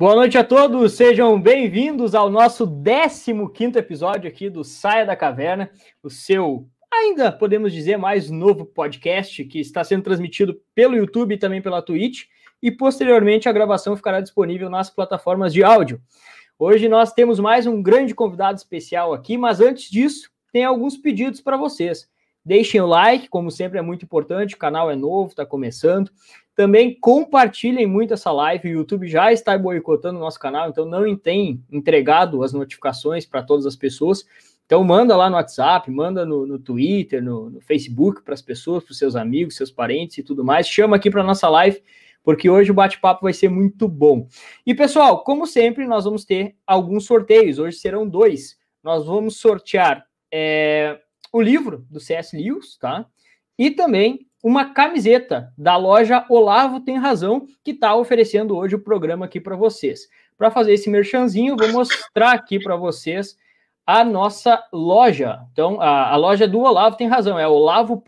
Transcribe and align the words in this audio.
Boa 0.00 0.14
noite 0.14 0.38
a 0.38 0.42
todos, 0.42 0.94
sejam 0.94 1.38
bem-vindos 1.38 2.14
ao 2.14 2.30
nosso 2.30 2.66
15 2.66 3.78
episódio 3.78 4.30
aqui 4.30 4.48
do 4.48 4.64
Saia 4.64 5.04
da 5.04 5.14
Caverna, 5.14 5.70
o 6.02 6.08
seu, 6.08 6.66
ainda 6.90 7.30
podemos 7.30 7.70
dizer, 7.70 7.98
mais 7.98 8.30
novo 8.30 8.64
podcast 8.64 9.44
que 9.44 9.60
está 9.60 9.84
sendo 9.84 10.02
transmitido 10.02 10.58
pelo 10.74 10.96
YouTube 10.96 11.34
e 11.34 11.38
também 11.38 11.60
pela 11.60 11.82
Twitch, 11.82 12.22
e 12.62 12.70
posteriormente 12.70 13.46
a 13.46 13.52
gravação 13.52 13.94
ficará 13.94 14.22
disponível 14.22 14.70
nas 14.70 14.88
plataformas 14.88 15.52
de 15.52 15.62
áudio. 15.62 16.00
Hoje 16.58 16.88
nós 16.88 17.12
temos 17.12 17.38
mais 17.38 17.66
um 17.66 17.82
grande 17.82 18.14
convidado 18.14 18.56
especial 18.56 19.12
aqui, 19.12 19.36
mas 19.36 19.60
antes 19.60 19.90
disso, 19.90 20.30
tem 20.50 20.64
alguns 20.64 20.96
pedidos 20.96 21.42
para 21.42 21.58
vocês. 21.58 22.08
Deixem 22.44 22.80
o 22.80 22.86
like, 22.86 23.28
como 23.28 23.50
sempre 23.50 23.78
é 23.78 23.82
muito 23.82 24.04
importante, 24.04 24.54
o 24.54 24.58
canal 24.58 24.90
é 24.90 24.96
novo, 24.96 25.30
está 25.30 25.44
começando. 25.44 26.10
Também 26.54 26.98
compartilhem 26.98 27.86
muito 27.86 28.14
essa 28.14 28.32
live. 28.32 28.68
O 28.68 28.72
YouTube 28.72 29.06
já 29.06 29.32
está 29.32 29.56
boicotando 29.56 30.18
o 30.18 30.22
nosso 30.22 30.38
canal, 30.38 30.68
então 30.68 30.84
não 30.84 31.16
tem 31.16 31.62
entregado 31.70 32.42
as 32.42 32.52
notificações 32.52 33.26
para 33.26 33.42
todas 33.42 33.66
as 33.66 33.76
pessoas. 33.76 34.24
Então 34.64 34.84
manda 34.84 35.16
lá 35.16 35.28
no 35.28 35.36
WhatsApp, 35.36 35.90
manda 35.90 36.24
no, 36.24 36.46
no 36.46 36.58
Twitter, 36.58 37.22
no, 37.22 37.50
no 37.50 37.60
Facebook 37.60 38.22
para 38.22 38.34
as 38.34 38.42
pessoas, 38.42 38.84
para 38.84 38.92
os 38.92 38.98
seus 38.98 39.16
amigos, 39.16 39.56
seus 39.56 39.70
parentes 39.70 40.18
e 40.18 40.22
tudo 40.22 40.44
mais. 40.44 40.68
Chama 40.68 40.96
aqui 40.96 41.10
para 41.10 41.24
nossa 41.24 41.48
live, 41.48 41.82
porque 42.22 42.48
hoje 42.48 42.70
o 42.70 42.74
bate-papo 42.74 43.22
vai 43.22 43.32
ser 43.32 43.48
muito 43.48 43.88
bom. 43.88 44.28
E 44.64 44.72
pessoal, 44.72 45.24
como 45.24 45.46
sempre, 45.46 45.86
nós 45.86 46.04
vamos 46.04 46.24
ter 46.24 46.54
alguns 46.66 47.04
sorteios. 47.04 47.58
Hoje 47.58 47.78
serão 47.78 48.08
dois. 48.08 48.56
Nós 48.82 49.04
vamos 49.04 49.38
sortear 49.38 50.06
é, 50.32 51.00
o 51.32 51.40
livro 51.40 51.86
do 51.90 52.00
C.S. 52.00 52.36
Lewis, 52.36 52.76
tá? 52.76 53.06
E 53.58 53.70
também 53.70 54.26
uma 54.42 54.72
camiseta 54.72 55.52
da 55.56 55.76
loja 55.76 56.24
Olavo 56.28 56.80
Tem 56.80 56.96
Razão, 56.96 57.46
que 57.62 57.70
está 57.72 57.94
oferecendo 57.94 58.56
hoje 58.56 58.74
o 58.74 58.82
programa 58.82 59.26
aqui 59.26 59.38
para 59.40 59.54
vocês. 59.54 60.08
Para 60.36 60.50
fazer 60.50 60.72
esse 60.72 60.88
merchanzinho, 60.88 61.56
vou 61.56 61.70
mostrar 61.70 62.32
aqui 62.32 62.58
para 62.58 62.74
vocês 62.76 63.36
a 63.86 64.02
nossa 64.02 64.66
loja. 64.72 65.40
Então, 65.52 65.78
a, 65.80 66.12
a, 66.12 66.16
loja 66.16 66.48
do 66.48 66.60
Olavo 66.60 66.96
Tem 66.96 67.08
Razão, 67.08 67.38
é 67.38 67.46
olavo. 67.46 68.02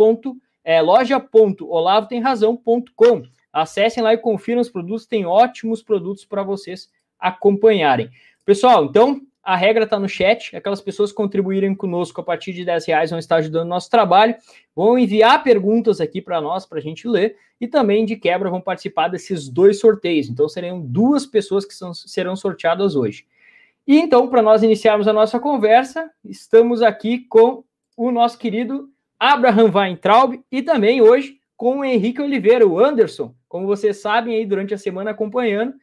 É, 0.65 0.81
loja.olavotemrazão.com. 0.81 3.23
Acessem 3.53 4.03
lá 4.03 4.15
e 4.15 4.19
confiram 4.19 4.63
os 4.63 4.71
produtos, 4.71 5.07
tem 5.07 5.27
ótimos 5.27 5.83
produtos 5.83 6.25
para 6.25 6.43
vocês 6.43 6.89
acompanharem. 7.19 8.09
Pessoal, 8.45 8.87
então, 8.87 9.21
a 9.43 9.57
regra 9.57 9.85
está 9.85 9.99
no 9.99 10.09
chat. 10.09 10.55
Aquelas 10.57 10.81
pessoas 10.81 11.11
que 11.11 11.17
contribuírem 11.17 11.75
conosco 11.75 12.21
a 12.21 12.25
partir 12.25 12.53
de 12.53 12.65
10 12.65 12.87
reais 12.87 13.11
vão 13.11 13.19
estar 13.19 13.37
ajudando 13.37 13.67
o 13.67 13.71
nosso 13.71 13.91
trabalho. 13.91 14.35
Vão 14.75 14.99
enviar 14.99 15.43
perguntas 15.43 16.01
aqui 16.01 16.23
para 16.23 16.41
nós, 16.41 16.65
para 16.65 16.79
a 16.79 16.83
gente 16.83 17.09
ler. 17.09 17.37
E 17.61 17.67
também, 17.67 18.05
de 18.05 18.17
quebra, 18.17 18.51
vão 18.51 18.61
participar 18.61 19.09
desses 19.09 19.49
dois 19.49 19.81
sorteios. 19.81 20.29
Então, 20.29 20.49
serão 20.49 20.81
duas 20.81 21.27
pessoas 21.27 21.65
que 21.65 21.75
são, 21.75 21.93
serão 21.93 22.37
sorteadas 22.37 22.95
hoje. 22.95 23.27
E 23.87 23.99
então, 23.99 24.29
para 24.29 24.43
nós 24.43 24.63
iniciarmos 24.63 25.09
a 25.09 25.13
nossa 25.13 25.41
conversa, 25.41 26.11
estamos 26.25 26.83
aqui 26.83 27.19
com 27.19 27.65
o 27.97 28.11
nosso 28.13 28.39
querido 28.39 28.89
Abraham 29.19 29.71
Weintraub 29.75 30.41
e 30.51 30.63
também 30.63 31.03
hoje 31.03 31.39
com 31.57 31.79
o 31.79 31.85
Henrique 31.85 32.21
Oliveira, 32.21 32.67
o 32.67 32.79
Anderson. 32.79 33.35
Como 33.49 33.67
vocês 33.67 33.99
sabem 33.99 34.37
aí 34.37 34.47
durante 34.47 34.73
a 34.73 34.79
semana 34.79 35.11
acompanhando, 35.11 35.75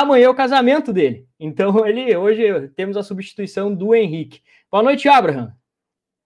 Amanhã 0.00 0.26
é 0.26 0.28
o 0.28 0.34
casamento 0.34 0.92
dele. 0.92 1.26
Então, 1.40 1.84
ele 1.86 2.16
hoje 2.16 2.68
temos 2.76 2.96
a 2.96 3.02
substituição 3.02 3.74
do 3.74 3.94
Henrique. 3.94 4.42
Boa 4.70 4.82
noite, 4.82 5.08
Abraham. 5.08 5.52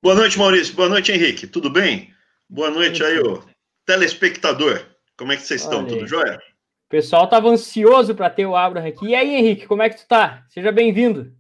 Boa 0.03 0.15
noite, 0.15 0.39
Maurício. 0.39 0.75
Boa 0.75 0.89
noite, 0.89 1.13
Henrique. 1.13 1.47
Tudo 1.47 1.71
bem? 1.71 2.13
Boa 2.49 2.71
noite 2.71 3.03
aí, 3.03 3.19
ô 3.19 3.43
telespectador. 3.87 4.85
Como 5.17 5.33
é 5.33 5.37
que 5.37 5.43
vocês 5.43 5.63
estão? 5.63 5.85
Tudo 5.85 6.07
jóia? 6.07 6.37
O 6.37 6.91
pessoal 6.91 7.25
estava 7.25 7.49
ansioso 7.49 8.15
para 8.15 8.31
ter 8.31 8.47
o 8.47 8.55
Abraham 8.55 8.89
aqui. 8.89 9.07
E 9.07 9.15
aí, 9.15 9.35
Henrique, 9.35 9.67
como 9.67 9.83
é 9.83 9.89
que 9.89 9.97
tu 9.97 10.07
tá? 10.07 10.45
Seja 10.49 10.71
bem-vindo. 10.71 11.33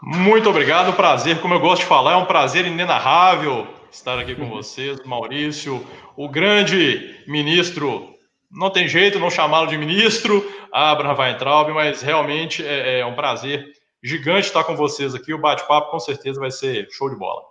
Muito 0.00 0.48
obrigado, 0.48 0.94
prazer. 0.94 1.40
Como 1.40 1.54
eu 1.54 1.60
gosto 1.60 1.82
de 1.82 1.88
falar, 1.88 2.12
é 2.12 2.16
um 2.16 2.26
prazer 2.26 2.66
inenarrável 2.66 3.66
estar 3.90 4.18
aqui 4.18 4.34
com 4.34 4.46
vocês, 4.50 4.98
Maurício, 5.04 5.84
o 6.16 6.28
grande 6.28 7.22
ministro 7.26 8.11
não 8.52 8.70
tem 8.70 8.86
jeito 8.86 9.18
não 9.18 9.30
chamá-lo 9.30 9.66
de 9.66 9.78
ministro, 9.78 10.44
Abraham 10.70 11.16
Weintraub, 11.16 11.70
mas 11.72 12.02
realmente 12.02 12.64
é, 12.64 13.00
é 13.00 13.06
um 13.06 13.14
prazer 13.14 13.72
gigante 14.02 14.46
estar 14.46 14.64
com 14.64 14.76
vocês 14.76 15.14
aqui. 15.14 15.32
O 15.32 15.40
bate-papo 15.40 15.90
com 15.90 15.98
certeza 15.98 16.38
vai 16.38 16.50
ser 16.50 16.88
show 16.90 17.08
de 17.08 17.16
bola. 17.16 17.42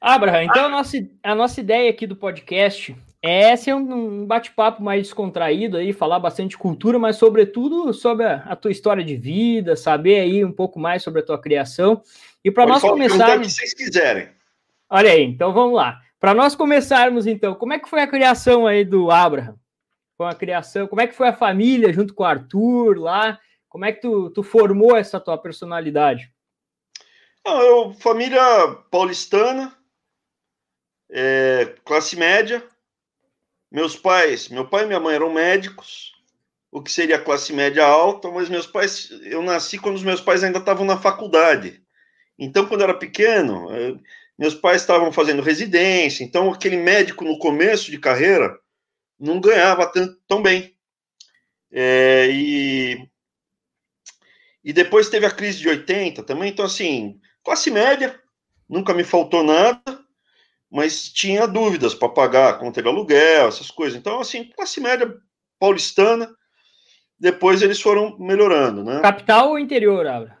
Abraham, 0.00 0.44
então 0.44 0.66
a 0.66 0.68
nossa, 0.68 0.96
a 1.22 1.34
nossa 1.34 1.60
ideia 1.60 1.90
aqui 1.90 2.06
do 2.06 2.16
podcast 2.16 2.96
é 3.20 3.56
ser 3.56 3.74
um, 3.74 4.24
bate-papo 4.26 4.80
mais 4.80 5.02
descontraído 5.02 5.76
aí, 5.76 5.92
falar 5.92 6.20
bastante 6.20 6.50
de 6.50 6.58
cultura, 6.58 6.98
mas 7.00 7.16
sobretudo 7.16 7.92
sobre 7.92 8.24
a, 8.24 8.36
a, 8.46 8.54
tua 8.54 8.70
história 8.70 9.04
de 9.04 9.16
vida, 9.16 9.74
saber 9.74 10.20
aí 10.20 10.44
um 10.44 10.52
pouco 10.52 10.78
mais 10.78 11.02
sobre 11.02 11.20
a 11.20 11.24
tua 11.24 11.40
criação. 11.40 12.00
E 12.44 12.50
para 12.50 12.64
nós 12.66 12.80
começarmos. 12.80 13.46
O 13.46 13.48
que 13.48 13.54
vocês 13.54 13.74
quiserem. 13.74 14.28
Olha 14.88 15.10
aí, 15.10 15.24
então 15.24 15.52
vamos 15.52 15.74
lá. 15.74 16.00
Para 16.20 16.32
nós 16.32 16.54
começarmos, 16.54 17.26
então, 17.26 17.54
como 17.54 17.72
é 17.72 17.78
que 17.78 17.88
foi 17.88 18.00
a 18.00 18.06
criação 18.06 18.66
aí 18.66 18.84
do 18.84 19.10
Abraham? 19.10 19.56
Com 20.18 20.24
a 20.24 20.34
criação? 20.34 20.88
Como 20.88 21.00
é 21.00 21.06
que 21.06 21.14
foi 21.14 21.28
a 21.28 21.36
família 21.36 21.92
junto 21.92 22.12
com 22.12 22.24
o 22.24 22.26
Arthur 22.26 22.98
lá? 22.98 23.38
Como 23.68 23.84
é 23.84 23.92
que 23.92 24.00
tu, 24.00 24.30
tu 24.30 24.42
formou 24.42 24.96
essa 24.96 25.20
tua 25.20 25.38
personalidade? 25.38 26.32
Não, 27.46 27.62
eu, 27.62 27.94
família 27.94 28.42
paulistana, 28.90 29.72
é, 31.08 31.76
classe 31.84 32.16
média. 32.16 32.66
Meus 33.70 33.94
pais, 33.94 34.48
meu 34.48 34.66
pai 34.66 34.84
e 34.84 34.86
minha 34.86 34.98
mãe 34.98 35.14
eram 35.14 35.30
médicos, 35.30 36.14
o 36.72 36.82
que 36.82 36.90
seria 36.90 37.18
classe 37.18 37.52
média 37.52 37.84
alta, 37.84 38.30
mas 38.30 38.48
meus 38.48 38.66
pais, 38.66 39.10
eu 39.24 39.42
nasci 39.42 39.78
quando 39.78 39.96
os 39.96 40.02
meus 40.02 40.22
pais 40.22 40.42
ainda 40.42 40.58
estavam 40.58 40.86
na 40.86 40.96
faculdade. 40.96 41.82
Então, 42.38 42.66
quando 42.66 42.80
eu 42.80 42.88
era 42.88 42.98
pequeno, 42.98 43.70
eu, 43.76 44.00
meus 44.38 44.54
pais 44.54 44.80
estavam 44.80 45.12
fazendo 45.12 45.42
residência, 45.42 46.24
então 46.24 46.50
aquele 46.50 46.78
médico 46.78 47.24
no 47.24 47.38
começo 47.38 47.90
de 47.90 47.98
carreira, 47.98 48.58
não 49.18 49.40
ganhava 49.40 49.90
tão 50.26 50.42
bem. 50.42 50.74
É, 51.70 52.28
e, 52.30 53.08
e 54.64 54.72
depois 54.72 55.08
teve 55.08 55.26
a 55.26 55.30
crise 55.30 55.58
de 55.58 55.68
80 55.68 56.22
também, 56.22 56.50
então 56.50 56.64
assim, 56.64 57.20
classe 57.44 57.70
média, 57.70 58.18
nunca 58.68 58.94
me 58.94 59.04
faltou 59.04 59.42
nada, 59.42 59.82
mas 60.70 61.08
tinha 61.08 61.46
dúvidas 61.46 61.94
para 61.94 62.08
pagar 62.08 62.58
conta 62.58 62.82
de 62.82 62.88
aluguel, 62.88 63.48
essas 63.48 63.70
coisas. 63.70 63.98
Então, 63.98 64.20
assim, 64.20 64.44
classe 64.44 64.80
média 64.80 65.14
paulistana, 65.58 66.30
depois 67.18 67.62
eles 67.62 67.80
foram 67.80 68.16
melhorando, 68.18 68.84
né? 68.84 69.00
Capital 69.00 69.50
ou 69.50 69.58
interior, 69.58 70.06
Abra? 70.06 70.38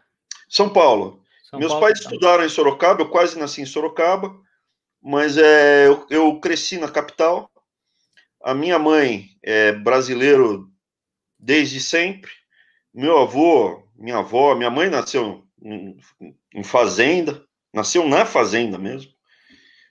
São 0.48 0.68
Paulo. 0.68 1.22
São 1.50 1.58
Meus 1.58 1.72
Paulo, 1.72 1.86
pais 1.86 2.00
tá. 2.00 2.04
estudaram 2.04 2.44
em 2.44 2.48
Sorocaba, 2.48 3.02
eu 3.02 3.08
quase 3.08 3.38
nasci 3.38 3.62
em 3.62 3.66
Sorocaba, 3.66 4.34
mas 5.02 5.36
é, 5.38 5.86
eu, 5.86 6.06
eu 6.10 6.40
cresci 6.40 6.78
na 6.78 6.88
capital, 6.88 7.50
a 8.42 8.54
minha 8.54 8.78
mãe 8.78 9.30
é 9.42 9.72
brasileiro 9.72 10.70
desde 11.38 11.80
sempre. 11.80 12.30
Meu 12.92 13.18
avô, 13.18 13.82
minha 13.96 14.18
avó, 14.18 14.54
minha 14.54 14.70
mãe 14.70 14.88
nasceu 14.88 15.44
em 16.54 16.64
fazenda, 16.64 17.44
nasceu 17.72 18.06
na 18.06 18.24
fazenda 18.24 18.78
mesmo. 18.78 19.12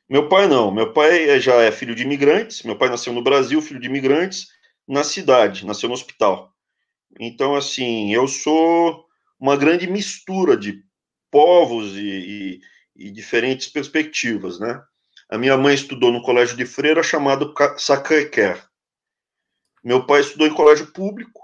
Meu 0.09 0.29
pai 0.29 0.47
não, 0.47 0.71
meu 0.71 0.93
pai 0.93 1.29
é, 1.29 1.39
já 1.39 1.55
é 1.55 1.71
filho 1.71 1.93
de 1.93 2.03
imigrantes. 2.03 2.63
Meu 2.63 2.77
pai 2.77 2.89
nasceu 2.89 3.11
no 3.11 3.21
Brasil, 3.21 3.61
filho 3.61 3.79
de 3.79 3.87
imigrantes, 3.87 4.47
na 4.87 5.03
cidade, 5.03 5.65
nasceu 5.65 5.89
no 5.89 5.95
hospital. 5.95 6.53
Então, 7.19 7.55
assim, 7.55 8.13
eu 8.13 8.27
sou 8.27 9.05
uma 9.39 9.57
grande 9.57 9.87
mistura 9.87 10.55
de 10.55 10.81
povos 11.29 11.95
e, 11.95 12.61
e, 12.95 13.07
e 13.07 13.11
diferentes 13.11 13.67
perspectivas, 13.67 14.59
né? 14.59 14.81
A 15.29 15.37
minha 15.37 15.57
mãe 15.57 15.75
estudou 15.75 16.11
no 16.11 16.21
colégio 16.21 16.55
de 16.55 16.65
freira 16.65 17.03
chamado 17.03 17.53
Sacré-Cœur. 17.77 18.57
Meu 19.83 20.05
pai 20.05 20.21
estudou 20.21 20.47
em 20.47 20.53
colégio 20.53 20.87
público. 20.87 21.41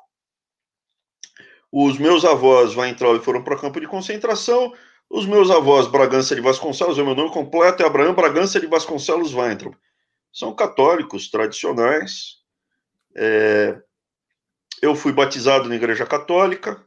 Os 1.71 1.97
meus 1.97 2.23
avós 2.23 2.75
Weintraub 2.75 3.21
foram 3.23 3.43
para 3.43 3.59
campo 3.59 3.79
de 3.79 3.87
concentração. 3.87 4.73
Os 5.09 5.25
meus 5.25 5.51
avós 5.51 5.87
Bragança 5.87 6.33
de 6.33 6.41
Vasconcelos, 6.41 6.97
o 6.97 7.05
meu 7.05 7.15
nome 7.15 7.31
completo 7.31 7.83
é 7.83 7.85
Abraão 7.85 8.13
Bragança 8.13 8.59
de 8.59 8.67
Vasconcelos 8.67 9.33
Weintraub. 9.33 9.75
São 10.31 10.55
católicos 10.55 11.29
tradicionais. 11.29 12.37
É... 13.15 13.81
Eu 14.81 14.95
fui 14.95 15.11
batizado 15.11 15.67
na 15.67 15.75
Igreja 15.75 16.05
Católica. 16.05 16.83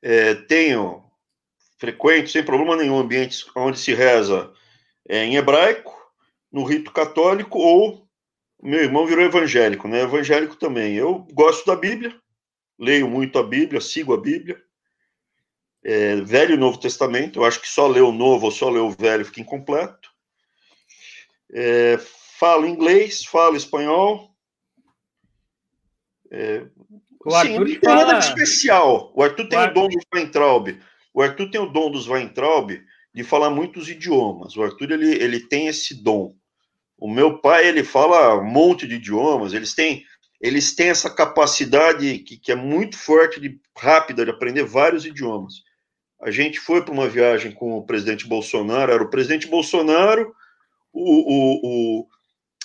É, 0.00 0.34
tenho 0.34 1.04
frequente, 1.78 2.30
sem 2.30 2.44
problema 2.44 2.76
nenhum, 2.76 2.98
ambientes 2.98 3.44
onde 3.54 3.78
se 3.78 3.92
reza 3.94 4.52
é, 5.08 5.24
em 5.24 5.36
hebraico, 5.36 5.96
no 6.52 6.62
rito 6.62 6.92
católico, 6.92 7.58
ou 7.58 8.06
meu 8.62 8.80
irmão 8.80 9.06
virou 9.06 9.24
evangélico, 9.24 9.88
né? 9.88 10.02
Evangélico 10.02 10.56
também. 10.56 10.94
Eu 10.94 11.26
gosto 11.32 11.64
da 11.66 11.74
Bíblia, 11.74 12.14
leio 12.78 13.08
muito 13.08 13.38
a 13.38 13.42
Bíblia, 13.42 13.80
sigo 13.80 14.12
a 14.12 14.20
Bíblia. 14.20 14.60
É, 15.82 16.16
Velho 16.16 16.54
e 16.54 16.58
Novo 16.58 16.78
Testamento, 16.78 17.38
eu 17.38 17.44
acho 17.44 17.60
que 17.60 17.68
só 17.68 17.86
ler 17.86 18.02
o 18.02 18.12
Novo 18.12 18.46
ou 18.46 18.50
só 18.50 18.68
ler 18.68 18.80
o 18.80 18.90
Velho 18.90 19.24
fica 19.24 19.40
incompleto. 19.40 20.10
É, 21.52 21.98
falo 22.38 22.66
inglês, 22.66 23.24
falo 23.24 23.56
espanhol. 23.56 24.34
É, 26.30 26.66
O 27.24 27.30
Sim, 27.40 27.58
não 27.58 27.64
tem 27.64 27.80
fala... 27.80 28.04
nada 28.04 28.18
de 28.18 28.26
especial. 28.26 29.12
O 29.14 29.22
Arthur 29.22 29.48
tem 29.48 29.58
o, 29.58 29.62
o 29.62 29.72
dom 29.72 29.88
dos 29.88 30.04
Weintraub. 30.12 30.78
O 31.14 31.22
Arthur 31.22 31.50
tem 31.50 31.60
o 31.60 31.66
dom 31.66 31.90
dos 31.90 32.08
Weintraub 32.08 32.70
de 33.14 33.24
falar 33.24 33.50
muitos 33.50 33.88
idiomas. 33.88 34.56
O 34.56 34.62
Arthur 34.62 34.92
ele, 34.92 35.14
ele 35.14 35.40
tem 35.40 35.66
esse 35.66 36.02
dom. 36.02 36.34
O 36.96 37.10
meu 37.10 37.38
pai 37.40 37.66
ele 37.66 37.84
fala 37.84 38.38
um 38.38 38.44
monte 38.44 38.86
de 38.86 38.96
idiomas. 38.96 39.52
Eles 39.52 39.74
têm 39.74 40.04
eles 40.40 40.74
têm 40.74 40.88
essa 40.88 41.10
capacidade 41.10 42.20
que, 42.20 42.38
que 42.38 42.52
é 42.52 42.54
muito 42.54 42.96
forte, 42.96 43.40
de 43.40 43.60
rápida, 43.76 44.24
de 44.24 44.30
aprender 44.30 44.62
vários 44.62 45.04
idiomas. 45.04 45.54
A 46.20 46.30
gente 46.30 46.60
foi 46.60 46.84
para 46.84 46.94
uma 46.94 47.08
viagem 47.08 47.52
com 47.52 47.76
o 47.76 47.84
presidente 47.84 48.26
Bolsonaro, 48.26 48.92
era 48.92 49.02
o 49.02 49.10
presidente 49.10 49.48
Bolsonaro, 49.48 50.32
o, 50.92 51.32
o, 51.32 52.06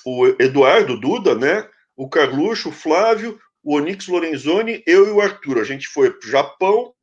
o, 0.06 0.24
o 0.25 0.28
Eduardo 0.39 1.00
Duda, 1.00 1.36
né? 1.36 1.68
O 1.96 2.10
Carluxo, 2.10 2.69
o 2.69 2.72
Flávio, 2.72 3.39
o 3.63 3.75
Onix 3.75 4.07
Lorenzoni, 4.07 4.84
eu 4.86 5.07
e 5.07 5.12
o 5.12 5.22
Arthur. 5.22 5.60
A 5.60 5.63
gente 5.63 5.88
foi 5.88 6.12
para 6.12 6.28
o 6.28 6.31
Japão, 6.31 6.94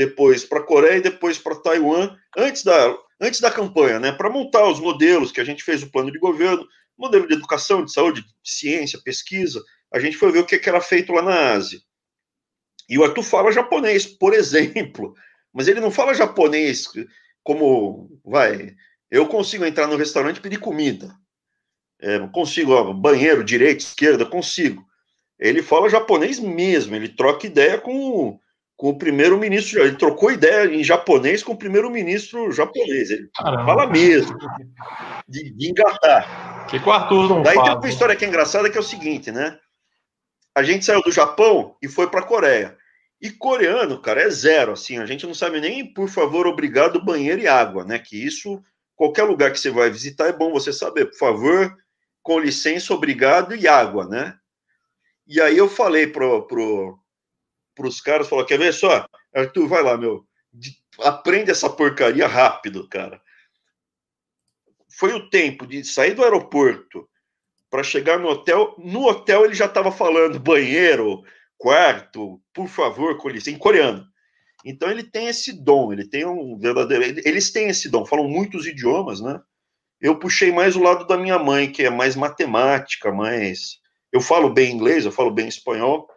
depois 0.00 0.44
para 0.46 0.60
a 0.60 0.62
Coreia 0.62 0.96
e 0.96 1.02
depois 1.02 1.36
para 1.36 1.56
Taiwan, 1.56 2.16
antes 2.34 2.64
da, 2.64 2.96
antes 3.20 3.38
da 3.38 3.50
campanha, 3.50 4.00
né? 4.00 4.10
Para 4.10 4.30
montar 4.30 4.66
os 4.66 4.80
modelos 4.80 5.30
que 5.30 5.42
a 5.42 5.44
gente 5.44 5.62
fez 5.62 5.82
o 5.82 5.90
plano 5.90 6.10
de 6.10 6.18
governo, 6.18 6.66
modelo 6.96 7.28
de 7.28 7.34
educação, 7.34 7.84
de 7.84 7.92
saúde, 7.92 8.22
de 8.22 8.50
ciência, 8.50 8.98
pesquisa. 9.04 9.62
A 9.92 10.00
gente 10.00 10.16
foi 10.16 10.32
ver 10.32 10.38
o 10.38 10.46
que 10.46 10.58
era 10.66 10.80
feito 10.80 11.12
lá 11.12 11.20
na 11.20 11.52
Ásia. 11.52 11.78
E 12.88 12.98
o 12.98 13.04
Arthur 13.04 13.22
fala 13.22 13.52
japonês, 13.52 14.06
por 14.06 14.32
exemplo, 14.34 15.14
mas 15.52 15.68
ele 15.68 15.80
não 15.80 15.90
fala 15.90 16.14
japonês 16.14 16.86
como, 17.42 18.18
vai, 18.24 18.74
eu 19.10 19.26
consigo 19.26 19.66
entrar 19.66 19.86
no 19.86 19.96
restaurante 19.96 20.38
e 20.38 20.40
pedir 20.40 20.60
comida. 20.60 21.14
É, 22.00 22.18
consigo, 22.28 22.72
ó, 22.72 22.94
banheiro, 22.94 23.44
direita, 23.44 23.82
esquerda, 23.82 24.24
consigo. 24.24 24.82
Ele 25.38 25.62
fala 25.62 25.90
japonês 25.90 26.38
mesmo, 26.38 26.96
ele 26.96 27.08
troca 27.10 27.46
ideia 27.46 27.78
com, 27.78 28.40
com 28.80 28.88
o 28.88 28.96
primeiro-ministro, 28.98 29.82
ele 29.82 29.98
trocou 29.98 30.32
ideia 30.32 30.64
em 30.74 30.82
japonês 30.82 31.42
com 31.42 31.52
o 31.52 31.58
primeiro-ministro 31.58 32.50
japonês, 32.50 33.10
ele 33.10 33.28
Caramba. 33.36 33.66
fala 33.66 33.86
mesmo, 33.86 34.38
de, 35.28 35.50
de 35.50 35.70
engatar. 35.70 36.66
Que 36.66 36.78
o 36.78 36.90
Arthur 36.90 37.28
não 37.28 37.42
Daí 37.42 37.56
fala. 37.56 37.68
tem 37.68 37.76
uma 37.76 37.88
história 37.90 38.16
que 38.16 38.24
é 38.24 38.28
engraçada 38.28 38.70
que 38.70 38.78
é 38.78 38.80
o 38.80 38.82
seguinte, 38.82 39.30
né? 39.30 39.58
A 40.54 40.62
gente 40.62 40.86
saiu 40.86 41.02
do 41.02 41.12
Japão 41.12 41.76
e 41.82 41.88
foi 41.88 42.08
para 42.08 42.20
a 42.20 42.26
Coreia. 42.26 42.74
E 43.20 43.28
coreano, 43.28 44.00
cara, 44.00 44.22
é 44.22 44.30
zero, 44.30 44.72
assim, 44.72 44.96
a 44.96 45.04
gente 45.04 45.26
não 45.26 45.34
sabe 45.34 45.60
nem, 45.60 45.92
por 45.92 46.08
favor, 46.08 46.46
obrigado, 46.46 47.04
banheiro 47.04 47.42
e 47.42 47.46
água, 47.46 47.84
né? 47.84 47.98
Que 47.98 48.16
isso, 48.16 48.62
qualquer 48.96 49.24
lugar 49.24 49.52
que 49.52 49.60
você 49.60 49.68
vai 49.68 49.90
visitar, 49.90 50.28
é 50.28 50.32
bom 50.32 50.50
você 50.50 50.72
saber, 50.72 51.04
por 51.04 51.18
favor, 51.18 51.76
com 52.22 52.40
licença, 52.40 52.94
obrigado 52.94 53.54
e 53.54 53.68
água, 53.68 54.08
né? 54.08 54.38
E 55.26 55.38
aí 55.38 55.58
eu 55.58 55.68
falei 55.68 56.06
pro, 56.06 56.46
pro, 56.46 56.98
pros 57.80 58.00
caras, 58.00 58.28
falou, 58.28 58.44
quer 58.44 58.58
ver 58.58 58.74
só? 58.74 59.06
Arthur, 59.34 59.66
vai 59.66 59.82
lá, 59.82 59.96
meu, 59.96 60.26
aprende 61.00 61.50
essa 61.50 61.70
porcaria 61.70 62.26
rápido, 62.26 62.86
cara 62.88 63.20
foi 65.00 65.14
o 65.14 65.30
tempo 65.30 65.66
de 65.66 65.82
sair 65.82 66.12
do 66.12 66.22
aeroporto 66.22 67.08
para 67.70 67.82
chegar 67.82 68.18
no 68.18 68.28
hotel. 68.28 68.74
No 68.76 69.06
hotel 69.06 69.46
ele 69.46 69.54
já 69.54 69.64
estava 69.64 69.90
falando 69.90 70.38
banheiro, 70.38 71.22
quarto, 71.56 72.38
por 72.52 72.68
favor, 72.68 73.16
com 73.16 73.30
licença, 73.30 73.56
em 73.56 73.58
coreano. 73.58 74.04
Então 74.62 74.90
ele 74.90 75.02
tem 75.02 75.28
esse 75.28 75.52
dom, 75.52 75.90
ele 75.90 76.06
tem 76.06 76.26
um 76.26 76.58
verdadeiro. 76.58 77.22
Eles 77.24 77.50
têm 77.50 77.70
esse 77.70 77.88
dom, 77.88 78.04
falam 78.04 78.28
muitos 78.28 78.66
idiomas, 78.66 79.22
né? 79.22 79.40
Eu 79.98 80.18
puxei 80.18 80.52
mais 80.52 80.76
o 80.76 80.82
lado 80.82 81.06
da 81.06 81.16
minha 81.16 81.38
mãe, 81.38 81.72
que 81.72 81.82
é 81.82 81.90
mais 81.90 82.14
matemática, 82.14 83.10
mais. 83.10 83.78
Eu 84.12 84.20
falo 84.20 84.50
bem 84.50 84.70
inglês, 84.70 85.06
eu 85.06 85.12
falo 85.12 85.30
bem 85.30 85.48
espanhol, 85.48 86.08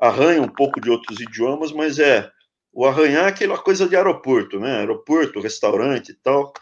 arranho 0.00 0.42
um 0.42 0.48
pouco 0.48 0.80
de 0.80 0.90
outros 0.90 1.20
idiomas, 1.20 1.72
mas 1.72 1.98
é. 1.98 2.30
O 2.72 2.84
arranhar 2.84 3.24
é 3.24 3.28
aquela 3.28 3.56
coisa 3.56 3.88
de 3.88 3.96
aeroporto, 3.96 4.60
né? 4.60 4.78
Aeroporto, 4.78 5.40
restaurante 5.40 6.10
e 6.10 6.14
tal 6.14 6.52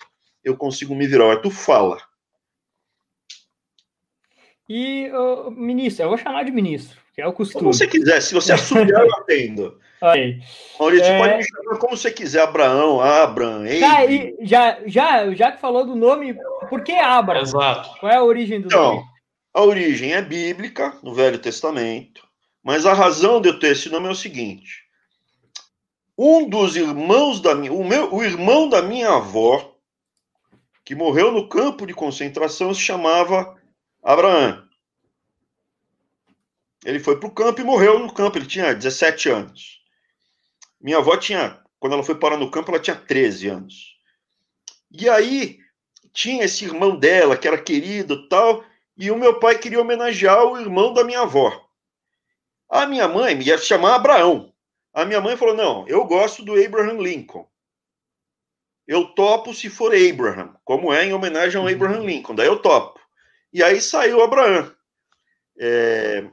eu 0.44 0.56
consigo 0.56 0.94
me 0.94 1.06
virar. 1.06 1.36
Tu 1.38 1.50
fala. 1.50 1.98
E, 4.68 5.10
ministro, 5.56 6.04
eu 6.04 6.08
vou 6.10 6.18
chamar 6.18 6.44
de 6.44 6.50
ministro, 6.50 6.98
que 7.14 7.20
é 7.20 7.26
o 7.26 7.32
costume. 7.32 7.60
Como 7.60 7.72
você 7.72 7.86
quiser, 7.86 8.20
se 8.20 8.34
você 8.34 8.52
assumir, 8.52 8.90
eu 8.90 9.14
atendo. 9.16 9.80
Aí. 10.00 10.38
Maurício, 10.78 11.06
é... 11.06 11.18
pode 11.18 11.36
me 11.36 11.44
chamar 11.44 11.78
como 11.78 11.96
você 11.96 12.10
quiser, 12.10 12.42
Abraão, 12.42 13.00
Abram, 13.00 13.64
Ei. 13.66 13.80
Já, 14.42 14.78
já, 14.86 15.34
já 15.34 15.52
que 15.52 15.60
falou 15.60 15.86
do 15.86 15.94
nome, 15.94 16.36
por 16.68 16.82
que 16.82 16.92
Abram? 16.92 17.42
Exato. 17.42 17.98
Qual 18.00 18.12
é 18.12 18.16
a 18.16 18.22
origem 18.22 18.60
do 18.60 18.66
então, 18.66 18.96
nome? 18.96 19.04
A 19.54 19.62
origem 19.62 20.14
é 20.14 20.20
bíblica, 20.20 20.98
no 21.02 21.14
Velho 21.14 21.38
Testamento, 21.38 22.23
mas 22.64 22.86
a 22.86 22.94
razão 22.94 23.42
de 23.42 23.50
eu 23.50 23.58
ter 23.58 23.72
esse 23.72 23.90
nome 23.90 24.08
é 24.08 24.10
o 24.10 24.16
seguinte. 24.16 24.84
Um 26.16 26.48
dos 26.48 26.76
irmãos 26.76 27.38
da 27.40 27.54
minha, 27.54 27.72
o, 27.72 27.84
meu, 27.84 28.14
o 28.14 28.24
irmão 28.24 28.68
da 28.70 28.80
minha 28.80 29.10
avó, 29.10 29.76
que 30.82 30.94
morreu 30.94 31.30
no 31.30 31.46
campo 31.46 31.86
de 31.86 31.92
concentração 31.92 32.72
se 32.72 32.80
chamava 32.80 33.54
Abraão. 34.02 34.64
Ele 36.84 36.98
foi 36.98 37.18
para 37.18 37.28
o 37.28 37.34
campo 37.34 37.60
e 37.60 37.64
morreu 37.64 37.98
no 37.98 38.12
campo, 38.12 38.38
ele 38.38 38.46
tinha 38.46 38.74
17 38.74 39.28
anos. 39.28 39.82
Minha 40.80 40.98
avó 40.98 41.16
tinha, 41.16 41.62
quando 41.78 41.92
ela 41.94 42.02
foi 42.02 42.14
parar 42.14 42.38
no 42.38 42.50
campo, 42.50 42.70
ela 42.70 42.80
tinha 42.80 42.96
13 42.96 43.48
anos. 43.48 43.96
E 44.90 45.08
aí 45.08 45.58
tinha 46.12 46.44
esse 46.44 46.64
irmão 46.64 46.96
dela, 46.96 47.36
que 47.36 47.48
era 47.48 47.60
querido 47.60 48.28
tal, 48.28 48.64
e 48.96 49.10
o 49.10 49.18
meu 49.18 49.38
pai 49.38 49.58
queria 49.58 49.80
homenagear 49.80 50.44
o 50.44 50.58
irmão 50.58 50.94
da 50.94 51.04
minha 51.04 51.22
avó. 51.22 51.63
A 52.68 52.86
minha 52.86 53.06
mãe 53.08 53.40
ia 53.42 53.58
chamar 53.58 53.94
Abraão. 53.94 54.52
A 54.92 55.04
minha 55.04 55.20
mãe 55.20 55.36
falou: 55.36 55.54
não, 55.54 55.86
eu 55.88 56.04
gosto 56.04 56.44
do 56.44 56.54
Abraham 56.54 57.00
Lincoln 57.00 57.46
eu 58.86 59.06
topo 59.06 59.54
se 59.54 59.70
for 59.70 59.94
Abraham, 59.94 60.54
como 60.64 60.92
é 60.92 61.04
em 61.04 61.14
homenagem 61.14 61.58
ao 61.60 61.66
Abraham 61.66 62.00
uhum. 62.00 62.06
Lincoln, 62.06 62.34
daí 62.34 62.46
eu 62.46 62.58
topo. 62.58 63.00
E 63.52 63.62
aí 63.62 63.80
saiu 63.80 64.22
Abraão. 64.22 64.70
É... 65.58 66.24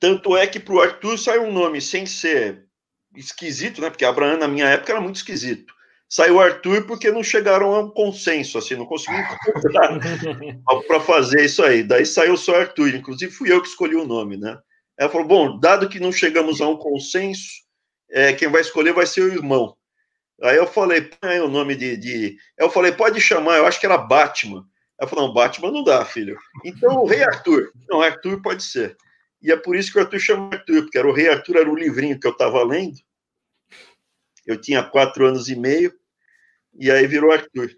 Tanto 0.00 0.36
é 0.36 0.46
que 0.46 0.58
para 0.58 0.74
o 0.74 0.80
Arthur 0.80 1.18
saiu 1.18 1.42
um 1.42 1.52
nome 1.52 1.80
sem 1.80 2.06
ser 2.06 2.66
esquisito, 3.14 3.80
né? 3.80 3.90
Porque 3.90 4.04
Abraão 4.04 4.38
na 4.38 4.48
minha 4.48 4.66
época 4.66 4.92
era 4.92 5.00
muito 5.00 5.16
esquisito. 5.16 5.74
Saiu 6.08 6.40
Arthur 6.40 6.86
porque 6.86 7.10
não 7.10 7.22
chegaram 7.22 7.74
a 7.74 7.80
um 7.80 7.90
consenso, 7.90 8.58
assim, 8.58 8.76
não 8.76 8.86
conseguiram 8.86 9.26
para 10.86 11.00
fazer 11.00 11.44
isso 11.44 11.62
aí. 11.64 11.82
Daí 11.82 12.06
saiu 12.06 12.36
só 12.36 12.60
Arthur, 12.60 12.94
inclusive 12.94 13.32
fui 13.32 13.52
eu 13.52 13.60
que 13.60 13.68
escolhi 13.68 13.96
o 13.96 14.06
nome, 14.06 14.36
né? 14.36 14.56
Ela 14.98 15.10
falou: 15.10 15.26
bom, 15.26 15.58
dado 15.58 15.88
que 15.88 16.00
não 16.00 16.12
chegamos 16.12 16.60
a 16.60 16.68
um 16.68 16.76
consenso, 16.76 17.50
é, 18.10 18.32
quem 18.32 18.48
vai 18.48 18.60
escolher 18.60 18.92
vai 18.92 19.06
ser 19.06 19.22
o 19.22 19.32
irmão. 19.32 19.76
Aí 20.42 20.56
eu 20.56 20.66
falei, 20.66 21.02
põe 21.02 21.40
o 21.40 21.48
nome 21.48 21.74
de, 21.74 21.96
de. 21.96 22.36
Eu 22.58 22.70
falei, 22.70 22.92
pode 22.92 23.20
chamar, 23.20 23.56
eu 23.56 23.66
acho 23.66 23.80
que 23.80 23.86
era 23.86 23.96
Batman. 23.96 24.66
Ela 24.98 25.08
falou, 25.08 25.26
não, 25.26 25.34
Batman 25.34 25.70
não 25.70 25.82
dá, 25.82 26.04
filho. 26.04 26.38
Então 26.64 27.02
o 27.02 27.06
Rei 27.06 27.22
Arthur. 27.22 27.70
Não, 27.88 28.00
Arthur 28.00 28.40
pode 28.42 28.62
ser. 28.62 28.96
E 29.42 29.52
é 29.52 29.56
por 29.56 29.76
isso 29.76 29.92
que 29.92 29.98
o 29.98 30.02
Arthur 30.02 30.18
chama 30.18 30.50
Arthur, 30.52 30.82
porque 30.82 30.98
era 30.98 31.08
o 31.08 31.12
Rei 31.12 31.28
Arthur, 31.28 31.56
era 31.56 31.70
o 31.70 31.76
livrinho 31.76 32.18
que 32.18 32.26
eu 32.26 32.32
estava 32.32 32.62
lendo. 32.64 32.96
Eu 34.46 34.60
tinha 34.60 34.82
quatro 34.82 35.26
anos 35.26 35.48
e 35.48 35.56
meio, 35.56 35.92
e 36.78 36.90
aí 36.90 37.06
virou 37.06 37.32
Arthur. 37.32 37.70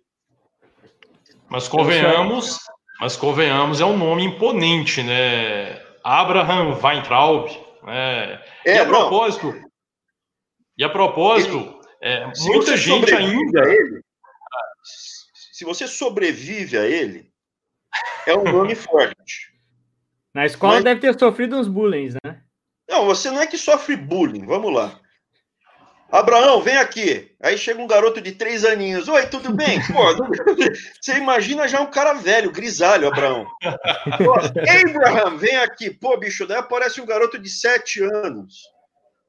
Mas 1.48 1.66
convenhamos, 1.66 2.58
mas 3.00 3.16
convenhamos, 3.16 3.80
é 3.80 3.84
um 3.84 3.96
nome 3.96 4.25
imponente, 4.25 5.02
né? 5.02 5.88
Abraham 6.08 6.78
Weintraub. 6.82 7.50
Né? 7.82 8.42
É, 8.64 8.76
e 8.76 8.78
a 8.78 8.86
propósito, 8.86 9.52
não. 9.52 9.70
e 10.78 10.84
a 10.84 10.88
propósito, 10.88 11.80
ele 12.00 12.14
é, 12.14 12.32
muita 12.40 12.76
gente 12.76 13.14
ainda. 13.14 13.60
Ele, 13.68 14.00
se 15.52 15.64
você 15.64 15.86
sobrevive 15.86 16.78
a 16.78 16.86
ele, 16.86 17.30
é 18.26 18.34
um 18.34 18.44
nome 18.44 18.74
forte. 18.76 19.52
Na 20.34 20.46
escola 20.46 20.74
Mas... 20.74 20.84
deve 20.84 21.00
ter 21.00 21.18
sofrido 21.18 21.56
uns 21.56 21.68
bullying, 21.68 22.14
né? 22.24 22.42
Não, 22.88 23.04
você 23.04 23.30
não 23.30 23.40
é 23.40 23.46
que 23.46 23.58
sofre 23.58 23.96
bullying. 23.96 24.46
Vamos 24.46 24.72
lá. 24.72 24.98
Abraão, 26.10 26.62
vem 26.62 26.76
aqui. 26.76 27.30
Aí 27.40 27.58
chega 27.58 27.80
um 27.80 27.86
garoto 27.86 28.20
de 28.20 28.32
três 28.32 28.64
aninhos. 28.64 29.08
Oi, 29.08 29.26
tudo 29.26 29.52
bem? 29.52 29.78
Pô, 29.92 30.02
você 31.00 31.18
imagina 31.18 31.68
já 31.68 31.80
um 31.80 31.90
cara 31.90 32.14
velho, 32.14 32.50
grisalho, 32.50 33.08
Abraão. 33.08 33.46
Pô, 34.16 34.34
Abraham, 34.34 35.36
vem 35.36 35.56
aqui. 35.56 35.90
Pô, 35.90 36.16
bicho, 36.16 36.46
daí 36.46 36.58
aparece 36.58 37.00
um 37.00 37.06
garoto 37.06 37.38
de 37.38 37.50
sete 37.50 38.02
anos. 38.02 38.62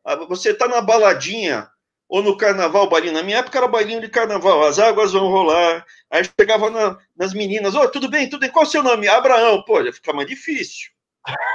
Ah, 0.06 0.16
você 0.16 0.54
tá 0.54 0.68
na 0.68 0.82
baladinha, 0.82 1.68
ou 2.10 2.24
no 2.24 2.38
carnaval, 2.38 2.90
bailinho. 2.90 3.14
Na 3.14 3.24
minha 3.24 3.38
época 3.38 3.58
era 3.58 3.68
bailinho 3.68 4.02
de 4.02 4.10
carnaval, 4.10 4.66
as 4.66 4.80
águas 4.80 5.12
vão 5.12 5.30
rolar. 5.30 5.86
Aí 6.10 6.24
chegava 6.40 6.70
na, 6.70 6.98
nas 7.16 7.34
meninas, 7.34 7.76
ô, 7.76 7.82
oh, 7.82 7.88
tudo 7.88 8.10
bem, 8.10 8.28
tudo 8.28 8.40
bem, 8.40 8.50
qual 8.50 8.66
é 8.66 8.68
o 8.68 8.72
seu 8.72 8.82
nome? 8.82 9.08
Abraão. 9.08 9.64
Pô, 9.64 9.84
já 9.84 9.94
fica 9.94 10.12
mais 10.12 10.28
difícil. 10.28 10.90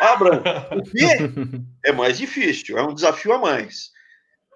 Abraão. 0.00 0.42
O 0.70 0.82
quê? 0.82 1.18
É 1.86 1.92
mais 1.92 2.16
difícil, 2.16 2.78
é 2.78 2.82
um 2.82 2.94
desafio 2.94 3.34
a 3.34 3.38
mais. 3.38 3.93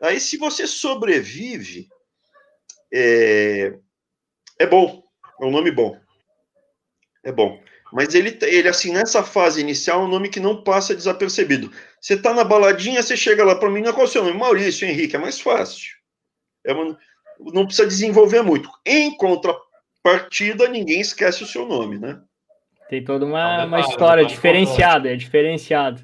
Aí, 0.03 0.21
se 0.21 0.37
você 0.37 0.67
sobrevive, 0.67 1.89
é, 2.93 3.75
é 4.59 4.67
bom, 4.67 5.03
é 5.41 5.45
um 5.45 5.51
nome 5.51 5.71
bom. 5.71 5.99
É 7.25 7.33
bom. 7.33 7.61
Mas 7.93 8.15
ele, 8.15 8.39
ele, 8.43 8.69
assim, 8.69 8.93
nessa 8.93 9.25
fase 9.25 9.61
inicial, 9.61 10.03
é 10.03 10.05
um 10.05 10.09
nome 10.09 10.29
que 10.29 10.41
não 10.41 10.63
passa 10.63 10.95
desapercebido. 10.95 11.73
Você 12.01 12.21
tá 12.21 12.35
na 12.35 12.45
baladinha, 12.45 13.03
você 13.03 13.17
chega 13.17 13.45
lá 13.45 13.55
para 13.55 13.71
mim, 13.71 13.83
qual 13.85 14.01
é 14.01 14.05
o 14.05 14.07
seu 14.07 14.23
nome? 14.23 14.39
Maurício, 14.39 14.87
Henrique, 14.87 15.17
é 15.17 15.19
mais 15.19 15.41
fácil. 15.41 15.97
É 16.65 16.73
uma, 16.73 16.99
não 17.41 17.67
precisa 17.67 17.89
desenvolver 17.89 18.43
muito. 18.43 18.71
Em 18.85 19.17
contrapartida, 19.17 20.69
ninguém 20.69 21.01
esquece 21.01 21.43
o 21.43 21.47
seu 21.47 21.67
nome, 21.67 21.99
né? 21.99 22.21
Tem 22.89 23.05
toda 23.05 23.27
uma, 23.27 23.67
uma 23.67 23.81
história 23.81 24.25
diferenciada, 24.25 25.13
é 25.13 25.17
diferenciado. 25.17 26.03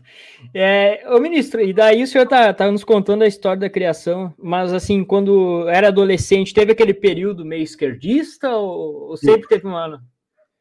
É, 0.52 1.02
ô 1.08 1.18
ministro, 1.18 1.62
e 1.62 1.72
daí 1.72 2.02
o 2.02 2.06
senhor 2.06 2.28
tá, 2.28 2.52
tá 2.52 2.70
nos 2.70 2.84
contando 2.84 3.22
a 3.22 3.26
história 3.26 3.60
da 3.60 3.70
criação, 3.70 4.34
mas 4.36 4.70
assim, 4.70 5.02
quando 5.02 5.66
era 5.68 5.88
adolescente, 5.88 6.52
teve 6.52 6.72
aquele 6.72 6.92
período 6.92 7.44
meio 7.44 7.62
esquerdista 7.62 8.50
ou, 8.54 9.08
ou 9.08 9.16
sempre 9.16 9.48
teve 9.48 9.66
um 9.66 9.74
ano? 9.74 9.98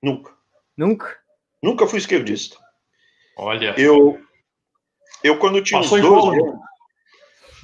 Nunca. 0.02 0.32
Nunca? 0.78 1.18
Nunca 1.62 1.88
fui 1.88 2.00
esquerdista. 2.00 2.58
Olha. 3.38 3.76
Eu, 3.78 4.20
eu 5.24 5.38
quando 5.38 5.62
tinha 5.62 5.82
uns 5.82 5.90
12 5.90 6.06
anos, 6.08 6.60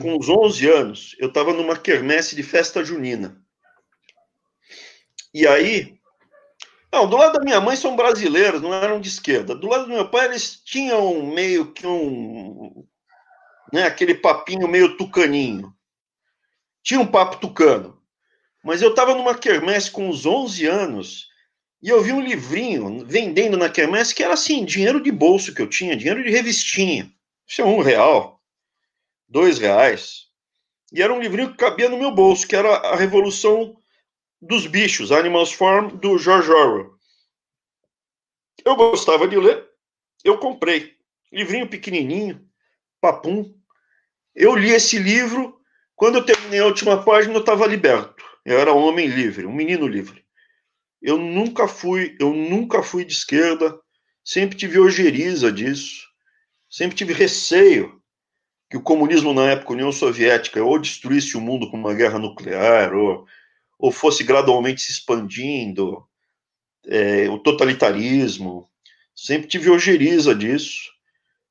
com 0.01 0.15
uns 0.15 0.29
11 0.29 0.69
anos, 0.69 1.15
eu 1.19 1.29
estava 1.29 1.53
numa 1.53 1.77
quermesse 1.77 2.35
de 2.35 2.43
festa 2.43 2.83
junina. 2.83 3.41
E 5.33 5.45
aí, 5.45 5.98
não, 6.91 7.07
do 7.07 7.17
lado 7.17 7.33
da 7.33 7.43
minha 7.43 7.61
mãe 7.61 7.75
são 7.75 7.95
brasileiros, 7.95 8.61
não 8.61 8.73
eram 8.73 8.99
de 8.99 9.09
esquerda. 9.09 9.55
Do 9.55 9.67
lado 9.67 9.83
do 9.85 9.89
meu 9.89 10.09
pai, 10.09 10.25
eles 10.25 10.59
tinham 10.63 11.25
meio 11.25 11.71
que 11.71 11.85
um. 11.85 12.85
Né, 13.71 13.83
aquele 13.83 14.15
papinho 14.15 14.67
meio 14.67 14.97
tucaninho. 14.97 15.73
Tinha 16.81 16.99
um 16.99 17.05
papo 17.05 17.37
tucano. 17.37 18.01
Mas 18.63 18.81
eu 18.81 18.89
estava 18.89 19.13
numa 19.13 19.37
quermesse 19.37 19.91
com 19.91 20.09
uns 20.09 20.25
11 20.25 20.65
anos 20.65 21.29
e 21.81 21.87
eu 21.87 22.03
vi 22.03 22.11
um 22.11 22.19
livrinho 22.19 23.05
vendendo 23.05 23.57
na 23.57 23.69
quermesse 23.69 24.13
que 24.13 24.23
era 24.23 24.33
assim, 24.33 24.65
dinheiro 24.65 25.01
de 25.01 25.11
bolso 25.11 25.53
que 25.53 25.61
eu 25.61 25.69
tinha, 25.69 25.95
dinheiro 25.95 26.23
de 26.23 26.29
revistinha. 26.29 27.09
Isso 27.47 27.61
é 27.61 27.65
um 27.65 27.81
real, 27.81 28.41
dois 29.27 29.59
reais. 29.59 30.27
E 30.91 31.01
era 31.01 31.13
um 31.13 31.21
livrinho 31.21 31.51
que 31.51 31.57
cabia 31.57 31.87
no 31.87 31.97
meu 31.97 32.11
bolso, 32.11 32.47
que 32.47 32.55
era 32.55 32.75
a 32.75 32.95
Revolução 32.95 33.78
dos 34.41 34.65
bichos, 34.65 35.11
Animals 35.11 35.51
Farm, 35.51 35.97
do 35.97 36.17
George 36.17 36.49
Orwell. 36.49 36.93
Eu 38.65 38.75
gostava 38.75 39.27
de 39.27 39.37
ler, 39.37 39.67
eu 40.23 40.37
comprei. 40.37 40.97
Livrinho 41.31 41.67
pequenininho, 41.67 42.45
papum. 42.99 43.53
Eu 44.35 44.55
li 44.55 44.71
esse 44.71 44.97
livro, 44.97 45.59
quando 45.95 46.17
eu 46.17 46.25
terminei 46.25 46.59
a 46.59 46.65
última 46.65 47.03
página, 47.03 47.33
eu 47.33 47.39
estava 47.39 47.67
liberto. 47.67 48.23
Eu 48.45 48.59
era 48.59 48.73
um 48.73 48.79
homem 48.79 49.07
livre, 49.07 49.45
um 49.45 49.53
menino 49.53 49.87
livre. 49.87 50.25
Eu 51.01 51.17
nunca 51.17 51.67
fui, 51.67 52.15
eu 52.19 52.33
nunca 52.33 52.81
fui 52.81 53.05
de 53.05 53.13
esquerda, 53.13 53.79
sempre 54.23 54.57
tive 54.57 54.79
ojeriza 54.79 55.51
disso, 55.51 56.07
sempre 56.69 56.95
tive 56.95 57.13
receio 57.13 58.01
que 58.69 58.77
o 58.77 58.81
comunismo 58.81 59.33
na 59.33 59.51
época, 59.51 59.73
União 59.73 59.91
Soviética, 59.91 60.63
ou 60.63 60.77
destruísse 60.77 61.35
o 61.35 61.41
mundo 61.41 61.69
com 61.71 61.77
uma 61.77 61.93
guerra 61.93 62.19
nuclear, 62.19 62.93
ou 62.93 63.25
ou 63.79 63.91
fosse 63.93 64.25
gradualmente 64.25 64.81
se 64.81 64.91
expandindo, 64.91 66.05
é, 66.85 67.29
o 67.29 67.39
totalitarismo. 67.39 68.69
Sempre 69.15 69.47
tive 69.47 69.69
ojeriza 69.69 70.35
disso. 70.35 70.91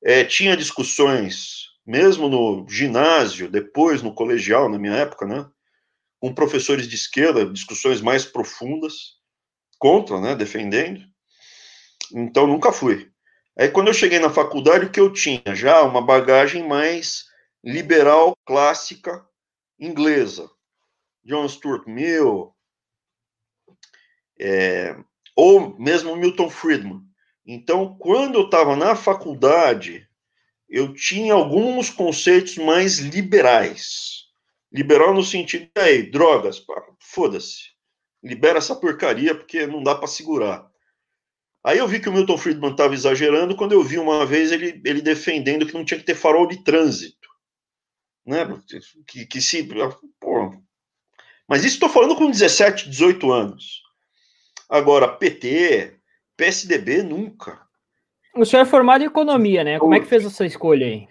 É, 0.05 0.23
tinha 0.25 0.57
discussões, 0.57 1.71
mesmo 1.87 2.29
no 2.29 2.67
ginásio, 2.69 3.51
depois 3.51 4.03
no 4.03 4.15
colegial, 4.15 4.69
na 4.69 4.79
minha 4.79 4.95
época, 4.95 5.27
né? 5.27 5.47
Com 6.21 6.35
professores 6.35 6.87
de 6.87 6.95
esquerda, 6.95 7.47
discussões 7.47 8.01
mais 8.01 8.25
profundas, 8.25 9.17
contra, 9.79 10.21
né? 10.21 10.35
Defendendo. 10.35 11.01
Então, 12.13 12.47
nunca 12.47 12.73
fui. 12.73 13.11
Aí, 13.57 13.69
quando 13.71 13.89
eu 13.89 13.95
cheguei 13.95 14.19
na 14.19 14.31
faculdade, 14.31 14.87
o 14.87 14.91
que 14.91 15.01
eu 15.01 15.13
tinha? 15.13 15.43
Já 15.55 15.83
uma 15.83 16.03
bagagem 16.03 16.67
mais 16.67 17.25
liberal, 17.65 18.37
clássica, 18.47 19.25
inglesa. 19.81 20.49
John 21.29 21.47
Stuart 21.47 21.87
Mill, 21.87 22.55
é, 24.41 24.97
ou 25.37 25.79
mesmo 25.79 26.17
Milton 26.17 26.49
Friedman. 26.49 27.03
Então, 27.47 27.97
quando 27.99 28.37
eu 28.37 28.47
estava 28.47 28.75
na 28.75 28.97
faculdade, 28.97 30.09
eu 30.69 30.93
tinha 30.95 31.35
alguns 31.35 31.91
conceitos 31.91 32.57
mais 32.57 32.99
liberais. 32.99 34.25
Liberal 34.73 35.15
no 35.15 35.23
sentido 35.23 35.69
de, 35.75 35.81
aí, 35.81 36.11
drogas, 36.11 36.65
foda-se. 36.99 37.73
Libera 38.23 38.59
essa 38.59 38.75
porcaria 38.75 39.35
porque 39.35 39.67
não 39.67 39.83
dá 39.83 39.95
para 39.95 40.09
segurar. 40.09 40.69
Aí 41.65 41.79
eu 41.79 41.89
vi 41.89 42.01
que 42.01 42.09
o 42.09 42.13
Milton 42.13 42.39
Friedman 42.39 42.71
estava 42.71 42.95
exagerando 42.95 43.57
quando 43.57 43.73
eu 43.73 43.83
vi 43.83 43.99
uma 43.99 44.25
vez 44.25 44.53
ele, 44.53 44.81
ele 44.85 45.03
defendendo 45.03 45.67
que 45.67 45.75
não 45.75 45.85
tinha 45.85 45.99
que 45.99 46.07
ter 46.07 46.15
farol 46.15 46.47
de 46.47 46.63
trânsito. 46.65 47.29
Né? 48.27 48.47
Que, 49.07 49.27
que 49.27 49.41
se. 49.41 49.67
Mas 51.49 51.65
isso 51.65 51.75
estou 51.75 51.89
falando 51.89 52.15
com 52.15 52.31
17, 52.31 52.91
18 52.91 53.33
anos. 53.33 53.83
Agora, 54.69 55.09
PT, 55.09 55.95
PSDB, 56.37 57.03
nunca. 57.03 57.61
O 58.35 58.45
senhor 58.45 58.63
é 58.63 58.67
formado 58.67 59.03
em 59.03 59.07
economia, 59.07 59.65
né? 59.65 59.79
Como 59.79 59.95
é 59.95 60.01
que 60.01 60.07
fez 60.07 60.25
essa 60.25 60.45
escolha 60.45 60.87
aí? 60.87 61.09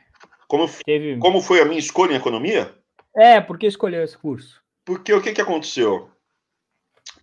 Como, 0.48 0.70
Teve... 0.86 1.17
como 1.17 1.41
foi 1.41 1.60
a 1.60 1.65
minha 1.65 1.79
escolha 1.79 2.13
em 2.13 2.17
economia? 2.17 2.74
É, 3.15 3.41
por 3.41 3.58
que 3.58 3.65
escolheu 3.65 4.03
esse 4.03 4.17
curso? 4.17 4.62
Porque 4.86 5.12
o 5.12 5.22
que, 5.22 5.34
que 5.34 5.41
aconteceu? 5.41 6.10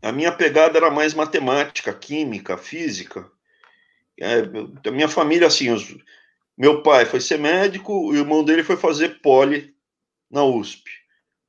A 0.02 0.12
minha 0.12 0.32
pegada 0.32 0.76
era 0.76 0.90
mais 0.90 1.14
matemática, 1.14 1.94
química, 1.94 2.58
física. 2.58 3.30
É, 4.20 4.42
a 4.86 4.90
minha 4.90 5.08
família, 5.08 5.46
assim, 5.46 5.70
os, 5.70 5.96
meu 6.58 6.82
pai 6.82 7.06
foi 7.06 7.20
ser 7.20 7.38
médico, 7.38 7.92
o 7.92 8.14
irmão 8.14 8.44
dele 8.44 8.62
foi 8.62 8.76
fazer 8.76 9.20
poli 9.20 9.74
na 10.30 10.44
USP. 10.44 10.90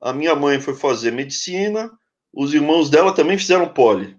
A 0.06 0.12
minha 0.12 0.36
mãe 0.36 0.60
foi 0.60 0.76
fazer 0.76 1.10
medicina, 1.10 1.90
os 2.32 2.54
irmãos 2.54 2.88
dela 2.88 3.12
também 3.12 3.36
fizeram 3.36 3.74
poli 3.74 4.16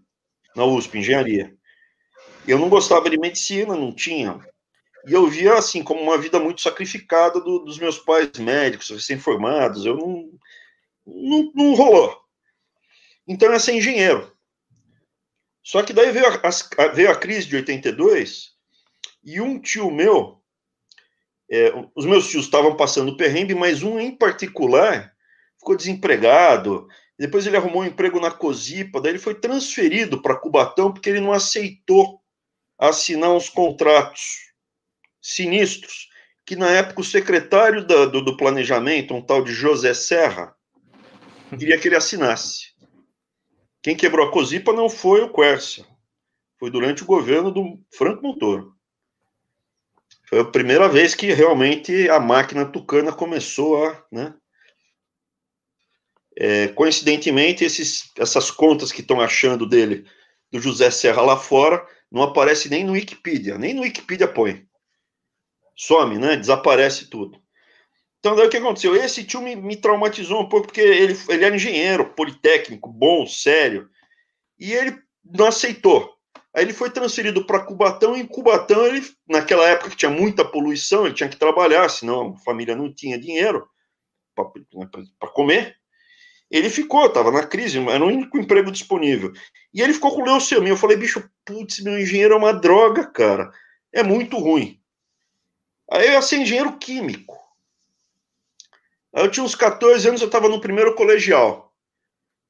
na 0.53 0.65
USP, 0.65 0.97
engenharia. 0.97 1.55
Eu 2.45 2.59
não 2.59 2.67
gostava 2.67 3.09
de 3.09 3.17
medicina, 3.17 3.73
não 3.73 3.95
tinha. 3.95 4.37
E 5.07 5.13
eu 5.13 5.25
via 5.27 5.53
assim 5.53 5.81
como 5.81 6.01
uma 6.01 6.17
vida 6.17 6.41
muito 6.41 6.59
sacrificada 6.59 7.39
do, 7.39 7.59
dos 7.59 7.79
meus 7.79 7.97
pais 7.97 8.29
médicos, 8.37 8.89
recém-formados. 8.89 9.85
Eu 9.85 9.95
não, 9.95 10.29
não, 11.05 11.51
não 11.55 11.73
rolou. 11.73 12.19
Então, 13.25 13.53
ia 13.53 13.57
ser 13.57 13.71
engenheiro. 13.71 14.29
Só 15.63 15.83
que 15.83 15.93
daí 15.93 16.11
veio 16.11 16.27
a, 16.27 16.49
a, 16.83 16.87
veio 16.89 17.09
a 17.09 17.15
crise 17.15 17.47
de 17.47 17.55
82 17.55 18.51
e 19.23 19.39
um 19.39 19.57
tio 19.57 19.89
meu, 19.89 20.43
é, 21.49 21.71
os 21.95 22.05
meus 22.05 22.27
tios 22.27 22.43
estavam 22.43 22.75
passando 22.75 23.15
perrengue, 23.15 23.55
mas 23.55 23.83
um 23.83 23.97
em 23.97 24.13
particular 24.13 25.15
ficou 25.59 25.75
desempregado. 25.75 26.87
Depois 27.17 27.45
ele 27.45 27.57
arrumou 27.57 27.81
um 27.81 27.85
emprego 27.85 28.19
na 28.19 28.31
Cosipa, 28.31 29.01
daí 29.01 29.13
ele 29.13 29.19
foi 29.19 29.35
transferido 29.35 30.21
para 30.21 30.35
Cubatão 30.35 30.91
porque 30.91 31.09
ele 31.09 31.19
não 31.19 31.33
aceitou 31.33 32.21
assinar 32.77 33.31
uns 33.31 33.49
contratos 33.49 34.51
sinistros 35.21 36.07
que 36.47 36.55
na 36.55 36.69
época 36.69 37.01
o 37.01 37.03
secretário 37.03 37.85
da, 37.85 38.05
do, 38.05 38.23
do, 38.23 38.37
planejamento, 38.37 39.13
um 39.13 39.21
tal 39.21 39.43
de 39.43 39.51
José 39.51 39.93
Serra, 39.93 40.55
queria 41.49 41.77
que 41.77 41.89
ele 41.89 41.97
assinasse. 41.97 42.67
Quem 43.83 43.97
quebrou 43.97 44.25
a 44.25 44.31
Cosipa 44.31 44.71
não 44.71 44.89
foi 44.89 45.21
o 45.21 45.33
Quercia, 45.33 45.85
foi 46.57 46.71
durante 46.71 47.03
o 47.03 47.05
governo 47.05 47.51
do 47.51 47.77
Franco 47.93 48.23
Montoro. 48.23 48.73
Foi 50.29 50.39
a 50.39 50.45
primeira 50.45 50.87
vez 50.87 51.13
que 51.13 51.33
realmente 51.33 52.09
a 52.09 52.19
máquina 52.19 52.65
tucana 52.65 53.11
começou 53.11 53.85
a 53.85 54.05
né, 54.09 54.33
é, 56.39 56.67
coincidentemente, 56.67 57.63
esses, 57.63 58.11
essas 58.15 58.51
contas 58.51 58.91
que 58.91 59.01
estão 59.01 59.19
achando 59.19 59.65
dele, 59.67 60.05
do 60.51 60.61
José 60.61 60.91
Serra 60.91 61.21
lá 61.23 61.35
fora, 61.35 61.83
não 62.11 62.21
aparece 62.21 62.69
nem 62.69 62.83
no 62.83 62.93
Wikipedia, 62.93 63.57
nem 63.57 63.73
no 63.73 63.81
Wikipedia 63.81 64.27
põe. 64.27 64.63
Some, 65.75 66.19
né? 66.19 66.37
Desaparece 66.37 67.09
tudo. 67.09 67.41
Então, 68.19 68.35
daí 68.35 68.47
o 68.47 68.49
que 68.49 68.57
aconteceu? 68.57 68.95
Esse 68.95 69.23
tio 69.23 69.41
me, 69.41 69.55
me 69.55 69.75
traumatizou 69.75 70.41
um 70.41 70.49
pouco, 70.49 70.67
porque 70.67 70.81
ele, 70.81 71.17
ele 71.27 71.43
era 71.43 71.55
engenheiro, 71.55 72.13
politécnico, 72.13 72.87
bom, 72.89 73.25
sério, 73.25 73.89
e 74.59 74.73
ele 74.73 74.97
não 75.23 75.47
aceitou. 75.47 76.13
Aí 76.53 76.63
ele 76.63 76.73
foi 76.73 76.89
transferido 76.89 77.45
para 77.45 77.63
Cubatão, 77.63 78.15
e 78.15 78.21
em 78.21 78.27
Cubatão, 78.27 78.85
ele, 78.85 79.07
naquela 79.27 79.67
época 79.67 79.91
que 79.91 79.97
tinha 79.97 80.11
muita 80.11 80.45
poluição, 80.45 81.05
ele 81.05 81.15
tinha 81.15 81.29
que 81.29 81.37
trabalhar, 81.37 81.89
senão 81.89 82.33
a 82.33 82.43
família 82.43 82.75
não 82.75 82.93
tinha 82.93 83.19
dinheiro 83.19 83.67
para 84.35 84.51
né, 84.73 84.87
comer. 85.33 85.76
Ele 86.49 86.69
ficou, 86.69 87.05
estava 87.05 87.31
na 87.31 87.45
crise, 87.45 87.77
era 87.89 88.03
o 88.03 88.07
único 88.07 88.37
emprego 88.37 88.71
disponível. 88.71 89.33
E 89.73 89.81
ele 89.81 89.93
ficou 89.93 90.15
com 90.15 90.23
leucemia. 90.23 90.69
Eu 90.69 90.77
falei, 90.77 90.95
bicho, 90.95 91.29
putz, 91.43 91.81
meu 91.81 91.99
engenheiro 91.99 92.33
é 92.33 92.37
uma 92.37 92.53
droga, 92.53 93.05
cara. 93.05 93.51
É 93.91 94.01
muito 94.01 94.37
ruim. 94.37 94.81
Aí 95.91 96.07
eu 96.07 96.13
ia 96.13 96.21
ser 96.21 96.37
engenheiro 96.37 96.77
químico. 96.77 97.37
Aí 99.13 99.23
eu 99.23 99.31
tinha 99.31 99.43
uns 99.43 99.55
14 99.55 100.07
anos, 100.07 100.21
eu 100.21 100.27
estava 100.27 100.47
no 100.47 100.61
primeiro 100.61 100.95
colegial. 100.95 101.73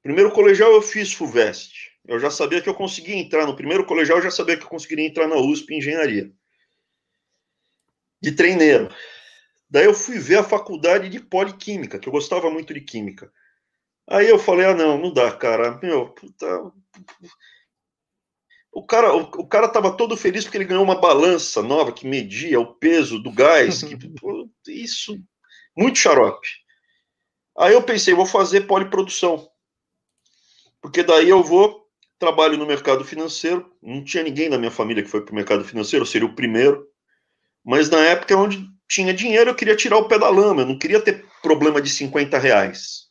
Primeiro 0.03 0.31
colegial 0.31 0.71
eu 0.71 0.81
fiz 0.81 1.13
FUVEST. 1.13 1.91
eu 2.07 2.19
já 2.19 2.29
sabia 2.29 2.61
que 2.61 2.69
eu 2.69 2.75
conseguia 2.75 3.15
entrar. 3.15 3.45
No 3.45 3.55
primeiro 3.55 3.85
colegial, 3.85 4.19
eu 4.19 4.23
já 4.23 4.31
sabia 4.31 4.57
que 4.57 4.63
eu 4.63 4.69
conseguiria 4.69 5.07
entrar 5.07 5.27
na 5.27 5.35
USP 5.35 5.75
engenharia. 5.75 6.31
De 8.21 8.31
treineiro. 8.31 8.89
Daí 9.69 9.85
eu 9.85 9.93
fui 9.93 10.17
ver 10.17 10.37
a 10.37 10.43
faculdade 10.43 11.09
de 11.09 11.19
poliquímica, 11.19 11.99
que 11.99 12.07
eu 12.07 12.13
gostava 12.13 12.49
muito 12.49 12.73
de 12.73 12.81
química. 12.81 13.31
Aí 14.09 14.29
eu 14.29 14.39
falei, 14.39 14.65
ah, 14.65 14.73
não, 14.73 14.97
não 14.97 15.11
dá, 15.11 15.31
cara. 15.31 15.77
Meu, 15.81 16.09
puta. 16.09 16.71
O 18.71 18.85
cara, 18.85 19.13
o, 19.13 19.21
o 19.21 19.47
cara 19.47 19.67
tava 19.67 19.97
todo 19.97 20.15
feliz 20.15 20.43
porque 20.43 20.57
ele 20.57 20.65
ganhou 20.65 20.83
uma 20.83 20.99
balança 20.99 21.61
nova 21.61 21.91
que 21.91 22.07
media 22.07 22.59
o 22.59 22.75
peso 22.75 23.19
do 23.19 23.31
gás. 23.31 23.83
Que, 23.83 23.97
isso, 24.71 25.17
muito 25.75 25.97
xarope. 25.97 26.47
Aí 27.57 27.73
eu 27.73 27.81
pensei, 27.81 28.13
vou 28.13 28.25
fazer 28.25 28.61
poliprodução. 28.61 29.49
Porque 30.79 31.03
daí 31.03 31.27
eu 31.27 31.43
vou, 31.43 31.87
trabalho 32.19 32.57
no 32.57 32.65
mercado 32.65 33.03
financeiro. 33.03 33.69
Não 33.81 34.03
tinha 34.03 34.23
ninguém 34.23 34.47
na 34.47 34.57
minha 34.57 34.71
família 34.71 35.03
que 35.03 35.09
foi 35.09 35.23
para 35.23 35.31
o 35.31 35.35
mercado 35.35 35.65
financeiro, 35.65 36.03
eu 36.03 36.07
seria 36.07 36.27
o 36.27 36.35
primeiro. 36.35 36.87
Mas 37.65 37.89
na 37.89 37.99
época 37.99 38.37
onde 38.37 38.65
tinha 38.87 39.13
dinheiro, 39.13 39.49
eu 39.49 39.55
queria 39.55 39.75
tirar 39.75 39.97
o 39.97 40.07
pé 40.07 40.17
da 40.17 40.29
lama, 40.29 40.61
eu 40.61 40.65
não 40.65 40.77
queria 40.77 41.01
ter 41.01 41.25
problema 41.41 41.81
de 41.81 41.89
50 41.89 42.37
reais. 42.37 43.06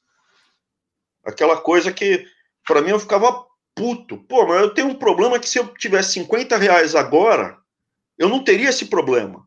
Aquela 1.27 1.61
coisa 1.61 1.93
que, 1.93 2.27
para 2.65 2.81
mim, 2.81 2.91
eu 2.91 3.01
ficava 3.01 3.45
puto. 3.75 4.17
Pô, 4.25 4.47
mas 4.47 4.63
eu 4.63 4.73
tenho 4.73 4.89
um 4.89 4.95
problema 4.95 5.39
que 5.39 5.49
se 5.49 5.59
eu 5.59 5.67
tivesse 5.75 6.13
50 6.13 6.57
reais 6.57 6.95
agora, 6.95 7.59
eu 8.17 8.29
não 8.29 8.45
teria 8.45 8.71
esse 8.71 8.87
problema. 8.87 9.47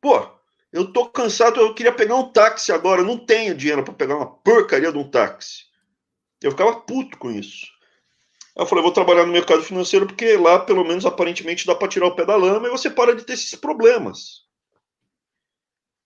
Pô, 0.00 0.28
eu 0.72 0.92
tô 0.92 1.08
cansado, 1.08 1.60
eu 1.60 1.72
queria 1.72 1.92
pegar 1.92 2.16
um 2.16 2.30
táxi 2.30 2.72
agora, 2.72 3.02
não 3.02 3.16
tenho 3.16 3.54
dinheiro 3.54 3.84
para 3.84 3.94
pegar 3.94 4.16
uma 4.16 4.26
porcaria 4.26 4.92
de 4.92 4.98
um 4.98 5.08
táxi. 5.08 5.64
Eu 6.42 6.50
ficava 6.50 6.80
puto 6.80 7.16
com 7.16 7.30
isso. 7.30 7.66
Eu 8.56 8.66
falei, 8.66 8.82
vou 8.82 8.92
trabalhar 8.92 9.24
no 9.24 9.32
mercado 9.32 9.62
financeiro 9.62 10.06
porque 10.06 10.36
lá, 10.36 10.58
pelo 10.58 10.84
menos, 10.84 11.06
aparentemente 11.06 11.66
dá 11.66 11.74
para 11.74 11.88
tirar 11.88 12.06
o 12.06 12.14
pé 12.14 12.24
da 12.26 12.36
lama 12.36 12.66
e 12.68 12.70
você 12.70 12.90
para 12.90 13.14
de 13.14 13.24
ter 13.24 13.32
esses 13.32 13.54
problemas. 13.54 14.44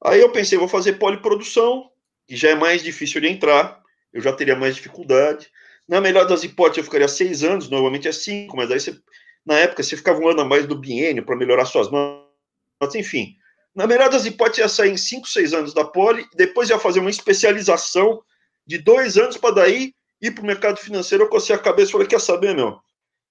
Aí 0.05 0.21
eu 0.21 0.31
pensei, 0.31 0.57
vou 0.57 0.69
fazer 0.69 0.95
poliprodução, 0.95 1.91
que 2.29 2.37
já 2.37 2.51
é 2.51 2.55
mais 2.55 2.83
difícil 2.83 3.23
de 3.23 3.27
entrar, 3.27 3.83
eu 4.13 4.21
já 4.21 4.33
teria 4.33 4.55
mais 4.55 4.77
dificuldade. 4.77 5.51
Na 5.89 5.99
melhor 5.99 6.27
das 6.27 6.45
hipóteses, 6.45 6.79
eu 6.79 6.85
ficaria 6.85 7.09
seis 7.09 7.43
anos, 7.43 7.71
normalmente 7.71 8.07
é 8.07 8.13
cinco, 8.13 8.55
mas 8.55 8.71
aí 8.71 8.79
você, 8.79 9.01
na 9.45 9.59
época 9.59 9.83
você 9.83 9.97
ficava 9.97 10.21
um 10.21 10.29
ano 10.29 10.43
a 10.43 10.45
mais 10.45 10.67
do 10.67 10.77
biênio 10.77 11.25
para 11.25 11.35
melhorar 11.35 11.65
suas 11.65 11.91
notas, 11.91 12.95
enfim. 12.95 13.35
Na 13.75 13.87
melhor 13.87 14.11
das 14.11 14.27
hipóteses, 14.27 14.59
ia 14.59 14.69
sair 14.69 14.93
em 14.93 14.97
cinco, 14.99 15.27
seis 15.27 15.55
anos 15.55 15.73
da 15.73 15.85
poli, 15.85 16.29
depois 16.35 16.69
ia 16.69 16.79
fazer 16.79 17.01
uma 17.01 17.09
especialização 17.09 18.23
de 18.67 18.77
dois 18.77 19.17
anos 19.17 19.39
para 19.39 19.55
daí 19.55 19.95
ir 20.21 20.33
para 20.33 20.43
o 20.43 20.47
mercado 20.47 20.79
financeiro, 20.79 21.25
eu 21.25 21.29
cocei 21.31 21.57
a 21.57 21.59
cabeça 21.59 21.89
e 21.89 21.93
falei, 21.93 22.07
quer 22.07 22.21
saber, 22.21 22.55
meu? 22.55 22.79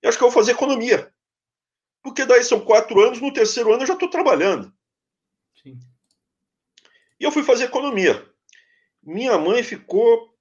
Eu 0.02 0.10
acho 0.10 0.18
que 0.18 0.24
eu 0.24 0.30
vou 0.30 0.42
fazer 0.42 0.54
economia. 0.54 1.12
Porque 2.02 2.26
daí 2.26 2.44
são 2.44 2.62
quatro 2.62 3.00
anos, 3.00 3.22
no 3.22 3.32
terceiro 3.32 3.72
ano 3.72 3.84
eu 3.84 3.88
já 3.88 3.94
estou 3.94 4.10
trabalhando. 4.10 4.74
Sim. 5.62 5.78
E 7.20 7.24
eu 7.24 7.32
fui 7.32 7.44
fazer 7.44 7.66
economia. 7.66 8.26
Minha 9.08 9.38
mãe 9.38 9.64
ficou 9.64 10.36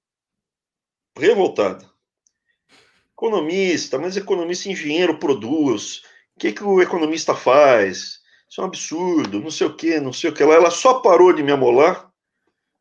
revoltada. 1.17 1.89
Economista, 3.13 3.97
mas 3.97 4.17
economista 4.17 4.67
engenheiro 4.67 5.17
produz. 5.17 5.99
O 6.35 6.39
que, 6.39 6.51
que 6.51 6.63
o 6.65 6.81
economista 6.81 7.33
faz? 7.33 8.19
Isso 8.49 8.59
é 8.59 8.63
um 8.65 8.67
absurdo, 8.67 9.39
não 9.39 9.49
sei 9.49 9.67
o 9.67 9.73
que, 9.73 10.01
não 10.01 10.11
sei 10.11 10.29
o 10.29 10.33
que 10.33 10.43
lá. 10.43 10.55
Ela 10.55 10.69
só 10.69 10.99
parou 10.99 11.31
de 11.31 11.41
me 11.41 11.51
amolar 11.53 12.11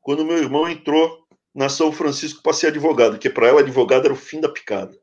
quando 0.01 0.25
meu 0.25 0.38
irmão 0.38 0.68
entrou 0.68 1.25
na 1.55 1.68
São 1.68 1.92
Francisco 1.92 2.42
para 2.42 2.53
ser 2.53 2.66
advogado, 2.66 3.16
que 3.16 3.31
para 3.31 3.46
ela 3.46 3.61
advogado 3.61 4.07
era 4.07 4.12
o 4.12 4.16
fim 4.16 4.40
da 4.40 4.49
picada. 4.49 4.99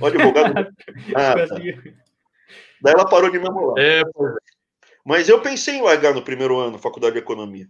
O 0.00 0.06
advogado. 0.06 0.54
ah, 1.14 1.34
tá. 1.46 1.56
Daí 2.80 2.94
ela 2.94 3.06
parou 3.06 3.30
de 3.30 3.38
me 3.38 3.46
amolar. 3.46 3.74
É, 3.78 4.00
Mas 5.04 5.28
eu 5.28 5.42
pensei 5.42 5.74
em 5.74 5.82
largar 5.82 6.14
no 6.14 6.24
primeiro 6.24 6.58
ano, 6.58 6.78
faculdade 6.78 7.12
de 7.12 7.20
economia. 7.20 7.68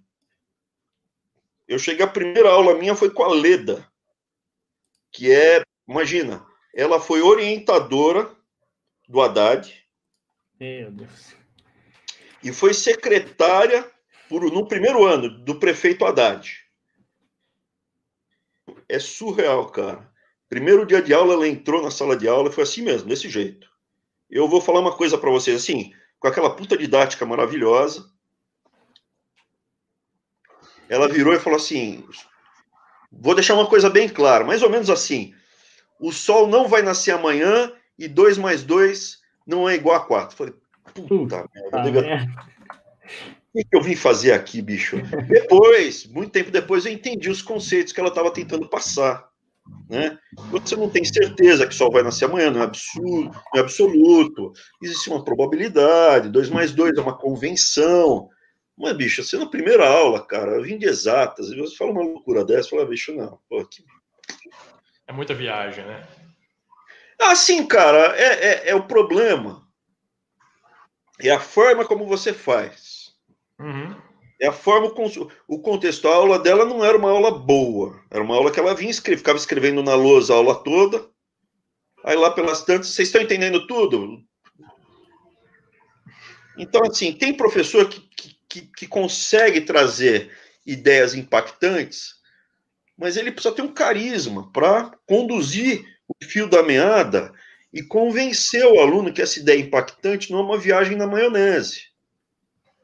Eu 1.72 1.78
cheguei, 1.78 2.04
a 2.04 2.08
primeira 2.08 2.50
aula 2.50 2.74
minha 2.74 2.94
foi 2.94 3.10
com 3.10 3.22
a 3.22 3.32
Leda, 3.32 3.86
que 5.10 5.32
é, 5.32 5.62
imagina, 5.88 6.46
ela 6.74 7.00
foi 7.00 7.22
orientadora 7.22 8.34
do 9.08 9.20
Haddad. 9.20 9.72
Meu 10.58 10.90
Deus. 10.90 11.34
E 12.42 12.52
foi 12.52 12.74
secretária 12.74 13.90
por, 14.28 14.42
no 14.50 14.66
primeiro 14.66 15.04
ano 15.04 15.28
do 15.28 15.58
prefeito 15.58 16.04
Haddad 16.04 16.62
é 18.92 18.98
surreal, 18.98 19.70
cara. 19.70 20.10
Primeiro 20.50 20.84
dia 20.84 21.00
de 21.00 21.14
aula, 21.14 21.32
ela 21.32 21.48
entrou 21.48 21.82
na 21.82 21.90
sala 21.90 22.14
de 22.14 22.28
aula, 22.28 22.52
foi 22.52 22.64
assim 22.64 22.82
mesmo, 22.82 23.08
desse 23.08 23.28
jeito. 23.28 23.66
Eu 24.28 24.46
vou 24.46 24.60
falar 24.60 24.80
uma 24.80 24.94
coisa 24.94 25.16
para 25.16 25.30
vocês, 25.30 25.56
assim, 25.56 25.92
com 26.18 26.28
aquela 26.28 26.54
puta 26.54 26.76
didática 26.76 27.24
maravilhosa. 27.24 28.04
Ela 30.92 31.08
virou 31.08 31.32
e 31.32 31.38
falou 31.38 31.56
assim: 31.56 32.04
vou 33.10 33.34
deixar 33.34 33.54
uma 33.54 33.66
coisa 33.66 33.88
bem 33.88 34.10
clara, 34.10 34.44
mais 34.44 34.62
ou 34.62 34.68
menos 34.68 34.90
assim. 34.90 35.32
O 35.98 36.12
sol 36.12 36.46
não 36.46 36.68
vai 36.68 36.82
nascer 36.82 37.12
amanhã 37.12 37.72
e 37.98 38.06
2 38.06 38.36
mais 38.36 38.62
2 38.62 39.18
não 39.46 39.66
é 39.66 39.74
igual 39.74 39.96
a 39.96 40.00
4. 40.00 40.36
Falei, 40.36 40.54
puta 40.92 41.48
merda. 41.72 42.28
O 43.54 43.58
que 43.58 43.76
eu 43.76 43.82
vim 43.82 43.96
fazer 43.96 44.32
aqui, 44.32 44.60
bicho? 44.60 44.98
Depois, 45.28 46.06
muito 46.06 46.30
tempo 46.30 46.50
depois, 46.50 46.84
eu 46.84 46.92
entendi 46.92 47.30
os 47.30 47.40
conceitos 47.40 47.92
que 47.92 48.00
ela 48.00 48.10
estava 48.10 48.30
tentando 48.30 48.68
passar. 48.68 49.26
Né? 49.88 50.18
Você 50.50 50.76
não 50.76 50.90
tem 50.90 51.04
certeza 51.04 51.66
que 51.66 51.72
o 51.72 51.76
sol 51.76 51.90
vai 51.90 52.02
nascer 52.02 52.26
amanhã, 52.26 52.50
não 52.50 52.60
é 52.60 52.64
absurdo, 52.64 53.30
não 53.30 53.42
é 53.54 53.60
absoluto. 53.60 54.52
Existe 54.82 55.08
uma 55.08 55.24
probabilidade, 55.24 56.28
2 56.28 56.50
mais 56.50 56.72
2 56.72 56.98
é 56.98 57.00
uma 57.00 57.16
convenção. 57.16 58.28
Mas, 58.76 58.96
bicho, 58.96 59.22
você 59.22 59.38
na 59.38 59.46
primeira 59.46 59.88
aula, 59.88 60.24
cara, 60.24 60.52
eu 60.52 60.62
vim 60.62 60.78
de 60.78 60.86
exatas, 60.86 61.48
e 61.48 61.56
você 61.56 61.76
fala 61.76 61.92
uma 61.92 62.02
loucura 62.02 62.44
dessa, 62.44 62.70
fala, 62.70 62.86
bicho, 62.86 63.14
não. 63.14 63.38
Pô, 63.48 63.64
que... 63.64 63.84
É 65.06 65.12
muita 65.12 65.34
viagem, 65.34 65.84
né? 65.84 66.06
Ah, 67.20 67.36
sim, 67.36 67.66
cara, 67.66 68.16
é, 68.16 68.46
é, 68.46 68.68
é 68.70 68.74
o 68.74 68.86
problema. 68.86 69.66
É 71.20 71.30
a 71.30 71.38
forma 71.38 71.84
como 71.84 72.06
você 72.06 72.32
faz. 72.32 73.12
Uhum. 73.58 73.94
É 74.40 74.48
a 74.48 74.52
forma, 74.52 74.92
o 75.46 75.60
contexto. 75.60 76.08
A 76.08 76.16
aula 76.16 76.36
dela 76.36 76.64
não 76.64 76.84
era 76.84 76.98
uma 76.98 77.10
aula 77.10 77.30
boa. 77.30 78.02
Era 78.10 78.24
uma 78.24 78.34
aula 78.34 78.50
que 78.50 78.58
ela 78.58 78.74
vinha 78.74 78.90
escrever, 78.90 79.18
ficava 79.18 79.38
escrevendo 79.38 79.84
na 79.84 79.94
lousa 79.94 80.32
a 80.32 80.36
aula 80.36 80.56
toda. 80.64 81.08
Aí 82.04 82.16
lá 82.16 82.32
pelas 82.32 82.64
tantas, 82.64 82.88
vocês 82.88 83.06
estão 83.06 83.22
entendendo 83.22 83.68
tudo? 83.68 84.20
Então, 86.58 86.82
assim, 86.84 87.12
tem 87.12 87.36
professor 87.36 87.88
que, 87.88 88.00
que, 88.00 88.31
que 88.60 88.86
consegue 88.86 89.62
trazer 89.62 90.30
ideias 90.66 91.14
impactantes, 91.14 92.14
mas 92.96 93.16
ele 93.16 93.32
precisa 93.32 93.54
ter 93.54 93.62
um 93.62 93.72
carisma 93.72 94.50
para 94.52 94.96
conduzir 95.06 95.84
o 96.08 96.24
fio 96.24 96.48
da 96.48 96.62
meada 96.62 97.32
e 97.72 97.82
convencer 97.82 98.64
o 98.66 98.80
aluno 98.80 99.12
que 99.12 99.22
essa 99.22 99.40
ideia 99.40 99.58
impactante 99.58 100.30
não 100.30 100.40
é 100.40 100.42
uma 100.42 100.58
viagem 100.58 100.96
na 100.96 101.06
maionese. 101.06 101.86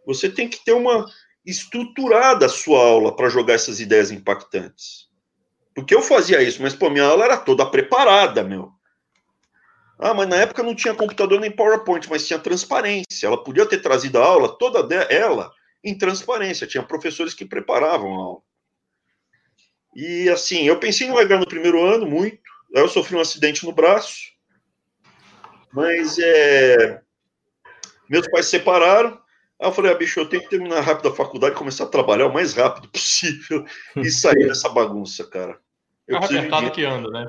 Você 0.07 0.28
tem 0.28 0.48
que 0.48 0.64
ter 0.64 0.72
uma 0.72 1.04
estruturada 1.44 2.46
a 2.46 2.48
sua 2.48 2.81
aula 2.81 3.14
para 3.14 3.28
jogar 3.28 3.54
essas 3.54 3.81
ideias 3.81 4.11
impactantes. 4.11 5.09
Porque 5.74 5.94
eu 5.94 6.02
fazia 6.02 6.42
isso, 6.42 6.61
mas 6.62 6.74
pô, 6.74 6.90
minha 6.90 7.04
aula 7.04 7.24
era 7.24 7.37
toda 7.37 7.70
preparada, 7.70 8.42
meu. 8.42 8.72
Ah, 9.98 10.14
mas 10.14 10.28
na 10.28 10.37
época 10.37 10.62
não 10.62 10.74
tinha 10.74 10.94
computador 10.94 11.40
nem 11.40 11.50
PowerPoint, 11.50 12.09
mas 12.09 12.26
tinha 12.26 12.38
transparência. 12.38 13.26
Ela 13.26 13.42
podia 13.42 13.66
ter 13.66 13.83
trazido 13.83 14.18
a 14.18 14.24
aula 14.24 14.57
toda 14.57 14.81
ela 15.04 15.52
em 15.88 15.98
transparência. 15.98 16.66
Tinha 16.66 16.83
professores 16.83 17.35
que 17.35 17.44
preparavam 17.44 18.14
a 18.14 18.24
aula. 18.24 18.42
E 19.94 20.29
assim, 20.29 20.64
eu 20.64 20.79
pensei 20.79 21.09
em 21.09 21.12
largar 21.12 21.38
no 21.38 21.48
primeiro 21.48 21.83
ano 21.83 22.07
muito. 22.07 22.40
Aí 22.74 22.83
eu 22.83 22.88
sofri 22.88 23.16
um 23.16 23.20
acidente 23.20 23.64
no 23.64 23.72
braço. 23.72 24.33
Mas 25.72 26.18
é... 26.18 27.03
meus 28.09 28.29
pais 28.29 28.46
se 28.46 28.53
separaram. 28.53 29.20
Aí 29.61 29.66
eu 29.66 29.72
falei, 29.72 29.90
ah, 29.90 29.96
bicho, 29.96 30.20
eu 30.20 30.29
tenho 30.29 30.42
que 30.42 30.51
terminar 30.51 30.81
rápido 30.81 31.09
a 31.09 31.14
faculdade, 31.14 31.57
começar 31.57 31.85
a 31.85 31.88
trabalhar 31.88 32.27
o 32.27 32.33
mais 32.33 32.55
rápido 32.55 32.88
possível 32.88 33.64
e 33.96 34.09
sair 34.11 34.46
dessa 34.46 34.68
bagunça, 34.68 35.29
cara. 35.29 35.59
Eu 36.07 36.20
carro 36.20 36.37
apertado 36.37 36.70
que 36.70 36.85
anda, 36.85 37.11
né? 37.11 37.29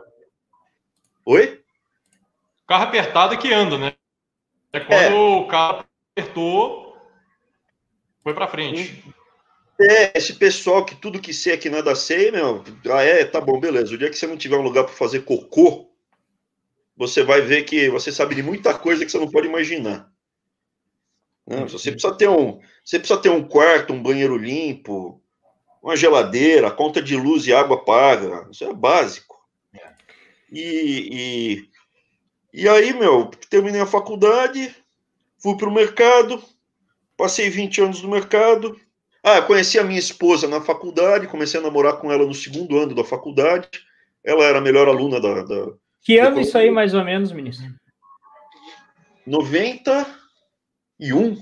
Oi? 1.26 1.63
Carro 2.67 2.84
apertado 2.84 3.38
que 3.38 3.52
anda, 3.52 3.78
né? 3.78 3.95
É 4.72 4.80
quando 4.80 5.02
é. 5.02 5.13
o 5.13 5.48
carro 5.48 5.86
apertou, 6.15 6.88
foi 8.30 8.34
para 8.34 8.48
frente. 8.48 9.04
É, 9.82 10.18
esse 10.18 10.36
pessoal 10.36 10.86
que 10.86 10.96
tudo 10.96 11.22
que 11.22 11.34
sei 11.34 11.54
é 11.54 11.58
que 11.58 11.70
nada 11.70 11.96
sei, 11.96 12.32
meu. 12.32 12.63
Ah, 12.92 13.02
é, 13.02 13.26
tá 13.26 13.42
bom, 13.42 13.60
beleza. 13.60 13.94
O 13.94 13.98
dia 13.98 14.10
que 14.10 14.18
você 14.18 14.28
não 14.28 14.38
tiver 14.38 14.58
um 14.58 14.62
lugar 14.62 14.84
para 14.84 14.94
fazer 14.94 15.22
cocô, 15.22 15.89
você 16.96 17.24
vai 17.24 17.42
ver 17.42 17.63
que 17.63 17.89
você 17.89 18.12
sabe 18.12 18.36
de 18.36 18.44
muita 18.44 18.78
coisa 18.78 19.06
que 19.06 19.12
você 19.12 19.18
não 19.18 19.30
pode 19.30 19.48
imaginar. 19.48 20.12
Né? 21.48 21.65
Você 21.65 21.92
precisa 21.92 22.13
ter 22.13 22.30
um, 22.30 22.60
você 22.84 23.00
precisa 23.00 23.20
ter 23.20 23.30
um 23.30 23.48
quarto, 23.48 23.94
um 23.94 24.04
banheiro 24.04 24.38
limpo, 24.38 25.22
uma 25.82 25.96
geladeira, 25.96 26.70
conta 26.70 27.02
de 27.02 27.15
luz 27.15 27.48
e 27.48 27.54
água 27.54 27.84
paga. 27.84 28.48
Isso 28.52 28.65
é 28.65 28.74
básico. 28.74 29.39
E, 30.52 31.70
e, 32.54 32.62
e 32.62 32.68
aí, 32.68 32.94
meu, 32.94 33.32
terminei 33.50 33.80
a 33.80 33.86
faculdade, 33.86 34.76
fui 35.38 35.56
para 35.56 35.70
o 35.70 35.74
mercado, 35.74 36.44
passei 37.20 37.50
20 37.50 37.82
anos 37.82 38.02
no 38.02 38.10
mercado. 38.10 38.80
Ah, 39.22 39.42
conheci 39.42 39.78
a 39.78 39.84
minha 39.84 40.00
esposa 40.00 40.48
na 40.48 40.62
faculdade, 40.62 41.28
comecei 41.28 41.60
a 41.60 41.64
namorar 41.64 41.98
com 41.98 42.10
ela 42.10 42.26
no 42.26 42.34
segundo 42.34 42.78
ano 42.78 42.96
da 42.96 43.04
faculdade. 43.04 43.68
Ela 44.24 44.46
era 44.46 44.60
a 44.60 44.62
melhor 44.62 44.88
aluna 44.88 45.20
da. 45.20 45.44
da 45.44 45.74
que 46.02 46.18
ano 46.18 46.40
isso 46.40 46.58
aí, 46.58 46.72
mais 46.72 46.94
ou 46.94 47.04
menos, 47.04 47.34
ministro? 47.34 47.68
91. 49.28 51.38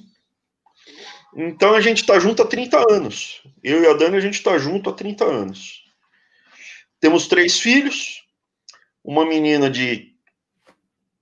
Então 1.35 1.75
a 1.75 1.81
gente 1.81 2.01
está 2.01 2.17
junto 2.17 2.41
há 2.41 2.47
30 2.47 2.91
anos. 2.91 3.43
Eu 3.63 3.83
e 3.83 3.87
a 3.87 3.93
Dani, 3.93 4.17
a 4.17 4.21
gente 4.21 4.33
está 4.33 4.57
junto 4.57 4.89
há 4.89 4.93
30 4.93 5.23
anos. 5.23 5.83
Temos 6.99 7.27
três 7.27 7.59
filhos, 7.59 8.23
uma 9.03 9.23
menina 9.23 9.69
de. 9.69 10.15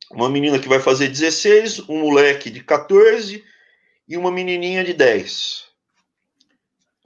Uma 0.09 0.29
menina 0.29 0.57
que 0.57 0.69
vai 0.69 0.79
fazer 0.79 1.09
16, 1.09 1.89
um 1.89 1.99
moleque 1.99 2.49
de 2.49 2.63
14 2.63 3.43
e 4.07 4.17
uma 4.17 4.31
menininha 4.31 4.83
de 4.83 4.93
10. 4.93 5.65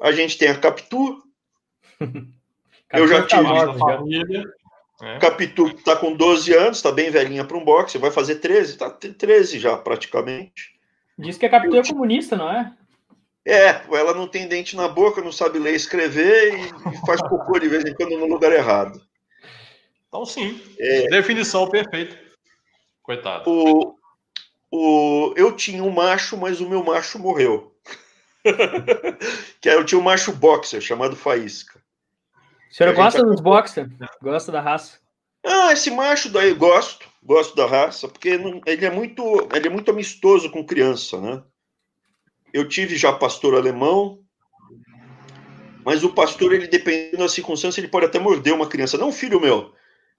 A 0.02 0.12
gente 0.12 0.38
tem 0.38 0.50
a 0.50 0.60
Capitu. 0.60 1.24
eu 2.94 3.08
já 3.08 3.26
tive. 3.26 3.78
Família. 3.78 4.44
É. 5.02 5.18
Capitu 5.18 5.68
está 5.68 5.96
com 5.96 6.14
12 6.14 6.54
anos, 6.54 6.78
está 6.78 6.92
bem 6.92 7.10
velhinha 7.10 7.46
para 7.46 7.58
um 7.58 7.64
boxe, 7.64 7.98
vai 7.98 8.12
fazer 8.12 8.36
13, 8.36 8.74
está 8.74 8.90
13 8.90 9.58
já 9.58 9.78
praticamente. 9.78 10.78
Diz 11.18 11.38
que 11.38 11.46
a 11.46 11.50
Capitu 11.50 11.78
é 11.78 11.88
comunista, 11.88 12.36
não 12.36 12.52
é? 12.52 12.74
É, 13.46 13.82
ela 13.92 14.14
não 14.14 14.28
tem 14.28 14.48
dente 14.48 14.76
na 14.76 14.88
boca, 14.88 15.22
não 15.22 15.32
sabe 15.32 15.58
ler 15.58 15.74
e 15.74 15.78
escrever 15.78 16.54
e 16.54 17.06
faz 17.06 17.22
cocô 17.22 17.58
de 17.58 17.70
vez 17.70 17.86
em 17.86 17.94
quando 17.94 18.18
no 18.18 18.28
lugar 18.28 18.52
errado. 18.52 19.02
Então, 20.08 20.26
sim. 20.26 20.62
É, 20.78 21.08
Definição 21.08 21.70
perfeita. 21.70 22.20
Coitado. 23.02 23.50
O, 23.50 23.96
o, 24.71 25.34
eu 25.36 25.55
tinha 25.55 25.84
um 25.84 25.91
macho, 25.91 26.38
mas 26.38 26.62
o 26.62 26.69
meu 26.69 26.84
macho 26.84 27.19
morreu. 27.19 27.75
que 29.60 29.69
eu 29.69 29.86
tinha 29.86 29.99
um 29.99 30.03
macho 30.03 30.32
boxer 30.32 30.82
chamado 30.82 31.15
Faísca. 31.15 31.79
O 32.69 32.73
senhor 32.73 32.93
gosta 32.93 33.23
dos 33.23 33.41
boxer? 33.41 33.89
Gosta 34.21 34.51
da 34.51 34.62
raça? 34.62 34.99
Ah, 35.45 35.71
esse 35.71 35.89
macho 35.89 36.29
daí 36.29 36.53
gosto, 36.53 37.08
gosto 37.23 37.55
da 37.55 37.65
raça, 37.65 38.08
porque 38.08 38.38
não, 38.38 38.62
ele 38.65 38.86
é 38.86 38.89
muito, 38.89 39.47
ele 39.53 39.67
é 39.67 39.69
muito 39.69 39.89
amistoso 39.89 40.49
com 40.51 40.65
criança, 40.65 41.19
né? 41.19 41.41
Eu 42.53 42.67
tive 42.67 42.97
já 42.97 43.13
pastor 43.13 43.55
alemão, 43.55 44.19
mas 45.84 46.03
o 46.03 46.13
pastor, 46.13 46.53
ele 46.53 46.67
dependendo 46.67 47.17
da 47.17 47.29
circunstância, 47.29 47.79
ele 47.79 47.88
pode 47.88 48.05
até 48.05 48.19
morder 48.19 48.53
uma 48.53 48.67
criança, 48.67 48.97
não 48.97 49.10
um 49.10 49.13
filho 49.13 49.39
meu, 49.39 49.73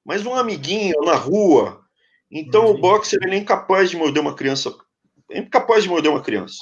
mas 0.04 0.24
um 0.24 0.34
amiguinho 0.34 1.00
na 1.02 1.14
rua. 1.14 1.84
Então 2.31 2.66
o 2.66 2.79
boxer 2.79 3.19
ele 3.23 3.37
é 3.37 3.38
incapaz 3.38 3.90
de 3.90 3.97
morder 3.97 4.23
uma 4.23 4.35
criança, 4.35 4.73
é 5.31 5.38
incapaz 5.38 5.83
de 5.83 5.88
morder 5.88 6.11
uma 6.11 6.23
criança. 6.23 6.59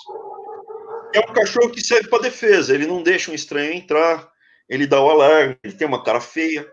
É 1.14 1.20
um 1.20 1.32
cachorro 1.32 1.70
que 1.70 1.80
serve 1.80 2.08
para 2.08 2.22
defesa, 2.22 2.74
ele 2.74 2.86
não 2.86 3.02
deixa 3.02 3.30
um 3.30 3.34
estranho 3.34 3.72
entrar, 3.72 4.30
ele 4.68 4.86
dá 4.86 5.00
o 5.00 5.10
alarme, 5.10 5.56
ele 5.62 5.74
tem 5.74 5.86
uma 5.86 6.02
cara 6.02 6.20
feia. 6.20 6.70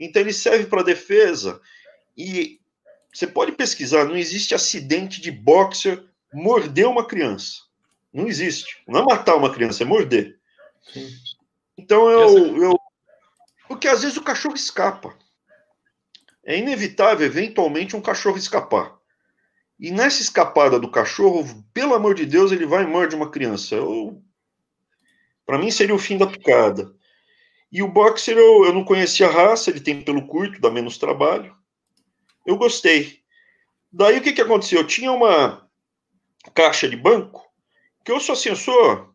Então 0.00 0.20
ele 0.20 0.32
serve 0.32 0.66
para 0.66 0.82
defesa. 0.82 1.60
E 2.16 2.60
você 3.12 3.26
pode 3.26 3.52
pesquisar, 3.52 4.04
não 4.04 4.16
existe 4.16 4.54
acidente 4.54 5.20
de 5.20 5.30
boxer 5.30 6.02
morder 6.32 6.86
uma 6.86 7.06
criança. 7.06 7.62
Não 8.12 8.26
existe. 8.26 8.82
Não 8.86 9.00
é 9.00 9.04
matar 9.04 9.36
uma 9.36 9.52
criança, 9.52 9.82
é 9.82 9.86
morder. 9.86 10.38
Então 11.76 12.08
eu, 12.10 12.62
eu. 12.62 12.80
Porque 13.68 13.88
às 13.88 14.02
vezes 14.02 14.16
o 14.16 14.22
cachorro 14.22 14.54
escapa. 14.54 15.14
É 16.46 16.56
inevitável, 16.56 17.26
eventualmente, 17.26 17.96
um 17.96 18.00
cachorro 18.00 18.38
escapar. 18.38 18.96
E 19.80 19.90
nessa 19.90 20.22
escapada 20.22 20.78
do 20.78 20.88
cachorro, 20.88 21.44
pelo 21.74 21.92
amor 21.92 22.14
de 22.14 22.24
Deus, 22.24 22.52
ele 22.52 22.64
vai 22.64 22.84
e 22.84 22.86
morde 22.86 23.16
uma 23.16 23.28
criança. 23.28 23.76
Para 25.44 25.58
mim 25.58 25.72
seria 25.72 25.94
o 25.94 25.98
fim 25.98 26.16
da 26.16 26.26
picada. 26.26 26.94
E 27.70 27.82
o 27.82 27.88
boxer 27.88 28.38
eu, 28.38 28.64
eu 28.64 28.72
não 28.72 28.84
conhecia 28.84 29.26
a 29.26 29.30
raça, 29.30 29.70
ele 29.70 29.80
tem 29.80 30.00
pelo 30.00 30.26
curto, 30.28 30.60
dá 30.60 30.70
menos 30.70 30.98
trabalho. 30.98 31.52
Eu 32.46 32.56
gostei. 32.56 33.20
Daí 33.92 34.18
o 34.18 34.22
que, 34.22 34.32
que 34.32 34.40
aconteceu? 34.40 34.80
Eu 34.80 34.86
tinha 34.86 35.10
uma 35.10 35.68
caixa 36.54 36.88
de 36.88 36.96
banco, 36.96 37.44
que 38.04 38.12
eu 38.12 38.20
sou 38.20 38.36
eu 38.46 38.54
sou. 38.54 39.12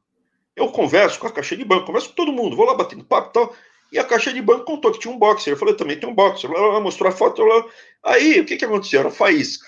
Eu 0.54 0.70
converso 0.70 1.17
com 1.17 1.28
a 1.28 1.32
caixa 1.32 1.56
de 1.56 1.63
banco, 1.63 1.86
converso 1.86 2.10
com 2.10 2.15
todo 2.15 2.34
mundo, 2.34 2.58
vou 2.58 2.65
lá 2.65 2.76
batendo 2.76 3.06
papo 3.06 3.30
e 3.30 3.34
tal. 3.34 3.56
E 3.91 3.99
a 3.99 4.06
caixa 4.06 4.32
de 4.32 4.41
banco 4.41 4.65
contou 4.65 4.91
que 4.91 4.99
tinha 4.99 5.13
um 5.13 5.19
boxer. 5.19 5.54
Eu 5.54 5.58
falei, 5.58 5.75
também 5.75 5.99
tem 5.99 6.10
um 6.10 6.15
boxer. 6.15 6.49
Ela 6.49 6.80
mostrou 6.80 7.10
a 7.10 7.12
foto. 7.12 7.41
Ela... 7.41 7.65
Aí, 8.04 8.39
o 8.39 8.45
que, 8.45 8.56
que 8.56 8.65
aconteceu? 8.65 9.01
Era 9.01 9.12
faísca. 9.12 9.67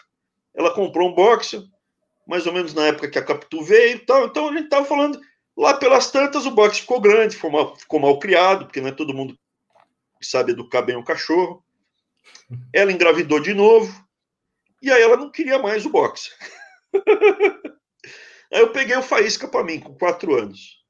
Ela 0.55 0.73
comprou 0.73 1.09
um 1.09 1.13
boxer, 1.13 1.61
mais 2.27 2.45
ou 2.45 2.53
menos 2.53 2.73
na 2.73 2.87
época 2.87 3.09
que 3.09 3.19
a 3.19 3.23
Capitu 3.23 3.63
veio. 3.63 3.95
Então 3.95 4.49
a 4.49 4.53
gente 4.53 4.65
estava 4.65 4.85
falando, 4.85 5.19
lá 5.57 5.73
pelas 5.73 6.11
tantas, 6.11 6.45
o 6.45 6.51
boxe 6.51 6.81
ficou 6.81 7.01
grande, 7.01 7.35
ficou 7.35 7.51
mal, 7.51 7.75
ficou 7.75 7.99
mal 7.99 8.17
criado, 8.19 8.65
porque 8.65 8.79
não 8.79 8.89
é 8.89 8.91
todo 8.91 9.13
mundo 9.13 9.37
que 10.19 10.25
sabe 10.25 10.51
educar 10.51 10.81
bem 10.81 10.95
o 10.95 11.03
cachorro. 11.03 11.63
Ela 12.71 12.91
engravidou 12.91 13.39
de 13.39 13.53
novo, 13.53 13.91
e 14.81 14.91
aí 14.91 15.01
ela 15.01 15.17
não 15.17 15.31
queria 15.31 15.59
mais 15.59 15.85
o 15.85 15.89
boxe. 15.89 16.29
aí 18.53 18.61
eu 18.61 18.71
peguei 18.71 18.95
o 18.95 19.03
Faísca 19.03 19.47
para 19.47 19.63
mim, 19.63 19.79
com 19.79 19.95
quatro 19.95 20.35
anos. 20.35 20.83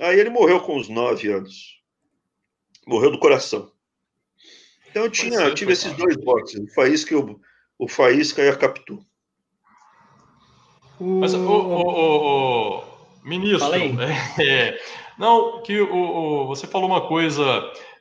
Aí 0.00 0.18
ele 0.18 0.30
morreu 0.30 0.60
com 0.60 0.76
uns 0.76 0.88
nove 0.88 1.30
anos. 1.30 1.83
Morreu 2.86 3.10
do 3.10 3.18
coração. 3.18 3.70
Então 4.90 5.04
eu 5.04 5.10
tinha, 5.10 5.40
eu 5.40 5.54
tive 5.54 5.72
esses 5.72 5.92
dois 5.94 6.16
boxes, 6.16 6.60
o 6.60 6.72
Faísca 6.74 7.14
e 7.14 7.16
o, 7.16 7.40
o 7.78 7.88
Faísca 7.88 8.42
e 8.42 8.48
a 8.48 8.56
Capitu. 8.56 9.04
Mas, 11.00 11.34
o, 11.34 11.40
o, 11.40 12.78
o 12.78 12.84
ministro, 13.24 13.74
é, 14.40 14.78
não, 15.18 15.62
que 15.62 15.80
o, 15.80 16.46
você 16.46 16.66
falou 16.66 16.88
uma 16.88 17.08
coisa 17.08 17.42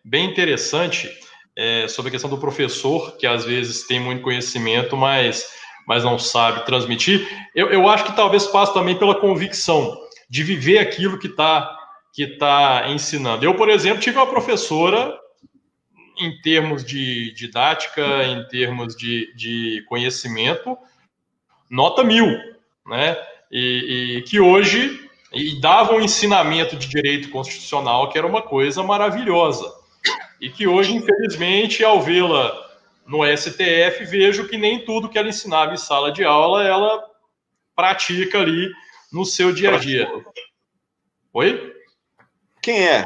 bem 0.04 0.30
interessante 0.30 1.10
é, 1.56 1.88
sobre 1.88 2.10
a 2.10 2.12
questão 2.12 2.30
do 2.30 2.38
professor, 2.38 3.18
que 3.18 3.26
às 3.26 3.46
vezes 3.46 3.88
tem 3.88 4.00
muito 4.00 4.22
conhecimento, 4.22 4.96
mas, 4.96 5.48
mas 5.88 6.04
não 6.04 6.20
sabe 6.20 6.66
transmitir. 6.66 7.28
Eu, 7.56 7.70
eu 7.72 7.88
acho 7.88 8.06
que 8.06 8.16
talvez 8.16 8.46
passe 8.48 8.74
também 8.74 8.98
pela 8.98 9.16
convicção 9.16 9.98
de 10.30 10.44
viver 10.44 10.80
aquilo 10.80 11.20
que 11.20 11.28
está 11.28 11.76
que 12.14 12.28
tá 12.28 12.90
ensinando. 12.90 13.44
Eu, 13.44 13.56
por 13.56 13.70
exemplo, 13.70 14.00
tive 14.00 14.18
uma 14.18 14.28
professora 14.28 15.20
em 16.20 16.40
termos 16.42 16.86
de 16.86 17.34
didática, 17.34 18.24
em 18.24 18.48
termos 18.48 18.96
de, 18.96 19.34
de 19.36 19.84
conhecimento, 19.90 20.78
nota 21.68 22.04
mil, 22.04 22.28
né? 22.86 23.18
E, 23.52 24.18
e, 24.18 24.22
que 24.22 24.40
hoje 24.40 25.10
e 25.32 25.60
dava 25.60 25.94
um 25.94 26.02
ensinamento 26.02 26.76
de 26.76 26.88
direito 26.88 27.30
constitucional 27.32 28.10
que 28.10 28.18
era 28.18 28.28
uma 28.28 28.44
coisa 28.44 28.84
maravilhosa. 28.84 29.74
E 30.40 30.50
que 30.50 30.68
hoje, 30.68 30.94
infelizmente, 30.94 31.84
ao 31.84 32.00
vê-la 32.00 32.54
no 33.08 33.26
STF, 33.26 34.06
vejo 34.06 34.48
que 34.48 34.58
nem 34.58 34.86
tudo 34.86 35.10
que 35.10 35.18
ela 35.18 35.30
ensinava 35.30 35.74
em 35.74 35.78
sala 35.78 36.12
de 36.12 36.24
aula 36.24 36.64
ela 36.64 37.04
pratica 37.76 38.40
ali 38.40 38.72
no 39.12 39.26
seu 39.26 39.52
dia 39.52 39.74
a 39.74 39.78
dia. 39.78 40.08
Oi? 41.34 41.74
Quem 42.64 42.88
é? 42.88 43.04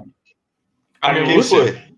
Carmen 1.01 1.35
Lúcia. 1.35 1.91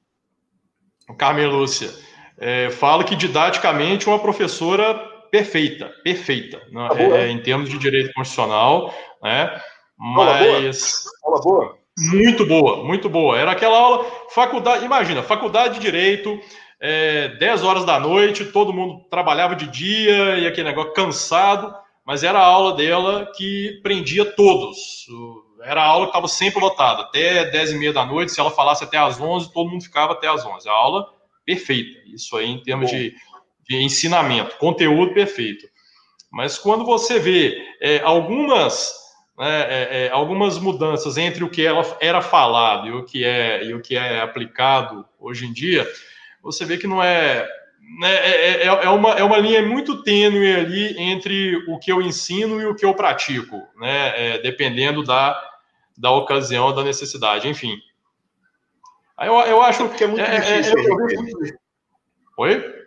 Carmen 1.17 1.47
Lúcia. 1.47 1.89
É, 2.37 2.69
fala 2.69 3.03
que 3.03 3.17
didaticamente 3.17 4.07
uma 4.07 4.17
professora 4.17 4.93
perfeita, 5.29 5.91
perfeita, 6.01 6.61
né? 6.71 6.87
Tá 6.87 6.99
é, 7.01 7.29
em 7.29 7.43
termos 7.43 7.69
de 7.69 7.77
direito 7.77 8.13
constitucional, 8.13 8.93
né? 9.21 9.61
Mas. 9.97 11.03
Aula 11.21 11.41
boa. 11.41 11.59
boa. 11.65 11.79
Muito 11.97 12.45
boa, 12.45 12.85
muito 12.85 13.09
boa. 13.09 13.37
Era 13.37 13.51
aquela 13.51 13.77
aula, 13.77 14.05
faculdade, 14.29 14.85
imagina, 14.85 15.21
faculdade 15.21 15.73
de 15.73 15.81
direito, 15.81 16.39
é, 16.79 17.27
10 17.39 17.63
horas 17.65 17.83
da 17.83 17.99
noite, 17.99 18.45
todo 18.45 18.71
mundo 18.71 19.03
trabalhava 19.09 19.53
de 19.53 19.67
dia 19.67 20.37
e 20.37 20.47
aquele 20.47 20.69
negócio 20.69 20.93
cansado, 20.93 21.75
mas 22.05 22.23
era 22.23 22.39
a 22.39 22.45
aula 22.45 22.73
dela 22.73 23.29
que 23.35 23.81
prendia 23.83 24.23
todos. 24.23 25.05
Era 25.63 25.81
a 25.81 25.85
aula 25.85 26.05
que 26.05 26.11
estava 26.11 26.27
sempre 26.27 26.59
lotada, 26.59 27.03
até 27.03 27.45
10 27.45 27.71
e 27.71 27.77
meia 27.77 27.93
da 27.93 28.05
noite. 28.05 28.31
Se 28.31 28.39
ela 28.39 28.51
falasse 28.51 28.83
até 28.83 28.97
às 28.97 29.19
11, 29.19 29.51
todo 29.51 29.69
mundo 29.69 29.83
ficava 29.83 30.13
até 30.13 30.27
às 30.27 30.45
11. 30.45 30.67
A 30.67 30.71
aula 30.71 31.07
perfeita. 31.45 31.99
Isso 32.07 32.37
aí 32.37 32.49
em 32.49 32.61
termos 32.61 32.89
de, 32.89 33.13
de, 33.67 33.77
ensinamento, 33.77 34.57
conteúdo 34.57 35.13
perfeito. 35.13 35.67
Mas 36.31 36.57
quando 36.57 36.85
você 36.85 37.19
vê 37.19 37.57
é, 37.81 37.99
algumas, 38.01 38.93
né, 39.37 39.61
é, 39.61 40.05
é, 40.05 40.09
algumas 40.11 40.59
mudanças 40.59 41.17
entre 41.17 41.43
o 41.43 41.49
que 41.49 41.65
ela 41.65 41.83
era 41.99 42.21
falado 42.21 42.87
e 42.87 42.91
o 42.91 43.03
que 43.03 43.25
é, 43.25 43.63
e 43.65 43.73
o 43.73 43.81
que 43.81 43.95
é 43.95 44.21
aplicado 44.21 45.05
hoje 45.19 45.47
em 45.47 45.51
dia, 45.51 45.87
você 46.41 46.63
vê 46.65 46.77
que 46.77 46.85
não 46.87 47.01
é 47.01 47.47
né, 47.97 48.13
é, 48.13 48.63
é, 48.63 48.65
é, 48.67 48.89
uma, 48.89 49.11
é 49.13 49.23
uma 49.23 49.37
linha 49.37 49.61
muito 49.63 50.03
tênue 50.03 50.53
ali 50.53 50.99
entre 50.99 51.55
o 51.67 51.79
que 51.79 51.91
eu 51.91 52.01
ensino 52.01 52.61
e 52.61 52.65
o 52.65 52.75
que 52.75 52.85
eu 52.85 52.93
pratico, 52.93 53.57
né, 53.77 54.13
é, 54.15 54.41
dependendo 54.41 55.03
da, 55.03 55.41
da 55.97 56.11
ocasião, 56.11 56.73
da 56.73 56.83
necessidade, 56.83 57.47
enfim. 57.47 57.77
Eu, 59.19 59.33
eu 59.33 59.61
acho 59.61 59.89
que 59.89 60.03
é 60.03 60.07
muito 60.07 60.21
é, 60.21 60.35
é, 60.35 60.61
difícil. 60.61 60.79
É, 60.79 61.57
Oi? 62.37 62.79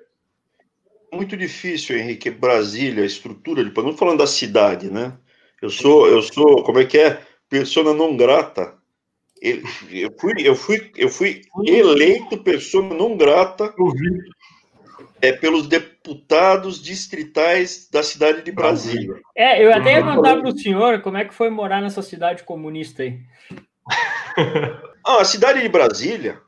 muito 1.13 1.37
difícil, 1.37 1.99
Henrique. 1.99 2.31
Brasília, 2.31 3.03
a 3.03 3.07
estrutura 3.07 3.63
de. 3.63 3.71
Não 3.83 3.97
falando 3.97 4.19
da 4.19 4.27
cidade, 4.27 4.91
né? 4.91 5.13
Eu 5.61 5.71
sou, 5.71 6.09
eu 6.09 6.23
sou, 6.23 6.65
como 6.65 6.81
é 6.81 6.85
que 6.85 6.99
é? 6.99 7.23
Persona 7.49 7.93
não 7.93 8.17
grata. 8.17 8.75
Eu 9.41 10.11
fui, 10.19 10.35
eu 10.39 10.55
fui, 10.55 10.91
eu 10.97 11.09
fui 11.09 11.43
eleito 11.67 12.39
persona 12.39 12.95
não 12.95 13.17
grata 13.17 13.75
é, 15.23 15.33
pelos 15.33 15.69
deputados 15.69 16.83
distritais 16.83 17.89
da 17.89 18.03
cidade 18.03 18.43
de 18.43 18.51
Brasília. 18.51 19.21
É, 19.37 19.65
eu 19.65 19.73
até 19.73 19.93
ia 19.93 20.05
perguntar 20.05 20.37
para 20.37 20.49
o 20.49 20.59
senhor 20.59 21.01
como 21.01 21.17
é 21.17 21.25
que 21.25 21.33
foi 21.33 21.49
morar 21.49 21.81
nessa 21.81 22.03
cidade 22.03 22.43
comunista 22.43 23.05
aí. 23.05 23.21
ah, 25.07 25.21
a 25.21 25.25
cidade 25.25 25.63
de 25.63 25.69
Brasília, 25.69 26.43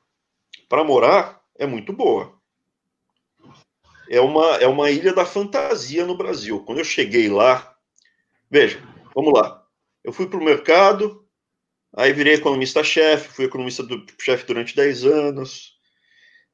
para 0.68 0.82
morar, 0.82 1.40
é 1.56 1.64
muito 1.64 1.92
boa. 1.92 2.34
É 4.10 4.20
uma, 4.20 4.56
é 4.56 4.66
uma 4.66 4.90
ilha 4.90 5.14
da 5.14 5.24
fantasia 5.24 6.04
no 6.04 6.16
Brasil. 6.16 6.64
Quando 6.64 6.78
eu 6.78 6.84
cheguei 6.84 7.28
lá, 7.28 7.76
veja, 8.50 8.82
vamos 9.14 9.32
lá. 9.32 9.64
Eu 10.02 10.12
fui 10.12 10.26
para 10.26 10.38
o 10.38 10.44
mercado, 10.44 11.24
aí 11.96 12.12
virei 12.12 12.34
economista-chefe, 12.34 13.28
fui 13.28 13.44
economista-chefe 13.44 14.46
durante 14.46 14.74
10 14.74 15.04
anos. 15.04 15.73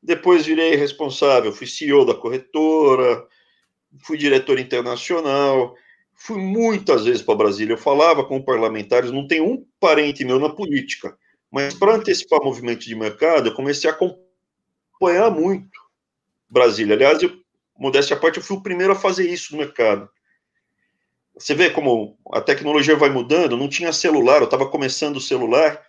Depois 0.02 0.46
virei 0.46 0.76
responsável, 0.76 1.52
fui 1.52 1.66
CEO 1.66 2.06
da 2.06 2.14
corretora, 2.14 3.26
fui 4.02 4.16
diretor 4.16 4.58
internacional, 4.58 5.74
fui 6.14 6.38
muitas 6.38 7.04
vezes 7.04 7.22
para 7.22 7.34
Brasília. 7.34 7.74
Eu 7.74 7.78
falava 7.78 8.24
com 8.24 8.42
parlamentares, 8.42 9.10
não 9.10 9.26
tem 9.26 9.40
um 9.40 9.66
parente 9.78 10.24
meu 10.24 10.38
na 10.38 10.48
política, 10.48 11.16
mas 11.50 11.74
para 11.74 11.96
antecipar 11.96 12.42
movimento 12.42 12.80
de 12.80 12.94
mercado, 12.94 13.48
eu 13.48 13.54
comecei 13.54 13.90
a 13.90 13.92
acompanhar 13.92 15.30
muito 15.30 15.78
Brasília. 16.48 16.94
Aliás, 16.94 17.22
eu, 17.22 17.32
modéstia 17.78 18.16
à 18.16 18.18
parte, 18.18 18.38
eu 18.38 18.42
fui 18.42 18.56
o 18.56 18.62
primeiro 18.62 18.92
a 18.92 18.96
fazer 18.96 19.28
isso 19.28 19.52
no 19.52 19.58
mercado. 19.58 20.08
Você 21.34 21.54
vê 21.54 21.70
como 21.70 22.18
a 22.32 22.40
tecnologia 22.40 22.96
vai 22.96 23.08
mudando, 23.08 23.56
não 23.56 23.68
tinha 23.68 23.92
celular, 23.92 24.38
eu 24.38 24.44
estava 24.44 24.68
começando 24.68 25.16
o 25.16 25.20
celular 25.20 25.82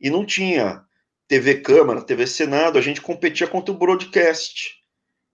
e 0.00 0.08
não 0.08 0.24
tinha 0.24 0.83
TV 1.26 1.60
Câmara, 1.60 2.02
TV 2.02 2.26
Senado, 2.26 2.78
a 2.78 2.82
gente 2.82 3.00
competia 3.00 3.46
contra 3.46 3.72
o 3.72 3.78
broadcast. 3.78 4.74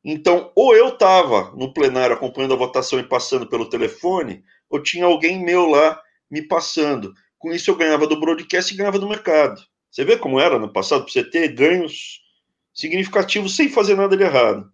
Então, 0.04 0.50
ou 0.54 0.74
eu 0.74 0.88
estava 0.88 1.52
no 1.56 1.72
plenário 1.74 2.14
acompanhando 2.14 2.54
a 2.54 2.58
votação 2.58 2.98
e 2.98 3.08
passando 3.08 3.46
pelo 3.46 3.68
telefone, 3.68 4.42
ou 4.68 4.82
tinha 4.82 5.04
alguém 5.04 5.44
meu 5.44 5.66
lá 5.66 6.00
me 6.30 6.42
passando. 6.42 7.12
Com 7.38 7.52
isso, 7.52 7.70
eu 7.70 7.76
ganhava 7.76 8.06
do 8.06 8.18
broadcast 8.18 8.72
e 8.72 8.76
ganhava 8.76 8.98
do 8.98 9.08
mercado. 9.08 9.60
Você 9.90 10.04
vê 10.04 10.16
como 10.16 10.38
era 10.40 10.58
no 10.58 10.72
passado, 10.72 11.02
para 11.02 11.12
você 11.12 11.24
ter 11.24 11.48
ganhos 11.48 12.20
significativos 12.72 13.56
sem 13.56 13.68
fazer 13.68 13.96
nada 13.96 14.16
de 14.16 14.22
errado. 14.22 14.70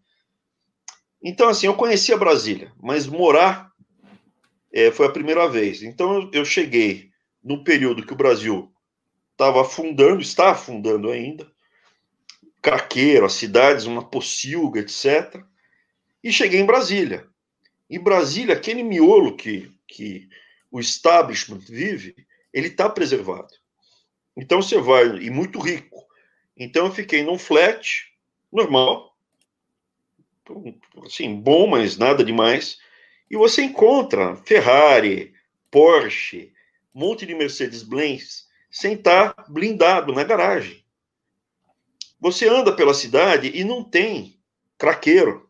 Então, 1.22 1.48
assim, 1.48 1.66
eu 1.66 1.74
conhecia 1.74 2.16
Brasília, 2.16 2.72
mas 2.80 3.06
morar 3.06 3.72
é, 4.72 4.92
foi 4.92 5.06
a 5.06 5.12
primeira 5.12 5.48
vez. 5.48 5.82
Então, 5.82 6.30
eu 6.32 6.44
cheguei 6.44 7.10
no 7.42 7.64
período 7.64 8.04
que 8.04 8.12
o 8.12 8.16
Brasil 8.16 8.70
estava 9.36 9.60
afundando, 9.60 10.22
está 10.22 10.52
afundando 10.52 11.10
ainda, 11.10 11.46
craqueiro, 12.62 13.26
as 13.26 13.34
cidades, 13.34 13.84
uma 13.84 14.02
pocilga, 14.02 14.80
etc. 14.80 15.44
E 16.24 16.32
cheguei 16.32 16.58
em 16.58 16.66
Brasília. 16.66 17.28
Em 17.88 18.00
Brasília, 18.00 18.54
aquele 18.54 18.82
miolo 18.82 19.36
que, 19.36 19.70
que 19.86 20.26
o 20.70 20.80
establishment 20.80 21.58
vive, 21.58 22.16
ele 22.50 22.68
está 22.68 22.88
preservado. 22.88 23.52
Então 24.34 24.62
você 24.62 24.80
vai, 24.80 25.06
e 25.18 25.30
muito 25.30 25.60
rico. 25.60 26.06
Então 26.56 26.86
eu 26.86 26.92
fiquei 26.92 27.22
num 27.22 27.38
flat, 27.38 28.10
normal, 28.50 29.14
assim, 31.04 31.38
bom, 31.38 31.66
mas 31.66 31.98
nada 31.98 32.24
demais. 32.24 32.78
E 33.30 33.36
você 33.36 33.62
encontra 33.62 34.34
Ferrari, 34.36 35.34
Porsche, 35.70 36.52
um 36.94 37.00
monte 37.00 37.26
de 37.26 37.34
Mercedes-Benz 37.34 38.45
sem 38.76 38.92
estar 38.92 39.34
blindado 39.48 40.12
na 40.12 40.22
garagem. 40.22 40.84
Você 42.20 42.46
anda 42.46 42.76
pela 42.76 42.92
cidade 42.92 43.50
e 43.54 43.64
não 43.64 43.82
tem 43.82 44.38
craqueiro. 44.76 45.48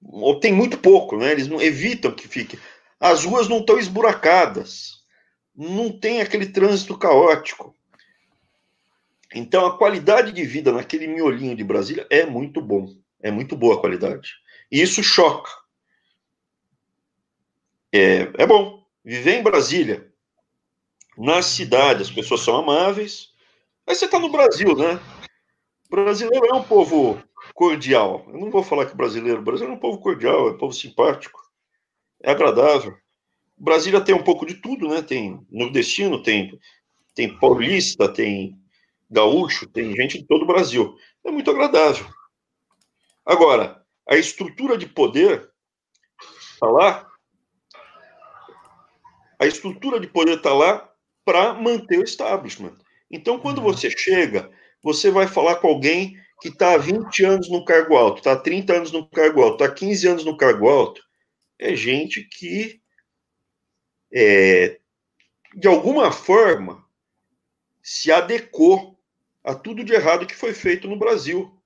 Ou 0.00 0.38
tem 0.38 0.52
muito 0.52 0.78
pouco, 0.78 1.16
né? 1.16 1.32
Eles 1.32 1.48
não 1.48 1.60
evitam 1.60 2.14
que 2.14 2.28
fique. 2.28 2.56
As 3.00 3.24
ruas 3.24 3.48
não 3.48 3.58
estão 3.58 3.80
esburacadas. 3.80 5.02
Não 5.56 5.90
tem 5.90 6.20
aquele 6.20 6.46
trânsito 6.46 6.96
caótico. 6.96 7.74
Então 9.34 9.66
a 9.66 9.76
qualidade 9.76 10.30
de 10.30 10.44
vida 10.44 10.70
naquele 10.70 11.08
miolinho 11.08 11.56
de 11.56 11.64
Brasília 11.64 12.06
é 12.08 12.24
muito 12.24 12.62
bom. 12.62 12.94
É 13.20 13.32
muito 13.32 13.56
boa 13.56 13.74
a 13.74 13.80
qualidade. 13.80 14.34
E 14.70 14.80
isso 14.80 15.02
choca. 15.02 15.50
É, 17.90 18.30
é 18.38 18.46
bom. 18.46 18.86
Viver 19.04 19.40
em 19.40 19.42
Brasília, 19.42 20.11
na 21.16 21.42
cidade, 21.42 22.02
as 22.02 22.10
pessoas 22.10 22.40
são 22.40 22.56
amáveis, 22.56 23.32
Aí 23.86 23.94
você 23.94 24.04
está 24.04 24.18
no 24.18 24.30
Brasil, 24.30 24.76
né? 24.76 25.00
O 25.86 25.90
brasileiro 25.90 26.46
é 26.46 26.54
um 26.54 26.62
povo 26.62 27.22
cordial. 27.52 28.24
Eu 28.28 28.38
não 28.38 28.50
vou 28.50 28.62
falar 28.62 28.86
que 28.86 28.96
brasileiro. 28.96 29.40
O 29.40 29.44
brasileiro 29.44 29.74
é 29.74 29.76
um 29.76 29.80
povo 29.80 29.98
cordial, 29.98 30.48
é 30.48 30.52
um 30.52 30.58
povo 30.58 30.72
simpático, 30.72 31.40
é 32.22 32.30
agradável. 32.30 32.96
Brasília 33.58 34.00
tem 34.00 34.14
um 34.14 34.22
pouco 34.22 34.46
de 34.46 34.54
tudo, 34.54 34.88
né? 34.88 35.02
Tem 35.02 35.44
nordestino, 35.50 36.22
tem, 36.22 36.58
tem 37.14 37.36
paulista, 37.38 38.08
tem 38.08 38.58
gaúcho, 39.10 39.66
tem 39.68 39.94
gente 39.94 40.18
de 40.18 40.26
todo 40.26 40.42
o 40.42 40.46
Brasil. 40.46 40.96
É 41.24 41.30
muito 41.30 41.50
agradável. 41.50 42.06
Agora, 43.26 43.84
a 44.08 44.16
estrutura 44.16 44.78
de 44.78 44.86
poder 44.86 45.50
está 46.54 46.66
lá. 46.66 47.08
A 49.38 49.46
estrutura 49.46 49.98
de 50.00 50.06
poder 50.06 50.38
está 50.38 50.52
lá 50.52 50.91
para 51.24 51.54
manter 51.54 51.98
o 51.98 52.04
establishment. 52.04 52.76
Então, 53.10 53.38
quando 53.38 53.58
uhum. 53.58 53.64
você 53.64 53.90
chega, 53.90 54.50
você 54.82 55.10
vai 55.10 55.26
falar 55.26 55.56
com 55.56 55.68
alguém 55.68 56.16
que 56.40 56.48
está 56.48 56.74
há 56.74 56.78
20 56.78 57.24
anos 57.24 57.48
no 57.48 57.64
cargo 57.64 57.96
alto, 57.96 58.18
está 58.18 58.32
há 58.32 58.36
30 58.36 58.72
anos 58.72 58.92
no 58.92 59.08
cargo 59.08 59.42
alto, 59.42 59.62
está 59.62 59.66
há 59.66 59.74
15 59.74 60.08
anos 60.08 60.24
no 60.24 60.36
cargo 60.36 60.68
alto. 60.68 61.02
É 61.58 61.76
gente 61.76 62.22
que, 62.24 62.80
é, 64.12 64.80
de 65.54 65.68
alguma 65.68 66.10
forma, 66.10 66.84
se 67.82 68.10
adequou 68.10 68.98
a 69.44 69.54
tudo 69.54 69.84
de 69.84 69.92
errado 69.92 70.26
que 70.26 70.34
foi 70.34 70.52
feito 70.52 70.88
no 70.88 70.98
Brasil. 70.98 71.56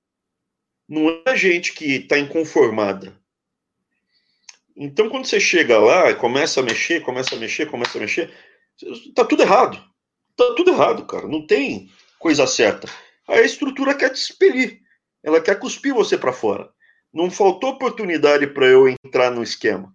Não 0.88 1.22
é 1.24 1.36
gente 1.36 1.72
que 1.72 1.96
está 1.96 2.18
inconformada. 2.18 3.18
Então, 4.76 5.08
quando 5.08 5.26
você 5.26 5.40
chega 5.40 5.78
lá 5.78 6.14
começa 6.14 6.60
a 6.60 6.62
mexer, 6.62 7.00
começa 7.00 7.34
a 7.34 7.38
mexer, 7.38 7.66
começa 7.66 7.96
a 7.96 8.00
mexer, 8.00 8.30
está 8.82 9.24
tudo 9.24 9.42
errado. 9.42 9.78
Tá 10.36 10.54
tudo 10.56 10.70
errado, 10.70 11.04
cara. 11.06 11.26
Não 11.26 11.46
tem 11.46 11.88
coisa 12.18 12.46
certa. 12.46 12.88
Aí 13.28 13.40
a 13.40 13.46
estrutura 13.46 13.94
quer 13.94 14.10
te 14.10 14.16
expelir. 14.20 14.80
Ela 15.22 15.40
quer 15.40 15.58
cuspir 15.58 15.94
você 15.94 16.16
para 16.16 16.32
fora. 16.32 16.68
Não 17.12 17.30
faltou 17.30 17.70
oportunidade 17.70 18.46
para 18.46 18.66
eu 18.66 18.88
entrar 18.88 19.30
no 19.30 19.42
esquema. 19.42 19.94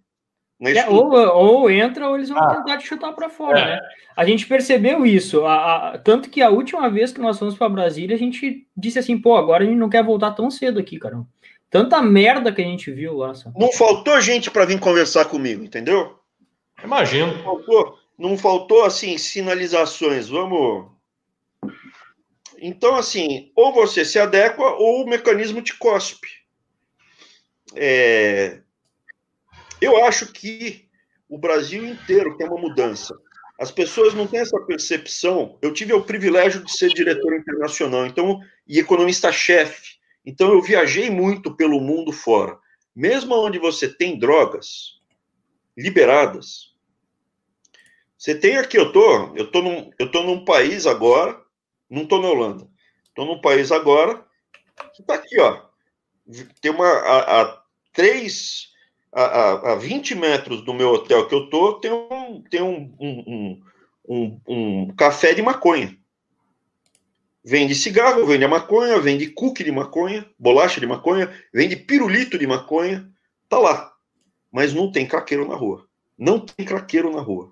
É, 0.60 0.88
ou, 0.88 1.10
ou, 1.12 1.70
entra 1.70 2.08
ou 2.08 2.14
eles 2.14 2.28
vão 2.28 2.38
ah, 2.38 2.54
tentar 2.54 2.78
te 2.78 2.86
chutar 2.86 3.12
para 3.12 3.28
fora, 3.28 3.58
é. 3.58 3.64
né? 3.64 3.80
A 4.16 4.24
gente 4.24 4.46
percebeu 4.46 5.04
isso. 5.04 5.44
A, 5.44 5.94
a, 5.94 5.98
tanto 5.98 6.30
que 6.30 6.40
a 6.40 6.50
última 6.50 6.88
vez 6.88 7.12
que 7.12 7.20
nós 7.20 7.36
fomos 7.36 7.56
para 7.56 7.68
Brasília, 7.68 8.14
a 8.14 8.18
gente 8.18 8.64
disse 8.76 8.98
assim, 8.98 9.18
pô, 9.18 9.36
agora 9.36 9.64
a 9.64 9.66
gente 9.66 9.78
não 9.78 9.88
quer 9.88 10.04
voltar 10.04 10.30
tão 10.32 10.50
cedo 10.52 10.78
aqui, 10.78 10.98
cara. 11.00 11.20
Tanta 11.68 12.00
merda 12.00 12.52
que 12.52 12.62
a 12.62 12.64
gente 12.64 12.92
viu 12.92 13.16
lá. 13.16 13.34
Sabe? 13.34 13.58
Não 13.58 13.72
faltou 13.72 14.20
gente 14.20 14.50
para 14.52 14.64
vir 14.64 14.78
conversar 14.78 15.24
comigo, 15.24 15.64
entendeu? 15.64 16.16
Imagino. 16.84 17.34
Não 17.34 17.42
faltou 17.42 17.98
não 18.22 18.38
faltou 18.38 18.84
assim 18.84 19.18
sinalizações. 19.18 20.28
Vamos. 20.28 20.92
Então, 22.56 22.94
assim, 22.94 23.50
ou 23.56 23.74
você 23.74 24.04
se 24.04 24.16
adequa 24.16 24.62
ou 24.62 25.02
o 25.02 25.08
mecanismo 25.08 25.60
te 25.60 25.76
cospe. 25.76 26.28
É... 27.74 28.60
Eu 29.80 30.04
acho 30.04 30.32
que 30.32 30.88
o 31.28 31.36
Brasil 31.36 31.84
inteiro 31.84 32.36
tem 32.36 32.46
uma 32.46 32.60
mudança. 32.60 33.18
As 33.58 33.72
pessoas 33.72 34.14
não 34.14 34.28
têm 34.28 34.38
essa 34.38 34.60
percepção. 34.60 35.58
Eu 35.60 35.72
tive 35.72 35.92
o 35.92 36.04
privilégio 36.04 36.64
de 36.64 36.70
ser 36.70 36.90
diretor 36.90 37.34
internacional, 37.34 38.06
então 38.06 38.40
e 38.68 38.78
economista-chefe. 38.78 39.96
Então 40.24 40.52
eu 40.52 40.62
viajei 40.62 41.10
muito 41.10 41.56
pelo 41.56 41.80
mundo 41.80 42.12
fora. 42.12 42.56
Mesmo 42.94 43.34
onde 43.34 43.58
você 43.58 43.88
tem 43.88 44.16
drogas 44.16 45.00
liberadas, 45.76 46.71
você 48.22 48.36
tem 48.36 48.56
aqui, 48.56 48.78
eu 48.78 48.92
tô, 48.92 49.34
eu 49.34 49.50
tô 49.50 49.60
num, 49.60 49.90
eu 49.98 50.08
tô 50.08 50.22
num 50.22 50.44
país 50.44 50.86
agora, 50.86 51.42
não 51.90 52.06
tô 52.06 52.22
na 52.22 52.28
Holanda, 52.28 52.68
tô 53.16 53.24
num 53.24 53.40
país 53.40 53.72
agora 53.72 54.24
que 54.94 55.02
tá 55.02 55.14
aqui, 55.14 55.40
ó. 55.40 55.60
Tem 56.60 56.70
uma 56.70 56.86
a, 56.86 57.42
a 57.42 57.62
três 57.92 58.68
a, 59.12 59.24
a, 59.24 59.72
a 59.72 59.74
20 59.74 60.14
metros 60.14 60.64
do 60.64 60.72
meu 60.72 60.90
hotel 60.90 61.26
que 61.26 61.34
eu 61.34 61.50
tô, 61.50 61.80
tem 61.80 61.90
um, 61.90 62.44
tem 62.48 62.62
um, 62.62 62.94
um, 63.00 63.24
um, 63.26 63.62
um, 64.08 64.40
um 64.46 64.94
café 64.94 65.34
de 65.34 65.42
maconha. 65.42 65.98
Vende 67.44 67.74
cigarro, 67.74 68.24
vende 68.24 68.44
a 68.44 68.48
maconha, 68.48 69.00
vende 69.00 69.30
cookie 69.30 69.64
de 69.64 69.72
maconha, 69.72 70.24
bolacha 70.38 70.78
de 70.78 70.86
maconha, 70.86 71.28
vende 71.52 71.74
pirulito 71.74 72.38
de 72.38 72.46
maconha, 72.46 73.04
tá 73.48 73.58
lá. 73.58 73.92
Mas 74.52 74.72
não 74.72 74.92
tem 74.92 75.08
craqueiro 75.08 75.48
na 75.48 75.56
rua. 75.56 75.88
Não 76.16 76.38
tem 76.38 76.64
craqueiro 76.64 77.12
na 77.12 77.20
rua. 77.20 77.51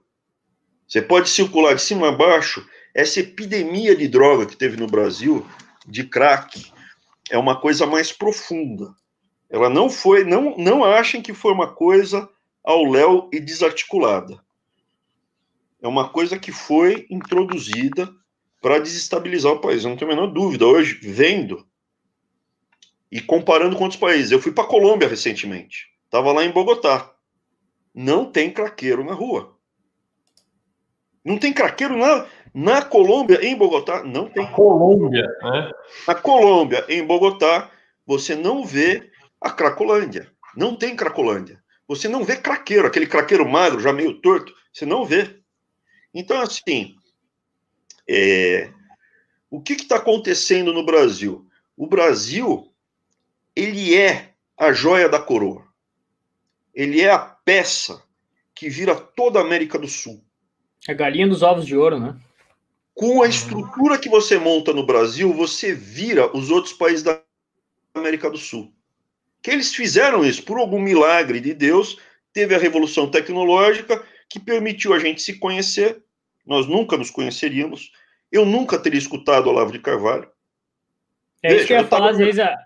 Você 0.90 1.00
pode 1.00 1.28
circular 1.28 1.74
de 1.74 1.82
cima 1.82 2.08
a 2.08 2.12
baixo. 2.12 2.68
Essa 2.92 3.20
epidemia 3.20 3.94
de 3.94 4.08
droga 4.08 4.44
que 4.44 4.56
teve 4.56 4.76
no 4.76 4.88
Brasil, 4.88 5.46
de 5.86 6.02
crack, 6.02 6.72
é 7.30 7.38
uma 7.38 7.60
coisa 7.60 7.86
mais 7.86 8.12
profunda. 8.12 8.92
Ela 9.48 9.70
não 9.70 9.88
foi, 9.88 10.24
não, 10.24 10.56
não 10.58 10.84
achem 10.84 11.22
que 11.22 11.32
foi 11.32 11.52
uma 11.52 11.72
coisa 11.72 12.28
ao 12.64 12.84
léu 12.84 13.30
e 13.32 13.38
desarticulada. 13.38 14.42
É 15.80 15.86
uma 15.86 16.08
coisa 16.08 16.36
que 16.36 16.50
foi 16.50 17.06
introduzida 17.08 18.12
para 18.60 18.80
desestabilizar 18.80 19.52
o 19.52 19.60
país. 19.60 19.84
Eu 19.84 19.90
não 19.90 19.96
tenho 19.96 20.10
a 20.10 20.14
menor 20.16 20.26
dúvida. 20.26 20.66
Hoje, 20.66 20.98
vendo 21.00 21.64
e 23.12 23.20
comparando 23.20 23.76
com 23.76 23.84
outros 23.84 24.00
países. 24.00 24.32
Eu 24.32 24.42
fui 24.42 24.50
para 24.50 24.66
Colômbia 24.66 25.06
recentemente. 25.06 25.86
Estava 26.06 26.32
lá 26.32 26.44
em 26.44 26.50
Bogotá. 26.50 27.14
Não 27.94 28.30
tem 28.30 28.52
craqueiro 28.52 29.04
na 29.04 29.14
rua. 29.14 29.56
Não 31.24 31.38
tem 31.38 31.52
craqueiro 31.52 31.96
na, 31.96 32.26
na 32.54 32.82
Colômbia, 32.82 33.44
em 33.44 33.56
Bogotá. 33.56 34.02
Não 34.02 34.28
tem. 34.28 34.44
Na 34.44 34.52
Colômbia, 34.52 35.26
né? 35.42 35.70
Na 36.06 36.14
Colômbia, 36.14 36.84
em 36.88 37.04
Bogotá, 37.04 37.70
você 38.06 38.34
não 38.34 38.64
vê 38.64 39.10
a 39.40 39.50
Cracolândia. 39.50 40.30
Não 40.56 40.74
tem 40.74 40.96
Cracolândia. 40.96 41.62
Você 41.90 42.06
não 42.06 42.22
vê 42.22 42.36
craqueiro, 42.36 42.86
aquele 42.86 43.04
craqueiro 43.04 43.48
magro, 43.48 43.80
já 43.80 43.92
meio 43.92 44.20
torto. 44.20 44.54
Você 44.72 44.86
não 44.86 45.04
vê. 45.04 45.40
Então, 46.14 46.40
assim, 46.40 46.94
é, 48.08 48.70
o 49.50 49.60
que 49.60 49.72
está 49.72 49.96
acontecendo 49.96 50.72
no 50.72 50.86
Brasil? 50.86 51.44
O 51.76 51.88
Brasil, 51.88 52.72
ele 53.56 53.96
é 53.96 54.32
a 54.56 54.72
joia 54.72 55.08
da 55.08 55.18
coroa. 55.18 55.66
Ele 56.72 57.00
é 57.00 57.10
a 57.10 57.18
peça 57.18 58.00
que 58.54 58.68
vira 58.68 58.94
toda 58.94 59.40
a 59.40 59.42
América 59.42 59.76
do 59.76 59.88
Sul. 59.88 60.24
A 60.88 60.92
galinha 60.94 61.28
dos 61.28 61.42
ovos 61.42 61.66
de 61.66 61.76
ouro, 61.76 61.98
né? 61.98 62.16
Com 62.94 63.22
a 63.22 63.28
estrutura 63.28 63.98
que 63.98 64.08
você 64.08 64.38
monta 64.38 64.72
no 64.72 64.84
Brasil, 64.84 65.32
você 65.32 65.74
vira 65.74 66.34
os 66.36 66.50
outros 66.50 66.72
países 66.72 67.02
da 67.02 67.20
América 67.94 68.30
do 68.30 68.38
Sul. 68.38 68.72
Que 69.42 69.50
eles 69.50 69.74
fizeram 69.74 70.24
isso 70.24 70.42
por 70.42 70.58
algum 70.58 70.80
milagre 70.80 71.40
de 71.40 71.54
Deus, 71.54 71.98
teve 72.32 72.54
a 72.54 72.58
revolução 72.58 73.10
tecnológica 73.10 74.02
que 74.28 74.38
permitiu 74.38 74.92
a 74.92 74.98
gente 74.98 75.22
se 75.22 75.38
conhecer. 75.38 76.02
Nós 76.46 76.66
nunca 76.66 76.96
nos 76.96 77.10
conheceríamos. 77.10 77.92
Eu 78.30 78.44
nunca 78.44 78.78
teria 78.78 78.98
escutado 78.98 79.48
Olavo 79.48 79.72
de 79.72 79.78
Carvalho. 79.78 80.28
É 81.42 81.48
Veja, 81.48 81.58
isso 81.58 81.66
que 81.66 81.72
eu 81.72 81.78
ia 81.78 81.86
falar, 81.86 82.08
tava... 82.08 82.12
às 82.12 82.18
vezes, 82.18 82.38
a, 82.38 82.64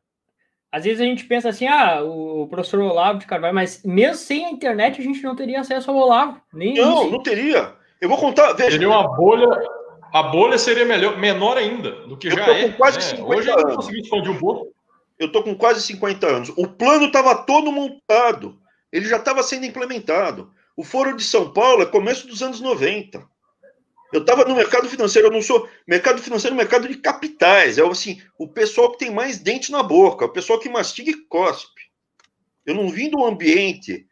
às 0.71 0.85
vezes 0.85 1.01
a 1.01 1.05
gente 1.05 1.25
pensa 1.25 1.49
assim, 1.49 1.67
ah, 1.67 2.03
o 2.03 2.49
professor 2.49 2.81
Olavo 2.81 3.21
de 3.21 3.27
Carvalho, 3.27 3.55
mas 3.55 3.83
mesmo 3.85 4.17
sem 4.17 4.45
a 4.45 4.51
internet 4.51 5.01
a 5.01 5.05
gente 5.05 5.23
não 5.23 5.37
teria 5.37 5.61
acesso 5.61 5.91
ao 5.91 5.97
Olavo. 5.97 6.41
Nem, 6.53 6.75
não, 6.75 7.11
não 7.11 7.23
teria. 7.23 7.75
Eu 8.05 8.09
vou 8.11 8.19
contar, 8.19 8.53
veja. 8.53 8.73
Seria 8.73 8.91
uma 8.91 9.17
bolha, 9.17 9.49
a 10.13 10.25
bolha 10.25 10.59
seria 10.59 10.85
melhor, 10.85 11.17
menor 11.17 11.57
ainda 11.57 11.91
do 12.07 12.19
que 12.19 12.29
eu 12.29 12.33
já 12.33 12.47
é. 12.49 12.69
quase 12.73 12.99
né? 12.99 13.03
50 13.03 13.35
Hoje 13.35 13.51
anos. 13.51 13.63
eu 13.63 13.77
consegui 13.77 14.01
expandir 14.03 14.31
um 14.31 14.39
pouco. 14.39 14.75
Eu 15.19 15.33
tô 15.33 15.43
com 15.43 15.55
quase 15.55 15.81
50 15.81 16.27
anos. 16.27 16.49
O 16.51 16.69
plano 16.69 17.07
estava 17.07 17.35
todo 17.35 17.73
montado. 17.73 18.59
Ele 18.93 19.09
já 19.09 19.17
estava 19.17 19.43
sendo 19.43 19.65
implementado. 19.65 20.53
O 20.77 20.85
Foro 20.85 21.17
de 21.17 21.25
São 21.25 21.51
Paulo 21.51 21.83
é 21.83 21.87
começo 21.87 22.27
dos 22.27 22.43
anos 22.43 22.61
90. 22.61 23.27
Eu 24.13 24.21
estava 24.21 24.45
no 24.45 24.55
mercado 24.55 24.87
financeiro, 24.87 25.29
eu 25.29 25.33
não 25.33 25.41
sou. 25.41 25.67
Mercado 25.89 26.21
financeiro 26.21 26.55
é 26.55 26.59
mercado 26.59 26.87
de 26.87 26.97
capitais. 26.97 27.79
É 27.79 27.87
assim, 27.87 28.21
o 28.39 28.47
pessoal 28.47 28.93
que 28.93 28.99
tem 28.99 29.11
mais 29.11 29.39
dente 29.39 29.73
na 29.73 29.83
boca, 29.83 30.27
o 30.27 30.33
pessoal 30.33 30.59
que 30.59 30.69
mastiga 30.69 31.11
e 31.11 31.27
cospe. 31.27 31.81
Eu 32.67 32.75
não 32.75 32.91
vim 32.91 33.09
de 33.09 33.17
um 33.17 33.25
ambiente 33.25 34.07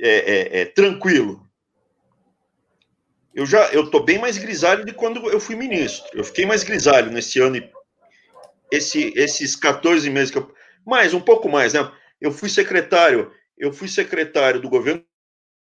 é, 0.00 0.08
é, 0.08 0.60
é, 0.62 0.64
tranquilo. 0.64 1.45
Eu 3.36 3.44
já 3.44 3.68
eu 3.70 3.90
tô 3.90 4.00
bem 4.00 4.18
mais 4.18 4.38
grisalho 4.38 4.82
de 4.82 4.94
quando 4.94 5.30
eu 5.30 5.38
fui 5.38 5.54
ministro. 5.54 6.08
Eu 6.14 6.24
fiquei 6.24 6.46
mais 6.46 6.64
grisalho 6.64 7.12
nesse 7.12 7.38
ano 7.38 7.58
e 7.58 7.70
esse, 8.72 9.12
esses 9.14 9.54
14 9.54 10.08
meses 10.08 10.30
que 10.30 10.38
eu. 10.38 10.54
Mais, 10.86 11.12
um 11.12 11.20
pouco 11.20 11.46
mais, 11.46 11.74
né? 11.74 11.92
Eu 12.18 12.32
fui 12.32 12.48
secretário, 12.48 13.30
eu 13.58 13.74
fui 13.74 13.88
secretário 13.88 14.58
do 14.58 14.70
governo 14.70 15.04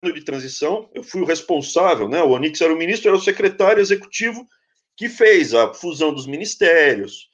de 0.03 0.23
transição, 0.23 0.87
eu 0.93 1.01
fui 1.01 1.21
o 1.21 1.25
responsável, 1.25 2.07
né? 2.07 2.21
O 2.21 2.29
Onix 2.29 2.61
era 2.61 2.71
o 2.71 2.77
ministro, 2.77 3.09
era 3.09 3.17
o 3.17 3.21
secretário 3.21 3.81
executivo 3.81 4.47
que 4.95 5.09
fez 5.09 5.55
a 5.55 5.73
fusão 5.73 6.13
dos 6.13 6.27
ministérios. 6.27 7.27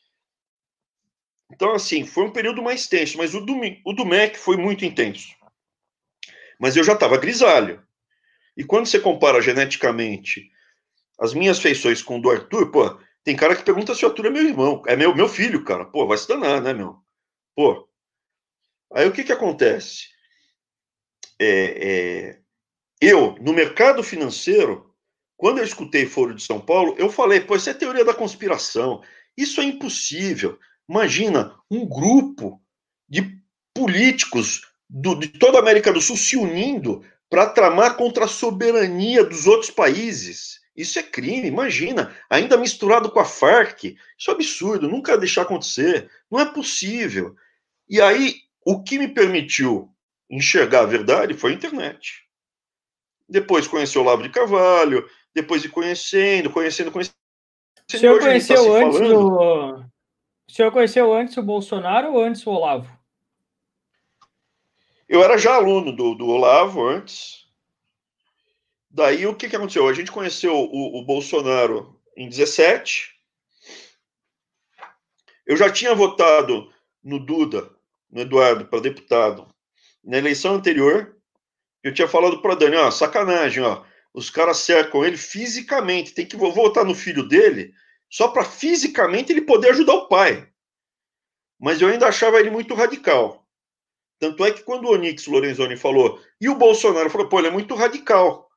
Então, 1.52 1.74
assim, 1.74 2.06
foi 2.06 2.24
um 2.24 2.32
período 2.32 2.64
mais 2.64 2.88
tenso, 2.88 3.18
mas 3.18 3.36
o 3.36 3.42
do, 3.42 3.60
o 3.86 3.92
do 3.92 4.06
MEC 4.06 4.40
foi 4.40 4.56
muito 4.56 4.86
intenso. 4.86 5.36
Mas 6.58 6.78
eu 6.78 6.84
já 6.84 6.94
estava 6.94 7.18
grisalho. 7.18 7.86
E 8.56 8.64
quando 8.64 8.86
você 8.86 9.00
compara 9.00 9.42
geneticamente 9.42 10.52
as 11.20 11.34
minhas 11.34 11.60
feições 11.60 12.02
com 12.02 12.18
o 12.18 12.22
do 12.22 12.30
Arthur, 12.30 12.72
pô, 12.72 13.00
tem 13.24 13.36
cara 13.36 13.56
que 13.56 13.64
pergunta 13.64 13.96
se 13.96 14.06
o 14.06 14.10
Arthur 14.10 14.28
é 14.28 14.30
meu 14.30 14.44
irmão. 14.44 14.84
É 14.86 14.96
meu, 14.96 15.16
meu 15.16 15.30
filho, 15.30 15.64
cara. 15.64 15.86
Pô, 15.86 16.06
vai 16.06 16.18
se 16.18 16.28
danar, 16.28 16.62
né, 16.62 16.74
meu? 16.74 16.98
Pô. 17.56 17.88
Aí 18.94 19.08
o 19.08 19.12
que 19.12 19.24
que 19.24 19.32
acontece? 19.32 20.10
É, 21.40 21.48
é, 21.48 22.40
eu, 23.02 23.36
no 23.42 23.54
mercado 23.54 24.04
financeiro, 24.04 24.94
quando 25.38 25.60
eu 25.60 25.64
escutei 25.64 26.06
Foro 26.06 26.34
de 26.34 26.44
São 26.44 26.60
Paulo, 26.60 26.96
eu 26.98 27.10
falei, 27.10 27.42
pô, 27.42 27.56
isso 27.56 27.70
é 27.70 27.74
teoria 27.74 28.06
da 28.06 28.14
conspiração. 28.14 29.02
Isso 29.38 29.62
é 29.62 29.64
impossível. 29.64 30.60
Imagina 30.88 31.58
um 31.72 31.88
grupo 31.88 32.62
de 33.10 33.42
políticos 33.74 34.62
do, 34.90 35.16
de 35.16 35.28
toda 35.28 35.58
a 35.58 35.62
América 35.62 35.92
do 35.92 36.02
Sul 36.02 36.18
se 36.18 36.38
unindo 36.38 37.04
para 37.34 37.50
tramar 37.50 37.98
contra 37.98 38.26
a 38.26 38.28
soberania 38.28 39.24
dos 39.24 39.48
outros 39.48 39.72
países. 39.72 40.62
Isso 40.76 41.00
é 41.00 41.04
crime, 41.04 41.48
imagina, 41.48 42.16
ainda 42.30 42.58
misturado 42.58 43.10
com 43.10 43.20
a 43.20 43.26
Farc. 43.26 43.96
Isso 44.18 44.30
é 44.30 44.34
absurdo, 44.34 44.88
nunca 44.88 45.18
deixar 45.18 45.42
acontecer. 45.42 46.12
Não 46.30 46.40
é 46.40 46.46
possível. 46.46 47.36
E 47.90 48.00
aí, 48.00 48.36
o 48.64 48.84
que 48.84 49.00
me 49.00 49.08
permitiu 49.08 49.90
enxergar 50.30 50.82
a 50.82 50.86
verdade 50.86 51.34
foi 51.34 51.52
a 51.52 51.56
internet 51.56 52.24
depois 53.34 53.68
conheceu 53.68 54.02
o 54.02 54.06
Olavo 54.06 54.22
de 54.22 54.30
Carvalho, 54.30 55.10
depois 55.34 55.62
de 55.64 55.70
conhecendo, 55.70 56.52
conhecendo, 56.52 56.92
conhecendo. 56.92 57.16
O 57.92 57.98
senhor 57.98 58.20
tá 58.20 58.26
conheceu 58.28 58.64
tá 58.64 58.86
antes 58.86 59.00
do... 59.00 59.76
O 60.48 60.52
senhor 60.52 60.72
conheceu 60.72 61.14
antes 61.14 61.36
o 61.38 61.42
Bolsonaro 61.42 62.14
ou 62.14 62.24
antes 62.24 62.46
o 62.46 62.52
Olavo? 62.52 62.88
Eu 65.08 65.24
era 65.24 65.38
já 65.38 65.56
aluno 65.56 65.92
do, 65.92 66.16
do 66.16 66.28
Olavo 66.28 66.88
antes. 66.88 67.44
Daí 68.90 69.26
o 69.26 69.36
que, 69.36 69.50
que 69.50 69.56
aconteceu? 69.56 69.88
A 69.88 69.94
gente 69.94 70.12
conheceu 70.12 70.56
o, 70.56 71.00
o 71.00 71.04
Bolsonaro 71.04 72.00
em 72.16 72.30
17. 72.30 73.14
Eu 75.46 75.58
já 75.58 75.70
tinha 75.72 75.94
votado 75.94 76.72
no 77.04 77.20
Duda, 77.20 77.70
no 78.10 78.22
Eduardo, 78.22 78.66
para 78.66 78.80
deputado, 78.80 79.54
na 80.04 80.18
eleição 80.18 80.56
anterior. 80.56 81.18
Eu 81.84 81.94
tinha 81.94 82.08
falado 82.08 82.42
para 82.42 82.56
Dani, 82.56 82.78
ó, 82.78 82.90
sacanagem, 82.90 83.64
ó. 83.64 83.84
Os 84.14 84.30
caras 84.30 84.58
cercam 84.58 85.04
ele 85.04 85.18
fisicamente, 85.18 86.14
tem 86.14 86.26
que 86.26 86.38
voltar 86.38 86.84
no 86.84 86.94
filho 86.94 87.28
dele, 87.28 87.74
só 88.10 88.28
para 88.28 88.46
fisicamente 88.46 89.32
ele 89.32 89.42
poder 89.42 89.72
ajudar 89.72 89.96
o 89.96 90.08
pai. 90.08 90.48
Mas 91.60 91.82
eu 91.82 91.88
ainda 91.88 92.08
achava 92.08 92.40
ele 92.40 92.52
muito 92.52 92.76
radical. 92.76 93.43
Tanto 94.24 94.46
é 94.46 94.54
que 94.54 94.64
quando 94.64 94.86
o 94.86 94.94
Onix 94.94 95.28
Lorenzoni 95.28 95.76
falou, 95.76 96.18
e 96.40 96.48
o 96.48 96.56
Bolsonaro 96.56 97.10
falou, 97.10 97.28
pô, 97.28 97.40
ele 97.40 97.50
é 97.50 97.52
muito 97.52 97.76
radical. 97.76 98.50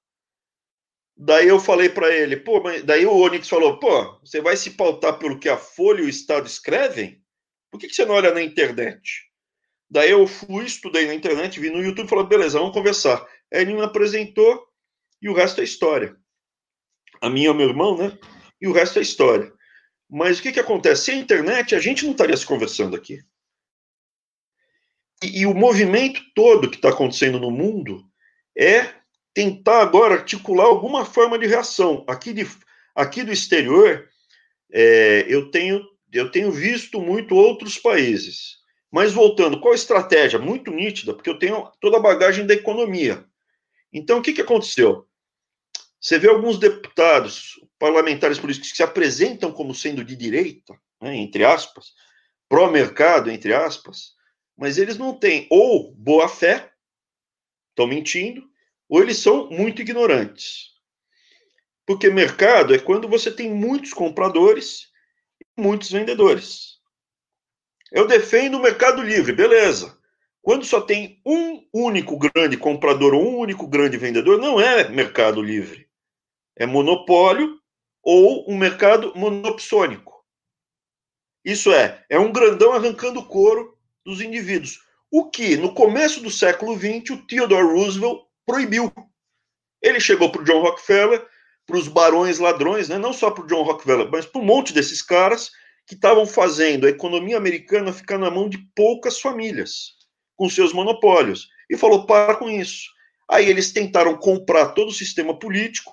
Daí 1.17 1.49
eu 1.49 1.59
falei 1.59 1.89
para 1.89 2.15
ele, 2.15 2.37
pô, 2.37 2.63
mas 2.63 2.85
daí 2.85 3.05
o 3.05 3.17
Onix 3.17 3.49
falou, 3.49 3.77
pô, 3.81 4.21
você 4.21 4.41
vai 4.41 4.57
se 4.57 4.77
pautar 4.77 5.19
pelo 5.19 5.41
que 5.41 5.49
a 5.49 5.57
Folha 5.57 6.03
e 6.03 6.05
o 6.05 6.09
Estado 6.09 6.47
escrevem? 6.47 7.21
Por 7.69 7.81
que, 7.81 7.89
que 7.89 7.95
você 7.97 8.05
não 8.05 8.15
olha 8.15 8.33
na 8.33 8.41
internet? 8.41 9.25
Daí 9.91 10.13
eu 10.13 10.25
fui, 10.29 10.67
estudei 10.67 11.09
na 11.09 11.15
internet, 11.15 11.59
vi 11.59 11.69
no 11.69 11.83
YouTube 11.83 12.07
e 12.07 12.11
falei, 12.11 12.27
beleza, 12.27 12.61
vamos 12.61 12.73
conversar. 12.73 13.27
Aí 13.53 13.63
ele 13.63 13.75
me 13.75 13.83
apresentou 13.83 14.65
e 15.21 15.29
o 15.29 15.35
resto 15.35 15.61
é 15.61 15.65
história. 15.65 16.17
A 17.21 17.29
minha 17.29 17.49
e 17.49 17.51
o 17.51 17.55
meu 17.55 17.69
irmão, 17.69 17.99
né? 17.99 18.17
E 18.61 18.69
o 18.69 18.73
resto 18.73 19.01
é 19.01 19.03
história. 19.03 19.53
Mas 20.09 20.39
o 20.39 20.43
que, 20.43 20.53
que 20.53 20.61
acontece? 20.61 21.07
Sem 21.07 21.19
internet, 21.19 21.75
a 21.75 21.81
gente 21.81 22.05
não 22.05 22.13
estaria 22.13 22.37
se 22.37 22.47
conversando 22.47 22.95
aqui. 22.95 23.19
E, 25.23 25.41
e 25.41 25.47
o 25.47 25.55
movimento 25.55 26.21
todo 26.35 26.71
que 26.71 26.77
está 26.77 26.91
acontecendo 26.91 27.39
no 27.39 27.51
mundo 27.51 28.05
é 28.57 28.89
tentar 29.35 29.83
agora 29.83 30.15
articular 30.15 30.65
alguma 30.65 31.05
forma 31.05 31.39
de 31.39 31.47
reação. 31.47 32.05
Aqui, 32.09 32.33
de, 32.33 32.47
aqui 32.95 33.23
do 33.23 33.33
exterior, 33.33 34.09
é, 34.73 35.25
eu, 35.29 35.51
tenho, 35.51 35.83
eu 36.13 36.31
tenho 36.31 36.51
visto 36.51 37.01
muito 37.01 37.35
outros 37.35 37.79
países 37.79 38.57
mas 38.97 39.13
voltando, 39.13 39.61
qual 39.61 39.73
a 39.73 39.77
estratégia? 39.77 40.39
Muito 40.39 40.71
nítida, 40.71 41.13
porque 41.13 41.29
eu 41.29 41.39
tenho 41.39 41.71
toda 41.83 41.99
a 41.99 42.01
bagagem 42.01 42.47
da 42.47 42.55
economia. 42.55 43.27
Então, 43.93 44.19
o 44.19 44.23
que, 44.23 44.33
que 44.33 44.41
aconteceu? 44.41 45.07
Você 46.01 46.19
vê 46.19 46.31
alguns 46.31 46.59
deputados, 46.59 47.61
parlamentares 47.79 48.39
políticos 48.39 48.71
que 48.71 48.77
se 48.79 48.83
apresentam 48.83 49.53
como 49.53 49.75
sendo 49.75 50.03
de 50.03 50.17
direita, 50.17 50.75
né, 50.99 51.15
entre 51.15 51.45
aspas, 51.45 51.93
pró-mercado, 52.49 53.31
entre 53.31 53.53
aspas, 53.53 54.15
mas 54.57 54.79
eles 54.79 54.97
não 54.97 55.15
têm 55.15 55.47
ou 55.51 55.93
boa 55.95 56.29
fé, 56.29 56.73
estão 57.71 57.87
mentindo, 57.87 58.43
ou 58.89 59.03
eles 59.03 59.19
são 59.19 59.51
muito 59.51 59.83
ignorantes. 59.83 60.71
Porque 61.85 62.09
mercado 62.09 62.75
é 62.75 62.79
quando 62.79 63.09
você 63.09 63.31
tem 63.31 63.53
muitos 63.53 63.93
compradores 63.93 64.91
e 65.41 65.61
muitos 65.61 65.91
vendedores. 65.91 66.77
Eu 67.93 68.07
defendo 68.07 68.57
o 68.57 68.63
mercado 68.63 69.03
livre, 69.03 69.33
beleza. 69.33 69.97
Quando 70.43 70.65
só 70.65 70.81
tem 70.81 71.21
um 71.25 71.67
único 71.73 72.17
grande 72.19 72.57
comprador 72.57 73.15
ou 73.15 73.23
um 73.23 73.39
único 73.39 73.67
grande 73.67 73.97
vendedor, 73.97 74.39
não 74.39 74.61
é 74.61 74.89
mercado 74.89 75.43
livre. 75.43 75.89
É 76.57 76.65
monopólio 76.67 77.61
ou 78.03 78.51
um 78.51 78.57
mercado 78.57 79.13
monopsônico. 79.17 80.25
Isso 81.45 81.73
é, 81.73 82.05
é 82.09 82.19
um 82.19 82.33
grandão 82.33 82.73
arrancando 82.73 83.25
couro 83.25 83.76
dos 84.07 84.21
indivíduos. 84.21 84.79
O 85.11 85.29
que, 85.29 85.57
no 85.57 85.75
começo 85.75 86.21
do 86.21 86.31
século 86.31 86.79
XX, 86.79 87.11
o 87.11 87.27
Theodore 87.27 87.67
Roosevelt 87.67 88.21
proibiu. 88.47 88.93
Ele 89.83 89.99
chegou 89.99 90.31
para 90.31 90.41
o 90.41 90.45
John 90.45 90.63
Rockefeller, 90.63 91.27
para 91.67 91.77
os 91.77 91.89
barões 91.89 92.39
ladrões, 92.39 92.89
né? 92.89 92.97
não 92.97 93.13
só 93.13 93.31
para 93.31 93.45
o 93.45 93.47
John 93.47 93.65
Rockefeller, 93.65 94.09
mas 94.11 94.25
para 94.25 94.41
um 94.41 94.45
monte 94.45 94.73
desses 94.73 95.03
caras 95.03 95.51
que 95.87 95.95
estavam 95.95 96.25
fazendo 96.25 96.87
a 96.87 96.91
economia 96.91 97.37
americana 97.37 97.93
ficar 97.93 98.19
na 98.19 98.31
mão 98.31 98.49
de 98.49 98.59
poucas 98.75 99.21
famílias, 99.21 99.95
com 100.37 100.49
seus 100.49 100.73
monopólios. 100.73 101.49
E 101.69 101.77
falou: 101.77 102.07
para 102.07 102.37
com 102.37 102.49
isso. 102.49 102.89
Aí 103.29 103.49
eles 103.49 103.73
tentaram 103.73 104.17
comprar 104.17 104.69
todo 104.69 104.89
o 104.89 104.95
sistema 104.95 105.37
político, 105.37 105.93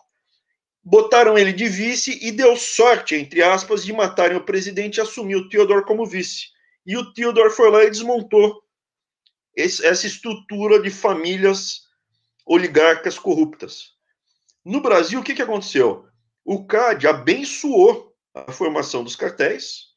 botaram 0.84 1.36
ele 1.36 1.51
de 1.51 1.68
vice 1.68 2.20
e 2.22 2.32
deu 2.32 2.55
sorte, 2.55 3.16
entre 3.16 3.41
aspas, 3.41 3.84
de 3.84 3.91
matarem 3.91 4.38
o 4.38 4.45
presidente 4.45 4.97
e 4.97 5.01
assumir 5.01 5.36
o 5.36 5.49
Theodore 5.49 5.86
como 5.86 6.05
vice. 6.05 6.53
E 6.86 6.98
o 6.98 7.14
Theodore 7.14 7.50
foi 7.50 7.70
lá 7.72 7.84
e 7.84 7.90
desmontou 7.90 8.64
esse, 9.56 9.86
essa 9.86 10.08
estrutura 10.08 10.82
de 10.82 10.90
famílias 10.90 11.84
oligarcas 12.46 13.18
corruptas. 13.18 13.94
No 14.66 14.82
Brasil, 14.82 15.20
o 15.20 15.24
que, 15.24 15.36
que 15.36 15.42
aconteceu? 15.42 16.08
O 16.44 16.66
CAD 16.66 17.08
abençoou 17.08 18.14
a 18.34 18.52
formação 18.52 19.04
dos 19.04 19.16
cartéis, 19.16 19.94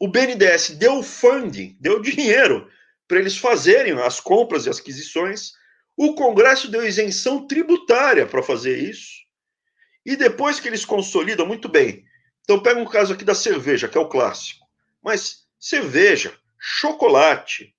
o 0.00 0.08
BNDES 0.08 0.70
deu 0.70 1.02
funding, 1.02 1.76
deu 1.80 2.00
dinheiro 2.00 2.68
para 3.06 3.18
eles 3.18 3.36
fazerem 3.36 3.92
as 3.92 4.18
compras 4.18 4.66
e 4.66 4.70
as 4.70 4.78
aquisições, 4.78 5.52
o 5.96 6.14
Congresso 6.14 6.70
deu 6.70 6.84
isenção 6.84 7.46
tributária 7.46 8.26
para 8.26 8.42
fazer 8.42 8.78
isso, 8.78 9.22
e 10.04 10.16
depois 10.16 10.58
que 10.58 10.68
eles 10.68 10.84
consolidam, 10.84 11.46
muito 11.46 11.68
bem. 11.68 12.04
Então, 12.42 12.62
pega 12.62 12.80
um 12.80 12.86
caso 12.86 13.14
aqui 13.14 13.24
da 13.24 13.34
cerveja, 13.34 13.88
que 13.88 13.96
é 13.96 14.00
o 14.00 14.08
clássico. 14.08 14.66
Mas 15.02 15.43
cerveja, 15.64 16.38
chocolate, 16.60 17.74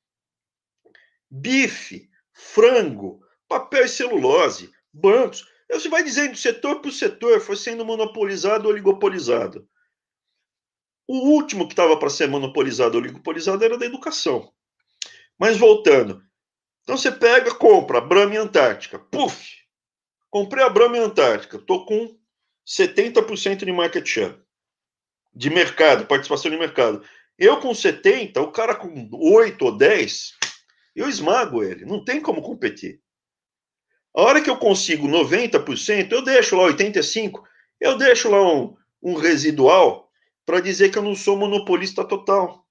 bife, 1.29 2.09
frango, 2.33 3.23
papel 3.47 3.86
e 3.86 3.89
celulose, 3.89 4.73
bancos. 4.91 5.47
Você 5.71 5.88
vai 5.88 6.01
dizendo 6.01 6.36
setor 6.36 6.81
por 6.81 6.91
setor, 6.91 7.39
foi 7.39 7.55
sendo 7.55 7.86
monopolizado 7.86 8.65
ou 8.65 8.71
oligopolizado. 8.71 9.69
O 11.07 11.29
último 11.29 11.67
que 11.67 11.73
estava 11.73 11.95
para 11.95 12.09
ser 12.09 12.27
monopolizado 12.27 12.97
ou 12.97 13.03
oligopolizado 13.03 13.63
era 13.63 13.77
da 13.77 13.86
educação. 13.86 14.51
Mas 15.38 15.55
voltando. 15.55 16.23
Então 16.81 16.97
você 16.97 17.11
pega, 17.11 17.53
compra 17.53 18.01
Brahma 18.01 18.39
Antártica. 18.39 18.97
Puf! 18.97 19.57
Comprei 20.31 20.63
a 20.63 20.69
Brahma 20.69 20.97
Antártica. 20.97 21.57
Estou 21.57 21.86
com 21.86 22.17
70% 22.65 23.63
de 23.63 23.71
market 23.71 24.07
share. 24.07 24.41
De 25.31 25.51
mercado, 25.51 26.07
participação 26.07 26.49
de 26.49 26.57
mercado. 26.57 27.05
Eu 27.38 27.59
com 27.59 27.73
70, 27.73 28.41
o 28.41 28.51
cara 28.51 28.75
com 28.75 29.09
8 29.11 29.65
ou 29.65 29.77
10, 29.77 30.33
eu 30.95 31.09
esmago 31.09 31.63
ele. 31.63 31.86
Não 31.86 32.03
tem 32.03 32.21
como 32.21 32.41
competir. 32.41 33.01
A 34.15 34.21
hora 34.21 34.41
que 34.41 34.49
eu 34.49 34.57
consigo 34.57 35.07
90%, 35.07 36.11
eu 36.11 36.21
deixo 36.23 36.55
lá 36.55 36.71
85%, 36.71 37.43
eu 37.81 37.97
deixo 37.97 38.29
lá 38.29 38.41
um, 38.41 38.75
um 39.03 39.15
residual 39.15 40.09
para 40.45 40.61
dizer 40.61 40.89
que 40.89 40.97
eu 40.97 41.03
não 41.03 41.15
sou 41.15 41.36
monopolista 41.36 42.05
total. 42.05 42.65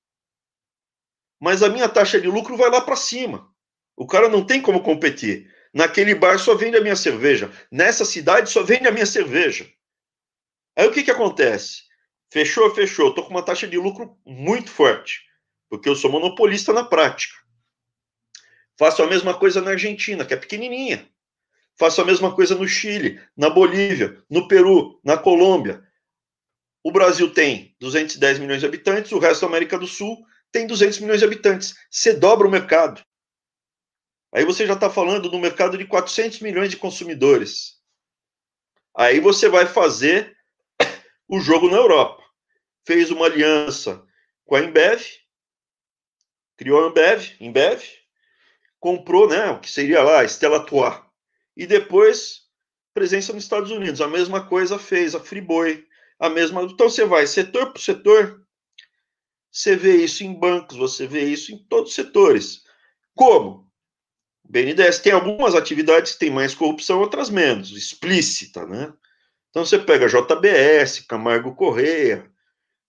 Mas 1.39 1.63
a 1.63 1.69
minha 1.69 1.89
taxa 1.89 2.19
de 2.19 2.29
lucro 2.29 2.57
vai 2.57 2.71
lá 2.71 2.81
para 2.81 2.97
cima. 2.97 3.53
O 3.95 4.07
cara 4.07 4.31
não 4.31 4.47
tem 4.47 4.63
como 4.63 4.83
competir. 4.83 5.53
Naquele 5.75 6.15
bar 6.15 6.39
só 6.39 6.55
vende 6.55 6.77
a 6.77 6.81
minha 6.81 6.97
cerveja. 6.97 7.53
Nessa 7.71 8.05
cidade 8.05 8.49
só 8.49 8.63
vende 8.63 8.89
a 8.89 8.93
minha 8.93 9.05
cerveja. 9.05 9.69
Aí 10.77 10.87
o 10.87 10.93
que, 10.93 11.03
que 11.03 11.11
acontece? 11.11 11.83
Fechou, 12.35 12.75
fechou. 12.75 13.11
Estou 13.11 13.23
com 13.23 13.31
uma 13.31 13.45
taxa 13.45 13.65
de 13.65 13.79
lucro 13.79 14.19
muito 14.27 14.69
forte, 14.69 15.23
porque 15.71 15.89
eu 15.89 15.95
sou 15.95 16.11
monopolista 16.11 16.73
na 16.73 16.83
prática. 16.83 17.33
Faço 18.77 19.05
a 19.05 19.07
mesma 19.07 19.39
coisa 19.39 19.61
na 19.61 19.71
Argentina, 19.71 20.25
que 20.25 20.35
é 20.35 20.37
pequenininha. 20.37 21.09
Faço 21.79 22.03
a 22.03 22.05
mesma 22.05 22.35
coisa 22.35 22.57
no 22.57 22.67
Chile, 22.67 23.23
na 23.37 23.49
Bolívia, 23.49 24.21
no 24.29 24.49
Peru, 24.49 25.01
na 25.05 25.17
Colômbia. 25.17 25.81
O 26.83 26.91
Brasil 26.91 27.33
tem 27.33 27.77
210 27.79 28.41
milhões 28.41 28.59
de 28.59 28.67
habitantes, 28.67 29.13
o 29.13 29.21
resto 29.21 29.43
da 29.43 29.47
América 29.47 29.79
do 29.79 29.87
Sul 29.87 30.27
tem 30.51 30.67
200 30.67 30.99
milhões 30.99 31.21
de 31.21 31.27
habitantes. 31.27 31.77
Você 31.89 32.13
dobra 32.15 32.49
o 32.49 32.51
mercado. 32.51 33.01
Aí 34.35 34.45
você 34.45 34.67
já 34.67 34.75
está 34.75 34.91
falando 34.91 35.31
do 35.31 35.39
mercado 35.39 35.79
de 35.79 35.85
400 35.85 36.41
milhões 36.41 36.69
de 36.69 36.77
consumidores. 36.77 37.77
Aí 38.93 39.21
você 39.21 39.49
vai 39.49 39.67
fazer 39.67 40.37
o 41.31 41.39
jogo 41.39 41.71
na 41.71 41.77
Europa. 41.77 42.24
Fez 42.85 43.11
uma 43.11 43.27
aliança 43.27 44.05
com 44.45 44.57
a 44.57 44.61
Embev, 44.61 45.03
criou 46.57 46.85
a 46.85 46.89
Embev, 46.89 47.37
Embev 47.41 47.83
comprou, 48.85 49.27
né, 49.27 49.51
o 49.51 49.61
que 49.61 49.71
seria 49.71 50.03
lá, 50.03 50.23
Stella 50.25 50.59
Artois. 50.59 51.01
E 51.57 51.67
depois, 51.67 52.43
presença 52.93 53.33
nos 53.33 53.45
Estados 53.45 53.71
Unidos. 53.71 54.03
A 54.03 54.09
mesma 54.09 54.47
coisa 54.47 54.79
fez 54.79 55.15
a 55.15 55.21
Friboi, 55.21 55.87
a 56.19 56.29
mesma. 56.29 56.63
Então 56.63 56.91
você 56.91 57.07
vai 57.07 57.27
setor 57.27 57.73
por 57.73 57.81
setor, 57.81 58.45
você 59.51 59.75
vê 59.75 59.97
isso 59.97 60.23
em 60.23 60.35
bancos, 60.35 60.77
você 60.77 61.07
vê 61.07 61.25
isso 61.25 61.51
em 61.51 61.59
todos 61.65 61.91
os 61.91 61.95
setores. 61.95 62.63
Como? 63.15 63.71
O 64.45 64.53
BNDES 64.53 64.99
tem 64.99 65.13
algumas 65.13 65.55
atividades 65.55 66.13
que 66.13 66.19
têm 66.19 66.31
mais 66.31 66.55
corrupção, 66.55 67.01
outras 67.01 67.31
menos, 67.31 67.71
explícita, 67.71 68.67
né? 68.67 68.93
Então 69.49 69.65
você 69.65 69.79
pega 69.79 70.09
JBS, 70.09 71.07
Camargo 71.09 71.55
Correia. 71.55 72.31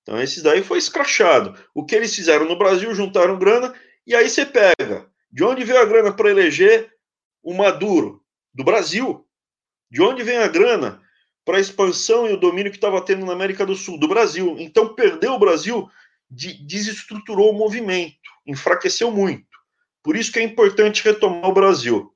Então 0.06 0.22
esses 0.22 0.43
daí 0.43 0.64
foi 0.64 0.78
escrachado. 0.78 1.60
O 1.74 1.84
que 1.84 1.95
eles 1.95 2.14
fizeram 2.16 2.45
no 2.45 2.56
Brasil, 2.56 2.93
juntaram 2.93 3.39
grana, 3.39 3.74
e 4.06 4.14
aí 4.14 4.30
você 4.30 4.45
pega. 4.45 5.10
De 5.32 5.43
onde 5.43 5.64
veio 5.64 5.82
a 5.82 5.86
grana 5.86 6.16
para 6.16 6.30
eleger 6.30 6.93
o 7.41 7.56
Maduro? 7.56 8.24
Do 8.53 8.64
Brasil. 8.64 9.28
De 9.89 10.03
onde 10.03 10.22
vem 10.22 10.38
a 10.38 10.47
grana 10.47 11.01
para 11.43 11.58
a 11.58 11.60
expansão 11.60 12.30
e 12.30 12.34
o 12.34 12.39
domínio 12.39 12.72
que 12.72 12.78
estava 12.78 13.03
tendo 13.03 13.26
na 13.26 13.34
América 13.34 13.66
do 13.66 13.76
Sul? 13.76 13.99
Do 13.99 14.08
Brasil. 14.08 14.56
Então 14.60 14.93
perdeu 14.93 15.34
o 15.34 15.39
Brasil, 15.39 15.89
de, 16.30 16.53
desestruturou 16.53 17.49
o 17.49 17.58
movimento, 17.58 18.30
enfraqueceu 18.45 19.10
muito. 19.10 19.47
Por 20.03 20.16
isso 20.16 20.32
que 20.32 20.38
é 20.38 20.43
importante 20.43 21.03
retomar 21.03 21.49
o 21.49 21.53
Brasil. 21.53 22.16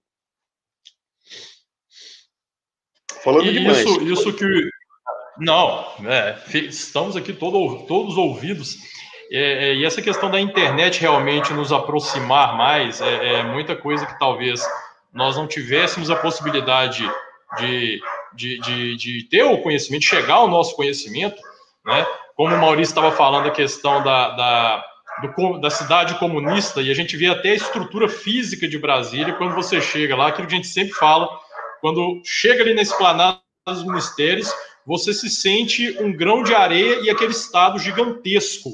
Falando 3.24 3.52
demais. 3.52 3.80
Isso, 3.80 4.02
isso 4.04 4.34
que. 4.34 4.46
Não, 5.40 5.86
é, 6.06 6.38
estamos 6.54 7.16
aqui 7.16 7.32
todo, 7.32 7.86
todos 7.88 8.18
ouvidos. 8.18 8.76
É, 9.32 9.70
é, 9.70 9.76
e 9.76 9.86
essa 9.86 10.02
questão 10.02 10.30
da 10.30 10.40
internet 10.40 11.00
realmente 11.00 11.54
nos 11.54 11.72
aproximar 11.72 12.58
mais 12.58 13.00
é, 13.00 13.34
é, 13.34 13.44
muita 13.44 13.76
coisa 13.76 14.06
que 14.06 14.18
talvez 14.18 14.62
nós 15.14 15.38
não 15.38 15.48
tivéssemos 15.48 16.10
a 16.10 16.16
possibilidade 16.16 17.10
de, 17.58 18.02
de, 18.34 18.60
de, 18.60 18.98
de 18.98 19.24
ter 19.30 19.44
o 19.44 19.60
conhecimento, 19.60 20.06
chegar 20.06 20.36
ao 20.36 20.48
nosso 20.48 20.76
conhecimento, 20.76 21.40
né? 21.86 22.06
Como 22.36 22.56
o 22.56 22.58
Maurício 22.58 22.92
estava 22.92 23.12
falando, 23.12 23.48
a 23.48 23.52
questão 23.52 24.02
da, 24.02 24.30
da, 24.30 24.86
do, 25.22 25.58
da 25.60 25.70
cidade 25.70 26.16
comunista, 26.16 26.82
e 26.82 26.90
a 26.90 26.94
gente 26.94 27.18
vê 27.18 27.28
até 27.28 27.52
a 27.52 27.56
estrutura 27.56 28.08
física 28.08 28.68
de 28.68 28.78
Brasília, 28.78 29.34
quando 29.34 29.56
você 29.56 29.82
chega 29.82 30.16
lá, 30.16 30.28
aquilo 30.28 30.48
que 30.48 30.54
a 30.54 30.58
gente 30.58 30.68
sempre 30.68 30.94
fala, 30.94 31.30
quando 31.82 32.22
chega 32.24 32.64
ali 32.64 32.74
na 32.74 32.82
esplanada 32.82 33.40
dos 33.66 33.84
ministérios, 33.84 34.54
você 34.90 35.14
se 35.14 35.30
sente 35.30 35.96
um 36.02 36.12
grão 36.12 36.42
de 36.42 36.52
areia 36.52 37.02
e 37.04 37.12
aquele 37.12 37.30
estado 37.30 37.78
gigantesco 37.78 38.72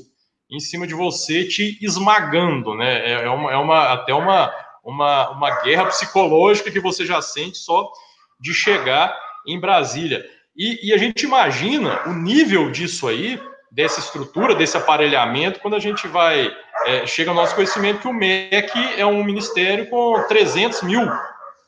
em 0.50 0.62
cima 0.62 0.88
de 0.88 0.94
você 0.94 1.44
te 1.44 1.78
esmagando, 1.82 2.74
né? 2.74 3.06
É, 3.06 3.26
é, 3.26 3.30
uma, 3.30 3.52
é 3.52 3.58
uma, 3.58 3.92
até 3.92 4.14
uma, 4.14 4.50
uma, 4.82 5.32
uma 5.32 5.62
guerra 5.62 5.88
psicológica 5.88 6.72
que 6.72 6.80
você 6.80 7.06
já 7.06 7.22
sente 7.22 7.58
só 7.58 7.92
de 8.40 8.54
chegar 8.54 9.14
em 9.46 9.60
Brasília. 9.60 10.26
E, 10.56 10.88
e 10.88 10.94
a 10.94 10.98
gente 10.98 11.26
imagina 11.26 12.02
o 12.08 12.14
nível 12.14 12.72
disso 12.72 13.10
aí, 13.10 13.38
dessa 13.70 14.00
estrutura, 14.00 14.56
desse 14.56 14.78
aparelhamento, 14.78 15.60
quando 15.60 15.76
a 15.76 15.80
gente 15.80 16.08
vai. 16.08 16.50
É, 16.86 17.06
chega 17.06 17.30
ao 17.30 17.36
nosso 17.36 17.56
conhecimento 17.56 18.00
que 18.00 18.08
o 18.08 18.14
MEC 18.14 18.72
é 18.96 19.06
um 19.06 19.22
ministério 19.22 19.90
com 19.90 20.24
300 20.30 20.82
mil 20.84 21.12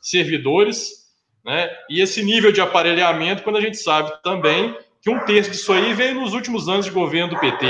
servidores 0.02 0.97
né? 1.48 1.70
E 1.90 2.02
esse 2.02 2.22
nível 2.22 2.52
de 2.52 2.60
aparelhamento, 2.60 3.42
quando 3.42 3.56
a 3.56 3.62
gente 3.62 3.78
sabe 3.78 4.12
também 4.22 4.78
que 5.02 5.10
um 5.10 5.20
terço 5.20 5.50
disso 5.50 5.72
aí 5.72 5.94
veio 5.94 6.16
nos 6.16 6.34
últimos 6.34 6.68
anos 6.68 6.86
de 6.86 6.92
governo 6.92 7.30
do 7.30 7.40
PT. 7.40 7.66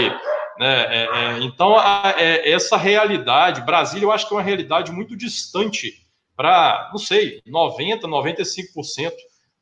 Né? 0.57 0.81
É, 0.89 1.03
é, 1.03 1.39
então, 1.41 1.77
a, 1.77 2.15
é, 2.17 2.51
essa 2.51 2.75
realidade, 2.75 3.61
Brasília, 3.61 4.05
eu 4.05 4.11
acho 4.11 4.27
que 4.27 4.33
é 4.33 4.37
uma 4.37 4.43
realidade 4.43 4.91
muito 4.91 5.15
distante 5.15 5.93
para, 6.35 6.89
não 6.91 6.97
sei, 6.97 7.39
90%, 7.47 8.01
95% 8.01 9.11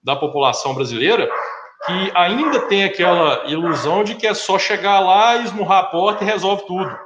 da 0.01 0.15
população 0.15 0.73
brasileira, 0.73 1.29
que 1.85 2.11
ainda 2.15 2.61
tem 2.67 2.85
aquela 2.85 3.43
ilusão 3.47 4.01
de 4.01 4.15
que 4.15 4.25
é 4.25 4.33
só 4.33 4.57
chegar 4.57 5.01
lá, 5.01 5.35
esmurrar 5.37 5.79
a 5.79 5.87
porta 5.87 6.23
e 6.23 6.27
resolve 6.27 6.65
tudo. 6.65 6.97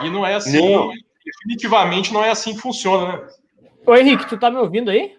E 0.00 0.10
não 0.10 0.26
é 0.26 0.34
assim, 0.34 0.74
não. 0.74 0.90
definitivamente 1.24 2.12
não 2.12 2.24
é 2.24 2.30
assim 2.30 2.54
que 2.54 2.60
funciona, 2.60 3.12
né? 3.12 3.28
Ô 3.86 3.94
Henrique, 3.94 4.26
tu 4.26 4.36
tá 4.36 4.50
me 4.50 4.56
ouvindo 4.56 4.90
aí? 4.90 5.16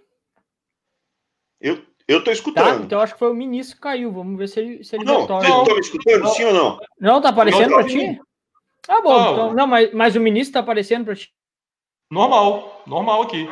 Eu, 1.60 1.82
eu 2.08 2.24
tô 2.24 2.32
escutando. 2.32 2.80
Tá, 2.80 2.84
então 2.84 3.00
acho 3.00 3.14
que 3.14 3.20
foi 3.20 3.32
o 3.32 3.36
ministro 3.36 3.76
que 3.76 3.82
caiu. 3.82 4.12
Vamos 4.12 4.38
ver 4.38 4.48
se 4.48 4.60
ele, 4.60 4.84
se 4.84 4.96
ele 4.96 5.06
não, 5.06 5.26
voltou. 5.26 5.42
Não, 5.42 5.64
tá 5.64 5.74
me 5.74 5.80
escutando, 5.80 6.24
não. 6.24 6.30
sim 6.30 6.44
ou 6.46 6.54
não? 6.54 6.80
Não, 7.00 7.22
tá 7.22 7.30
aparecendo 7.30 7.70
não, 7.70 7.78
tá 7.78 7.84
pra 7.84 7.92
ti? 7.92 8.22
Ah, 8.88 9.02
bom. 9.02 9.10
Não, 9.10 9.32
então, 9.34 9.54
não 9.54 9.68
mas, 9.68 9.94
mas 9.94 10.16
o 10.16 10.22
ministro 10.22 10.54
tá 10.54 10.60
aparecendo 10.60 11.06
pra 11.06 11.16
ti? 11.16 11.30
Normal, 12.10 12.84
normal 12.88 13.24
aqui. 13.24 13.50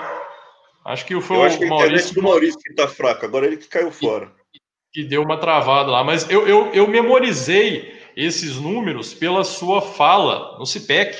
Acho 0.86 1.06
que 1.06 1.20
foi 1.20 1.38
eu 1.38 1.44
acho 1.44 1.58
que 1.58 1.66
o 1.66 1.70
Maurício. 1.70 2.14
do 2.16 2.22
Maurício 2.22 2.60
que 2.60 2.74
tá 2.74 2.88
fraco, 2.88 3.26
agora 3.26 3.48
ele 3.48 3.58
que 3.58 3.68
caiu 3.68 3.92
fora. 3.92 4.32
Que, 4.54 4.60
que 4.94 5.04
deu 5.04 5.24
uma 5.24 5.38
travada 5.38 5.92
lá. 5.92 6.04
Mas 6.04 6.30
eu, 6.30 6.48
eu, 6.48 6.68
eu 6.74 6.88
memorizei 6.88 8.00
esses 8.16 8.56
números 8.56 9.14
pela 9.14 9.44
sua 9.44 9.82
fala 9.82 10.58
no 10.58 10.66
CIPEC 10.66 11.18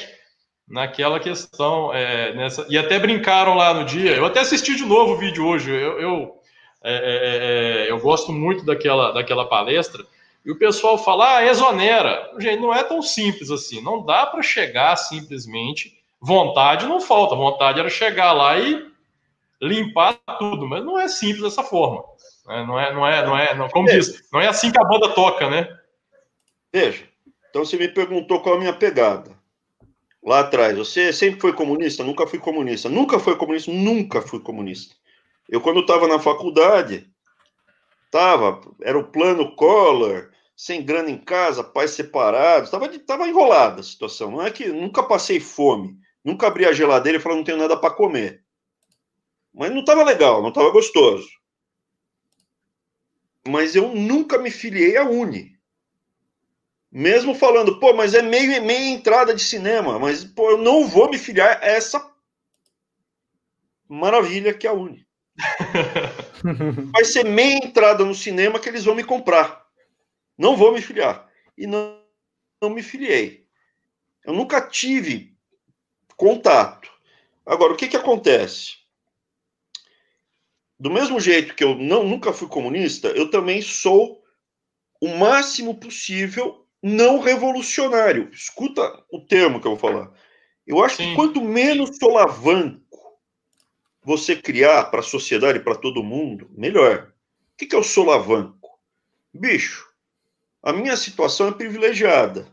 naquela 0.70 1.20
questão. 1.20 1.94
É, 1.94 2.34
nessa, 2.36 2.66
e 2.70 2.78
até 2.78 3.00
brincaram 3.00 3.56
lá 3.56 3.74
no 3.74 3.86
dia. 3.86 4.12
Eu 4.12 4.26
até 4.26 4.40
assisti 4.40 4.76
de 4.76 4.86
novo 4.86 5.14
o 5.14 5.18
vídeo 5.18 5.46
hoje. 5.46 5.72
Eu, 5.72 6.00
eu, 6.00 6.36
é, 6.88 6.94
é, 6.94 7.88
é, 7.88 7.92
eu 7.92 8.00
gosto 8.00 8.32
muito 8.32 8.64
daquela, 8.64 9.12
daquela 9.12 9.46
palestra. 9.46 10.06
E 10.46 10.52
o 10.52 10.58
pessoal 10.60 10.98
fala, 10.98 11.38
ah, 11.38 11.46
exonera. 11.46 12.32
Gente, 12.38 12.62
não 12.62 12.72
é 12.72 12.84
tão 12.84 13.02
simples 13.02 13.50
assim. 13.50 13.82
Não 13.82 14.06
dá 14.06 14.28
para 14.28 14.44
chegar 14.44 14.96
simplesmente. 14.96 15.98
Vontade 16.22 16.86
não 16.86 17.02
falta. 17.02 17.36
Vontade 17.36 17.80
era 17.80 17.90
chegar 17.90 18.32
lá 18.34 18.60
e 18.60 18.86
limpar 19.60 20.20
tudo. 20.38 20.68
Mas 20.68 20.86
não 20.86 21.00
é 21.00 21.08
simples 21.08 21.42
dessa 21.42 21.64
forma. 21.64 22.04
Né? 22.46 22.64
Não 22.68 22.80
é, 22.80 22.94
não 22.94 23.08
é, 23.08 23.26
não 23.26 23.38
é, 23.38 23.56
não, 23.56 23.68
como 23.70 23.88
diz, 23.88 24.30
não 24.32 24.40
é 24.40 24.48
assim 24.48 24.72
que 24.72 24.80
a 24.80 24.86
banda 24.86 25.10
toca, 25.10 25.50
né? 25.50 25.68
Veja. 26.72 27.06
Então 27.50 27.66
você 27.66 27.78
me 27.78 27.88
perguntou 27.88 28.42
qual 28.42 28.56
a 28.56 28.60
minha 28.60 28.74
pegada 28.74 29.32
lá 30.24 30.42
atrás. 30.42 30.78
Você 30.78 31.12
sempre 31.12 31.40
foi 31.40 31.54
comunista? 31.54 32.04
Nunca 32.04 32.28
fui 32.28 32.38
comunista. 32.38 32.88
Nunca 32.90 33.18
foi 33.18 33.36
comunista? 33.36 33.72
Nunca 33.72 34.22
fui 34.22 34.40
comunista. 34.40 34.96
Eu, 35.48 35.62
quando 35.62 35.82
estava 35.82 36.08
na 36.08 36.20
faculdade, 36.20 37.10
tava, 38.12 38.62
era 38.82 38.98
o 38.98 39.12
plano 39.12 39.56
Collor, 39.56 40.32
sem 40.56 40.84
grana 40.84 41.10
em 41.10 41.18
casa, 41.18 41.64
pais 41.64 41.92
separados, 41.92 42.70
estava 42.70 42.88
tava 43.00 43.28
enrolada 43.28 43.82
a 43.82 43.84
situação. 43.84 44.32
Não 44.32 44.42
é 44.42 44.50
que 44.50 44.68
nunca 44.68 45.04
passei 45.04 45.40
fome, 45.40 45.98
nunca 46.24 46.48
abri 46.48 46.66
a 46.66 46.74
geladeira 46.74 47.18
e 47.18 47.22
falei, 47.22 47.38
não 47.38 47.44
tenho 47.44 47.58
nada 47.58 47.78
para 47.78 47.94
comer. 47.94 48.44
Mas 49.54 49.72
não 49.72 49.82
estava 49.82 50.04
legal, 50.04 50.42
não 50.42 50.50
estava 50.50 50.70
gostoso. 50.72 51.28
Mas 53.48 53.76
eu 53.76 53.94
nunca 53.94 54.38
me 54.38 54.50
filiei 54.50 54.98
à 54.98 55.04
Uni. 55.04 55.56
Mesmo 56.92 57.36
falando, 57.36 57.80
pô, 57.80 57.94
mas 57.94 58.14
é 58.14 58.22
meio 58.22 58.64
meia 58.64 58.90
entrada 58.90 59.34
de 59.34 59.44
cinema, 59.44 60.00
mas 60.00 60.24
pô, 60.24 60.52
eu 60.52 60.58
não 60.58 60.88
vou 60.88 61.10
me 61.10 61.18
filiar 61.18 61.60
a 61.62 61.66
essa 61.66 62.14
maravilha 63.88 64.54
que 64.54 64.66
é 64.66 64.70
a 64.70 64.74
Uni. 64.74 65.05
Vai 66.94 67.06
ser 67.06 67.26
meia 67.26 67.58
entrada 67.58 68.06
no 68.06 68.16
cinema 68.16 68.60
que 68.60 68.70
eles 68.70 68.86
vão 68.86 68.96
me 68.96 69.04
comprar. 69.04 69.66
Não 70.38 70.56
vou 70.56 70.74
me 70.74 70.82
filiar. 70.82 71.30
E 71.58 71.68
não, 71.68 72.02
não 72.62 72.70
me 72.70 72.82
filiei. 72.82 73.46
Eu 74.26 74.34
nunca 74.34 74.62
tive 74.62 75.36
contato. 76.18 76.90
Agora, 77.46 77.74
o 77.74 77.76
que, 77.76 77.88
que 77.88 77.98
acontece? 77.98 78.74
Do 80.80 80.92
mesmo 80.92 81.20
jeito 81.20 81.56
que 81.56 81.64
eu 81.64 81.76
não, 81.76 82.04
nunca 82.04 82.34
fui 82.34 82.48
comunista, 82.48 83.10
eu 83.10 83.30
também 83.30 83.62
sou 83.62 84.22
o 85.02 85.08
máximo 85.18 85.76
possível 85.76 86.66
não 86.82 87.20
revolucionário. 87.20 88.30
Escuta 88.32 89.04
o 89.12 89.20
termo 89.20 89.60
que 89.60 89.68
eu 89.68 89.76
vou 89.76 89.80
falar. 89.80 90.12
Eu 90.68 90.84
acho 90.84 90.98
Sim. 90.98 91.10
que 91.10 91.16
quanto 91.16 91.42
menos 91.42 91.98
solavanco 91.98 92.85
você 94.06 94.36
criar 94.36 94.86
para 94.86 95.00
a 95.00 95.04
sociedade, 95.04 95.60
para 95.60 95.76
todo 95.76 96.04
mundo, 96.04 96.50
melhor. 96.56 97.12
O 97.54 97.58
que 97.58 97.76
é 97.76 97.80
o 97.80 97.84
solavanco? 97.84 98.70
Bicho, 99.34 99.90
a 100.62 100.72
minha 100.72 100.96
situação 100.96 101.48
é 101.48 101.52
privilegiada. 101.52 102.48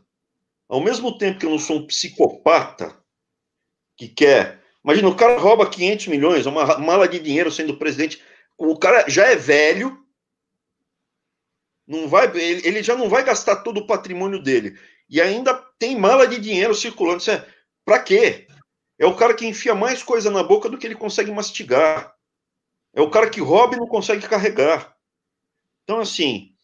Ao 0.69 0.81
mesmo 0.81 1.19
tempo 1.19 1.39
que 1.39 1.47
eu 1.47 1.51
não 1.51 1.59
sou 1.59 1.79
um 1.79 1.87
psicopata 1.87 2.97
que 3.97 4.09
quer. 4.09 4.61
Imagina, 4.83 5.09
o 5.09 5.15
cara 5.15 5.39
rouba 5.39 5.69
500 5.69 6.07
milhões, 6.07 6.47
uma 6.47 6.79
mala 6.79 7.07
de 7.07 7.19
dinheiro 7.19 7.53
sendo 7.53 7.77
presidente. 7.77 8.23
O 8.57 8.79
cara 8.79 9.09
já 9.09 9.27
é 9.27 9.37
velho, 9.37 10.03
não 11.87 12.09
vai, 12.09 12.27
ele, 12.35 12.67
ele 12.67 12.83
já 12.83 12.97
não 12.97 13.09
vai 13.09 13.23
gastar 13.23 13.57
todo 13.57 13.81
o 13.81 13.87
patrimônio 13.87 14.43
dele. 14.43 14.79
E 15.11 15.21
ainda 15.21 15.53
tem 15.79 15.99
mala 15.99 16.27
de 16.27 16.39
dinheiro 16.39 16.75
circulando. 16.75 17.19
Isso 17.19 17.31
é, 17.31 17.47
pra 17.85 17.99
quê? 17.99 18.47
É 18.99 19.07
o 19.07 19.17
cara 19.17 19.35
que 19.35 19.47
enfia 19.47 19.75
mais 19.75 20.03
coisa 20.03 20.31
na 20.31 20.43
boca 20.43 20.69
do 20.69 20.79
que 20.79 20.87
ele 20.87 20.95
consegue 20.95 21.31
mastigar. 21.31 22.15
É 22.95 23.01
o 23.01 23.11
cara 23.11 23.31
que 23.31 23.41
rouba 23.41 23.75
e 23.75 23.79
não 23.79 23.87
consegue 23.87 24.29
carregar. 24.29 24.97
Então, 25.85 26.01
assim, 26.01 26.55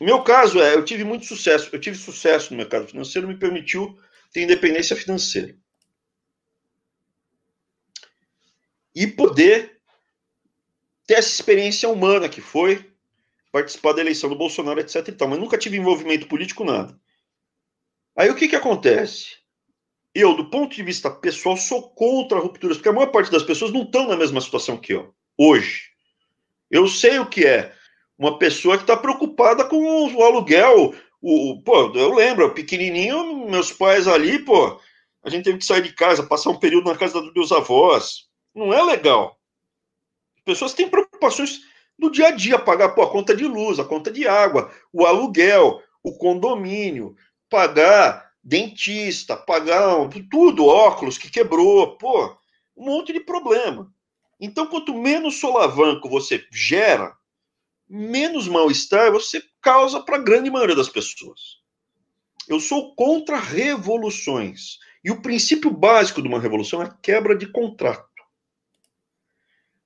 meu 0.00 0.22
caso 0.22 0.60
é, 0.60 0.74
eu 0.74 0.84
tive 0.84 1.04
muito 1.04 1.26
sucesso. 1.26 1.70
Eu 1.72 1.80
tive 1.80 1.96
sucesso 1.96 2.52
no 2.52 2.56
mercado 2.56 2.86
financeiro, 2.86 3.26
me 3.26 3.36
permitiu 3.36 3.98
ter 4.32 4.42
independência 4.42 4.94
financeira. 4.94 5.56
E 8.94 9.06
poder 9.06 9.80
ter 11.06 11.14
essa 11.14 11.28
experiência 11.28 11.88
humana 11.88 12.28
que 12.28 12.40
foi 12.40 12.92
participar 13.50 13.92
da 13.92 14.00
eleição 14.00 14.28
do 14.28 14.36
Bolsonaro, 14.36 14.80
etc. 14.80 15.08
E 15.08 15.12
tal, 15.12 15.28
mas 15.28 15.38
nunca 15.38 15.58
tive 15.58 15.76
envolvimento 15.76 16.28
político, 16.28 16.64
nada. 16.64 16.98
Aí 18.16 18.30
o 18.30 18.36
que, 18.36 18.48
que 18.48 18.56
acontece? 18.56 19.38
Eu, 20.14 20.34
do 20.34 20.50
ponto 20.50 20.74
de 20.74 20.82
vista 20.82 21.10
pessoal, 21.10 21.56
sou 21.56 21.90
contra 21.90 22.38
rupturas, 22.38 22.76
porque 22.76 22.88
a 22.88 22.92
maior 22.92 23.08
parte 23.08 23.30
das 23.30 23.42
pessoas 23.42 23.72
não 23.72 23.82
estão 23.82 24.08
na 24.08 24.16
mesma 24.16 24.40
situação 24.40 24.76
que 24.76 24.92
eu, 24.92 25.14
hoje. 25.36 25.90
Eu 26.70 26.88
sei 26.88 27.18
o 27.18 27.26
que 27.26 27.46
é 27.46 27.72
uma 28.18 28.38
pessoa 28.38 28.76
que 28.76 28.82
está 28.82 28.96
preocupada 28.96 29.64
com 29.64 29.76
o 29.76 30.22
aluguel. 30.22 30.94
O, 31.20 31.62
pô, 31.62 31.92
eu 31.94 32.14
lembro, 32.14 32.52
pequenininho, 32.52 33.48
meus 33.48 33.72
pais 33.72 34.08
ali, 34.08 34.38
pô, 34.38 34.80
a 35.22 35.30
gente 35.30 35.44
teve 35.44 35.58
que 35.58 35.64
sair 35.64 35.82
de 35.82 35.92
casa, 35.92 36.22
passar 36.22 36.50
um 36.50 36.58
período 36.58 36.90
na 36.90 36.96
casa 36.96 37.20
dos 37.20 37.32
meus 37.32 37.52
avós. 37.52 38.28
Não 38.54 38.72
é 38.72 38.82
legal. 38.82 39.38
As 40.36 40.42
pessoas 40.44 40.74
têm 40.74 40.88
preocupações 40.88 41.60
no 41.98 42.10
dia 42.10 42.28
a 42.28 42.30
dia, 42.30 42.58
pagar 42.58 42.90
pô, 42.90 43.02
a 43.02 43.10
conta 43.10 43.34
de 43.34 43.44
luz, 43.44 43.78
a 43.78 43.84
conta 43.84 44.10
de 44.10 44.26
água, 44.26 44.70
o 44.92 45.04
aluguel, 45.04 45.82
o 46.02 46.16
condomínio, 46.16 47.16
pagar 47.50 48.27
dentista, 48.48 49.36
pagar 49.36 50.08
tudo, 50.30 50.64
óculos 50.64 51.18
que 51.18 51.30
quebrou, 51.30 51.98
pô, 51.98 52.34
um 52.74 52.86
monte 52.86 53.12
de 53.12 53.20
problema. 53.20 53.92
Então, 54.40 54.66
quanto 54.66 54.94
menos 54.94 55.38
solavanco 55.38 56.08
você 56.08 56.42
gera, 56.50 57.14
menos 57.86 58.48
mal-estar 58.48 59.12
você 59.12 59.42
causa 59.60 60.00
para 60.00 60.16
a 60.16 60.22
grande 60.22 60.50
maioria 60.50 60.74
das 60.74 60.88
pessoas. 60.88 61.58
Eu 62.48 62.58
sou 62.58 62.94
contra 62.94 63.38
revoluções. 63.38 64.78
E 65.04 65.10
o 65.10 65.20
princípio 65.20 65.70
básico 65.70 66.22
de 66.22 66.28
uma 66.28 66.40
revolução 66.40 66.82
é 66.82 66.86
a 66.86 66.90
quebra 66.90 67.36
de 67.36 67.46
contrato. 67.52 68.08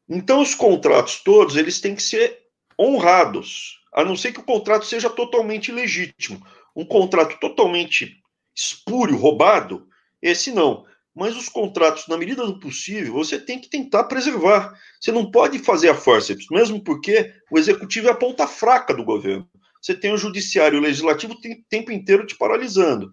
Então, 0.08 0.40
os 0.40 0.54
contratos 0.54 1.20
todos, 1.20 1.56
eles 1.56 1.80
têm 1.80 1.96
que 1.96 2.02
ser 2.02 2.46
honrados, 2.78 3.80
a 3.92 4.04
não 4.04 4.16
ser 4.16 4.32
que 4.32 4.40
o 4.40 4.44
contrato 4.44 4.86
seja 4.86 5.10
totalmente 5.10 5.72
legítimo. 5.72 6.44
Um 6.74 6.84
contrato 6.84 7.38
totalmente 7.40 8.21
espúrio, 8.54 9.16
roubado, 9.16 9.86
esse 10.20 10.52
não. 10.52 10.86
Mas 11.14 11.36
os 11.36 11.48
contratos, 11.48 12.08
na 12.08 12.16
medida 12.16 12.46
do 12.46 12.58
possível, 12.58 13.12
você 13.12 13.38
tem 13.38 13.58
que 13.58 13.68
tentar 13.68 14.04
preservar. 14.04 14.72
Você 14.98 15.12
não 15.12 15.30
pode 15.30 15.58
fazer 15.58 15.90
a 15.90 15.94
força, 15.94 16.34
mesmo 16.50 16.82
porque 16.82 17.32
o 17.50 17.58
executivo 17.58 18.08
é 18.08 18.12
a 18.12 18.16
ponta 18.16 18.46
fraca 18.46 18.94
do 18.94 19.04
governo. 19.04 19.48
Você 19.80 19.94
tem 19.94 20.12
o 20.12 20.16
judiciário 20.16 20.76
e 20.76 20.78
o 20.78 20.82
legislativo 20.82 21.34
o 21.34 21.40
tempo 21.68 21.92
inteiro 21.92 22.26
te 22.26 22.36
paralisando. 22.36 23.12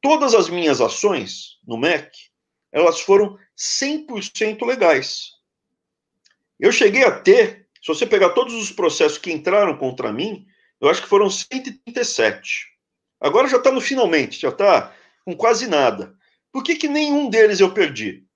Todas 0.00 0.34
as 0.34 0.48
minhas 0.48 0.80
ações 0.80 1.58
no 1.66 1.76
MEC, 1.76 2.10
elas 2.72 3.00
foram 3.00 3.38
100% 3.56 4.66
legais. 4.66 5.32
Eu 6.58 6.72
cheguei 6.72 7.04
a 7.04 7.12
ter, 7.12 7.68
se 7.82 7.88
você 7.88 8.06
pegar 8.06 8.30
todos 8.30 8.54
os 8.54 8.72
processos 8.72 9.18
que 9.18 9.32
entraram 9.32 9.76
contra 9.76 10.12
mim, 10.12 10.46
eu 10.80 10.88
acho 10.88 11.02
que 11.02 11.08
foram 11.08 11.30
137. 11.30 12.75
Agora 13.20 13.48
já 13.48 13.56
está 13.56 13.70
no 13.70 13.80
finalmente, 13.80 14.40
já 14.40 14.50
está 14.50 14.94
com 15.24 15.36
quase 15.36 15.66
nada. 15.66 16.16
Por 16.52 16.62
que, 16.62 16.76
que 16.76 16.88
nenhum 16.88 17.28
deles 17.28 17.60
eu 17.60 17.72
perdi? 17.72 18.26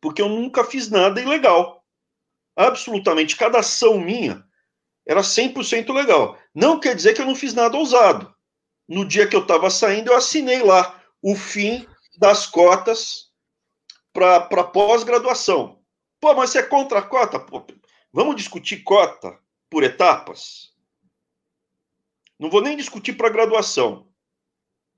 Porque 0.00 0.22
eu 0.22 0.28
nunca 0.28 0.64
fiz 0.64 0.88
nada 0.88 1.20
ilegal. 1.20 1.84
Absolutamente, 2.56 3.36
cada 3.36 3.60
ação 3.60 3.98
minha 3.98 4.44
era 5.06 5.22
100% 5.22 5.92
legal. 5.92 6.38
Não 6.54 6.78
quer 6.78 6.94
dizer 6.94 7.14
que 7.14 7.20
eu 7.20 7.26
não 7.26 7.34
fiz 7.34 7.54
nada 7.54 7.76
ousado. 7.76 8.34
No 8.88 9.04
dia 9.04 9.26
que 9.26 9.36
eu 9.36 9.42
estava 9.42 9.70
saindo, 9.70 10.10
eu 10.10 10.16
assinei 10.16 10.62
lá 10.62 11.00
o 11.22 11.34
fim 11.34 11.86
das 12.18 12.46
cotas 12.46 13.30
para 14.12 14.64
pós-graduação. 14.64 15.80
Pô, 16.20 16.34
mas 16.34 16.50
você 16.50 16.58
é 16.58 16.62
contra 16.62 16.98
a 16.98 17.02
cota? 17.02 17.38
Pô, 17.38 17.64
vamos 18.12 18.36
discutir 18.36 18.82
cota 18.82 19.38
por 19.70 19.82
etapas? 19.82 20.69
Não 22.40 22.48
vou 22.48 22.62
nem 22.62 22.74
discutir 22.74 23.12
para 23.12 23.28
graduação. 23.28 24.06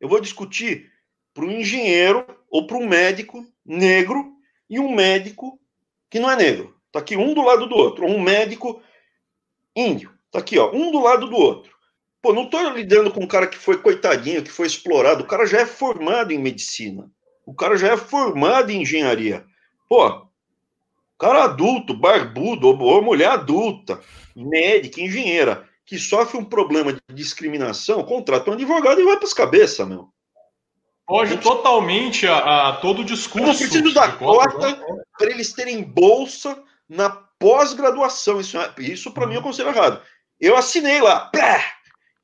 Eu 0.00 0.08
vou 0.08 0.20
discutir 0.20 0.92
para 1.34 1.44
um 1.44 1.50
engenheiro 1.50 2.24
ou 2.48 2.68
para 2.68 2.76
um 2.76 2.88
médico 2.88 3.44
negro 3.66 4.36
e 4.70 4.78
um 4.78 4.94
médico 4.94 5.60
que 6.08 6.20
não 6.20 6.30
é 6.30 6.36
negro. 6.36 6.78
Está 6.86 7.00
aqui 7.00 7.16
um 7.16 7.34
do 7.34 7.42
lado 7.42 7.66
do 7.66 7.74
outro. 7.74 8.06
Um 8.06 8.20
médico 8.20 8.80
índio. 9.74 10.16
Está 10.26 10.38
aqui, 10.38 10.56
ó, 10.56 10.70
um 10.72 10.92
do 10.92 11.00
lado 11.00 11.28
do 11.28 11.34
outro. 11.34 11.74
Pô, 12.22 12.32
não 12.32 12.44
estou 12.44 12.70
lidando 12.70 13.10
com 13.10 13.24
um 13.24 13.26
cara 13.26 13.48
que 13.48 13.58
foi 13.58 13.76
coitadinho, 13.82 14.44
que 14.44 14.50
foi 14.52 14.68
explorado. 14.68 15.24
O 15.24 15.26
cara 15.26 15.44
já 15.44 15.62
é 15.62 15.66
formado 15.66 16.32
em 16.32 16.38
medicina. 16.38 17.10
O 17.44 17.52
cara 17.52 17.76
já 17.76 17.88
é 17.88 17.96
formado 17.96 18.70
em 18.70 18.82
engenharia. 18.82 19.44
Pô, 19.88 20.28
cara 21.18 21.42
adulto, 21.42 21.92
barbudo, 21.92 22.68
ou 22.68 23.02
mulher 23.02 23.30
adulta, 23.30 24.00
médica, 24.36 25.00
engenheira, 25.00 25.68
que 25.92 25.98
sofre 25.98 26.38
um 26.38 26.44
problema 26.44 26.94
de 26.94 27.00
discriminação, 27.10 28.02
contrata 28.02 28.48
um 28.48 28.54
advogado 28.54 28.98
e 28.98 29.04
vai 29.04 29.14
para 29.18 29.26
as 29.26 29.34
cabeças, 29.34 29.86
meu. 29.86 30.08
Foge 31.06 31.36
totalmente 31.36 32.26
a, 32.26 32.70
a, 32.70 32.76
todo 32.76 33.02
o 33.02 33.04
discurso. 33.04 33.62
Eu 33.62 33.68
preciso 33.68 33.92
da 33.92 34.10
cota 34.10 34.70
né? 34.70 35.02
para 35.18 35.30
eles 35.30 35.52
terem 35.52 35.82
bolsa 35.82 36.58
na 36.88 37.10
pós-graduação. 37.10 38.40
Isso, 38.40 38.56
é, 38.56 38.72
isso 38.78 39.12
para 39.12 39.26
mim 39.26 39.36
é 39.36 39.42
conselho 39.42 39.68
errado. 39.68 40.00
Eu 40.40 40.56
assinei 40.56 40.98
lá, 41.02 41.30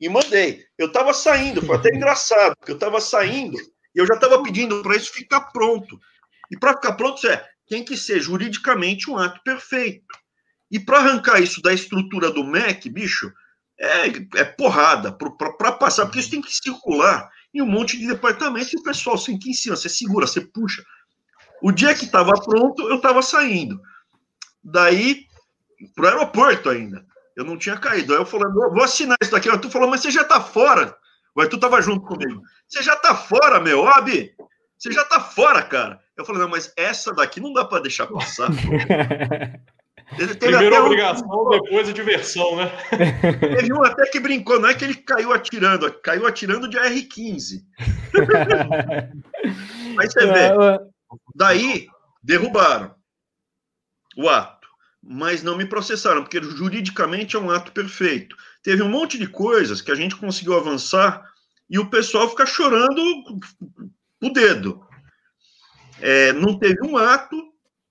e 0.01 0.09
mandei. 0.09 0.65
Eu 0.79 0.87
estava 0.87 1.13
saindo, 1.13 1.61
foi 1.61 1.77
até 1.77 1.91
engraçado, 1.95 2.57
porque 2.57 2.73
eu 2.73 2.77
estava 2.77 3.03
saindo 3.03 3.59
e 3.95 3.99
eu 3.99 4.07
já 4.07 4.15
estava 4.15 4.43
pedindo 4.43 4.83
para 4.83 4.97
isso 4.97 5.13
ficar 5.13 5.43
pronto. 5.53 6.01
E 6.51 6.59
para 6.59 6.73
ficar 6.73 6.95
pronto, 6.95 7.27
é, 7.27 7.47
tem 7.69 7.85
que 7.85 7.99
ser 7.99 8.19
juridicamente 8.19 9.11
um 9.11 9.19
ato 9.19 9.39
perfeito. 9.45 10.07
E 10.71 10.81
para 10.81 11.01
arrancar 11.01 11.43
isso 11.43 11.61
da 11.61 11.75
estrutura 11.75 12.31
do 12.31 12.43
MEC, 12.43 12.89
bicho, 12.89 13.31
é, 13.81 14.09
é 14.41 14.45
porrada 14.45 15.13
para 15.13 15.73
passar, 15.73 16.07
porque 16.07 16.19
isso 16.19 16.31
tem 16.31 16.43
que 16.43 16.55
circular 16.55 17.31
em 17.55 17.63
um 17.63 17.67
monte 17.67 17.99
de 17.99 18.07
departamentos 18.07 18.73
e 18.73 18.77
o 18.77 18.83
pessoal 18.83 19.17
sem 19.17 19.39
que 19.39 19.51
ensina, 19.51 19.77
você 19.77 19.89
segura, 19.89 20.27
você 20.27 20.41
puxa. 20.41 20.83
O 21.63 21.73
dia 21.73 21.95
que 21.95 22.05
estava 22.05 22.33
pronto, 22.33 22.89
eu 22.89 22.97
estava 22.97 23.23
saindo. 23.23 23.81
Daí, 24.63 25.25
para 25.95 26.05
o 26.05 26.09
aeroporto 26.09 26.69
ainda. 26.69 27.05
Eu 27.37 27.45
não 27.45 27.57
tinha 27.57 27.77
caído. 27.77 28.13
Aí 28.13 28.21
eu 28.21 28.27
falando, 28.27 28.53
vou 28.53 28.83
assinar 28.83 29.17
isso 29.23 29.31
daqui. 29.31 29.49
O 29.49 29.53
Arthur 29.53 29.71
falou, 29.71 29.89
mas 29.89 30.01
você 30.01 30.11
já 30.11 30.23
está 30.23 30.41
fora. 30.41 30.97
O 31.35 31.41
Arthur 31.41 31.57
estava 31.57 31.81
junto 31.81 32.05
comigo. 32.05 32.43
Você 32.67 32.83
já 32.83 32.95
está 32.95 33.15
fora, 33.15 33.61
meu. 33.61 33.87
Abi, 33.89 34.33
você 34.77 34.93
já 34.93 35.03
está 35.03 35.21
fora, 35.21 35.63
cara. 35.63 36.01
Eu 36.17 36.25
falei, 36.25 36.43
não, 36.43 36.49
mas 36.49 36.73
essa 36.77 37.13
daqui 37.15 37.41
não 37.41 37.53
dá 37.53 37.65
para 37.65 37.83
deixar 37.83 38.09
passar. 38.09 38.49
Primeiro 40.39 40.85
obrigação, 40.85 41.29
um... 41.29 41.51
depois 41.51 41.89
a 41.89 41.93
diversão, 41.93 42.57
né? 42.57 42.71
Teve 43.41 43.73
um 43.73 43.85
até 43.85 44.07
que 44.07 44.19
brincou, 44.19 44.59
não 44.59 44.69
é 44.69 44.75
que 44.75 44.85
ele 44.85 44.95
caiu 44.95 45.33
atirando, 45.33 45.93
caiu 46.01 46.27
atirando 46.27 46.69
de 46.69 46.79
R15. 46.79 47.63
Aí 49.99 50.07
você 50.09 50.27
vê. 50.27 50.51
Daí, 51.35 51.87
derrubaram 52.23 52.95
o 54.17 54.29
ato, 54.29 54.67
mas 55.03 55.43
não 55.43 55.57
me 55.57 55.67
processaram, 55.67 56.23
porque 56.23 56.43
juridicamente 56.43 57.37
é 57.37 57.39
um 57.39 57.51
ato 57.51 57.71
perfeito. 57.73 58.37
Teve 58.63 58.83
um 58.83 58.89
monte 58.89 59.19
de 59.19 59.27
coisas 59.27 59.81
que 59.81 59.91
a 59.91 59.95
gente 59.95 60.17
conseguiu 60.17 60.57
avançar 60.57 61.23
e 61.69 61.79
o 61.79 61.91
pessoal 61.91 62.29
fica 62.29 62.47
chorando 62.47 63.01
o 64.23 64.31
dedo. 64.31 64.85
É, 66.01 66.33
não 66.33 66.59
teve 66.59 66.85
um 66.87 66.97
ato 66.97 67.37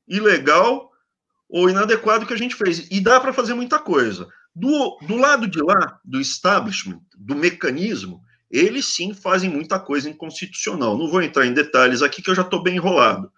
ilegal 0.08 0.87
ou 1.50 1.70
inadequado 1.70 2.26
que 2.26 2.34
a 2.34 2.38
gente 2.38 2.56
fez. 2.56 2.88
E 2.92 3.00
dá 3.00 3.20
para 3.20 3.34
fazer 3.34 3.54
muita 3.54 3.80
coisa. 3.80 4.28
Do, 4.56 4.98
do 5.02 5.16
lado 5.16 5.48
de 5.48 5.62
lá, 5.62 6.00
do 6.04 6.20
establishment, 6.20 7.02
do 7.16 7.36
mecanismo, 7.36 8.22
eles 8.50 8.88
sim 8.88 9.14
fazem 9.14 9.50
muita 9.50 9.80
coisa 9.80 10.10
inconstitucional. 10.10 10.98
Não 10.98 11.08
vou 11.08 11.22
entrar 11.22 11.46
em 11.46 11.54
detalhes 11.54 12.02
aqui, 12.02 12.22
que 12.22 12.30
eu 12.30 12.36
já 12.36 12.42
estou 12.42 12.62
bem 12.62 12.76
enrolado. 12.76 13.32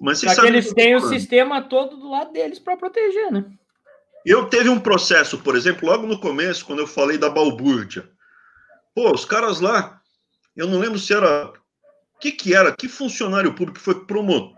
Mas 0.00 0.20
Só 0.20 0.42
que 0.42 0.46
eles 0.46 0.72
têm 0.72 0.94
o 0.94 1.00
sistema 1.00 1.62
todo 1.62 1.96
do 1.96 2.10
lado 2.10 2.32
deles 2.32 2.58
para 2.58 2.76
proteger, 2.76 3.32
né? 3.32 3.44
Eu 4.24 4.46
teve 4.46 4.68
um 4.68 4.78
processo, 4.78 5.38
por 5.38 5.56
exemplo, 5.56 5.88
logo 5.88 6.06
no 6.06 6.20
começo, 6.20 6.64
quando 6.64 6.80
eu 6.80 6.86
falei 6.86 7.18
da 7.18 7.30
balbúrdia. 7.30 8.08
Pô, 8.94 9.12
os 9.12 9.24
caras 9.24 9.60
lá, 9.60 10.00
eu 10.56 10.68
não 10.68 10.78
lembro 10.78 10.98
se 10.98 11.12
era. 11.12 11.46
O 11.46 12.18
que, 12.20 12.32
que 12.32 12.54
era? 12.54 12.72
Que 12.72 12.88
funcionário 12.88 13.54
público 13.54 13.80
foi 13.80 14.04
promotor? 14.04 14.56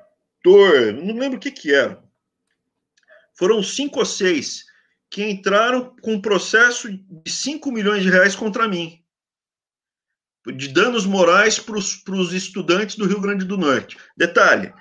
Não 1.02 1.14
lembro 1.14 1.36
o 1.36 1.40
que, 1.40 1.50
que 1.50 1.72
era 1.72 2.02
foram 3.40 3.62
cinco 3.62 4.00
ou 4.00 4.04
seis 4.04 4.66
que 5.10 5.24
entraram 5.24 5.96
com 6.02 6.12
um 6.12 6.20
processo 6.20 6.92
de 6.92 7.32
5 7.32 7.72
milhões 7.72 8.02
de 8.02 8.10
reais 8.10 8.36
contra 8.36 8.68
mim, 8.68 9.02
de 10.54 10.68
danos 10.68 11.06
morais 11.06 11.58
para 11.58 11.76
os 11.76 12.32
estudantes 12.34 12.96
do 12.96 13.06
Rio 13.06 13.18
Grande 13.18 13.46
do 13.46 13.56
Norte. 13.56 13.96
Detalhe, 14.14 14.74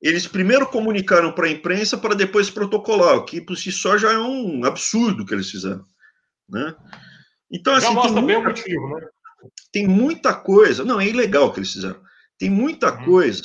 eles 0.00 0.26
primeiro 0.26 0.66
comunicaram 0.66 1.30
para 1.32 1.46
a 1.46 1.50
imprensa 1.50 1.98
para 1.98 2.14
depois 2.14 2.48
protocolar, 2.48 3.16
o 3.16 3.24
que 3.26 3.38
por 3.38 3.54
si 3.54 3.70
só 3.70 3.98
já 3.98 4.12
é 4.12 4.18
um 4.18 4.64
absurdo 4.64 5.26
que 5.26 5.34
eles 5.34 5.50
fizeram. 5.50 5.84
Né? 6.48 6.74
Então, 7.52 7.74
assim, 7.74 7.88
já 7.88 7.92
mostra 7.92 8.22
bem 8.22 8.36
o 8.36 8.44
motivo, 8.44 8.96
né? 8.96 9.06
Tem 9.70 9.86
muita 9.86 10.34
coisa. 10.34 10.84
Não, 10.84 10.98
é 10.98 11.06
ilegal 11.06 11.48
o 11.48 11.52
que 11.52 11.60
eles 11.60 11.72
fizeram. 11.72 12.02
Tem 12.38 12.48
muita 12.48 12.92
uhum. 12.92 13.04
coisa. 13.04 13.42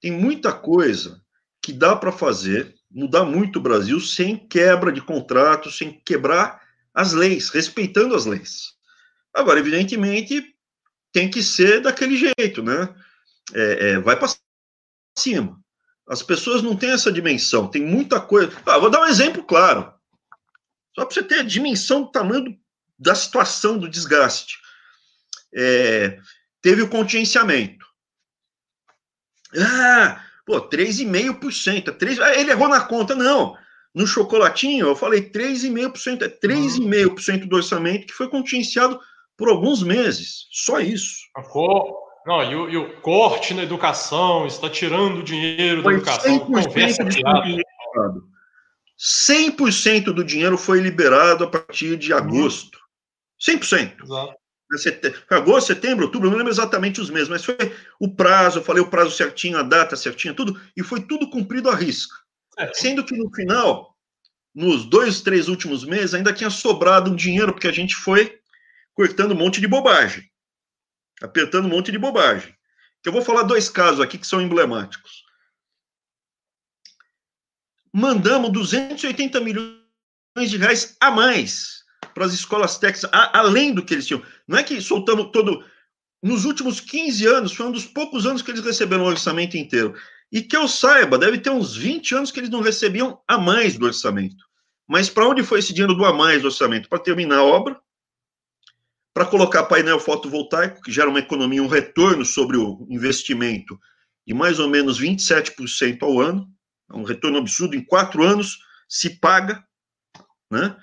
Tem 0.00 0.12
muita 0.12 0.52
coisa 0.52 1.20
que 1.62 1.74
dá 1.74 1.94
para 1.94 2.10
fazer 2.10 2.77
mudar 2.90 3.24
muito 3.24 3.58
o 3.58 3.62
Brasil 3.62 4.00
sem 4.00 4.36
quebra 4.36 4.90
de 4.90 5.00
contrato, 5.00 5.70
sem 5.70 5.92
quebrar 6.04 6.62
as 6.94 7.12
leis, 7.12 7.50
respeitando 7.50 8.14
as 8.14 8.26
leis. 8.26 8.74
Agora, 9.32 9.60
evidentemente, 9.60 10.54
tem 11.12 11.30
que 11.30 11.42
ser 11.42 11.80
daquele 11.80 12.16
jeito, 12.16 12.62
né? 12.62 12.94
É, 13.54 13.90
é, 13.90 13.98
vai 14.00 14.18
para 14.18 14.28
cima. 15.16 15.58
As 16.08 16.22
pessoas 16.22 16.62
não 16.62 16.76
têm 16.76 16.90
essa 16.90 17.12
dimensão, 17.12 17.68
tem 17.68 17.84
muita 17.84 18.20
coisa. 18.20 18.50
Ah, 18.64 18.78
vou 18.78 18.90
dar 18.90 19.02
um 19.02 19.06
exemplo 19.06 19.44
claro. 19.44 19.92
Só 20.94 21.04
para 21.04 21.14
você 21.14 21.22
ter 21.22 21.40
a 21.40 21.44
dimensão 21.44 22.02
do 22.02 22.10
tamanho 22.10 22.58
da 22.98 23.14
situação 23.14 23.78
do 23.78 23.88
desgaste. 23.88 24.58
É, 25.54 26.18
teve 26.60 26.82
o 26.82 26.88
contingenciamento. 26.88 27.86
Ah, 29.56 30.24
Pô, 30.48 30.62
3,5%. 30.62 31.94
3... 31.94 32.20
Ah, 32.20 32.34
ele 32.40 32.50
errou 32.50 32.68
na 32.68 32.80
conta, 32.80 33.14
não. 33.14 33.54
No 33.94 34.06
chocolatinho, 34.06 34.86
eu 34.86 34.96
falei 34.96 35.30
3,5%. 35.30 36.22
É 36.22 36.28
3,5% 36.28 37.46
do 37.46 37.56
orçamento 37.56 38.06
que 38.06 38.14
foi 38.14 38.30
contingenciado 38.30 38.98
por 39.36 39.50
alguns 39.50 39.82
meses. 39.82 40.46
Só 40.50 40.80
isso. 40.80 41.16
Não, 42.26 42.42
e 42.42 42.56
o, 42.56 42.70
e 42.70 42.76
o 42.78 43.00
corte 43.02 43.52
na 43.52 43.62
educação, 43.62 44.46
está 44.46 44.70
tirando 44.70 45.22
dinheiro 45.22 45.82
da 45.82 45.92
educação. 45.92 46.38
100% 46.40 47.08
dinheiro 47.08 47.62
100% 48.98 50.04
do 50.06 50.24
dinheiro 50.24 50.56
foi 50.56 50.80
liberado 50.80 51.44
a 51.44 51.46
partir 51.46 51.98
de 51.98 52.14
agosto. 52.14 52.78
100%. 53.38 54.02
Exato 54.02 54.34
agosto, 55.30 55.68
setembro, 55.68 56.06
outubro, 56.06 56.30
não 56.30 56.36
lembro 56.36 56.52
exatamente 56.52 57.00
os 57.00 57.10
meses, 57.10 57.28
mas 57.28 57.44
foi 57.44 57.56
o 57.98 58.08
prazo, 58.08 58.58
eu 58.58 58.64
falei 58.64 58.82
o 58.82 58.90
prazo 58.90 59.16
certinho, 59.16 59.58
a 59.58 59.62
data 59.62 59.96
certinha, 59.96 60.34
tudo, 60.34 60.60
e 60.76 60.82
foi 60.82 61.00
tudo 61.00 61.30
cumprido 61.30 61.70
à 61.70 61.74
risca. 61.74 62.14
É. 62.58 62.72
Sendo 62.74 63.04
que 63.04 63.16
no 63.16 63.32
final, 63.34 63.96
nos 64.54 64.84
dois, 64.84 65.20
três 65.20 65.48
últimos 65.48 65.84
meses, 65.84 66.14
ainda 66.14 66.32
tinha 66.32 66.50
sobrado 66.50 67.10
um 67.10 67.16
dinheiro, 67.16 67.52
porque 67.52 67.68
a 67.68 67.72
gente 67.72 67.94
foi 67.94 68.38
cortando 68.92 69.32
um 69.32 69.38
monte 69.38 69.60
de 69.60 69.66
bobagem, 69.66 70.28
apertando 71.22 71.66
um 71.66 71.70
monte 71.70 71.90
de 71.90 71.98
bobagem. 71.98 72.54
Eu 73.04 73.12
vou 73.12 73.22
falar 73.22 73.44
dois 73.44 73.70
casos 73.70 74.00
aqui 74.00 74.18
que 74.18 74.26
são 74.26 74.42
emblemáticos. 74.42 75.24
Mandamos 77.92 78.52
280 78.52 79.40
milhões 79.40 79.78
de 80.50 80.56
reais 80.58 80.96
a 81.00 81.10
mais 81.10 81.77
para 82.18 82.26
as 82.26 82.34
escolas 82.34 82.78
técnicas, 82.78 83.08
a, 83.12 83.38
além 83.38 83.72
do 83.72 83.82
que 83.82 83.94
eles 83.94 84.06
tinham. 84.06 84.20
Não 84.46 84.58
é 84.58 84.62
que 84.64 84.80
soltamos 84.80 85.30
todo. 85.32 85.64
Nos 86.20 86.44
últimos 86.44 86.80
15 86.80 87.26
anos, 87.26 87.52
foi 87.52 87.66
um 87.66 87.70
dos 87.70 87.86
poucos 87.86 88.26
anos 88.26 88.42
que 88.42 88.50
eles 88.50 88.64
receberam 88.64 89.04
o 89.04 89.06
orçamento 89.06 89.56
inteiro. 89.56 89.94
E 90.32 90.42
que 90.42 90.56
eu 90.56 90.66
saiba, 90.66 91.16
deve 91.16 91.38
ter 91.38 91.50
uns 91.50 91.76
20 91.76 92.16
anos 92.16 92.32
que 92.32 92.40
eles 92.40 92.50
não 92.50 92.60
recebiam 92.60 93.20
a 93.26 93.38
mais 93.38 93.78
do 93.78 93.86
orçamento. 93.86 94.44
Mas 94.86 95.08
para 95.08 95.28
onde 95.28 95.44
foi 95.44 95.60
esse 95.60 95.72
dinheiro 95.72 95.94
do 95.94 96.04
a 96.04 96.12
mais 96.12 96.42
do 96.42 96.48
orçamento? 96.48 96.88
Para 96.88 96.98
terminar 96.98 97.38
a 97.38 97.44
obra, 97.44 97.80
para 99.14 99.24
colocar 99.24 99.62
painel 99.64 100.00
fotovoltaico, 100.00 100.82
que 100.82 100.90
gera 100.90 101.08
uma 101.08 101.20
economia, 101.20 101.62
um 101.62 101.68
retorno 101.68 102.24
sobre 102.24 102.56
o 102.56 102.84
investimento 102.90 103.78
de 104.26 104.34
mais 104.34 104.58
ou 104.58 104.68
menos 104.68 105.00
27% 105.00 106.02
ao 106.02 106.20
ano, 106.20 106.48
é 106.90 106.96
um 106.96 107.04
retorno 107.04 107.38
absurdo, 107.38 107.76
em 107.76 107.84
quatro 107.84 108.24
anos 108.24 108.58
se 108.88 109.20
paga, 109.20 109.64
né? 110.50 110.76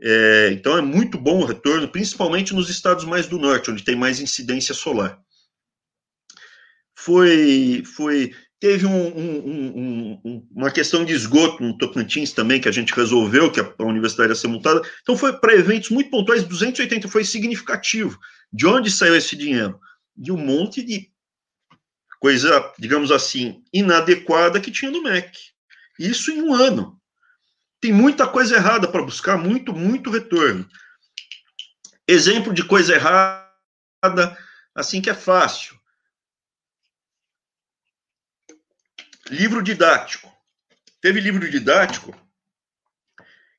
É, 0.00 0.50
então 0.52 0.76
é 0.76 0.82
muito 0.82 1.18
bom 1.18 1.40
o 1.40 1.44
retorno, 1.44 1.88
principalmente 1.88 2.54
nos 2.54 2.68
estados 2.68 3.04
mais 3.04 3.26
do 3.26 3.38
norte, 3.38 3.70
onde 3.70 3.84
tem 3.84 3.94
mais 3.94 4.20
incidência 4.20 4.74
solar. 4.74 5.18
Foi, 6.96 7.82
foi 7.84 8.32
teve 8.64 8.86
um, 8.86 9.08
um, 9.08 10.20
um, 10.24 10.48
uma 10.50 10.70
questão 10.70 11.04
de 11.04 11.12
esgoto 11.12 11.62
no 11.62 11.76
Tocantins 11.76 12.32
também, 12.32 12.58
que 12.58 12.66
a 12.66 12.72
gente 12.72 12.94
resolveu, 12.94 13.52
que 13.52 13.60
a, 13.60 13.74
universidade 13.80 14.30
ia 14.30 14.34
ser 14.34 14.48
multada. 14.48 14.80
Então 15.02 15.16
foi 15.16 15.38
para 15.38 15.54
eventos 15.54 15.90
muito 15.90 16.08
pontuais, 16.08 16.44
280 16.44 17.06
foi 17.08 17.24
significativo. 17.24 18.18
De 18.50 18.66
onde 18.66 18.90
saiu 18.90 19.14
esse 19.14 19.36
dinheiro? 19.36 19.78
De 20.16 20.32
um 20.32 20.38
monte 20.38 20.82
de 20.82 21.10
coisa, 22.18 22.72
digamos 22.78 23.10
assim, 23.10 23.62
inadequada 23.70 24.58
que 24.58 24.70
tinha 24.70 24.90
no 24.90 25.02
MEC. 25.02 25.30
Isso 25.98 26.30
em 26.30 26.40
um 26.40 26.54
ano. 26.54 26.93
Tem 27.84 27.92
muita 27.92 28.26
coisa 28.26 28.56
errada 28.56 28.90
para 28.90 29.02
buscar, 29.02 29.36
muito, 29.36 29.74
muito 29.74 30.10
retorno. 30.10 30.66
Exemplo 32.08 32.54
de 32.54 32.66
coisa 32.66 32.94
errada, 32.94 34.38
assim 34.74 35.02
que 35.02 35.10
é 35.10 35.14
fácil. 35.14 35.78
Livro 39.28 39.62
didático. 39.62 40.34
Teve 40.98 41.20
livro 41.20 41.50
didático 41.50 42.18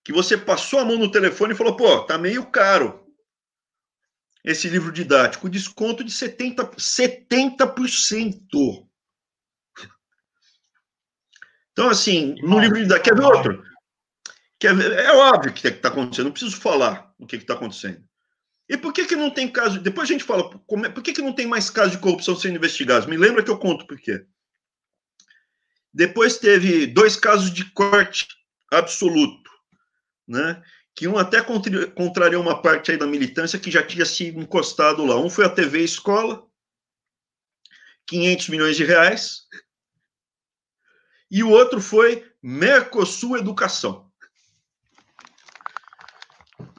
que 0.04 0.12
você 0.12 0.36
passou 0.36 0.80
a 0.80 0.86
mão 0.86 0.98
no 0.98 1.12
telefone 1.12 1.54
e 1.54 1.56
falou: 1.56 1.76
pô, 1.76 2.04
tá 2.04 2.18
meio 2.18 2.50
caro 2.50 3.08
esse 4.44 4.68
livro 4.68 4.92
didático. 4.92 5.48
Desconto 5.48 6.04
de 6.04 6.12
70%. 6.12 6.80
70%. 6.80 8.90
Então, 11.74 11.92
assim, 11.92 12.34
no 12.42 12.58
livro 12.58 12.82
didático. 12.82 13.08
Quer 13.08 13.16
ver 13.16 13.24
outro? 13.24 13.75
Ver? 14.74 14.92
É 14.94 15.12
óbvio 15.14 15.54
que 15.54 15.68
está 15.68 15.90
acontecendo, 15.90 16.26
não 16.26 16.32
preciso 16.32 16.58
falar 16.58 17.14
o 17.18 17.26
que 17.26 17.36
está 17.36 17.54
acontecendo. 17.54 18.04
E 18.68 18.78
por 18.78 18.94
que, 18.94 19.06
que 19.06 19.16
não 19.16 19.30
tem 19.30 19.48
caso. 19.48 19.80
Depois 19.80 20.10
a 20.10 20.14
gente 20.14 20.24
fala, 20.24 20.50
como 20.66 20.86
é, 20.86 20.90
por 20.90 21.04
que, 21.04 21.14
que 21.14 21.22
não 21.22 21.34
tem 21.34 21.46
mais 21.46 21.70
casos 21.70 21.92
de 21.92 22.00
corrupção 22.00 22.36
sendo 22.36 22.56
investigados? 22.56 23.08
Me 23.08 23.18
lembra 23.18 23.44
que 23.44 23.52
eu 23.52 23.60
conto 23.60 23.86
por 23.86 24.00
quê. 24.00 24.26
Depois 25.94 26.38
teve 26.38 26.88
dois 26.88 27.16
casos 27.16 27.54
de 27.54 27.72
corte 27.72 28.28
absoluto, 28.72 29.50
né? 30.28 30.62
Que 30.96 31.08
um 31.08 31.18
até 31.18 31.42
contrariou 31.42 32.42
uma 32.42 32.62
parte 32.62 32.92
aí 32.92 32.98
da 32.98 33.06
militância 33.06 33.60
que 33.60 33.70
já 33.70 33.86
tinha 33.86 34.06
se 34.06 34.28
encostado 34.28 35.06
lá. 35.06 35.18
Um 35.18 35.30
foi 35.30 35.46
a 35.46 35.50
TV 35.50 35.84
Escola, 35.84 36.46
500 38.08 38.50
milhões 38.50 38.76
de 38.76 38.84
reais, 38.84 39.46
e 41.30 41.44
o 41.44 41.50
outro 41.50 41.82
foi 41.82 42.30
Mercosul 42.42 43.38
Educação. 43.38 44.05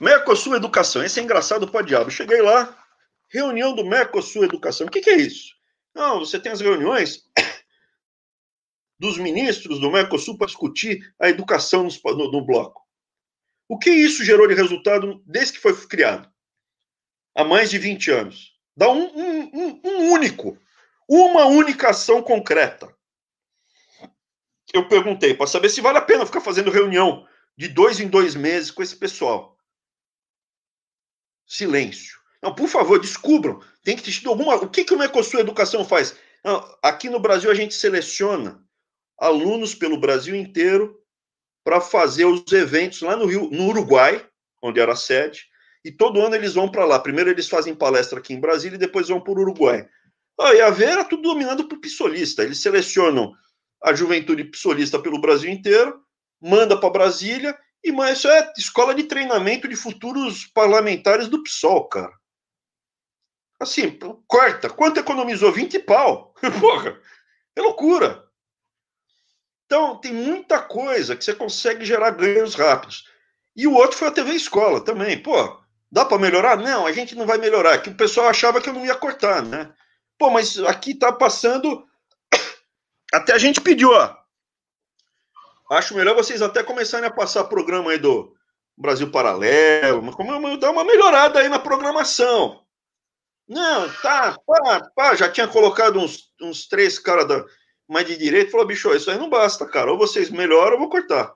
Mercosul 0.01 0.55
Educação, 0.55 1.03
esse 1.03 1.19
é 1.19 1.23
engraçado 1.23 1.67
para 1.69 1.85
diabo. 1.85 2.11
Cheguei 2.11 2.43
lá, 2.43 2.77
reunião 3.29 3.75
do 3.75 3.85
Mercosul 3.85 4.45
Educação. 4.45 4.87
O 4.87 4.91
que, 4.91 5.01
que 5.01 5.11
é 5.11 5.17
isso? 5.17 5.55
Não, 5.95 6.21
você 6.21 6.39
tem 6.39 6.53
as 6.53 6.61
reuniões 6.61 7.25
dos 9.01 9.17
ministros 9.17 9.81
do 9.81 9.91
Mercosul 9.91 10.37
para 10.37 10.49
discutir 10.49 11.15
a 11.19 11.31
educação 11.31 11.89
no, 12.05 12.31
no, 12.31 12.45
bloco. 12.45 12.83
O 13.67 13.79
que 13.79 13.91
isso 13.91 14.23
gerou 14.23 14.47
de 14.47 14.55
resultado 14.55 15.23
desde 15.25 15.55
que 15.55 15.61
foi 15.61 15.75
criado? 15.87 16.31
Há 17.35 17.45
mais 17.45 17.71
de 17.71 17.79
20 17.79 18.11
anos. 18.11 18.53
Dá 18.77 18.91
um, 18.91 19.07
um, 19.07 19.81
um 19.83 20.13
único, 20.13 20.59
uma 21.09 21.47
única 21.47 21.89
ação 21.89 22.23
concreta. 22.23 22.95
Eu 24.75 24.87
perguntei 24.89 25.33
para 25.33 25.47
saber 25.47 25.71
se 25.71 25.81
vale 25.81 25.97
a 25.97 26.03
pena 26.03 26.27
ficar 26.27 26.43
fazendo 26.43 26.71
reunião 26.71 27.27
de 27.57 27.69
dois 27.69 27.99
em 27.99 28.09
dois 28.09 28.35
meses 28.35 28.71
com 28.71 28.83
esse 28.83 28.95
pessoal. 28.95 29.56
Silêncio. 31.47 32.19
Não, 32.43 32.55
por 32.55 32.69
favor, 32.69 33.01
descubram. 33.01 33.61
Tem 33.83 33.97
que 33.97 34.03
ter 34.03 34.29
alguma. 34.29 34.57
O 34.57 34.69
que, 34.69 34.85
que 34.85 34.95
o 34.95 34.99
Mercosul 34.99 35.41
Educação 35.41 35.85
faz? 35.85 36.17
Não, 36.45 36.65
aqui 36.83 37.09
no 37.09 37.21
Brasil 37.21 37.51
a 37.51 37.55
gente 37.55 37.75
seleciona 37.75 38.63
alunos 39.19 39.75
pelo 39.75 39.99
Brasil 39.99 40.35
inteiro 40.35 41.01
para 41.65 41.81
fazer 41.81 42.25
os 42.25 42.53
eventos 42.53 43.01
lá 43.01 43.17
no 43.17 43.27
Rio, 43.27 43.51
no 43.51 43.67
Uruguai, 43.67 44.25
onde 44.63 44.79
era 44.79 44.93
a 44.93 44.97
sede, 44.97 45.47
e 45.85 45.91
todo 45.91 46.21
ano 46.21 46.35
eles 46.35 46.55
vão 46.55 46.71
para 46.71 46.85
lá. 46.85 46.99
Primeiro 46.99 47.31
eles 47.31 47.49
fazem 47.49 47.75
palestra 47.75 48.19
aqui 48.19 48.35
em 48.35 48.41
Brasília 48.41 48.77
e 48.77 48.79
depois 48.79 49.09
vão 49.09 49.21
para 49.21 49.33
o 49.33 49.41
Uruguai. 49.41 49.89
Ah, 50.39 50.55
e 50.55 50.61
a 50.61 50.71
Vera 50.71 50.93
era 50.93 51.05
tudo 51.05 51.23
dominado 51.23 51.67
por 51.67 51.79
pissolista. 51.79 52.43
Eles 52.43 52.61
selecionam 52.61 53.33
a 53.83 53.95
juventude 53.95 54.45
pissolista 54.45 54.99
pelo 54.99 55.21
Brasil 55.21 55.51
inteiro, 55.51 56.01
manda 56.41 56.79
para 56.79 56.91
Brasília, 56.91 57.57
e 57.87 57.93
mas 57.93 58.19
isso 58.19 58.29
é 58.29 58.53
escola 58.59 58.93
de 58.93 59.05
treinamento 59.05 59.69
de 59.69 59.77
futuros 59.77 60.45
parlamentares 60.45 61.29
do 61.29 61.41
PSOL, 61.41 61.89
cara. 61.89 62.13
Assim, 63.61 63.97
corta. 64.27 64.69
Quanto 64.69 64.99
economizou? 64.99 65.53
20 65.53 65.79
pau. 65.79 66.35
Porra, 66.61 67.01
é 67.55 67.61
loucura. 67.61 68.27
Então, 69.67 70.01
tem 70.01 70.13
muita 70.13 70.61
coisa 70.61 71.15
que 71.15 71.25
você 71.25 71.33
consegue 71.33 71.85
gerar 71.85 72.11
ganhos 72.11 72.57
rápidos. 72.57 73.05
E 73.55 73.69
o 73.69 73.75
outro 73.75 73.97
foi 73.97 74.09
a 74.09 74.13
TV 74.13 74.33
Escola 74.33 74.85
também. 74.85 75.23
Pô, 75.23 75.57
dá 75.91 76.05
para 76.05 76.19
melhorar? 76.19 76.57
Não, 76.57 76.87
a 76.87 76.93
gente 76.93 77.15
não 77.15 77.25
vai 77.25 77.39
melhorar. 77.39 77.79
Que 77.79 77.91
o 77.91 77.97
pessoal 77.97 78.29
achava 78.29 78.61
que 78.61 78.69
eu 78.69 78.75
não 78.75 78.85
ia 78.85 78.97
cortar, 78.97 79.43
né? 79.43 79.73
Pô, 80.19 80.29
mas 80.29 80.59
aqui 80.59 80.93
tá 80.93 81.13
passando. 81.13 81.87
Até 83.15 83.33
a 83.33 83.39
gente 83.39 83.61
pediu, 83.61 83.91
ó. 83.91 84.26
Acho 85.71 85.97
melhor 85.97 86.15
vocês 86.15 86.43
até 86.43 86.63
começarem 86.63 87.09
a 87.09 87.13
passar 87.13 87.45
programa 87.45 87.91
aí 87.91 87.99
do 87.99 88.35
Brasil 88.77 89.11
Paralelo, 89.11 90.13
como 90.13 90.57
dar 90.57 90.71
uma 90.71 90.85
melhorada 90.85 91.41
aí 91.41 91.49
na 91.49 91.59
programação. 91.59 92.63
Não, 93.49 93.89
tá, 94.03 94.39
pá, 94.47 94.91
pá, 94.95 95.15
já 95.15 95.31
tinha 95.31 95.47
colocado 95.47 95.99
uns, 95.99 96.33
uns 96.41 96.67
três 96.67 96.99
caras 96.99 97.29
da 97.29 97.45
mas 97.89 98.07
de 98.07 98.17
direito, 98.17 98.51
falou, 98.51 98.67
bicho, 98.67 98.93
isso 98.95 99.11
aí 99.11 99.19
não 99.19 99.31
basta, 99.31 99.65
cara. 99.65 99.93
Ou 99.93 99.99
vocês 99.99 100.29
melhoram, 100.29 100.71
ou 100.71 100.73
eu 100.73 100.79
vou 100.81 100.91
cortar. 100.91 101.33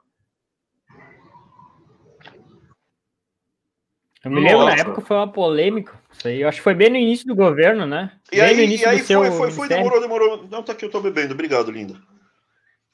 Eu 4.25 4.31
me 4.31 4.41
lembro, 4.41 4.59
Nossa. 4.59 4.77
na 4.77 4.83
época 4.83 5.01
foi 5.01 5.17
uma 5.17 5.33
polêmica. 5.33 5.99
Isso 6.11 6.29
aí, 6.29 6.43
eu 6.43 6.49
acho 6.49 6.59
que 6.59 6.65
foi 6.65 6.75
bem 6.75 6.91
no 6.91 6.97
início 6.97 7.27
do 7.27 7.35
governo, 7.35 7.87
né? 7.87 8.13
E 8.31 8.37
bem 8.37 8.45
aí, 8.45 8.77
e 8.77 8.85
aí 8.85 8.99
foi, 8.99 9.31
foi, 9.31 9.51
foi, 9.53 9.69
demorou, 9.69 10.01
demorou. 10.01 10.49
Não, 10.49 10.63
tá 10.63 10.73
aqui, 10.73 10.85
eu 10.85 10.91
tô 10.91 11.01
bebendo. 11.01 11.33
Obrigado, 11.33 11.71
linda. 11.71 11.99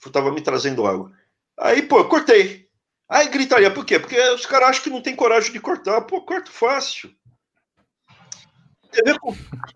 Eu 0.05 0.13
tava 0.13 0.31
me 0.31 0.41
trazendo 0.41 0.87
água. 0.87 1.11
Aí, 1.59 1.83
pô, 1.83 2.05
cortei. 2.05 2.67
Aí 3.09 3.29
gritaria, 3.29 3.71
por 3.71 3.85
quê? 3.85 3.99
Porque 3.99 4.19
os 4.31 4.45
caras 4.47 4.71
acham 4.71 4.83
que 4.83 4.91
não 4.91 5.01
tem 5.01 5.15
coragem 5.15 5.53
de 5.53 5.61
cortar. 5.61 6.01
Pô, 6.03 6.21
corto 6.23 6.51
fácil. 6.51 7.11
TV, 8.91 9.15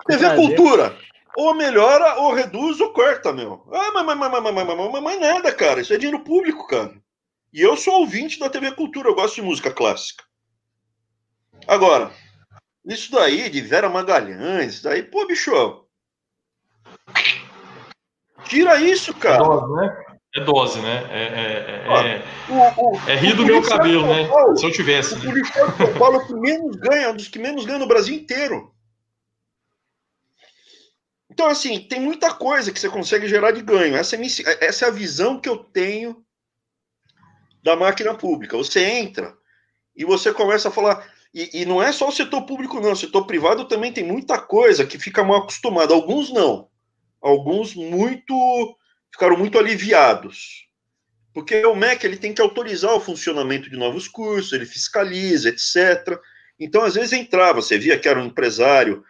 TV 0.07 0.35
Cultura 0.35 0.99
ou 1.37 1.55
melhora, 1.55 2.17
ou 2.21 2.33
reduz, 2.33 2.81
ou 2.81 2.93
corta, 2.93 3.33
meu. 3.33 3.67
Ah, 3.73 3.93
mas, 3.93 4.05
mas, 4.05 4.19
mas, 4.19 4.43
mas, 4.43 4.55
mas, 4.55 4.93
mas, 4.93 5.03
mas 5.03 5.21
nada, 5.21 5.53
cara. 5.55 5.81
Isso 5.81 5.93
é 5.93 5.99
dinheiro 5.99 6.25
público, 6.25 6.67
cara. 6.67 6.95
E 7.53 7.61
eu 7.61 7.77
sou 7.77 8.01
ouvinte 8.01 8.39
da 8.39 8.49
TV 8.49 8.73
Cultura, 8.73 9.09
eu 9.09 9.15
gosto 9.15 9.37
de 9.37 9.43
música 9.43 9.73
clássica. 9.73 10.25
Agora, 11.67 12.11
isso 12.85 13.11
daí 13.11 13.49
de 13.49 13.61
Vera 13.61 13.89
Magalhães, 13.89 14.75
isso 14.75 14.85
daí, 14.85 15.03
pô, 15.03 15.27
bicho. 15.27 15.87
Tira 18.45 18.81
isso, 18.81 19.15
cara. 19.15 19.43
É 19.43 19.47
dose, 19.47 19.73
né? 19.75 20.10
É 20.35 20.45
dose, 20.45 20.81
né? 20.81 21.09
É, 21.11 21.23
é, 21.23 22.23
é, 23.09 23.13
é 23.13 23.17
rir 23.17 23.35
do 23.35 23.45
meu 23.45 23.61
cabelo, 23.63 24.07
né? 24.07 24.29
Se 24.57 24.65
eu 24.65 24.71
tivesse. 24.71 25.15
O 25.15 25.21
policial 25.21 25.71
de 25.73 25.77
São 25.77 25.95
Paulo 25.95 26.25
que 26.25 26.35
menos 26.35 26.77
ganha, 26.77 27.07
é 27.07 27.11
um 27.11 27.17
dos 27.17 27.27
que 27.27 27.39
menos 27.39 27.65
ganha 27.65 27.81
no 27.81 27.89
Brasil 27.89 28.15
inteiro. 28.15 28.73
Então, 31.29 31.49
assim, 31.49 31.81
tem 31.81 32.01
muita 32.01 32.33
coisa 32.33 32.71
que 32.71 32.79
você 32.79 32.89
consegue 32.89 33.27
gerar 33.27 33.51
de 33.51 33.63
ganho. 33.63 33.97
Essa 33.97 34.15
é, 34.15 34.21
essa 34.67 34.85
é 34.85 34.89
a 34.89 34.93
visão 34.93 35.41
que 35.41 35.49
eu 35.49 35.57
tenho 35.57 36.25
da 37.63 37.75
máquina 37.75 38.15
pública. 38.15 38.57
Você 38.57 38.85
entra 38.85 39.35
e 39.97 40.05
você 40.05 40.33
começa 40.33 40.69
a 40.69 40.73
falar. 40.73 41.13
E, 41.35 41.63
e, 41.63 41.65
não 41.65 41.83
é 41.83 41.93
só 41.93 42.09
o 42.09 42.13
setor 42.13 42.43
público, 42.43 42.81
não. 42.81 42.93
O 42.93 42.97
setor 42.97 43.27
privado 43.27 43.65
também 43.65 43.93
tem 43.93 44.05
muita 44.05 44.39
coisa 44.39 44.87
que 44.87 44.99
fica 44.99 45.25
mal 45.25 45.39
acostumado. 45.39 45.93
Alguns 45.93 46.33
não. 46.33 46.69
Alguns 47.21 47.75
muito 47.75 48.77
ficaram 49.13 49.37
muito 49.37 49.59
aliviados. 49.59 50.69
Porque 51.33 51.65
o 51.65 51.77
MEC 51.77 52.05
ele 52.05 52.17
tem 52.17 52.35
que 52.35 52.43
autorizar 52.43 52.93
o 52.93 53.01
funcionamento 53.01 53.71
de 53.71 53.77
novos 53.77 54.09
cursos, 54.09 54.53
ele 54.53 54.67
fiscaliza, 54.67 55.49
etc. 55.49 56.19
Então, 56.59 56.83
às 56.83 56.95
vezes 56.95 57.13
entrava, 57.13 57.63
você 57.63 57.79
via 57.79 57.99
que 57.99 58.09
era 58.09 58.21
um 58.21 58.27
empresário, 58.27 59.05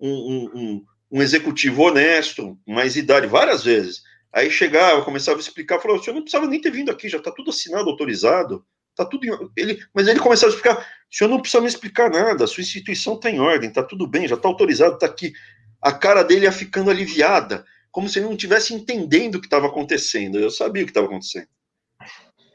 um, 0.00 0.10
um, 0.10 0.50
um 0.54 0.86
um 1.10 1.22
executivo 1.22 1.82
honesto, 1.82 2.58
mais 2.66 2.96
idade, 2.96 3.26
várias 3.26 3.64
vezes. 3.64 4.02
Aí 4.32 4.50
chegava, 4.50 5.04
começava 5.04 5.38
a 5.38 5.40
explicar, 5.40 5.80
falou: 5.80 5.98
o 5.98 6.02
senhor 6.02 6.14
não 6.14 6.22
precisava 6.22 6.46
nem 6.46 6.60
ter 6.60 6.70
vindo 6.70 6.90
aqui, 6.90 7.08
já 7.08 7.18
está 7.18 7.30
tudo 7.30 7.50
assinado, 7.50 7.88
autorizado, 7.88 8.64
tá 8.94 9.04
tudo. 9.04 9.24
Em... 9.24 9.50
Ele, 9.56 9.82
mas 9.94 10.08
ele 10.08 10.20
começava 10.20 10.52
a 10.52 10.54
explicar: 10.54 10.78
o 11.10 11.16
senhor 11.16 11.30
não 11.30 11.40
precisa 11.40 11.60
me 11.60 11.68
explicar 11.68 12.10
nada, 12.10 12.44
a 12.44 12.46
sua 12.46 12.60
instituição 12.60 13.14
está 13.14 13.30
em 13.30 13.40
ordem, 13.40 13.68
está 13.68 13.82
tudo 13.82 14.06
bem, 14.06 14.28
já 14.28 14.34
está 14.34 14.48
autorizado, 14.48 14.94
está 14.94 15.06
aqui. 15.06 15.32
A 15.80 15.92
cara 15.92 16.22
dele 16.22 16.44
ia 16.44 16.52
ficando 16.52 16.90
aliviada, 16.90 17.64
como 17.90 18.08
se 18.08 18.18
ele 18.18 18.26
não 18.26 18.34
estivesse 18.34 18.74
entendendo 18.74 19.36
o 19.36 19.40
que 19.40 19.46
estava 19.46 19.66
acontecendo. 19.66 20.38
Eu 20.38 20.50
sabia 20.50 20.82
o 20.82 20.86
que 20.86 20.90
estava 20.90 21.06
acontecendo. 21.06 21.48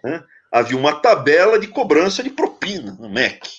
Né? 0.03 0.23
havia 0.51 0.77
uma 0.77 0.99
tabela 0.99 1.57
de 1.57 1.67
cobrança 1.67 2.21
de 2.21 2.29
propina 2.29 2.97
no 2.99 3.09
MEC. 3.09 3.49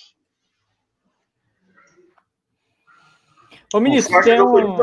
Ô, 3.73 3.79
ministro, 3.79 4.21
tem 4.21 4.39
um... 4.39 4.77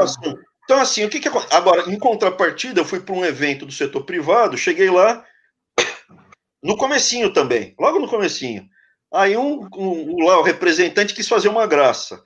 Então, 0.65 0.81
assim, 0.81 1.05
o 1.05 1.09
que 1.09 1.21
que 1.21 1.29
Agora, 1.51 1.89
em 1.89 1.99
contrapartida, 1.99 2.81
eu 2.81 2.85
fui 2.85 3.01
para 3.01 3.15
um 3.15 3.25
evento 3.25 3.65
do 3.65 3.73
setor 3.73 4.05
privado, 4.05 4.59
cheguei 4.59 4.91
lá 4.91 5.25
no 6.63 6.77
comecinho 6.77 7.33
também, 7.33 7.75
logo 7.79 8.01
no 8.01 8.09
comecinho. 8.09 8.69
Aí 9.13 9.37
um, 9.37 9.69
um, 9.77 10.25
lá, 10.25 10.39
o 10.39 10.43
representante 10.43 11.15
quis 11.15 11.29
fazer 11.29 11.49
uma 11.49 11.67
graça. 11.67 12.23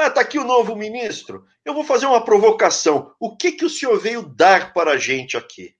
Ah, 0.00 0.08
tá 0.08 0.20
aqui 0.20 0.38
o 0.38 0.44
novo 0.44 0.76
ministro. 0.76 1.44
Eu 1.64 1.74
vou 1.74 1.82
fazer 1.82 2.06
uma 2.06 2.24
provocação. 2.24 3.12
O 3.18 3.36
que 3.36 3.50
que 3.50 3.64
o 3.64 3.68
senhor 3.68 3.98
veio 3.98 4.22
dar 4.22 4.72
para 4.72 4.92
a 4.92 4.96
gente 4.96 5.36
aqui? 5.36 5.74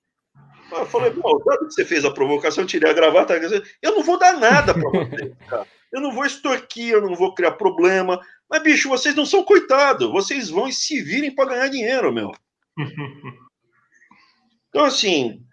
Eu 0.73 0.85
falei, 0.87 1.13
pô, 1.13 1.41
dado 1.47 1.69
que 1.69 1.73
você 1.73 1.85
fez 1.85 2.05
a 2.05 2.11
provocação, 2.11 2.67
tirei 2.67 2.91
a 2.91 2.95
gravata. 2.95 3.39
Eu 3.81 3.95
não 3.95 4.03
vou 4.03 4.19
dar 4.19 4.33
nada 4.37 4.75
para 4.75 4.91
você, 4.91 5.37
cara. 5.49 5.65
Eu 5.93 6.01
não 6.01 6.13
vou 6.13 6.27
extorquir, 6.27 6.95
eu 6.95 7.01
não 7.01 7.15
vou 7.15 7.33
criar 7.33 7.53
problema. 7.53 8.21
Mas, 8.51 8.61
bicho, 8.61 8.89
vocês 8.89 9.15
não 9.15 9.25
são 9.25 9.45
coitados. 9.45 10.11
Vocês 10.11 10.51
vão 10.51 10.67
e 10.67 10.73
se 10.73 11.01
virem 11.01 11.33
para 11.33 11.51
ganhar 11.51 11.69
dinheiro, 11.69 12.13
meu. 12.13 12.33
Então, 14.69 14.85
assim, 14.85 15.45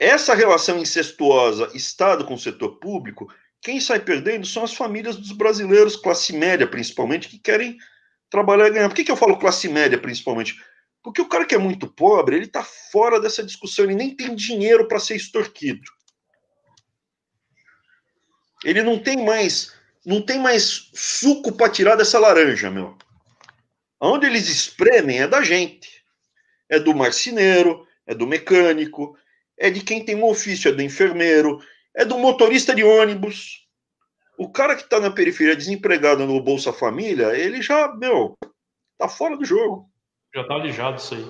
essa 0.00 0.34
relação 0.34 0.78
incestuosa 0.78 1.70
Estado 1.74 2.24
com 2.24 2.32
o 2.32 2.38
setor 2.38 2.78
público, 2.78 3.30
quem 3.64 3.80
sai 3.80 3.98
perdendo 3.98 4.46
são 4.46 4.62
as 4.62 4.74
famílias 4.74 5.16
dos 5.16 5.32
brasileiros, 5.32 5.96
classe 5.96 6.34
média 6.34 6.66
principalmente, 6.66 7.28
que 7.28 7.38
querem 7.38 7.78
trabalhar 8.28 8.68
e 8.68 8.70
ganhar. 8.70 8.88
Por 8.90 8.94
que, 8.94 9.04
que 9.04 9.10
eu 9.10 9.16
falo 9.16 9.38
classe 9.38 9.68
média 9.70 9.98
principalmente? 9.98 10.62
Porque 11.02 11.22
o 11.22 11.28
cara 11.28 11.46
que 11.46 11.54
é 11.54 11.58
muito 11.58 11.86
pobre, 11.86 12.36
ele 12.36 12.44
está 12.44 12.62
fora 12.62 13.18
dessa 13.18 13.42
discussão, 13.42 13.86
ele 13.86 13.94
nem 13.94 14.14
tem 14.14 14.34
dinheiro 14.34 14.86
para 14.86 15.00
ser 15.00 15.16
extorquido. 15.16 15.80
Ele 18.62 18.82
não 18.82 18.98
tem 18.98 19.24
mais, 19.24 19.72
não 20.04 20.20
tem 20.20 20.38
mais 20.38 20.90
suco 20.92 21.50
para 21.50 21.70
tirar 21.70 21.96
dessa 21.96 22.18
laranja, 22.18 22.70
meu. 22.70 22.96
Onde 23.98 24.26
eles 24.26 24.46
espremem 24.46 25.22
é 25.22 25.28
da 25.28 25.42
gente. 25.42 26.04
É 26.68 26.78
do 26.78 26.94
marceneiro, 26.94 27.86
é 28.06 28.14
do 28.14 28.26
mecânico, 28.26 29.16
é 29.56 29.70
de 29.70 29.80
quem 29.80 30.04
tem 30.04 30.16
um 30.16 30.24
ofício, 30.24 30.68
é 30.68 30.72
do 30.72 30.82
enfermeiro, 30.82 31.60
é 31.94 32.04
do 32.04 32.18
motorista 32.18 32.74
de 32.74 32.82
ônibus. 32.82 33.66
O 34.36 34.50
cara 34.50 34.74
que 34.74 34.82
está 34.82 34.98
na 34.98 35.10
periferia 35.10 35.54
desempregado 35.54 36.26
no 36.26 36.42
Bolsa 36.42 36.72
Família, 36.72 37.36
ele 37.36 37.62
já, 37.62 37.94
meu, 37.94 38.36
tá 38.98 39.08
fora 39.08 39.36
do 39.36 39.44
jogo. 39.44 39.88
Já 40.34 40.44
tá 40.44 40.54
alijado 40.54 40.96
isso 40.96 41.14
aí. 41.14 41.24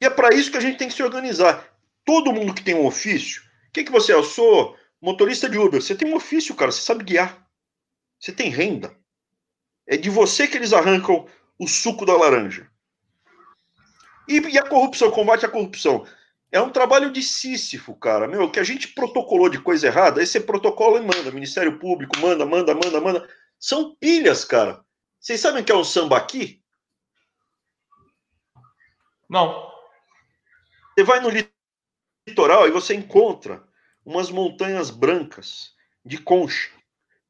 E 0.00 0.06
é 0.06 0.10
para 0.10 0.34
isso 0.34 0.50
que 0.50 0.56
a 0.56 0.60
gente 0.60 0.78
tem 0.78 0.88
que 0.88 0.94
se 0.94 1.02
organizar. 1.02 1.68
Todo 2.04 2.32
mundo 2.32 2.54
que 2.54 2.64
tem 2.64 2.74
um 2.74 2.86
ofício, 2.86 3.42
o 3.68 3.72
que, 3.72 3.84
que 3.84 3.92
você 3.92 4.12
é? 4.12 4.16
Eu 4.16 4.24
sou 4.24 4.76
motorista 5.00 5.48
de 5.48 5.58
Uber. 5.58 5.80
Você 5.80 5.94
tem 5.94 6.08
um 6.08 6.16
ofício, 6.16 6.54
cara, 6.54 6.72
você 6.72 6.80
sabe 6.80 7.04
guiar. 7.04 7.46
Você 8.18 8.32
tem 8.32 8.48
renda. 8.48 8.96
É 9.86 9.96
de 9.96 10.08
você 10.08 10.48
que 10.48 10.56
eles 10.56 10.72
arrancam 10.72 11.26
o 11.58 11.68
suco 11.68 12.06
da 12.06 12.16
laranja. 12.16 12.70
E, 14.28 14.38
e 14.40 14.58
a 14.58 14.68
corrupção, 14.68 15.10
combate 15.10 15.44
à 15.44 15.48
corrupção. 15.48 16.06
É 16.52 16.60
um 16.60 16.68
trabalho 16.68 17.10
de 17.10 17.22
Sísifo, 17.22 17.94
cara. 17.96 18.28
Meu, 18.28 18.50
que 18.50 18.60
a 18.60 18.64
gente 18.64 18.88
protocolou 18.88 19.48
de 19.48 19.58
coisa 19.58 19.86
errada, 19.86 20.20
aí 20.20 20.26
você 20.26 20.38
protocola 20.38 21.00
e 21.00 21.02
manda. 21.02 21.32
Ministério 21.32 21.78
Público 21.78 22.18
manda, 22.18 22.44
manda, 22.44 22.74
manda, 22.74 23.00
manda. 23.00 23.28
São 23.58 23.96
pilhas, 23.96 24.44
cara. 24.44 24.84
Vocês 25.18 25.40
sabem 25.40 25.62
o 25.62 25.64
que 25.64 25.72
é 25.72 25.74
um 25.74 25.82
sambaqui? 25.82 26.62
Não. 29.30 29.72
Você 30.94 31.04
vai 31.04 31.20
no 31.20 31.30
litoral 32.28 32.68
e 32.68 32.70
você 32.70 32.94
encontra 32.94 33.66
umas 34.04 34.30
montanhas 34.30 34.90
brancas 34.90 35.72
de 36.04 36.18
concha. 36.18 36.70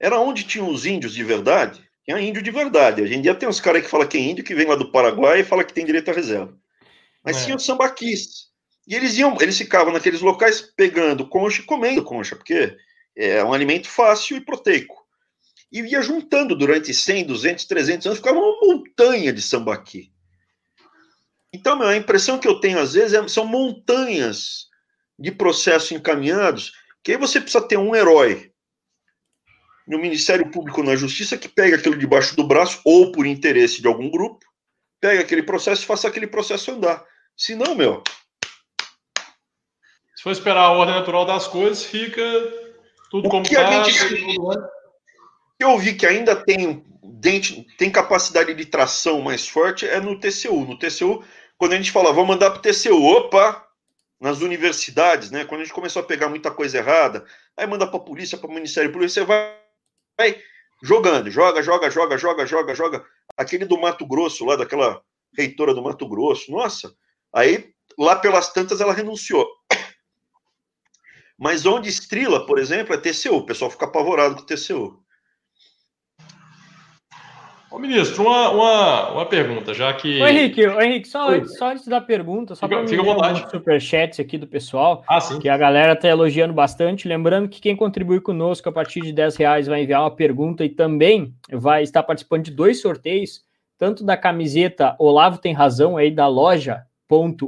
Era 0.00 0.18
onde 0.18 0.42
tinham 0.42 0.68
os 0.68 0.84
índios 0.84 1.14
de 1.14 1.22
verdade. 1.22 1.88
Tinha 2.04 2.18
índio 2.18 2.42
de 2.42 2.50
verdade. 2.50 3.02
Hoje 3.02 3.14
em 3.14 3.22
dia 3.22 3.36
tem 3.36 3.48
uns 3.48 3.60
caras 3.60 3.82
que 3.84 3.88
falam 3.88 4.08
que 4.08 4.18
é 4.18 4.20
índio, 4.20 4.42
que 4.42 4.54
vem 4.54 4.66
lá 4.66 4.74
do 4.74 4.90
Paraguai 4.90 5.40
e 5.40 5.44
fala 5.44 5.62
que 5.62 5.72
tem 5.72 5.86
direito 5.86 6.10
à 6.10 6.12
reserva. 6.14 6.58
Mas 7.22 7.36
é. 7.36 7.44
tinha 7.44 7.56
os 7.56 7.64
sambaquis. 7.64 8.51
E 8.86 8.94
eles 8.94 9.16
iam, 9.16 9.36
eles 9.40 9.56
ficavam 9.56 9.92
naqueles 9.92 10.20
locais 10.20 10.60
pegando 10.60 11.28
concha 11.28 11.62
e 11.62 11.64
comendo 11.64 12.02
concha, 12.02 12.34
porque 12.34 12.76
é 13.16 13.42
um 13.44 13.52
alimento 13.52 13.88
fácil 13.88 14.36
e 14.36 14.40
proteico. 14.40 15.02
E 15.70 15.80
ia 15.80 16.02
juntando 16.02 16.56
durante 16.56 16.92
100, 16.92 17.26
200, 17.26 17.64
300 17.64 18.06
anos, 18.06 18.18
ficava 18.18 18.38
uma 18.38 18.60
montanha 18.60 19.32
de 19.32 19.40
sambaqui. 19.40 20.12
Então, 21.52 21.78
meu, 21.78 21.88
a 21.88 21.96
impressão 21.96 22.38
que 22.38 22.48
eu 22.48 22.60
tenho 22.60 22.78
às 22.78 22.94
vezes 22.94 23.12
é, 23.12 23.28
são 23.28 23.46
montanhas 23.46 24.66
de 25.18 25.30
processos 25.30 25.92
encaminhados, 25.92 26.72
que 27.02 27.12
aí 27.12 27.18
você 27.18 27.40
precisa 27.40 27.66
ter 27.66 27.76
um 27.76 27.94
herói 27.94 28.50
no 29.86 29.98
Ministério 29.98 30.50
Público 30.50 30.82
na 30.82 30.96
Justiça 30.96 31.36
que 31.36 31.48
pega 31.48 31.76
aquilo 31.76 31.98
debaixo 31.98 32.34
do 32.34 32.46
braço, 32.46 32.80
ou 32.84 33.12
por 33.12 33.26
interesse 33.26 33.80
de 33.80 33.86
algum 33.86 34.10
grupo, 34.10 34.44
pega 35.00 35.20
aquele 35.20 35.42
processo 35.42 35.82
e 35.82 35.86
faça 35.86 36.08
aquele 36.08 36.26
processo 36.26 36.70
andar. 36.70 37.04
Se 37.36 37.54
não, 37.54 37.74
meu, 37.74 38.02
se 40.22 40.24
for 40.24 40.30
esperar 40.30 40.66
a 40.66 40.70
ordem 40.70 40.94
natural 40.94 41.26
das 41.26 41.48
coisas, 41.48 41.84
fica 41.84 42.22
tudo 43.10 43.26
o 43.26 43.28
como 43.28 43.42
está. 43.42 43.82
Gente... 43.82 44.24
Eu 45.58 45.76
vi 45.76 45.94
que 45.94 46.06
ainda 46.06 46.36
tem, 46.36 46.86
tem 47.76 47.90
capacidade 47.90 48.54
de 48.54 48.64
tração 48.64 49.20
mais 49.20 49.48
forte 49.48 49.84
é 49.84 49.98
no 49.98 50.20
TCU. 50.20 50.64
No 50.64 50.78
TCU, 50.78 51.24
quando 51.58 51.72
a 51.72 51.76
gente 51.76 51.90
fala, 51.90 52.12
vamos 52.12 52.28
mandar 52.28 52.52
para 52.52 52.60
o 52.60 52.62
TCU, 52.62 53.02
opa, 53.04 53.66
nas 54.20 54.42
universidades, 54.42 55.32
né? 55.32 55.44
Quando 55.44 55.62
a 55.62 55.64
gente 55.64 55.74
começou 55.74 56.00
a 56.02 56.06
pegar 56.06 56.28
muita 56.28 56.52
coisa 56.52 56.78
errada, 56.78 57.24
aí 57.56 57.66
manda 57.66 57.84
para 57.84 57.96
a 57.96 58.04
polícia, 58.04 58.38
para 58.38 58.48
o 58.48 58.54
Ministério 58.54 58.92
Público, 58.92 59.12
você 59.12 59.24
vai, 59.24 59.56
vai 60.16 60.40
jogando, 60.84 61.32
joga, 61.32 61.64
joga, 61.64 61.90
joga, 61.90 62.16
joga, 62.16 62.46
joga, 62.46 62.74
joga. 62.76 63.04
Aquele 63.36 63.64
do 63.64 63.76
Mato 63.76 64.06
Grosso, 64.06 64.44
lá 64.44 64.54
daquela 64.54 65.02
reitora 65.36 65.74
do 65.74 65.82
Mato 65.82 66.08
Grosso, 66.08 66.52
nossa, 66.52 66.94
aí 67.34 67.72
lá 67.98 68.14
pelas 68.14 68.52
tantas 68.52 68.80
ela 68.80 68.92
renunciou. 68.92 69.48
Mas 71.42 71.66
onde 71.66 71.88
estrila, 71.88 72.46
por 72.46 72.56
exemplo, 72.56 72.94
é 72.94 72.98
TCU. 72.98 73.38
O 73.38 73.44
pessoal 73.44 73.68
fica 73.68 73.84
apavorado 73.84 74.36
com 74.36 74.42
o 74.42 74.46
TCU. 74.46 74.96
Ô, 77.68 77.80
ministro, 77.80 78.22
uma, 78.22 78.50
uma, 78.50 79.10
uma 79.10 79.26
pergunta, 79.26 79.74
já 79.74 79.92
que. 79.92 80.22
Ô, 80.22 80.28
Henrique, 80.28 80.64
ô, 80.64 80.80
Henrique 80.80 81.08
só, 81.08 81.30
antes, 81.30 81.58
só 81.58 81.72
antes 81.72 81.88
da 81.88 82.00
pergunta, 82.00 82.54
só 82.54 82.68
para 82.68 82.86
fica 82.86 83.02
um 83.02 83.50
superchats 83.50 84.20
aqui 84.20 84.38
do 84.38 84.46
pessoal, 84.46 85.02
ah, 85.08 85.18
que 85.40 85.48
a 85.48 85.56
galera 85.56 85.94
está 85.94 86.06
elogiando 86.06 86.54
bastante. 86.54 87.08
Lembrando 87.08 87.48
que 87.48 87.60
quem 87.60 87.74
contribui 87.74 88.20
conosco 88.20 88.68
a 88.68 88.72
partir 88.72 89.00
de 89.00 89.12
10 89.12 89.34
reais 89.34 89.66
vai 89.66 89.82
enviar 89.82 90.02
uma 90.02 90.14
pergunta 90.14 90.64
e 90.64 90.68
também 90.68 91.34
vai 91.50 91.82
estar 91.82 92.04
participando 92.04 92.44
de 92.44 92.52
dois 92.52 92.80
sorteios, 92.80 93.42
tanto 93.76 94.04
da 94.04 94.16
camiseta 94.16 94.94
Olavo 94.96 95.38
Tem 95.38 95.52
Razão, 95.52 95.96
aí 95.96 96.08
da 96.08 96.28
loja 96.28 96.86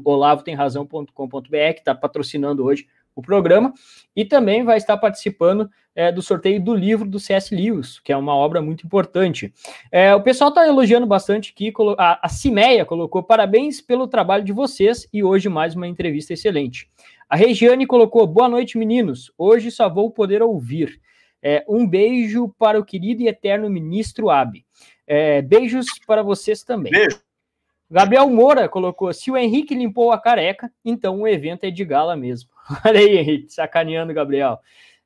olavotemrazão.com.br, 0.05 1.49
que 1.49 1.79
está 1.79 1.95
patrocinando 1.95 2.65
hoje 2.65 2.87
o 3.15 3.23
programa, 3.23 3.73
e 4.15 4.25
também 4.25 4.65
vai 4.65 4.77
estar 4.77 4.97
participando 4.97 5.71
é, 5.95 6.11
do 6.11 6.21
sorteio 6.21 6.61
do 6.61 6.75
livro 6.75 7.09
do 7.09 7.21
C.S. 7.21 7.55
Lewis, 7.55 8.01
que 8.01 8.13
é 8.13 8.17
uma 8.17 8.35
obra 8.35 8.61
muito 8.61 8.85
importante. 8.85 9.53
É, 9.91 10.15
o 10.15 10.23
pessoal 10.23 10.51
está 10.51 10.67
elogiando 10.67 11.07
bastante 11.07 11.53
aqui, 11.53 11.73
a, 11.99 12.27
a 12.27 12.29
Cimeia 12.29 12.85
colocou 12.85 13.23
parabéns 13.23 13.81
pelo 13.81 14.09
trabalho 14.09 14.45
de 14.45 14.53
vocês 14.53 15.09
e 15.13 15.23
hoje 15.23 15.49
mais 15.49 15.75
uma 15.75 15.87
entrevista 15.87 16.33
excelente. 16.33 16.91
A 17.29 17.37
Regiane 17.37 17.87
colocou 17.87 18.27
boa 18.27 18.49
noite, 18.49 18.77
meninos. 18.77 19.33
Hoje 19.39 19.71
só 19.71 19.89
vou 19.89 20.11
poder 20.11 20.43
ouvir. 20.43 21.01
É, 21.43 21.65
um 21.69 21.87
beijo 21.87 22.55
para 22.59 22.79
o 22.79 22.85
querido 22.85 23.23
e 23.23 23.29
eterno 23.29 23.69
ministro 23.69 24.31
Abe. 24.31 24.65
Beijos 25.47 25.87
para 26.07 26.23
vocês 26.23 26.65
também. 26.65 26.91
Beijo. 26.91 27.21
Gabriel 27.91 28.29
Moura 28.29 28.69
colocou: 28.69 29.13
se 29.13 29.31
o 29.31 29.37
Henrique 29.37 29.75
limpou 29.75 30.13
a 30.13 30.21
careca, 30.21 30.71
então 30.85 31.21
o 31.21 31.29
evento 31.29 31.65
é 31.65 31.71
de 31.71 31.85
gala 31.85 32.17
mesmo. 32.17 32.51
Olha 32.85 33.01
aí, 33.01 33.19
Henrique, 33.19 33.53
sacaneando, 33.53 34.15
Gabriel. 34.15 34.59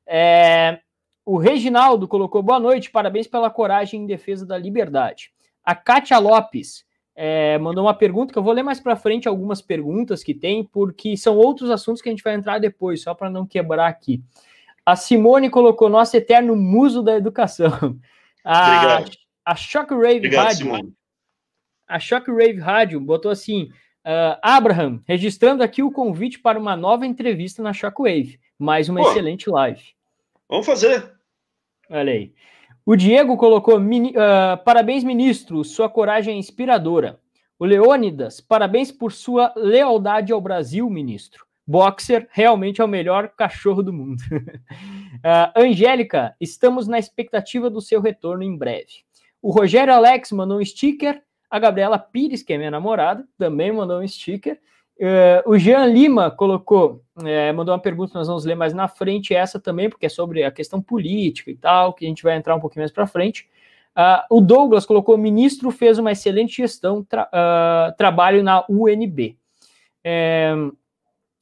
É, 0.05 0.79
o 1.25 1.37
Reginaldo 1.37 2.07
colocou 2.07 2.41
boa 2.41 2.59
noite, 2.59 2.89
parabéns 2.89 3.27
pela 3.27 3.49
coragem 3.49 4.01
em 4.01 4.05
defesa 4.05 4.45
da 4.45 4.57
liberdade. 4.57 5.31
A 5.63 5.75
Kátia 5.75 6.17
Lopes 6.17 6.83
é, 7.15 7.57
mandou 7.59 7.85
uma 7.85 7.93
pergunta 7.93 8.31
que 8.33 8.39
eu 8.39 8.43
vou 8.43 8.53
ler 8.53 8.63
mais 8.63 8.79
para 8.79 8.95
frente 8.95 9.27
algumas 9.27 9.61
perguntas 9.61 10.23
que 10.23 10.33
tem, 10.33 10.63
porque 10.63 11.15
são 11.17 11.37
outros 11.37 11.69
assuntos 11.69 12.01
que 12.01 12.09
a 12.09 12.11
gente 12.11 12.23
vai 12.23 12.33
entrar 12.33 12.59
depois, 12.59 13.01
só 13.01 13.13
para 13.13 13.29
não 13.29 13.45
quebrar 13.45 13.87
aqui. 13.87 14.23
A 14.85 14.95
Simone 14.95 15.49
colocou 15.49 15.89
nosso 15.89 16.17
eterno 16.17 16.55
muso 16.55 17.03
da 17.03 17.15
educação. 17.15 17.99
A, 18.43 18.77
Obrigado. 18.77 19.11
A 19.45 19.55
Shockwave 19.55 20.17
Obrigado, 20.17 20.45
Rádio. 20.45 20.57
Simone. 20.65 20.93
A 21.89 21.99
Shockwave 21.99 22.59
Rádio 22.59 22.99
botou 22.99 23.31
assim: 23.31 23.69
Uh, 24.05 24.39
Abraham, 24.41 25.01
registrando 25.05 25.61
aqui 25.61 25.83
o 25.83 25.91
convite 25.91 26.39
para 26.39 26.57
uma 26.57 26.75
nova 26.75 27.05
entrevista 27.05 27.61
na 27.61 27.73
Shockwave. 27.73 28.39
Mais 28.57 28.87
uma 28.87 29.01
Pô, 29.01 29.09
excelente 29.09 29.49
live. 29.49 29.83
Vamos 30.47 30.65
fazer. 30.65 31.11
Olha 31.89 32.13
aí. 32.13 32.33
O 32.85 32.95
Diego 32.95 33.35
colocou: 33.35 33.77
uh, 33.77 34.63
parabéns, 34.63 35.03
ministro, 35.03 35.63
sua 35.63 35.89
coragem 35.89 36.35
é 36.35 36.37
inspiradora. 36.37 37.19
O 37.59 37.65
Leônidas, 37.65 38.39
parabéns 38.39 38.89
por 38.89 39.11
sua 39.11 39.53
lealdade 39.55 40.31
ao 40.31 40.39
Brasil, 40.39 40.89
ministro. 40.89 41.45
Boxer 41.67 42.27
realmente 42.31 42.81
é 42.81 42.83
o 42.83 42.87
melhor 42.87 43.29
cachorro 43.29 43.83
do 43.83 43.93
mundo. 43.93 44.23
uh, 44.31 45.51
Angélica, 45.59 46.35
estamos 46.39 46.87
na 46.87 46.97
expectativa 46.97 47.69
do 47.69 47.81
seu 47.81 48.01
retorno 48.01 48.43
em 48.43 48.57
breve. 48.57 49.03
O 49.41 49.51
Rogério 49.51 49.93
Alex 49.93 50.31
mandou 50.31 50.57
um 50.57 50.65
sticker. 50.65 51.21
A 51.49 51.57
Gabriela 51.57 51.97
Pires, 51.97 52.43
que 52.43 52.53
é 52.53 52.57
minha 52.57 52.69
namorada, 52.71 53.25
também 53.37 53.71
mandou 53.71 53.99
um 53.99 54.07
sticker. 54.07 54.59
Uh, 54.99 55.49
o 55.49 55.57
Jean 55.57 55.85
Lima 55.85 56.29
colocou, 56.29 57.01
é, 57.23 57.53
mandou 57.53 57.73
uma 57.73 57.79
pergunta, 57.79 58.17
nós 58.19 58.27
vamos 58.27 58.43
ler 58.43 58.55
mais 58.55 58.73
na 58.73 58.87
frente, 58.87 59.33
essa 59.33 59.57
também, 59.57 59.89
porque 59.89 60.05
é 60.05 60.09
sobre 60.09 60.43
a 60.43 60.51
questão 60.51 60.81
política 60.81 61.49
e 61.49 61.55
tal, 61.55 61.93
que 61.93 62.05
a 62.05 62.07
gente 62.07 62.21
vai 62.21 62.35
entrar 62.35 62.53
um 62.53 62.59
pouquinho 62.59 62.81
mais 62.81 62.91
para 62.91 63.07
frente. 63.07 63.47
Uh, 63.97 64.37
o 64.37 64.41
Douglas 64.41 64.85
colocou: 64.85 65.15
o 65.15 65.17
ministro 65.17 65.71
fez 65.71 65.97
uma 65.97 66.11
excelente 66.11 66.57
gestão, 66.57 67.03
tra 67.03 67.29
uh, 67.33 67.95
trabalho 67.97 68.43
na 68.43 68.65
UNB. 68.69 69.37
É, 70.03 70.53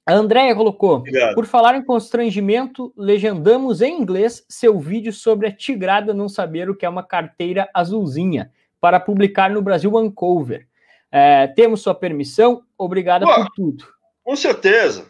a 0.06 0.14
Andrea 0.14 0.56
colocou: 0.56 0.98
Obrigado. 0.98 1.36
por 1.36 1.46
falar 1.46 1.76
em 1.76 1.84
constrangimento, 1.84 2.94
legendamos 2.96 3.82
em 3.82 4.00
inglês 4.00 4.46
seu 4.48 4.80
vídeo 4.80 5.12
sobre 5.12 5.48
a 5.48 5.52
tigrada 5.52 6.14
não 6.14 6.30
saber 6.30 6.70
o 6.70 6.76
que 6.76 6.86
é 6.86 6.90
uma 6.90 7.04
carteira 7.04 7.68
azulzinha 7.74 8.52
para 8.80 9.00
publicar 9.00 9.50
no 9.50 9.62
Brasil 9.62 9.96
Uncover. 9.96 10.68
É, 11.12 11.48
temos 11.48 11.82
sua 11.82 11.96
permissão, 11.96 12.64
obrigada 12.78 13.26
Pô, 13.26 13.34
por 13.36 13.50
tudo. 13.52 13.86
Com 14.24 14.36
certeza. 14.36 15.06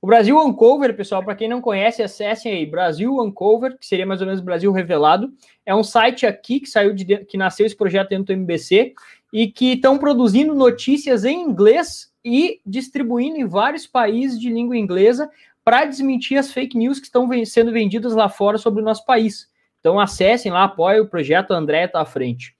O 0.00 0.06
Brasil 0.06 0.36
Uncover, 0.36 0.96
pessoal, 0.96 1.22
para 1.22 1.36
quem 1.36 1.48
não 1.48 1.60
conhece, 1.60 2.02
acessem 2.02 2.52
aí 2.52 2.66
Brasil 2.66 3.20
Uncover, 3.20 3.78
que 3.78 3.86
seria 3.86 4.04
mais 4.04 4.20
ou 4.20 4.26
menos 4.26 4.40
Brasil 4.40 4.72
Revelado. 4.72 5.32
É 5.64 5.72
um 5.72 5.84
site 5.84 6.26
aqui 6.26 6.58
que 6.58 6.68
saiu 6.68 6.92
de 6.92 7.04
que 7.24 7.36
nasceu 7.36 7.64
esse 7.64 7.76
projeto 7.76 8.08
dentro 8.08 8.26
do 8.26 8.32
MBC 8.32 8.94
e 9.32 9.46
que 9.46 9.74
estão 9.74 9.98
produzindo 9.98 10.56
notícias 10.56 11.24
em 11.24 11.40
inglês 11.40 12.12
e 12.24 12.60
distribuindo 12.66 13.36
em 13.36 13.46
vários 13.46 13.86
países 13.86 14.40
de 14.40 14.50
língua 14.50 14.76
inglesa 14.76 15.30
para 15.64 15.84
desmentir 15.84 16.36
as 16.36 16.52
fake 16.52 16.76
news 16.76 16.98
que 16.98 17.06
estão 17.06 17.28
sendo 17.44 17.70
vendidas 17.70 18.14
lá 18.14 18.28
fora 18.28 18.58
sobre 18.58 18.82
o 18.82 18.84
nosso 18.84 19.04
país. 19.06 19.48
Então 19.78 20.00
acessem 20.00 20.50
lá, 20.50 20.64
apoiem 20.64 21.00
o 21.00 21.08
projeto, 21.08 21.52
a 21.52 21.56
André 21.56 21.84
está 21.84 22.00
à 22.00 22.04
frente. 22.04 22.56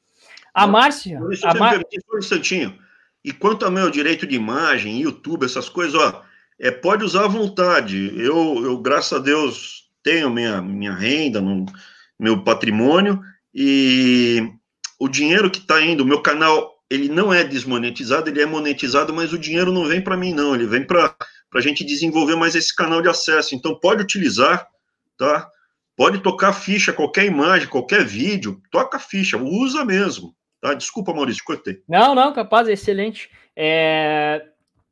A 0.55 0.67
Márcia. 0.67 1.19
A 1.45 1.55
Mar... 1.55 1.81
um 2.13 2.19
instantinho. 2.19 2.79
E 3.25 3.33
quanto 3.33 3.65
ao 3.65 3.71
meu 3.71 3.91
direito 3.91 4.27
de 4.27 4.35
imagem, 4.35 5.01
YouTube, 5.01 5.45
essas 5.45 5.69
coisas, 5.69 5.95
ó, 5.95 6.23
é, 6.59 6.71
pode 6.71 7.05
usar 7.05 7.25
à 7.25 7.29
vontade. 7.29 8.13
Eu, 8.17 8.63
eu, 8.65 8.79
graças 8.79 9.13
a 9.13 9.23
Deus, 9.23 9.91
tenho 10.03 10.29
minha, 10.29 10.61
minha 10.61 10.93
renda, 10.93 11.41
no, 11.41 11.67
meu 12.23 12.45
patrimônio, 12.45 13.21
e 13.53 14.49
o 14.99 15.09
dinheiro 15.09 15.51
que 15.51 15.59
está 15.59 15.83
indo, 15.83 16.05
o 16.05 16.07
meu 16.07 16.23
canal 16.23 16.73
ele 16.89 17.09
não 17.09 17.33
é 17.33 17.43
desmonetizado, 17.43 18.31
ele 18.31 18.41
é 18.41 18.47
monetizado, 18.47 19.13
mas 19.13 19.33
o 19.33 19.39
dinheiro 19.39 19.73
não 19.73 19.87
vem 19.87 20.01
para 20.01 20.17
mim, 20.17 20.33
não, 20.33 20.55
ele 20.55 20.67
vem 20.67 20.87
para 20.87 21.17
a 21.55 21.61
gente 21.61 21.85
desenvolver 21.85 22.37
mais 22.37 22.55
esse 22.55 22.75
canal 22.75 23.03
de 23.03 23.09
acesso. 23.09 23.55
Então, 23.55 23.75
pode 23.75 24.03
utilizar, 24.03 24.69
tá? 25.17 25.49
Pode 25.97 26.21
tocar 26.21 26.53
ficha, 26.53 26.93
qualquer 26.93 27.25
imagem, 27.25 27.67
qualquer 27.67 28.05
vídeo, 28.05 28.63
toca 28.71 28.99
ficha, 28.99 29.37
usa 29.37 29.85
mesmo, 29.85 30.37
tá? 30.63 30.73
Desculpa, 30.73 31.13
Maurício, 31.13 31.45
cortei. 31.45 31.83
Não, 31.89 32.15
não, 32.15 32.33
capaz, 32.33 32.69
excelente. 32.69 33.29
É... 33.55 34.47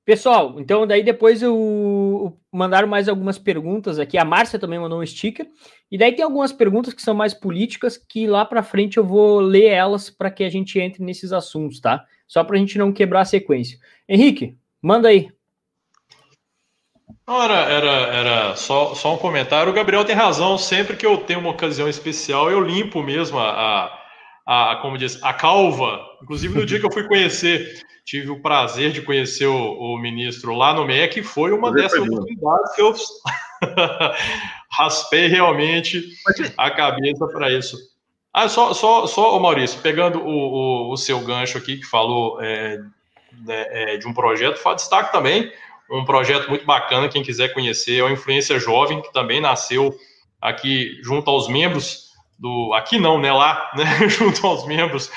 Pessoal, 0.05 0.57
então 0.59 0.87
daí 0.87 1.05
depois 1.05 1.41
eu 1.41 2.37
mandaram 2.51 2.89
mais 2.89 3.09
algumas 3.09 3.39
perguntas 3.39 3.99
aqui. 3.99 4.19
A 4.19 4.25
Márcia 4.25 4.59
também 4.59 4.79
mandou 4.79 5.01
um 5.01 5.07
sticker. 5.07 5.49
E 5.91 5.97
daí 5.97 6.13
tem 6.13 6.25
algumas 6.25 6.53
perguntas 6.53 6.93
que 6.93 7.01
são 7.01 7.15
mais 7.15 7.33
políticas 7.33 7.97
que 7.97 8.27
lá 8.27 8.45
para 8.45 8.63
frente 8.63 8.97
eu 8.97 9.05
vou 9.05 9.39
ler 9.39 9.67
elas 9.67 10.11
para 10.11 10.31
que 10.31 10.43
a 10.43 10.51
gente 10.51 10.81
entre 10.81 11.05
nesses 11.05 11.33
assuntos, 11.33 11.79
tá? 11.79 12.05
Só 12.27 12.43
para 12.43 12.57
a 12.57 12.59
gente 12.59 12.77
não 12.77 12.93
quebrar 12.93 13.21
a 13.21 13.25
sequência. 13.25 13.79
Henrique, 14.09 14.57
manda 14.83 15.09
aí. 15.09 15.31
Não, 17.25 17.43
era, 17.45 17.61
era, 17.71 17.91
era 17.91 18.57
só, 18.57 18.95
só 18.95 19.15
um 19.15 19.19
comentário. 19.19 19.71
O 19.71 19.75
Gabriel 19.75 20.05
tem 20.05 20.17
razão. 20.17 20.59
Sempre 20.59 20.97
que 20.97 21.07
eu 21.07 21.19
tenho 21.19 21.39
uma 21.39 21.51
ocasião 21.51 21.89
especial, 21.89 22.51
eu 22.51 22.61
limpo 22.61 23.01
mesmo 23.03 23.39
a, 23.39 23.51
a, 23.51 24.00
a 24.53 24.77
como 24.83 24.99
diz, 24.99 25.23
a 25.23 25.33
calva. 25.33 26.05
Inclusive 26.21 26.59
no 26.59 26.67
dia 26.67 26.81
que 26.81 26.87
eu 26.87 26.93
fui 26.93 27.05
conhecer 27.05 27.81
tive 28.05 28.31
o 28.31 28.41
prazer 28.41 28.91
de 28.91 29.03
conhecer 29.03 29.47
o, 29.47 29.55
o 29.55 29.97
ministro 29.97 30.53
lá 30.57 30.75
no 30.75 30.85
MEC, 30.85 31.23
foi 31.23 31.53
uma 31.53 31.71
dessas 31.71 32.01
oportunidades 32.01 32.75
que 32.75 32.83
eu 32.83 32.93
raspei 34.73 35.29
realmente 35.29 36.03
a 36.57 36.73
cabeça 36.73 37.25
para 37.29 37.53
isso. 37.53 37.77
Ah, 38.33 38.49
só, 38.49 38.75
só, 38.75 39.07
só, 39.07 39.39
Maurício, 39.39 39.81
pegando 39.81 40.21
o, 40.21 40.89
o, 40.89 40.93
o 40.93 40.97
seu 40.97 41.21
gancho 41.21 41.57
aqui, 41.57 41.77
que 41.77 41.87
falou 41.87 42.43
é, 42.43 42.79
né, 43.45 43.67
é, 43.69 43.97
de 43.97 44.09
um 44.09 44.13
projeto, 44.13 44.61
destaque 44.75 45.13
também 45.13 45.53
um 45.89 46.05
projeto 46.05 46.49
muito 46.49 46.67
bacana, 46.67 47.09
quem 47.09 47.23
quiser 47.23 47.55
conhecer, 47.55 47.99
é 47.99 48.03
o 48.03 48.11
Influência 48.11 48.59
Jovem, 48.59 49.03
que 49.03 49.13
também 49.13 49.41
nasceu 49.41 49.95
aqui 50.41 50.99
junto 51.03 51.31
aos 51.31 51.49
membros 51.49 52.10
do. 52.41 52.73
Aqui 52.75 52.99
não, 52.99 53.21
né? 53.21 53.31
Lá, 53.31 53.71
né? 53.77 53.85
junto 54.09 54.45
aos 54.47 54.67
membros 54.67 55.13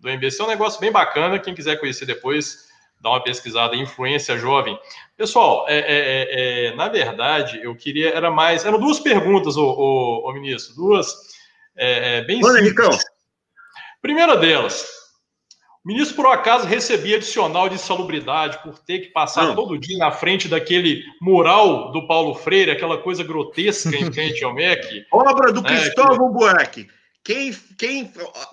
do 0.00 0.10
MBC. 0.10 0.42
É 0.42 0.44
um 0.44 0.48
negócio 0.48 0.80
bem 0.80 0.90
bacana. 0.90 1.38
Quem 1.38 1.54
quiser 1.54 1.78
conhecer 1.78 2.04
depois, 2.04 2.68
dá 3.00 3.10
uma 3.10 3.22
pesquisada. 3.22 3.76
Influência 3.76 4.36
Jovem. 4.36 4.78
Pessoal, 5.16 5.64
é, 5.68 5.78
é, 5.78 5.84
é, 5.86 6.66
é 6.66 6.74
na 6.74 6.88
verdade, 6.88 7.62
eu 7.62 7.74
queria. 7.76 8.10
Era 8.10 8.30
mais. 8.30 8.64
Eram 8.64 8.80
duas 8.80 8.98
perguntas, 8.98 9.56
o, 9.56 10.30
ministro. 10.34 10.74
Duas. 10.74 11.14
É, 11.76 12.18
é, 12.18 12.24
bem 12.24 12.40
Mano, 12.40 12.58
simples. 12.58 12.98
Primeira 14.02 14.36
delas. 14.36 14.93
O 15.84 15.88
ministro, 15.88 16.16
por 16.16 16.26
acaso, 16.26 16.66
recebia 16.66 17.16
adicional 17.16 17.68
de 17.68 17.74
insalubridade 17.74 18.62
por 18.62 18.78
ter 18.78 19.00
que 19.00 19.08
passar 19.08 19.48
Não. 19.48 19.54
todo 19.54 19.78
dia 19.78 19.98
na 19.98 20.10
frente 20.10 20.48
daquele 20.48 21.04
mural 21.20 21.92
do 21.92 22.06
Paulo 22.06 22.34
Freire, 22.34 22.70
aquela 22.70 22.96
coisa 22.96 23.22
grotesca 23.22 23.94
em 23.94 24.10
frente 24.10 24.42
ao 24.42 24.54
MEC. 24.54 25.04
Obra 25.12 25.52
do 25.52 25.60
né, 25.60 25.68
Cristóvão 25.68 26.28
que... 26.28 26.38
Buarque. 26.38 26.88
Quem, 27.22 27.54
quem, 27.78 28.12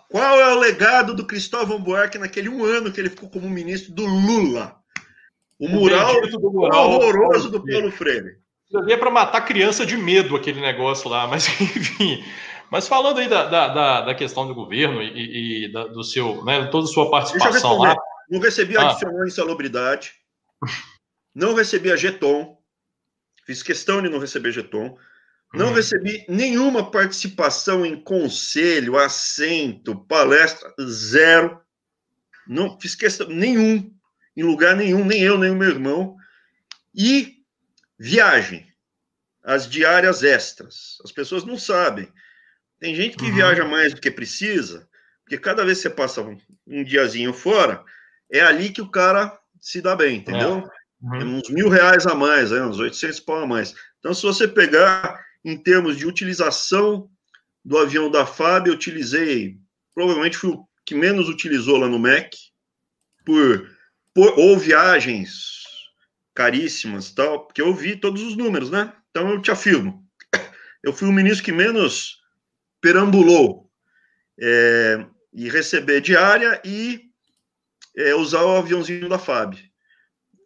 qual 0.10 0.40
é 0.40 0.54
o 0.54 0.60
legado 0.60 1.14
do 1.14 1.26
Cristóvão 1.26 1.82
Buarque 1.82 2.18
naquele 2.18 2.48
um 2.48 2.64
ano 2.64 2.92
que 2.92 3.00
ele 3.00 3.10
ficou 3.10 3.30
como 3.30 3.50
ministro 3.50 3.94
do 3.94 4.06
Lula? 4.06 4.76
O, 5.58 5.68
o 5.68 5.70
mural, 5.70 6.22
do 6.22 6.52
mural 6.52 6.92
horroroso 6.92 7.50
do 7.50 7.66
Paulo 7.66 7.92
Freire. 7.92 8.42
É 8.90 8.96
para 8.96 9.12
matar 9.12 9.42
criança 9.42 9.86
de 9.86 9.98
medo 9.98 10.36
aquele 10.36 10.62
negócio 10.62 11.10
lá, 11.10 11.28
mas 11.28 11.48
enfim. 11.60 12.24
Mas 12.72 12.88
falando 12.88 13.18
aí 13.18 13.28
da, 13.28 13.48
da, 13.48 14.02
da 14.02 14.16
questão 14.16 14.48
do 14.48 14.56
governo 14.56 15.02
e, 15.04 15.66
e 15.66 15.72
da, 15.74 15.88
do 15.88 16.06
seu, 16.06 16.44
né, 16.46 16.68
toda 16.68 16.86
a 16.86 16.88
sua 16.88 17.12
participação 17.12 17.78
lá. 17.78 17.94
Não 18.30 18.40
recebi 18.40 18.78
ah. 18.78 18.90
adicional 18.90 19.28
em 19.28 19.30
salubridade, 19.30 20.14
não 21.36 21.54
recebi 21.54 21.92
a 21.92 21.98
Geton, 21.98 22.58
fiz 23.46 23.62
questão 23.62 24.02
de 24.02 24.08
não 24.08 24.20
receber 24.20 24.54
Geton. 24.54 24.98
Não 25.54 25.68
uhum. 25.68 25.74
recebi 25.74 26.26
nenhuma 26.30 26.90
participação 26.90 27.86
em 27.86 28.02
conselho, 28.02 28.98
assento, 28.98 29.94
palestra, 30.06 30.74
zero. 30.82 31.60
Não 32.48 32.80
fiz 32.80 32.96
questão 32.96 33.28
nenhum, 33.28 33.94
em 34.34 34.44
lugar 34.44 34.78
nenhum, 34.78 35.04
nem 35.04 35.22
eu, 35.22 35.38
nem 35.38 35.52
o 35.52 35.56
meu 35.56 35.68
irmão. 35.68 36.16
E 36.96 37.44
viagem, 38.00 38.66
as 39.44 39.70
diárias 39.70 40.24
extras. 40.24 40.98
As 41.04 41.12
pessoas 41.12 41.44
não 41.44 41.58
sabem. 41.58 42.10
Tem 42.82 42.96
gente 42.96 43.16
que 43.16 43.26
uhum. 43.26 43.36
viaja 43.36 43.64
mais 43.64 43.94
do 43.94 44.02
que 44.02 44.10
precisa, 44.10 44.90
porque 45.24 45.38
cada 45.38 45.64
vez 45.64 45.78
que 45.78 45.84
você 45.84 45.90
passa 45.92 46.22
um, 46.24 46.36
um 46.68 46.84
diazinho 46.84 47.32
fora, 47.32 47.86
é 48.30 48.42
ali 48.42 48.72
que 48.72 48.82
o 48.82 48.90
cara 48.90 49.40
se 49.62 49.82
dá 49.82 49.96
bem, 49.96 50.18
entendeu? 50.18 50.68
É. 50.68 50.82
Uhum. 51.04 51.38
uns 51.38 51.50
mil 51.50 51.70
reais 51.70 52.08
a 52.08 52.16
mais, 52.16 52.50
né? 52.50 52.64
uns 52.64 52.80
800 52.80 53.20
pau 53.20 53.44
a 53.44 53.48
mais. 53.48 53.76
Então, 54.00 54.16
se 54.16 54.24
você 54.24 54.48
pegar 54.48 55.24
em 55.46 55.56
termos 55.56 55.96
de 55.96 56.08
utilização 56.08 57.08
do 57.64 57.78
avião 57.78 58.10
da 58.10 58.26
FAB, 58.26 58.68
eu 58.68 58.74
utilizei, 58.74 59.58
provavelmente 59.94 60.38
fui 60.38 60.50
o 60.50 60.68
que 60.84 60.96
menos 60.96 61.30
utilizou 61.30 61.78
lá 61.78 61.88
no 61.88 62.00
MEC, 62.00 62.36
por, 63.24 63.70
por 64.12 64.40
ou 64.40 64.58
viagens 64.58 65.62
caríssimas, 66.34 67.12
tal, 67.12 67.46
porque 67.46 67.62
eu 67.62 67.74
vi 67.76 67.96
todos 67.96 68.24
os 68.24 68.36
números, 68.36 68.72
né? 68.72 68.92
Então 69.12 69.30
eu 69.30 69.40
te 69.40 69.52
afirmo, 69.52 70.04
eu 70.84 70.92
fui 70.92 71.08
o 71.08 71.14
ministro 71.14 71.46
que 71.46 71.52
menos 71.52 72.21
perambulou 72.82 73.70
é, 74.40 75.06
e 75.34 75.50
receber 75.50 76.02
diária 76.02 76.62
e 76.66 77.02
é, 77.96 78.16
usar 78.16 78.44
o 78.44 78.58
aviãozinho 78.58 79.08
da 79.08 79.20
FAB. 79.20 79.56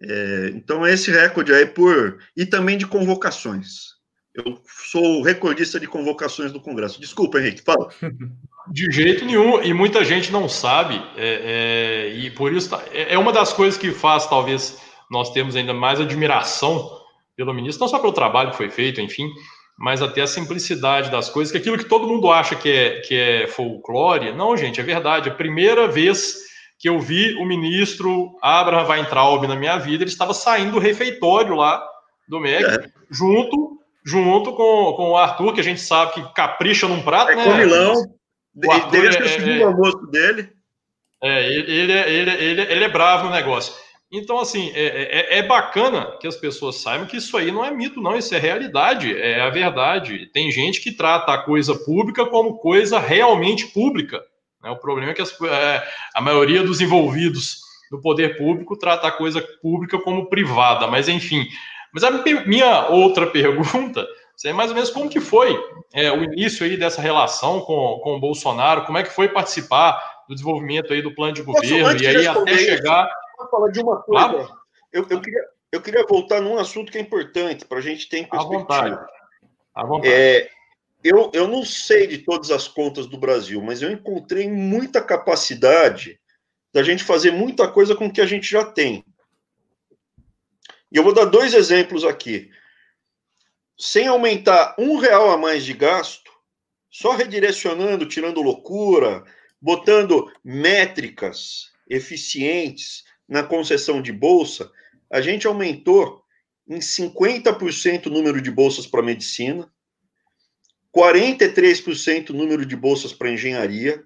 É, 0.02 0.52
então, 0.54 0.86
é 0.86 0.94
esse 0.94 1.10
recorde 1.10 1.54
aí 1.54 1.66
por. 1.66 2.20
E 2.36 2.46
também 2.46 2.78
de 2.78 2.86
convocações. 2.86 3.96
Eu 4.34 4.62
sou 4.92 5.22
recordista 5.22 5.80
de 5.80 5.88
convocações 5.88 6.52
do 6.52 6.60
Congresso. 6.60 7.00
Desculpa, 7.00 7.40
Henrique, 7.40 7.62
fala. 7.62 7.90
De 8.72 8.92
jeito 8.92 9.24
nenhum, 9.24 9.62
e 9.62 9.72
muita 9.76 10.04
gente 10.04 10.32
não 10.32 10.50
sabe, 10.50 10.96
é, 11.16 12.08
é, 12.08 12.16
e 12.16 12.32
por 12.32 12.52
isso 12.52 12.72
tá, 12.72 12.84
é, 12.92 13.14
é 13.14 13.18
uma 13.18 13.32
das 13.32 13.54
coisas 13.54 13.80
que 13.80 13.92
faz, 13.92 14.26
talvez, 14.26 14.82
nós 15.10 15.32
temos 15.32 15.56
ainda 15.56 15.72
mais 15.72 16.02
admiração 16.02 17.00
pelo 17.36 17.54
ministro, 17.54 17.82
não 17.82 17.88
só 17.88 18.00
pelo 18.00 18.12
trabalho 18.12 18.50
que 18.50 18.58
foi 18.58 18.72
feito, 18.72 19.00
enfim, 19.00 19.30
mas 19.78 20.02
até 20.02 20.22
a 20.22 20.28
simplicidade 20.28 21.12
das 21.12 21.30
coisas, 21.30 21.52
que 21.52 21.58
aquilo 21.58 21.78
que 21.78 21.86
todo 21.86 22.08
mundo 22.08 22.32
acha 22.32 22.56
que 22.56 22.70
é, 22.70 23.00
que 23.02 23.16
é 23.16 23.48
folclore, 23.48 24.32
não, 24.32 24.56
gente, 24.56 24.80
é 24.80 24.84
verdade. 24.84 25.30
A 25.30 25.34
primeira 25.34 25.88
vez 25.88 26.36
que 26.80 26.88
eu 26.88 27.00
vi 27.00 27.34
o 27.36 27.46
ministro 27.46 28.38
Abraham 28.42 28.88
Weintraub 28.88 29.48
na 29.48 29.56
minha 29.56 29.78
vida, 29.78 30.04
ele 30.04 30.12
estava 30.12 30.34
saindo 30.34 30.74
do 30.74 30.80
refeitório 30.80 31.56
lá 31.56 31.86
do 32.28 32.40
MEC, 32.40 32.64
é. 32.64 32.90
junto, 33.12 33.80
junto 34.06 34.54
com, 34.54 34.94
com 34.94 35.10
o 35.12 35.18
Arthur, 35.18 35.54
que 35.54 35.62
a 35.62 35.64
gente 35.64 35.82
sabe 35.82 36.14
que 36.14 36.34
capricha 36.34 36.88
num 36.88 37.02
prato, 37.02 37.32
é 37.32 37.36
né? 37.36 37.44
Comilão. 37.44 37.94
Ele 38.56 38.92
deveria 38.92 39.12
ser 39.12 39.24
o 39.24 39.30
segundo 39.30 39.62
é, 39.62 39.64
almoço 39.64 40.08
dele. 40.08 40.50
É, 41.22 41.52
ele, 41.52 41.72
ele, 41.72 41.92
ele, 41.92 42.32
ele, 42.32 42.62
ele 42.62 42.84
é 42.84 42.90
bravo 42.90 43.26
no 43.26 43.32
negócio. 43.32 43.74
Então, 44.18 44.40
assim, 44.40 44.72
é, 44.74 45.36
é, 45.36 45.40
é, 45.40 45.44
bacana 45.44 46.16
que 46.22 46.28
as 46.28 46.38
pessoas 46.38 46.78
saibam 46.78 47.06
que 47.06 47.18
isso 47.18 47.36
aí 47.36 47.52
não 47.52 47.66
é 47.66 47.70
mito, 47.70 48.02
não, 48.02 48.16
isso 48.16 48.34
é 48.34 48.40
realidade, 48.40 49.14
é 49.14 49.42
a 49.42 49.50
verdade. 49.50 50.28
Tem 50.28 50.50
gente 50.50 50.80
que 50.80 50.92
trata 50.92 51.34
a 51.34 51.38
coisa 51.38 51.76
pública 51.76 52.26
como 52.26 52.58
coisa 52.60 52.98
realmente 52.98 53.68
pública. 53.68 54.24
Né? 54.64 54.70
O 54.70 54.78
problema 54.78 55.12
é 55.12 55.14
que 55.14 55.22
as, 55.22 55.32
é, 55.42 55.84
a 56.14 56.22
maioria 56.22 56.64
dos 56.64 56.80
envolvidos 56.80 57.60
no 57.92 58.00
poder 58.00 58.38
público 58.38 58.78
trata 58.78 59.08
a 59.08 59.12
coisa 59.12 59.42
pública 59.62 60.00
como 60.00 60.28
privada, 60.28 60.88
mas 60.88 61.10
enfim. 61.10 61.46
Mas 61.94 62.04
a 62.04 62.12
minha 62.46 62.88
outra 62.88 63.28
pergunta 63.32 64.08
é 64.46 64.54
mais 64.54 64.70
ou 64.70 64.76
menos 64.76 64.92
como 64.92 65.10
que 65.10 65.20
foi 65.20 65.58
é, 65.94 66.10
o 66.12 66.24
início 66.24 66.66
aí 66.66 66.78
dessa 66.78 67.02
relação 67.02 67.60
com, 67.62 68.00
com 68.02 68.16
o 68.16 68.20
Bolsonaro, 68.20 68.86
como 68.86 68.98
é 68.98 69.04
que 69.04 69.14
foi 69.14 69.28
participar 69.28 70.24
do 70.28 70.34
desenvolvimento 70.34 70.94
aí 70.94 71.02
do 71.02 71.14
plano 71.14 71.34
de 71.34 71.42
governo, 71.42 72.02
e 72.02 72.08
aí 72.08 72.28
até 72.28 72.58
chegar 72.58 73.10
Vou 73.38 73.50
falar 73.50 73.70
de 73.70 73.80
uma 73.82 74.02
coisa. 74.02 74.28
Claro. 74.28 74.60
Eu, 74.92 75.06
eu, 75.10 75.22
queria, 75.22 75.46
eu 75.72 75.82
queria 75.82 76.06
voltar 76.08 76.42
num 76.42 76.58
assunto 76.58 76.92
que 76.92 76.98
é 76.98 77.02
importante 77.02 77.66
para 77.66 77.80
a 77.80 77.82
gente 77.82 78.08
ter 78.08 78.20
em 78.20 78.30
perspectiva. 78.30 78.56
À 78.56 78.60
vontade. 78.60 79.12
À 79.74 79.86
vontade. 79.86 80.14
É, 80.14 80.50
eu, 81.04 81.30
eu 81.34 81.48
não 81.48 81.64
sei 81.64 82.08
de 82.08 82.20
todas 82.20 82.50
as 82.50 82.68
contas 82.68 83.06
do 83.06 83.18
Brasil, 83.18 83.62
mas 83.62 83.82
eu 83.82 83.92
encontrei 83.92 84.50
muita 84.50 85.02
capacidade 85.02 86.20
da 86.74 86.82
gente 86.82 87.04
fazer 87.04 87.32
muita 87.32 87.72
coisa 87.72 87.96
com 87.96 88.08
o 88.08 88.12
que 88.12 88.22
a 88.22 88.26
gente 88.26 88.50
já 88.50 88.66
tem. 88.66 89.06
E 90.92 90.98
eu 90.98 91.04
vou 91.04 91.14
dar 91.14 91.26
dois 91.26 91.54
exemplos 91.54 92.04
aqui. 92.04 92.50
Sem 93.78 94.08
aumentar 94.08 94.76
um 94.80 94.98
real 94.98 95.30
a 95.30 95.38
mais 95.38 95.64
de 95.64 95.74
gasto, 95.74 96.32
só 96.90 97.12
redirecionando, 97.12 98.08
tirando 98.08 98.42
loucura, 98.42 99.24
botando 99.62 100.32
métricas 100.44 101.72
eficientes 101.88 103.04
na 103.28 103.44
concessão 103.44 104.02
de 104.02 104.12
bolsa, 104.12 104.72
a 105.12 105.22
gente 105.22 105.48
aumentou 105.48 106.24
em 106.68 106.80
50% 106.80 108.08
o 108.08 108.10
número 108.10 108.42
de 108.42 108.52
bolsas 108.52 108.88
para 108.88 109.02
medicina, 109.02 109.72
43% 110.96 112.30
o 112.30 112.34
número 112.34 112.66
de 112.66 112.76
bolsas 112.76 113.14
para 113.14 113.30
engenharia, 113.30 114.06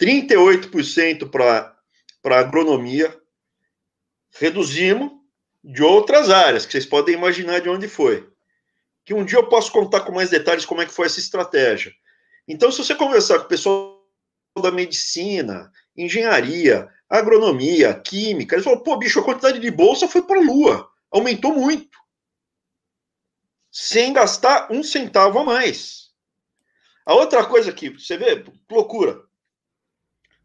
38% 0.00 1.30
para 1.30 2.38
agronomia. 2.38 3.16
Reduzimos 4.32 5.12
de 5.62 5.82
outras 5.82 6.30
áreas, 6.30 6.64
que 6.64 6.72
vocês 6.72 6.86
podem 6.86 7.14
imaginar 7.14 7.60
de 7.60 7.68
onde 7.68 7.86
foi. 7.86 8.28
Que 9.04 9.14
um 9.14 9.24
dia 9.24 9.38
eu 9.38 9.48
posso 9.48 9.70
contar 9.70 10.00
com 10.00 10.12
mais 10.12 10.30
detalhes 10.30 10.64
como 10.64 10.80
é 10.82 10.86
que 10.86 10.92
foi 10.92 11.06
essa 11.06 11.20
estratégia. 11.20 11.92
Então, 12.48 12.72
se 12.72 12.78
você 12.78 12.94
conversar 12.94 13.38
com 13.38 13.44
o 13.44 13.48
pessoal 13.48 14.04
da 14.60 14.70
medicina, 14.70 15.70
engenharia, 15.96 16.88
agronomia, 17.10 17.92
química. 17.92 18.54
Ele 18.54 18.62
falou, 18.62 18.80
pô, 18.80 18.96
bicho, 18.96 19.18
a 19.18 19.24
quantidade 19.24 19.58
de 19.58 19.70
bolsa 19.70 20.06
foi 20.06 20.22
para 20.22 20.38
a 20.38 20.44
lua. 20.44 20.90
Aumentou 21.10 21.52
muito. 21.52 21.98
Sem 23.72 24.12
gastar 24.12 24.70
um 24.70 24.82
centavo 24.82 25.40
a 25.40 25.44
mais. 25.44 26.10
A 27.04 27.14
outra 27.14 27.44
coisa 27.44 27.72
que 27.72 27.90
você 27.90 28.16
vê, 28.16 28.44
loucura. 28.70 29.24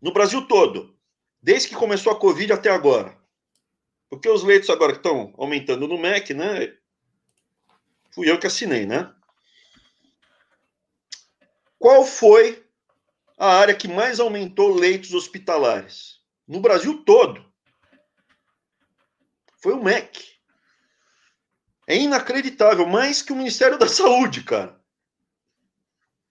No 0.02 0.12
Brasil 0.12 0.48
todo, 0.48 0.98
desde 1.42 1.70
que 1.70 1.76
começou 1.76 2.12
a 2.12 2.20
Covid 2.20 2.52
até 2.54 2.72
agora. 2.72 3.16
Porque 4.10 4.28
os 4.28 4.44
leitos 4.44 4.70
agora 4.70 4.94
que 4.94 5.00
estão 5.00 5.34
aumentando 5.38 5.88
no 5.88 5.98
MEC, 5.98 6.34
né? 6.34 6.76
Fui 8.12 8.30
eu 8.30 8.40
que 8.40 8.48
assinei, 8.48 8.86
né? 8.86 9.14
Qual 11.78 12.06
foi 12.06 12.66
a 13.38 13.48
área 13.48 13.76
que 13.76 13.88
mais 13.88 14.20
aumentou 14.20 14.74
leitos 14.74 15.14
hospitalares? 15.14 16.15
No 16.48 16.60
Brasil 16.60 17.04
todo. 17.04 17.44
Foi 19.58 19.74
o 19.74 19.84
MEC. 19.84 20.36
É 21.88 21.96
inacreditável, 21.96 22.86
mais 22.86 23.22
que 23.22 23.34
o 23.34 23.36
Ministério 23.36 23.78
da 23.78 23.88
Saúde, 23.90 24.44
cara. 24.44 24.80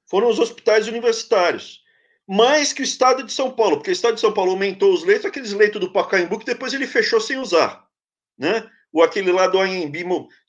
Foram 0.06 0.28
os 0.28 0.38
hospitais 0.38 0.86
universitários. 0.86 1.82
Mais 2.26 2.72
que 2.72 2.80
o 2.80 2.84
Estado 2.84 3.22
de 3.22 3.32
São 3.32 3.50
Paulo, 3.50 3.76
porque 3.76 3.90
o 3.90 3.92
Estado 3.92 4.14
de 4.14 4.20
São 4.20 4.32
Paulo 4.32 4.52
aumentou 4.52 4.92
os 4.94 5.04
leitos, 5.04 5.26
aqueles 5.26 5.52
leitos 5.52 5.80
do 5.80 5.92
Pacaembu 5.92 6.38
que 6.38 6.46
depois 6.46 6.72
ele 6.72 6.86
fechou 6.86 7.20
sem 7.20 7.36
usar, 7.36 7.86
né? 8.38 8.66
Ou 8.92 9.02
aquele 9.02 9.30
lá 9.30 9.46
do 9.46 9.60
AMB, 9.60 9.94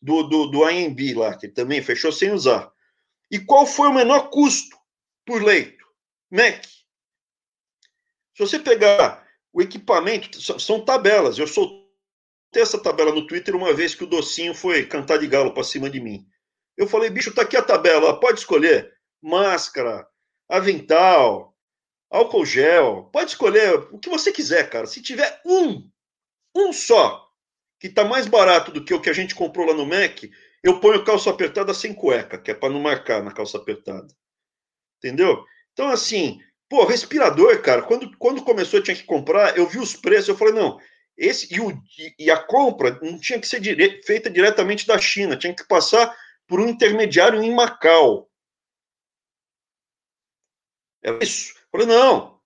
do, 0.02 0.24
do, 0.24 0.46
do 0.48 0.64
AMB 0.64 1.14
lá, 1.16 1.36
que 1.36 1.50
também 1.50 1.82
fechou 1.82 2.12
sem 2.12 2.32
usar. 2.32 2.72
E 3.30 3.40
qual 3.40 3.66
foi 3.66 3.90
o 3.90 3.94
menor 3.94 4.30
custo 4.30 4.78
por 5.26 5.44
leito? 5.44 5.84
MEC. 6.32 6.66
Se 8.36 8.40
você 8.40 8.60
pegar 8.60 9.25
o 9.56 9.62
equipamento 9.62 10.42
são 10.60 10.84
tabelas. 10.84 11.38
Eu 11.38 11.48
soltei 11.48 11.82
essa 12.56 12.78
tabela 12.78 13.14
no 13.14 13.26
Twitter 13.26 13.56
uma 13.56 13.74
vez 13.74 13.96
que 13.96 14.04
o 14.04 14.08
Docinho 14.08 14.54
foi 14.54 14.86
cantar 14.86 15.18
de 15.18 15.28
galo 15.28 15.54
para 15.54 15.64
cima 15.64 15.90
de 15.90 16.02
mim. 16.02 16.28
Eu 16.76 16.86
falei, 16.88 17.10
bicho, 17.10 17.34
tá 17.34 17.44
aqui 17.44 17.56
a 17.56 17.62
tabela, 17.62 18.20
pode 18.20 18.40
escolher 18.40 18.94
máscara, 19.22 20.06
avental, 20.50 21.56
álcool 22.12 22.46
gel, 22.46 23.10
pode 23.14 23.32
escolher 23.32 23.76
o 23.94 23.98
que 23.98 24.10
você 24.10 24.30
quiser, 24.30 24.70
cara. 24.70 24.88
Se 24.88 25.02
tiver 25.02 25.42
um, 25.46 25.90
um 26.54 26.74
só, 26.74 27.26
que 27.80 27.88
tá 27.88 28.04
mais 28.04 28.28
barato 28.28 28.74
do 28.74 28.84
que 28.84 28.94
o 28.94 29.00
que 29.00 29.10
a 29.10 29.14
gente 29.14 29.34
comprou 29.34 29.68
lá 29.68 29.74
no 29.74 29.86
Mac, 29.86 30.22
eu 30.62 30.82
ponho 30.82 31.06
calça 31.06 31.30
apertada 31.30 31.74
sem 31.74 31.94
cueca, 31.94 32.38
que 32.38 32.52
é 32.52 32.54
para 32.54 32.74
não 32.74 32.82
marcar 32.82 33.24
na 33.24 33.32
calça 33.32 33.58
apertada. 33.58 34.14
Entendeu? 34.98 35.46
Então, 35.72 35.88
assim, 35.88 36.42
Pô, 36.70 36.84
respirador, 36.86 37.62
cara, 37.62 37.84
quando, 37.84 38.18
quando 38.18 38.44
começou, 38.44 38.82
tinha 38.82 38.96
que 38.96 39.04
comprar, 39.04 39.58
eu 39.58 39.68
vi 39.68 39.78
os 39.78 39.96
preços, 39.96 40.30
eu 40.30 40.38
falei, 40.38 40.54
não, 40.54 40.80
esse 41.18 41.54
e, 41.54 41.60
o, 41.62 41.72
e 42.20 42.30
a 42.30 42.38
compra 42.38 43.00
não 43.02 43.20
tinha 43.20 43.40
que 43.40 43.48
ser 43.48 43.60
dire, 43.60 44.02
feita 44.04 44.30
diretamente 44.30 44.86
da 44.86 44.98
China, 44.98 45.38
tinha 45.38 45.56
que 45.56 45.64
passar 45.68 46.16
por 46.48 46.60
um 46.60 46.68
intermediário 46.68 47.42
em 47.42 47.54
Macau. 47.54 48.30
É 51.04 51.24
isso. 51.24 51.54
Eu 51.56 51.80
falei, 51.80 51.88
não, 51.88 52.42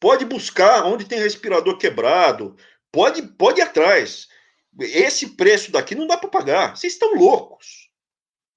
pode 0.00 0.24
buscar 0.24 0.84
onde 0.84 1.04
tem 1.04 1.18
respirador 1.18 1.76
quebrado, 1.78 2.56
pode, 2.90 3.22
pode 3.22 3.60
ir 3.60 3.64
atrás. 3.64 4.28
Esse 4.80 5.36
preço 5.36 5.70
daqui 5.70 5.94
não 5.94 6.06
dá 6.06 6.16
para 6.16 6.30
pagar. 6.30 6.76
Vocês 6.76 6.94
estão 6.94 7.14
loucos. 7.14 7.90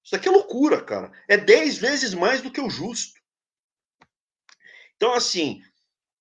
Isso 0.03 0.15
aqui 0.15 0.27
é 0.27 0.31
loucura, 0.31 0.81
cara. 0.83 1.11
É 1.27 1.37
10 1.37 1.77
vezes 1.77 2.13
mais 2.13 2.41
do 2.41 2.51
que 2.51 2.61
o 2.61 2.69
justo. 2.69 3.20
Então, 5.01 5.15
assim, 5.15 5.63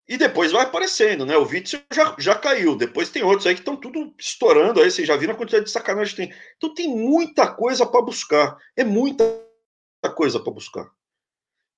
e 0.09 0.17
depois 0.17 0.53
vai 0.53 0.63
aparecendo, 0.63 1.27
né? 1.27 1.37
O 1.37 1.47
Witzel 1.47 1.83
já, 1.93 2.17
já 2.19 2.35
caiu, 2.35 2.75
depois 2.75 3.11
tem 3.11 3.23
outros 3.23 3.47
aí 3.47 3.53
que 3.53 3.61
estão 3.61 3.77
tudo 3.77 4.15
estourando, 4.19 4.81
aí 4.81 4.91
vocês 4.91 5.07
já 5.07 5.19
viram 5.19 5.35
a 5.35 5.37
quantidade 5.37 5.67
de 5.67 5.71
sacanagem 5.71 6.17
que 6.17 6.23
tem. 6.23 6.35
Então 6.57 6.73
tem 6.73 6.89
muita 6.89 7.47
coisa 7.53 7.85
para 7.85 8.01
buscar, 8.01 8.57
é 8.75 8.83
muita 8.83 9.23
coisa 10.17 10.41
para 10.41 10.51
buscar. 10.51 10.91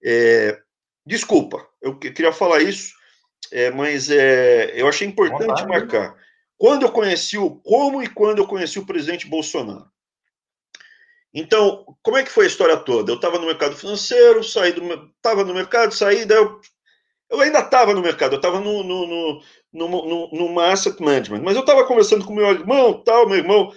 É, 0.01 0.63
desculpa, 1.05 1.69
eu 1.81 1.99
queria 1.99 2.33
falar 2.33 2.63
isso, 2.63 2.95
é, 3.51 3.73
mas 3.73 4.09
é, 4.09 4.81
eu 4.81 4.87
achei 4.87 5.09
importante 5.09 5.67
marcar. 5.67 6.15
Quando 6.57 6.85
eu 6.85 6.93
conheci 6.93 7.37
o 7.37 7.51
como 7.51 8.01
e 8.01 8.07
quando 8.07 8.39
eu 8.39 8.47
conheci 8.47 8.79
o 8.79 8.87
presidente 8.87 9.27
Bolsonaro. 9.27 9.91
Então, 11.35 11.85
como 12.01 12.17
é 12.17 12.23
que 12.23 12.31
foi 12.31 12.45
a 12.45 12.49
história 12.49 12.77
toda? 12.77 13.11
Eu 13.11 13.17
estava 13.17 13.41
no 13.41 13.47
mercado 13.47 13.75
financeiro, 13.75 14.45
saí 14.45 14.71
do 14.71 15.11
estava 15.17 15.43
no 15.43 15.53
mercado, 15.53 15.93
saí, 15.93 16.25
daí 16.25 16.39
eu 16.39 16.61
eu 17.33 17.41
ainda 17.41 17.61
estava 17.61 17.95
no 17.95 18.03
mercado, 18.03 18.35
eu 18.35 18.37
estava 18.37 18.61
no, 18.61 18.83
no, 18.83 19.07
no, 19.07 19.43
no, 19.73 20.31
numa 20.33 20.71
asset 20.71 21.01
management, 21.01 21.41
mas 21.43 21.57
eu 21.57 21.63
estava 21.63 21.87
conversando 21.87 22.27
com 22.27 22.35
meu 22.35 22.47
irmão, 22.47 23.03
tal, 23.03 23.27
meu 23.27 23.39
irmão 23.39 23.75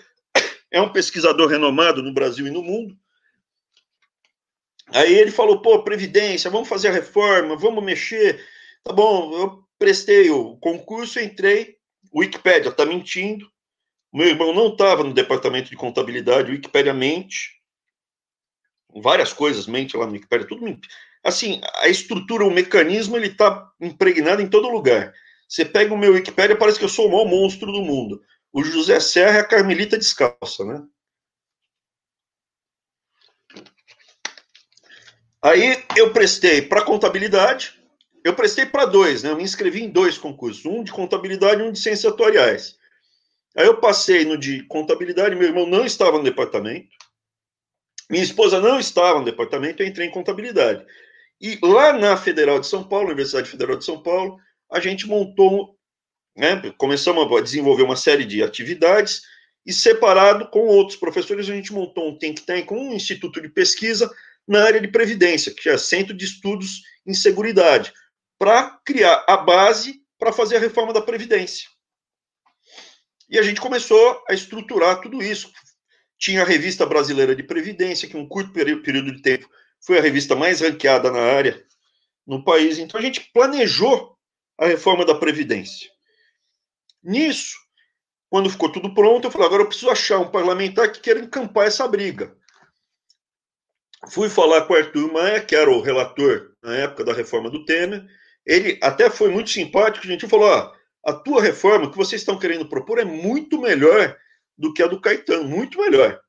é 0.70 0.82
um 0.82 0.92
pesquisador 0.92 1.48
renomado 1.48 2.04
no 2.04 2.14
Brasil 2.14 2.46
e 2.46 2.52
no 2.52 2.62
mundo. 2.62 2.98
Aí 4.88 5.16
ele 5.16 5.32
falou, 5.32 5.62
pô, 5.62 5.82
Previdência, 5.84 6.52
vamos 6.52 6.68
fazer 6.68 6.90
a 6.90 6.92
reforma, 6.92 7.56
vamos 7.56 7.84
mexer. 7.84 8.46
Tá 8.84 8.92
bom, 8.92 9.34
eu 9.34 9.64
prestei 9.80 10.30
o 10.30 10.58
concurso, 10.58 11.20
entrei, 11.20 11.78
o 12.12 12.20
Wikipédia 12.20 12.70
está 12.70 12.86
mentindo, 12.86 13.50
meu 14.14 14.28
irmão 14.28 14.54
não 14.54 14.68
estava 14.68 15.02
no 15.02 15.14
departamento 15.14 15.70
de 15.70 15.78
contabilidade, 15.78 16.52
o 16.52 16.54
Wikipédia 16.54 16.94
mente, 16.94 17.62
várias 18.94 19.32
coisas 19.32 19.66
mente 19.66 19.96
lá 19.96 20.06
no 20.06 20.12
Wikipédia, 20.12 20.46
tudo 20.46 20.62
mentira 20.62 20.94
assim, 21.26 21.60
a 21.82 21.90
estrutura, 21.90 22.46
o 22.46 22.52
mecanismo, 22.52 23.18
ele 23.18 23.28
está 23.28 23.70
impregnado 23.82 24.42
em 24.42 24.48
todo 24.48 24.70
lugar. 24.70 25.14
Você 25.50 25.66
pega 25.66 25.94
o 25.94 25.98
meu 25.98 26.14
Wikipedia, 26.14 26.56
parece 26.56 26.78
que 26.78 26.86
eu 26.86 26.90
sou 26.90 27.08
o 27.08 27.12
maior 27.12 27.26
monstro 27.26 27.72
do 27.72 27.82
mundo. 27.82 28.22
O 28.54 28.64
José 28.64 29.00
Serra 29.00 29.40
é 29.40 29.42
a 29.42 29.48
Carmelita 29.48 29.98
descalça, 29.98 30.64
né? 30.64 30.84
Aí 35.42 35.84
eu 35.96 36.12
prestei 36.12 36.62
para 36.62 36.84
contabilidade, 36.84 37.80
eu 38.24 38.34
prestei 38.34 38.66
para 38.66 38.86
dois, 38.86 39.22
né? 39.22 39.30
Eu 39.30 39.38
me 39.38 39.44
inscrevi 39.44 39.84
em 39.84 39.90
dois 39.90 40.18
concursos, 40.18 40.66
um 40.66 40.84
de 40.84 40.92
contabilidade 40.92 41.62
e 41.62 41.64
um 41.64 41.72
de 41.72 41.80
ciências 41.80 42.12
atuariais. 42.12 42.78
Aí 43.56 43.66
eu 43.66 43.80
passei 43.80 44.26
no 44.26 44.38
de 44.38 44.64
contabilidade, 44.64 45.36
meu 45.36 45.48
irmão 45.48 45.68
não 45.68 45.86
estava 45.86 46.18
no 46.18 46.24
departamento, 46.24 46.90
minha 48.10 48.24
esposa 48.24 48.60
não 48.60 48.80
estava 48.80 49.20
no 49.20 49.26
departamento, 49.26 49.82
eu 49.82 49.88
entrei 49.88 50.08
em 50.08 50.12
contabilidade. 50.12 50.86
E 51.40 51.60
lá 51.62 51.94
na 51.94 52.16
Federal 52.16 52.60
de 52.60 52.68
São 52.68 52.84
Paulo, 52.84 53.08
Universidade 53.08 53.50
Federal 53.50 53.78
de 53.78 53.86
São 53.86 54.02
Paulo, 54.02 54.40
a 54.72 54.80
gente 54.80 55.08
montou, 55.08 55.78
né, 56.36 56.62
começamos 56.78 57.32
a 57.32 57.42
desenvolver 57.42 57.84
uma 57.84 57.96
série 57.96 58.26
de 58.26 58.42
atividades 58.42 59.22
e 59.66 59.74
separado 59.74 60.48
com 60.50 60.60
outros 60.68 60.98
professores, 60.98 61.50
a 61.50 61.54
gente 61.54 61.74
montou 61.74 62.10
um 62.10 62.18
think 62.18 62.44
tank, 62.44 62.72
um 62.72 62.94
instituto 62.94 63.42
de 63.42 63.50
pesquisa 63.50 64.12
na 64.48 64.64
área 64.64 64.80
de 64.80 64.88
previdência, 64.88 65.54
que 65.54 65.68
é 65.68 65.78
Centro 65.78 66.14
de 66.14 66.24
Estudos 66.24 66.84
em 67.06 67.14
Seguridade, 67.14 67.92
para 68.38 68.80
criar 68.86 69.26
a 69.28 69.38
base 69.38 70.02
para 70.20 70.32
fazer 70.32 70.58
a 70.58 70.60
reforma 70.60 70.94
da 70.94 71.02
previdência. 71.02 71.68
E 73.28 73.40
a 73.40 73.42
gente 73.42 73.60
começou 73.60 74.24
a 74.30 74.34
estruturar 74.34 75.02
tudo 75.02 75.22
isso. 75.22 75.52
Tinha 76.18 76.44
a 76.44 76.46
Revista 76.46 76.86
Brasileira 76.86 77.36
de 77.36 77.44
Previdência, 77.44 78.08
que 78.08 78.16
um 78.16 78.28
curto 78.28 78.54
período 78.54 79.12
de 79.12 79.22
tempo 79.22 79.50
foi 79.86 80.00
a 80.00 80.02
revista 80.02 80.36
mais 80.36 80.62
ranqueada 80.62 81.12
na 81.12 81.22
área 81.22 81.64
no 82.26 82.44
país. 82.44 82.80
Então 82.80 83.00
a 83.00 83.04
gente 83.04 83.30
planejou 83.34 84.18
a 84.58 84.66
reforma 84.66 85.06
da 85.06 85.16
Previdência. 85.16 85.90
Nisso, 87.04 87.56
quando 88.30 88.50
ficou 88.50 88.72
tudo 88.72 88.94
pronto, 88.94 89.28
eu 89.28 89.32
falei: 89.32 89.48
agora 89.48 89.64
eu 89.64 89.68
preciso 89.68 89.90
achar 89.90 90.20
um 90.20 90.32
parlamentar 90.32 90.92
que 90.92 91.00
queira 91.00 91.20
encampar 91.20 91.68
essa 91.68 91.88
briga. 91.88 92.36
Fui 94.10 94.30
falar 94.30 94.64
com 94.64 94.74
o 94.74 94.78
Arthur 94.78 95.12
Maia, 95.12 95.44
que 95.44 95.56
era 95.56 95.70
o 95.70 95.82
relator 95.82 96.52
na 96.64 96.76
época 96.76 97.04
da 97.04 97.14
reforma 97.14 97.50
do 97.50 97.66
Temer. 97.66 98.06
Ele 98.46 98.80
até 98.82 99.10
foi 99.10 99.30
muito 99.30 99.50
simpático, 99.50 100.06
a 100.06 100.10
gente 100.10 100.28
falou: 100.28 100.74
a 101.06 101.14
tua 101.14 101.42
reforma 101.42 101.90
que 101.90 101.98
vocês 101.98 102.22
estão 102.22 102.40
querendo 102.40 102.68
propor 102.68 103.00
é 103.00 103.06
muito 103.06 103.60
melhor 103.62 104.18
do 104.58 104.74
que 104.74 104.82
a 104.82 104.88
do 104.88 105.00
Caetano, 105.00 105.48
muito 105.48 105.80
melhor. 105.80 106.20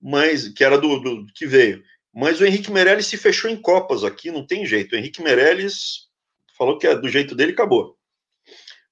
Mas 0.00 0.48
que 0.48 0.62
era 0.62 0.78
do, 0.78 0.98
do 0.98 1.26
que 1.34 1.46
veio. 1.46 1.82
Mas 2.14 2.40
o 2.40 2.44
Henrique 2.46 2.70
Meirelles 2.70 3.06
se 3.06 3.16
fechou 3.16 3.50
em 3.50 3.56
copas 3.56 4.04
aqui, 4.04 4.30
não 4.30 4.46
tem 4.46 4.64
jeito. 4.64 4.94
O 4.94 4.98
Henrique 4.98 5.22
Meirelles 5.22 6.08
falou 6.56 6.78
que 6.78 6.86
é 6.86 6.96
do 6.96 7.08
jeito 7.08 7.34
dele, 7.34 7.52
acabou. 7.52 7.96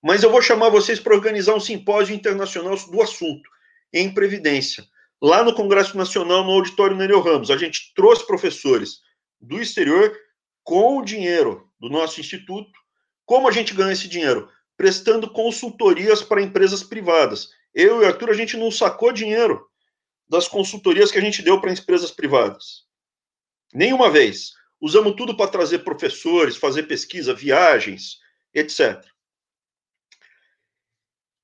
Mas 0.03 0.23
eu 0.23 0.31
vou 0.31 0.41
chamar 0.41 0.69
vocês 0.69 1.01
para 1.01 1.15
organizar 1.15 1.55
um 1.55 1.61
simpósio 1.61 2.15
internacional 2.15 2.77
do 2.77 3.03
assunto, 3.03 3.49
em 3.93 4.13
Previdência. 4.13 4.85
Lá 5.21 5.43
no 5.43 5.55
Congresso 5.55 5.97
Nacional, 5.97 6.45
no 6.45 6.53
Auditório 6.53 6.97
Nereu 6.97 7.21
Ramos, 7.21 7.51
a 7.51 7.57
gente 7.57 7.93
trouxe 7.95 8.27
professores 8.27 9.01
do 9.41 9.61
exterior 9.61 10.17
com 10.63 10.99
o 10.99 11.05
dinheiro 11.05 11.69
do 11.81 11.89
nosso 11.89 12.21
instituto. 12.21 12.71
Como 13.25 13.49
a 13.49 13.51
gente 13.51 13.75
ganha 13.75 13.93
esse 13.93 14.07
dinheiro? 14.07 14.49
Prestando 14.77 15.31
consultorias 15.31 16.23
para 16.23 16.43
empresas 16.43 16.83
privadas. 16.83 17.49
Eu 17.75 18.03
e 18.03 18.05
o 18.05 18.07
Arthur, 18.07 18.31
a 18.31 18.35
gente 18.35 18.57
não 18.57 18.71
sacou 18.71 19.11
dinheiro 19.11 19.67
das 20.29 20.47
consultorias 20.47 21.11
que 21.11 21.19
a 21.19 21.21
gente 21.21 21.43
deu 21.43 21.61
para 21.61 21.73
empresas 21.73 22.11
privadas. 22.11 22.86
Nenhuma 23.75 24.11
vez. 24.11 24.53
Usamos 24.81 25.15
tudo 25.17 25.37
para 25.37 25.51
trazer 25.51 25.81
professores, 25.81 26.57
fazer 26.57 26.85
pesquisa, 26.85 27.33
viagens, 27.33 28.19
etc. 28.53 29.03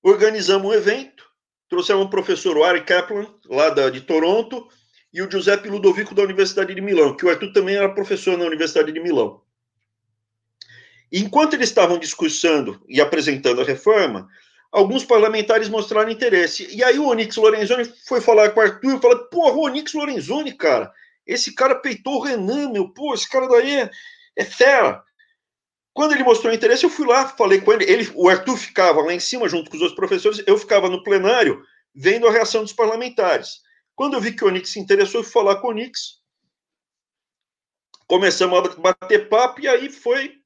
Organizamos 0.03 0.71
um 0.71 0.75
evento, 0.75 1.25
trouxemos 1.69 2.05
o 2.05 2.11
professor 2.11 2.63
Ari 2.63 2.85
Kaplan, 2.85 3.27
lá 3.47 3.71
da, 3.71 3.89
de 3.89 4.01
Toronto, 4.03 4.69
e 5.13 5.23
o 5.23 5.31
Giuseppe 5.31 5.69
Ludovico 5.69 6.15
da 6.15 6.23
Universidade 6.23 6.75
de 6.75 6.81
Milão, 6.81 7.17
que 7.17 7.25
o 7.25 7.31
Arthur 7.31 7.53
também 7.53 7.77
era 7.77 7.95
professor 7.95 8.37
na 8.37 8.45
Universidade 8.45 8.93
de 8.93 9.01
Milão. 9.01 9.43
Enquanto 11.11 11.55
eles 11.55 11.69
estavam 11.69 11.99
discursando 11.99 12.83
e 12.89 13.01
apresentando 13.01 13.61
a 13.61 13.65
reforma, 13.65 14.29
alguns 14.71 15.05
parlamentares 15.05 15.69
mostraram 15.69 16.11
interesse. 16.11 16.67
E 16.75 16.83
aí 16.83 16.99
o 16.99 17.09
Onyx 17.09 17.37
Lorenzoni 17.37 17.85
foi 18.07 18.23
falar 18.23 18.51
com 18.51 18.61
o 18.61 18.63
Arthur 18.63 18.97
e 18.97 19.01
falou: 19.01 19.19
porra, 19.27 19.55
o 19.55 19.67
Onyx 19.67 19.93
Lorenzoni, 19.93 20.53
cara, 20.53 20.91
esse 21.27 21.55
cara 21.55 21.75
peitou 21.75 22.17
o 22.17 22.23
Renan, 22.23 22.71
meu, 22.71 22.89
pô, 22.89 23.15
esse 23.15 23.29
cara 23.29 23.49
daí 23.49 23.81
é, 23.81 23.91
é 24.37 24.45
fera. 24.45 25.03
Quando 25.93 26.13
ele 26.13 26.25
mostrou 26.25 26.53
interesse, 26.53 26.85
eu 26.85 26.91
fui 26.91 27.07
lá, 27.07 27.29
falei 27.29 27.61
com 27.61 27.73
ele. 27.73 27.85
ele. 27.85 28.11
O 28.15 28.29
Arthur 28.29 28.57
ficava 28.57 29.03
lá 29.03 29.13
em 29.13 29.21
cima, 29.21 29.49
junto 29.49 29.71
com 29.71 29.77
os 29.77 29.83
outros 29.83 29.97
professores, 29.97 30.43
eu 30.47 30.57
ficava 30.57 30.89
no 30.89 31.03
plenário, 31.03 31.63
vendo 31.95 32.27
a 32.27 32.33
reação 32.33 32.63
dos 32.63 32.73
parlamentares. 32.73 33.61
Quando 33.95 34.15
eu 34.15 34.21
vi 34.21 34.33
que 34.33 34.45
o 34.45 34.49
Onyx 34.49 34.71
se 34.71 34.81
interessou, 34.81 35.21
eu 35.21 35.25
fui 35.25 35.33
falar 35.33 35.57
com 35.57 35.69
o 35.69 35.71
Onyx. 35.71 36.23
Começamos 38.07 38.59
a 38.59 38.81
bater 38.81 39.29
papo 39.29 39.61
e 39.61 39.69
aí 39.69 39.91
foi. 39.91 40.41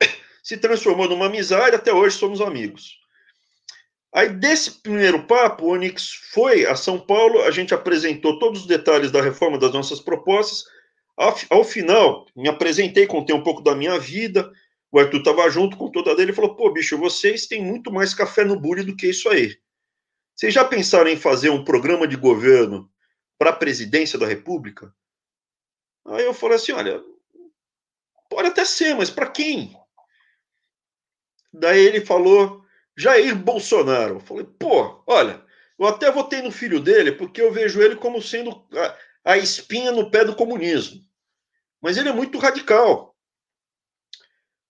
Se 0.42 0.56
transformou 0.56 1.08
numa 1.08 1.26
amizade, 1.26 1.76
até 1.76 1.92
hoje 1.92 2.16
somos 2.16 2.40
amigos. 2.40 2.99
Aí, 4.12 4.28
desse 4.28 4.72
primeiro 4.82 5.24
papo, 5.26 5.64
o 5.64 5.68
Onix 5.68 6.10
foi 6.32 6.66
a 6.66 6.74
São 6.74 6.98
Paulo, 6.98 7.42
a 7.42 7.50
gente 7.50 7.72
apresentou 7.72 8.38
todos 8.40 8.62
os 8.62 8.66
detalhes 8.66 9.12
da 9.12 9.22
reforma 9.22 9.56
das 9.56 9.72
nossas 9.72 10.00
propostas. 10.00 10.64
Ao, 11.16 11.36
ao 11.50 11.64
final, 11.64 12.26
me 12.34 12.48
apresentei, 12.48 13.06
contei 13.06 13.34
um 13.34 13.42
pouco 13.42 13.62
da 13.62 13.74
minha 13.74 13.98
vida. 13.98 14.50
O 14.90 14.98
Arthur 14.98 15.18
estava 15.18 15.48
junto 15.48 15.76
com 15.76 15.90
toda 15.90 16.16
dele 16.16 16.32
e 16.32 16.34
falou: 16.34 16.56
pô, 16.56 16.72
bicho, 16.72 16.98
vocês 16.98 17.46
têm 17.46 17.62
muito 17.62 17.92
mais 17.92 18.12
café 18.12 18.44
no 18.44 18.58
bule 18.58 18.82
do 18.82 18.96
que 18.96 19.08
isso 19.08 19.28
aí. 19.28 19.56
Vocês 20.34 20.52
já 20.52 20.64
pensaram 20.64 21.08
em 21.08 21.16
fazer 21.16 21.50
um 21.50 21.64
programa 21.64 22.08
de 22.08 22.16
governo 22.16 22.90
para 23.38 23.50
a 23.50 23.56
presidência 23.56 24.18
da 24.18 24.26
República? 24.26 24.92
Aí 26.06 26.24
eu 26.24 26.34
falei 26.34 26.56
assim: 26.56 26.72
olha, 26.72 27.00
pode 28.28 28.48
até 28.48 28.64
ser, 28.64 28.96
mas 28.96 29.10
para 29.10 29.30
quem? 29.30 29.78
Daí 31.52 31.78
ele 31.78 32.00
falou 32.00 32.59
Jair 33.00 33.34
Bolsonaro. 33.34 34.16
Eu 34.16 34.20
falei, 34.20 34.44
pô, 34.44 35.02
olha, 35.06 35.42
eu 35.78 35.86
até 35.86 36.10
votei 36.12 36.42
no 36.42 36.52
filho 36.52 36.78
dele 36.78 37.12
porque 37.12 37.40
eu 37.40 37.50
vejo 37.50 37.80
ele 37.80 37.96
como 37.96 38.20
sendo 38.20 38.62
a, 39.24 39.32
a 39.32 39.38
espinha 39.38 39.90
no 39.90 40.10
pé 40.10 40.22
do 40.22 40.36
comunismo. 40.36 41.00
Mas 41.80 41.96
ele 41.96 42.10
é 42.10 42.12
muito 42.12 42.38
radical. 42.38 43.16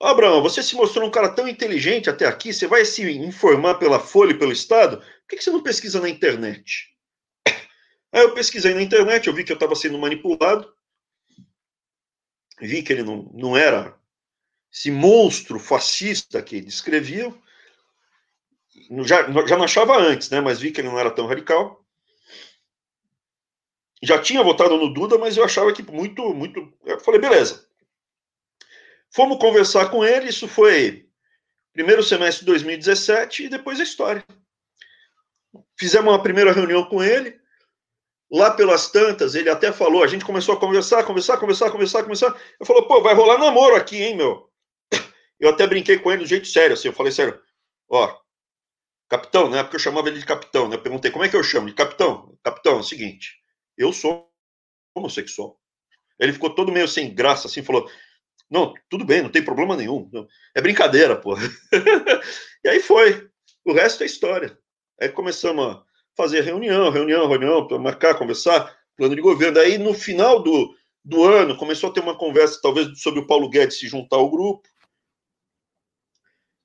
Abraão, 0.01 0.41
você 0.41 0.63
se 0.63 0.77
mostrou 0.77 1.07
um 1.07 1.11
cara 1.11 1.29
tão 1.35 1.49
inteligente 1.49 2.09
até 2.09 2.25
aqui, 2.25 2.53
você 2.53 2.67
vai 2.67 2.85
se 2.85 3.03
informar 3.11 3.75
pela 3.75 3.99
Folha 3.99 4.31
e 4.31 4.39
pelo 4.39 4.53
Estado, 4.53 4.99
por 4.99 5.37
que 5.37 5.43
você 5.43 5.51
não 5.51 5.63
pesquisa 5.63 6.01
na 6.01 6.09
internet? 6.09 6.97
Aí 8.13 8.23
eu 8.23 8.33
pesquisei 8.33 8.73
na 8.73 8.81
internet, 8.81 9.27
eu 9.27 9.35
vi 9.35 9.45
que 9.45 9.53
eu 9.53 9.55
estava 9.55 9.75
sendo 9.75 9.99
manipulado, 9.99 10.73
vi 12.61 12.83
que 12.83 12.93
ele 12.93 13.03
não, 13.03 13.31
não 13.35 13.57
era 13.57 13.95
esse 14.73 14.91
monstro 14.91 15.59
fascista 15.59 16.41
que 16.41 16.63
descreviam, 16.63 17.37
já, 19.05 19.23
já 19.47 19.57
não 19.57 19.65
achava 19.65 19.97
antes, 19.97 20.31
né? 20.31 20.41
Mas 20.41 20.61
vi 20.61 20.71
que 20.71 20.81
ele 20.81 20.89
não 20.89 20.99
era 20.99 21.11
tão 21.11 21.27
radical. 21.27 21.85
Já 24.03 24.21
tinha 24.21 24.43
votado 24.43 24.77
no 24.77 24.93
Duda, 24.93 25.19
mas 25.19 25.37
eu 25.37 25.45
achava 25.45 25.73
que 25.73 25.83
muito, 25.83 26.35
muito. 26.35 26.73
Eu 26.85 26.99
falei, 27.01 27.21
beleza. 27.21 27.67
Fomos 29.11 29.39
conversar 29.39 29.91
com 29.91 30.05
ele, 30.05 30.29
isso 30.29 30.49
foi 30.49 31.07
primeiro 31.73 32.03
semestre 32.03 32.41
de 32.41 32.47
2017 32.47 33.45
e 33.45 33.49
depois 33.49 33.79
a 33.79 33.83
história. 33.83 34.25
Fizemos 35.77 36.13
uma 36.13 36.23
primeira 36.23 36.53
reunião 36.53 36.85
com 36.85 37.03
ele. 37.03 37.39
Lá 38.33 38.53
pelas 38.53 38.89
tantas, 38.93 39.35
ele 39.35 39.51
até 39.51 39.73
falou, 39.73 40.05
a 40.05 40.07
gente 40.07 40.25
começou 40.25 40.55
a 40.55 40.61
conversar, 40.61 41.03
conversar, 41.03 41.39
conversar, 41.39 41.71
conversar, 41.71 42.03
conversar. 42.03 42.41
Eu 42.61 42.65
falou, 42.65 42.87
pô, 42.87 43.03
vai 43.03 43.13
rolar 43.13 43.39
namoro 43.39 43.75
aqui, 43.75 44.01
hein, 44.01 44.17
meu? 44.17 44.49
Eu 45.41 45.49
até 45.49 45.67
brinquei 45.67 45.99
com 45.99 46.13
ele 46.13 46.23
do 46.23 46.29
jeito 46.29 46.47
sério, 46.47 46.75
assim, 46.75 46.89
eu 46.89 46.93
falei 46.93 47.11
sério, 47.11 47.41
ó, 47.89 48.15
Capitão, 49.11 49.51
né? 49.51 49.65
Porque 49.65 49.75
eu 49.75 49.81
chamava 49.81 50.09
ele 50.09 50.21
de 50.21 50.25
capitão, 50.25 50.69
né? 50.69 50.77
Eu 50.77 50.83
perguntei, 50.83 51.11
como 51.11 51.25
é 51.25 51.29
que 51.29 51.35
eu 51.35 51.43
chamo? 51.43 51.67
De 51.67 51.75
capitão? 51.75 52.39
Capitão, 52.45 52.77
é 52.77 52.81
o 52.81 52.85
seguinte, 52.85 53.35
eu 53.77 53.93
sou 53.93 54.31
homossexual. 54.95 55.59
Ele 56.17 56.33
ficou 56.33 56.51
todo 56.51 56.71
meio 56.71 56.87
sem 56.87 57.13
graça, 57.13 57.49
assim, 57.49 57.61
falou, 57.61 57.91
não, 58.49 58.73
tudo 58.89 59.05
bem, 59.05 59.21
não 59.21 59.29
tem 59.29 59.43
problema 59.43 59.77
nenhum. 59.77 60.09
É 60.55 60.61
brincadeira, 60.61 61.17
pô. 61.17 61.35
e 62.65 62.69
aí 62.69 62.79
foi. 62.79 63.29
O 63.65 63.73
resto 63.73 64.05
é 64.05 64.07
história. 64.07 64.57
Aí 65.01 65.09
começamos 65.09 65.65
a 65.65 65.83
fazer 66.17 66.43
reunião, 66.43 66.89
reunião, 66.91 67.29
reunião, 67.29 67.67
para 67.67 67.79
marcar, 67.81 68.15
conversar, 68.17 68.73
plano 68.97 69.17
de 69.17 69.23
governo. 69.23 69.59
Aí 69.59 69.77
no 69.77 69.93
final 69.93 70.41
do, 70.41 70.73
do 71.05 71.25
ano 71.25 71.57
começou 71.57 71.91
a 71.91 71.93
ter 71.93 72.01
uma 72.01 72.17
conversa, 72.17 72.61
talvez, 72.63 73.01
sobre 73.01 73.19
o 73.19 73.27
Paulo 73.27 73.49
Guedes 73.49 73.79
se 73.79 73.89
juntar 73.89 74.17
ao 74.17 74.31
grupo. 74.31 74.69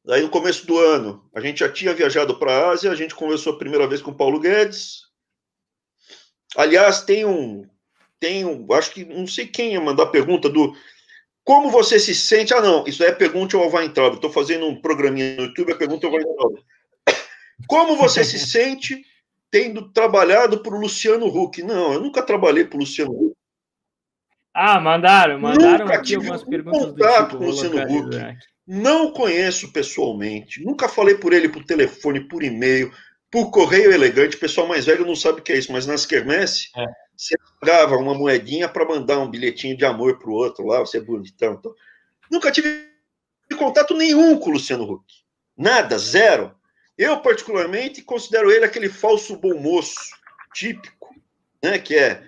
Daí, 0.06 0.22
no 0.22 0.30
começo 0.30 0.68
do 0.68 0.78
ano, 0.78 1.28
a 1.34 1.42
gente 1.42 1.60
já 1.60 1.70
tinha 1.70 1.94
viajado 1.94 2.38
para 2.38 2.52
a 2.52 2.70
Ásia, 2.70 2.92
a 2.92 2.96
gente 2.96 3.16
conversou 3.16 3.54
a 3.54 3.58
primeira 3.58 3.88
vez 3.88 4.04
com 4.04 4.12
o 4.12 4.16
Paulo 4.16 4.40
Guedes. 4.40 5.02
Aliás, 6.56 7.02
tem 7.02 7.26
um. 7.26 7.68
Tem 8.20 8.46
um. 8.46 8.72
Acho 8.74 8.92
que 8.92 9.04
não 9.04 9.26
sei 9.26 9.48
quem 9.48 9.74
ia 9.74 9.82
mandar 9.82 10.04
a 10.04 10.12
pergunta 10.12 10.48
do. 10.48 10.76
Como 11.44 11.72
você 11.72 12.00
se 12.00 12.14
sente? 12.14 12.54
Ah, 12.54 12.62
não, 12.62 12.86
isso 12.86 13.04
é 13.04 13.12
pergunta 13.12 13.58
ao 13.58 13.72
Weintraub. 13.72 14.16
Estou 14.16 14.32
fazendo 14.32 14.68
um 14.68 14.80
programinha 14.80 15.36
no 15.38 15.44
YouTube, 15.44 15.74
a 15.74 15.78
pergunta 15.78 16.06
ao 16.06 16.14
Weintraub. 16.14 16.56
Como 17.68 17.96
você 17.96 18.24
se 18.24 18.38
sente 18.38 19.04
tendo 19.50 19.92
trabalhado 19.92 20.62
para 20.62 20.76
o 20.76 20.80
Luciano 20.80 21.26
Huck? 21.26 21.64
Não, 21.64 21.94
eu 21.94 22.00
nunca 22.00 22.22
trabalhei 22.22 22.64
para 22.64 22.78
o 22.78 22.80
Luciano 22.80 23.12
Huck. 23.12 23.36
Ah, 24.54 24.80
mandaram, 24.80 25.40
mandaram 25.40 25.86
nunca 25.86 25.98
aqui 25.98 26.16
algumas 26.16 26.44
perguntas 26.44 26.82
contato 26.82 27.22
do 27.22 27.26
tipo, 27.26 27.38
com 27.38 27.44
o 27.44 27.48
Luciano 27.48 28.08
Huck. 28.08 28.55
Não 28.68 29.12
conheço 29.12 29.72
pessoalmente, 29.72 30.64
nunca 30.64 30.90
falei 30.90 31.16
por 31.16 31.34
ele 31.34 31.48
por 31.48 31.64
telefone, 31.64 32.28
por 32.28 32.44
e-mail, 32.44 32.92
por 33.30 33.52
correio 33.52 33.92
elegante, 33.92 34.38
o 34.38 34.40
pessoal 34.40 34.68
mais 34.68 34.86
velho 34.86 35.06
não 35.06 35.16
sabe 35.16 35.40
o 35.40 35.44
que 35.44 35.52
é 35.52 35.58
isso, 35.58 35.72
mas 35.72 35.86
nas 35.86 36.06
quermesse, 36.06 36.70
é. 36.76 36.86
você 37.16 37.36
pagava 37.60 37.96
uma 37.98 38.14
moedinha 38.14 38.68
para 38.68 38.86
mandar 38.86 39.20
um 39.20 39.30
bilhetinho 39.30 39.78
de 39.78 39.86
amor 39.86 40.18
pro 40.18 40.32
outro 40.32 40.66
lá, 40.66 40.80
você 40.80 40.98
é 40.98 41.02
bonitão. 41.02 41.54
Então. 41.54 41.76
Nunca 42.32 42.52
tive 42.52 42.88
contato 43.58 43.94
nenhum 43.94 44.38
com 44.40 44.50
o 44.50 44.54
Luciano 44.54 44.90
Huck. 44.90 45.06
Nada, 45.58 45.98
zero. 45.98 46.56
Eu, 46.98 47.20
particularmente, 47.20 48.02
considero 48.02 48.52
ele 48.52 48.66
aquele 48.66 48.90
falso 48.90 49.38
bom 49.38 49.60
moço 49.60 50.12
típico, 50.54 51.14
né? 51.62 51.78
Que 51.78 51.96
é 51.96 52.24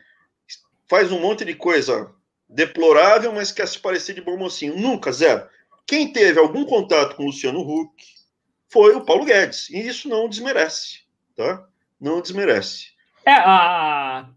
faz 0.89 1.11
um 1.11 1.19
monte 1.19 1.43
de 1.43 1.53
coisa 1.53 2.13
deplorável, 2.49 3.33
mas 3.33 3.51
quer 3.51 3.67
se 3.67 3.79
parecer 3.79 4.13
de 4.13 4.21
bom 4.21 4.37
mocinho. 4.37 4.77
Nunca, 4.77 5.11
zero. 5.11 5.47
Quem 5.87 6.11
teve 6.11 6.37
algum 6.37 6.65
contato 6.65 7.15
com 7.15 7.23
o 7.23 7.27
Luciano 7.27 7.61
Huck 7.61 8.03
foi 8.69 8.93
o 8.93 9.05
Paulo 9.05 9.23
Guedes. 9.23 9.69
E 9.69 9.79
isso 9.79 10.09
não 10.09 10.27
desmerece, 10.27 10.99
tá? 11.35 11.65
Não 11.99 12.21
desmerece. 12.21 12.87
É, 13.25 13.31
a... 13.31 14.27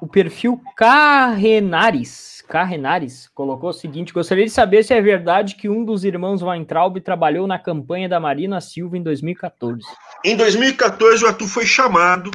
o 0.00 0.08
perfil 0.08 0.60
Carrenares, 0.76 2.42
Carrenares 2.48 3.28
colocou 3.28 3.70
o 3.70 3.72
seguinte: 3.72 4.12
gostaria 4.12 4.44
de 4.44 4.50
saber 4.50 4.82
se 4.82 4.92
é 4.92 5.00
verdade 5.00 5.54
que 5.54 5.68
um 5.68 5.84
dos 5.84 6.04
irmãos 6.04 6.42
Weintraub 6.42 7.00
trabalhou 7.00 7.46
na 7.46 7.58
campanha 7.58 8.08
da 8.08 8.18
Marina 8.18 8.60
Silva 8.60 8.98
em 8.98 9.02
2014. 9.02 9.80
Em 10.24 10.36
2014, 10.36 11.24
o 11.24 11.28
Arthur 11.28 11.48
foi 11.48 11.66
chamado 11.66 12.30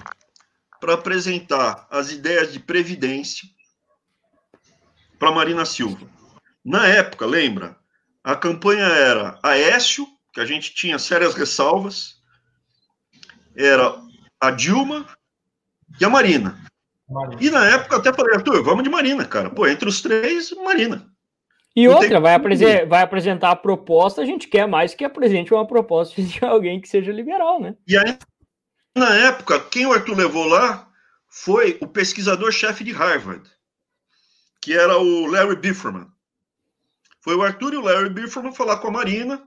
para 0.80 0.94
apresentar 0.94 1.88
as 1.91 2.10
ideias 2.10 2.53
de 2.53 2.60
previdência 2.60 3.48
para 5.20 5.32
Marina 5.32 5.66
Silva. 5.66 6.07
Na 6.64 6.88
época, 6.88 7.26
lembra? 7.26 7.78
A 8.24 8.36
campanha 8.36 8.86
era 8.86 9.40
Aécio, 9.41 10.08
que 10.34 10.40
a 10.40 10.46
gente 10.46 10.74
tinha 10.74 11.00
sérias 11.00 11.36
ressalvas, 11.36 12.16
era 13.56 13.96
a 14.40 14.52
Dilma 14.52 15.06
e 16.00 16.06
a 16.06 16.10
Marina. 16.10 16.58
Marina. 17.10 17.41
E 17.41 17.50
na 17.50 17.66
época 17.66 17.98
até 17.98 18.14
falei, 18.14 18.36
Arthur, 18.36 18.64
vamos 18.64 18.84
de 18.84 18.90
Marina, 18.90 19.26
cara. 19.26 19.50
Pô, 19.50 19.68
entre 19.68 19.90
os 19.90 20.02
três, 20.02 20.52
Marina. 20.52 21.10
E 21.76 21.88
Não 21.88 21.94
outra, 21.94 22.10
tem... 22.10 22.22
vai, 22.22 22.34
apres 22.34 22.60
vai 22.88 23.02
apresentar 23.02 23.52
a 23.52 23.56
proposta, 23.56 24.22
a 24.22 24.26
gente 24.26 24.48
quer 24.48 24.68
mais 24.68 24.94
que 24.94 25.06
apresente 25.06 25.54
uma 25.54 25.66
proposta 25.66 26.22
de 26.22 26.40
alguém 26.46 26.80
que 26.80 26.90
seja 26.90 27.12
liberal, 27.12 27.60
né? 27.60 27.76
E 27.88 27.98
aí, 27.98 28.18
na 28.96 29.14
época, 29.16 29.60
quem 29.60 29.86
o 29.86 29.94
Arthur 29.94 30.18
levou 30.18 30.46
lá 30.46 30.88
foi 31.28 31.78
o 31.82 31.88
pesquisador-chefe 31.88 32.84
de 32.84 32.91
Harvard, 32.91 33.50
que 34.62 34.74
era 34.74 34.98
o 34.98 35.26
Larry 35.28 35.56
Bifferman. 35.56 36.08
Foi 37.22 37.36
o 37.36 37.44
Arthur 37.44 37.74
e 37.74 37.78
o 37.78 37.82
Larry 37.82 38.10
Bifferman 38.10 38.54
falar 38.54 38.78
com 38.78 38.88
a 38.88 38.91
Marina, 38.91 39.44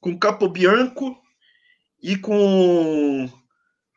com 0.00 0.10
o 0.10 0.18
Capobianco 0.18 1.16
e 2.02 2.16
com. 2.16 3.30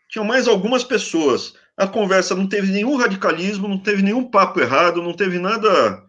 Tinham 0.10 0.26
mais 0.26 0.48
algumas 0.48 0.84
pessoas. 0.84 1.54
A 1.76 1.88
conversa 1.88 2.34
não 2.34 2.48
teve 2.48 2.72
nenhum 2.72 2.96
radicalismo, 2.96 3.68
não 3.68 3.78
teve 3.78 4.02
nenhum 4.02 4.30
papo 4.30 4.60
errado, 4.60 5.02
não 5.02 5.14
teve 5.14 5.38
nada 5.38 6.04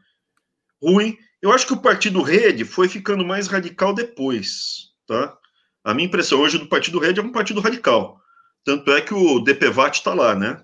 ruim. 0.83 1.17
Eu 1.43 1.53
acho 1.53 1.67
que 1.67 1.73
o 1.73 1.81
Partido 1.81 2.23
Rede 2.23 2.65
foi 2.65 2.89
ficando 2.89 3.25
mais 3.25 3.47
radical 3.47 3.95
depois, 3.95 4.91
tá? 5.07 5.37
A 5.85 5.95
minha 5.95 6.07
impressão 6.07 6.41
hoje 6.41 6.59
do 6.59 6.69
Partido 6.69 6.99
Rede 6.99 7.21
é 7.21 7.23
um 7.23 7.33
partido 7.33 7.61
radical. 7.61 8.21
Tanto 8.65 8.91
é 8.93 9.01
que 9.01 9.15
o 9.15 9.41
DPVAT 9.41 9.99
está 9.99 10.13
lá, 10.13 10.35
né? 10.35 10.63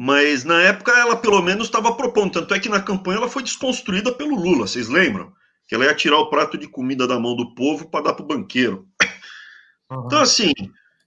Mas 0.00 0.44
na 0.44 0.62
época 0.62 0.92
ela 0.92 1.16
pelo 1.16 1.42
menos 1.42 1.66
estava 1.66 1.92
propondo. 1.92 2.34
Tanto 2.34 2.54
é 2.54 2.60
que 2.60 2.68
na 2.68 2.80
campanha 2.80 3.16
ela 3.16 3.28
foi 3.28 3.42
desconstruída 3.42 4.12
pelo 4.12 4.36
Lula, 4.36 4.64
vocês 4.64 4.86
lembram? 4.86 5.32
Que 5.66 5.74
ela 5.74 5.86
ia 5.86 5.94
tirar 5.94 6.18
o 6.18 6.30
prato 6.30 6.56
de 6.56 6.68
comida 6.68 7.04
da 7.04 7.18
mão 7.18 7.34
do 7.34 7.52
povo 7.52 7.90
para 7.90 8.04
dar 8.04 8.14
para 8.14 8.22
o 8.22 8.28
banqueiro. 8.28 8.86
Uhum. 9.90 10.04
Então, 10.06 10.20
assim, 10.20 10.52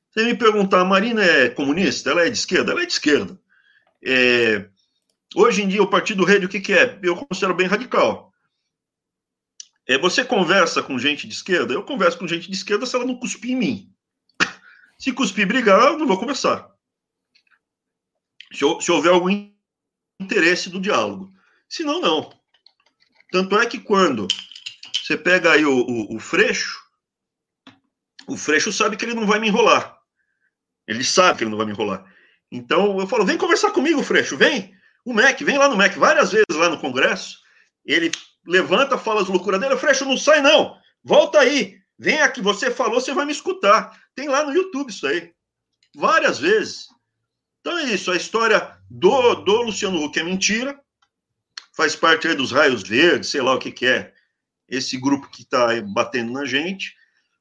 você 0.09 0.25
me 0.25 0.35
perguntar, 0.35 0.81
a 0.81 0.85
Marina 0.85 1.23
é 1.23 1.47
comunista? 1.47 2.09
Ela 2.11 2.25
é 2.25 2.29
de 2.29 2.37
esquerda? 2.37 2.73
Ela 2.73 2.83
é 2.83 2.85
de 2.85 2.91
esquerda. 2.91 3.39
É... 4.03 4.67
Hoje 5.37 5.63
em 5.63 5.69
dia, 5.69 5.81
o 5.81 5.89
Partido 5.89 6.25
Rede, 6.25 6.45
o 6.45 6.49
que, 6.49 6.59
que 6.59 6.73
é? 6.73 6.99
Eu 7.01 7.15
considero 7.15 7.55
bem 7.55 7.67
radical. 7.67 8.33
É, 9.87 9.97
você 9.97 10.25
conversa 10.25 10.83
com 10.83 10.99
gente 10.99 11.29
de 11.29 11.33
esquerda? 11.33 11.73
Eu 11.73 11.83
converso 11.83 12.17
com 12.17 12.27
gente 12.27 12.51
de 12.51 12.57
esquerda 12.57 12.85
se 12.85 12.93
ela 12.93 13.05
não 13.05 13.15
cuspir 13.15 13.51
em 13.51 13.55
mim. 13.55 13.93
Se 14.99 15.13
cuspir 15.13 15.47
brigar, 15.47 15.93
eu 15.93 15.97
não 15.97 16.05
vou 16.05 16.19
conversar. 16.19 16.70
Se, 18.51 18.59
se 18.81 18.91
houver 18.91 19.11
algum 19.11 19.29
interesse 20.19 20.69
do 20.69 20.79
diálogo. 20.79 21.31
Se 21.67 21.83
não, 21.83 22.01
não. 22.01 22.29
Tanto 23.31 23.57
é 23.57 23.65
que 23.65 23.79
quando 23.79 24.27
você 24.93 25.17
pega 25.17 25.53
aí 25.53 25.65
o, 25.65 25.73
o, 25.73 26.15
o 26.15 26.19
Freixo, 26.19 26.79
o 28.27 28.37
Freixo 28.37 28.71
sabe 28.71 28.97
que 28.97 29.05
ele 29.05 29.13
não 29.13 29.25
vai 29.25 29.39
me 29.39 29.47
enrolar. 29.47 29.97
Ele 30.87 31.03
sabe 31.03 31.37
que 31.37 31.43
ele 31.43 31.51
não 31.51 31.57
vai 31.57 31.65
me 31.65 31.71
enrolar. 31.71 32.05
Então 32.51 32.99
eu 32.99 33.07
falo, 33.07 33.25
vem 33.25 33.37
conversar 33.37 33.71
comigo, 33.71 34.03
Freixo, 34.03 34.37
vem. 34.37 34.75
O 35.05 35.13
MEC, 35.13 35.43
vem 35.43 35.57
lá 35.57 35.67
no 35.67 35.77
MEC, 35.77 35.97
várias 35.97 36.31
vezes 36.31 36.45
lá 36.53 36.69
no 36.69 36.79
Congresso. 36.79 37.39
Ele 37.85 38.11
levanta, 38.45 38.97
fala 38.97 39.21
as 39.21 39.27
loucuras 39.27 39.59
dele, 39.59 39.77
Freixo, 39.77 40.05
não 40.05 40.17
sai 40.17 40.41
não. 40.41 40.77
Volta 41.03 41.39
aí. 41.39 41.79
Vem 41.97 42.21
aqui, 42.21 42.41
você 42.41 42.71
falou, 42.71 42.99
você 42.99 43.13
vai 43.13 43.25
me 43.25 43.31
escutar. 43.31 43.99
Tem 44.15 44.27
lá 44.27 44.43
no 44.43 44.53
YouTube 44.53 44.89
isso 44.89 45.07
aí. 45.07 45.33
Várias 45.95 46.39
vezes. 46.39 46.87
Então 47.61 47.77
é 47.77 47.83
isso, 47.85 48.11
a 48.11 48.17
história 48.17 48.75
do, 48.89 49.35
do 49.35 49.61
Luciano 49.61 50.03
Huck 50.03 50.19
é 50.19 50.23
mentira. 50.23 50.79
Faz 51.75 51.95
parte 51.95 52.27
aí 52.27 52.35
dos 52.35 52.51
raios 52.51 52.83
verdes, 52.83 53.29
sei 53.29 53.41
lá 53.41 53.55
o 53.55 53.59
que, 53.59 53.71
que 53.71 53.85
é 53.85 54.11
esse 54.67 54.97
grupo 54.97 55.29
que 55.29 55.43
está 55.43 55.67
batendo 55.81 56.33
na 56.33 56.45
gente. 56.45 56.95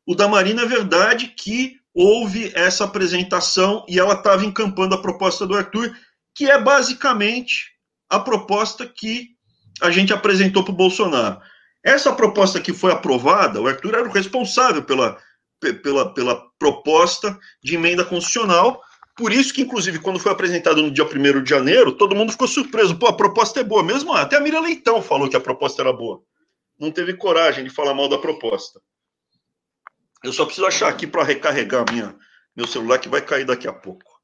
O 0.06 0.14
da 0.14 0.28
Marina 0.28 0.62
é 0.62 0.66
verdade 0.66 1.28
que 1.28 1.78
houve 1.94 2.52
essa 2.54 2.84
apresentação 2.84 3.84
e 3.88 3.98
ela 3.98 4.14
estava 4.14 4.44
encampando 4.44 4.94
a 4.94 5.00
proposta 5.00 5.46
do 5.46 5.56
Arthur, 5.56 5.94
que 6.34 6.50
é 6.50 6.60
basicamente 6.60 7.72
a 8.08 8.18
proposta 8.18 8.86
que 8.86 9.30
a 9.80 9.90
gente 9.90 10.12
apresentou 10.12 10.62
para 10.62 10.72
o 10.72 10.76
Bolsonaro. 10.76 11.40
Essa 11.82 12.12
proposta 12.12 12.60
que 12.60 12.72
foi 12.72 12.92
aprovada, 12.92 13.60
o 13.60 13.66
Arthur 13.66 13.94
era 13.94 14.08
o 14.08 14.12
responsável 14.12 14.82
pela, 14.82 15.16
pela, 15.82 16.12
pela 16.12 16.50
proposta 16.58 17.38
de 17.62 17.74
emenda 17.74 18.04
constitucional. 18.04 18.82
Por 19.16 19.32
isso 19.32 19.52
que, 19.52 19.62
inclusive, 19.62 19.98
quando 19.98 20.18
foi 20.18 20.32
apresentado 20.32 20.82
no 20.82 20.90
dia 20.90 21.04
1 21.04 21.42
de 21.42 21.50
janeiro, 21.50 21.92
todo 21.92 22.14
mundo 22.14 22.32
ficou 22.32 22.48
surpreso. 22.48 22.98
Pô, 22.98 23.06
a 23.06 23.16
proposta 23.16 23.60
é 23.60 23.64
boa 23.64 23.82
mesmo. 23.82 24.12
Até 24.12 24.36
a 24.36 24.40
Mira 24.40 24.60
Leitão 24.60 25.02
falou 25.02 25.28
que 25.28 25.36
a 25.36 25.40
proposta 25.40 25.82
era 25.82 25.92
boa. 25.92 26.22
Não 26.78 26.90
teve 26.90 27.14
coragem 27.14 27.64
de 27.64 27.70
falar 27.70 27.92
mal 27.92 28.08
da 28.08 28.18
proposta. 28.18 28.80
Eu 30.22 30.32
só 30.32 30.44
preciso 30.44 30.66
achar 30.66 30.88
aqui 30.88 31.06
para 31.06 31.24
recarregar 31.24 31.84
minha, 31.90 32.16
meu 32.54 32.66
celular, 32.66 32.98
que 32.98 33.08
vai 33.08 33.20
cair 33.20 33.44
daqui 33.44 33.68
a 33.68 33.72
pouco. 33.72 34.20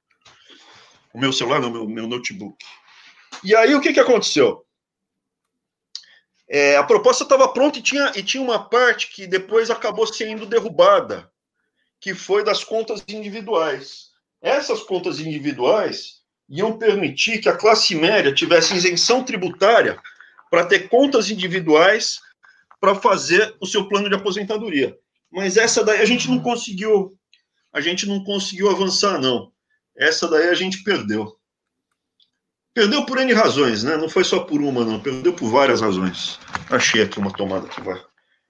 O 1.12 1.18
meu 1.18 1.32
celular, 1.32 1.60
não, 1.60 1.70
meu, 1.70 1.88
meu 1.88 2.06
notebook. 2.06 2.64
E 3.42 3.54
aí, 3.54 3.74
o 3.74 3.80
que, 3.80 3.92
que 3.92 4.00
aconteceu? 4.00 4.66
É, 6.48 6.76
a 6.76 6.84
proposta 6.84 7.24
estava 7.24 7.48
pronta 7.48 7.78
e 7.78 7.82
tinha, 7.82 8.12
e 8.14 8.22
tinha 8.22 8.42
uma 8.42 8.68
parte 8.68 9.08
que 9.08 9.26
depois 9.26 9.68
acabou 9.68 10.06
sendo 10.06 10.46
derrubada, 10.46 11.30
que 12.00 12.14
foi 12.14 12.44
das 12.44 12.62
contas 12.62 13.02
individuais. 13.08 14.10
Essas 14.47 14.81
contas 14.85 15.18
individuais 15.18 16.20
iam 16.48 16.78
permitir 16.78 17.40
que 17.40 17.48
a 17.48 17.56
classe 17.56 17.97
média 17.97 18.32
tivesse 18.32 18.77
isenção 18.77 19.24
tributária 19.24 20.01
para 20.48 20.64
ter 20.64 20.89
contas 20.89 21.28
individuais 21.28 22.20
para 22.81 22.94
fazer 22.94 23.56
o 23.60 23.66
seu 23.66 23.89
plano 23.89 24.09
de 24.09 24.14
aposentadoria. 24.14 24.97
Mas 25.32 25.56
essa 25.56 25.82
daí 25.82 26.01
a 26.01 26.05
gente 26.05 26.31
não 26.31 26.39
conseguiu, 26.39 27.18
a 27.73 27.81
gente 27.81 28.06
não 28.06 28.23
conseguiu 28.23 28.70
avançar 28.70 29.20
não. 29.20 29.51
Essa 29.97 30.28
daí 30.28 30.48
a 30.48 30.55
gente 30.55 30.85
perdeu. 30.85 31.36
Perdeu 32.73 33.05
por 33.05 33.18
N 33.18 33.32
razões, 33.32 33.82
né? 33.82 33.97
Não 33.97 34.09
foi 34.09 34.23
só 34.23 34.39
por 34.39 34.62
uma, 34.62 34.85
não. 34.85 35.01
Perdeu 35.01 35.32
por 35.32 35.51
várias 35.51 35.81
razões. 35.81 36.39
Achei 36.70 37.02
aqui 37.02 37.18
uma 37.18 37.32
tomada 37.32 37.66
que 37.66 37.81
vai, 37.81 38.01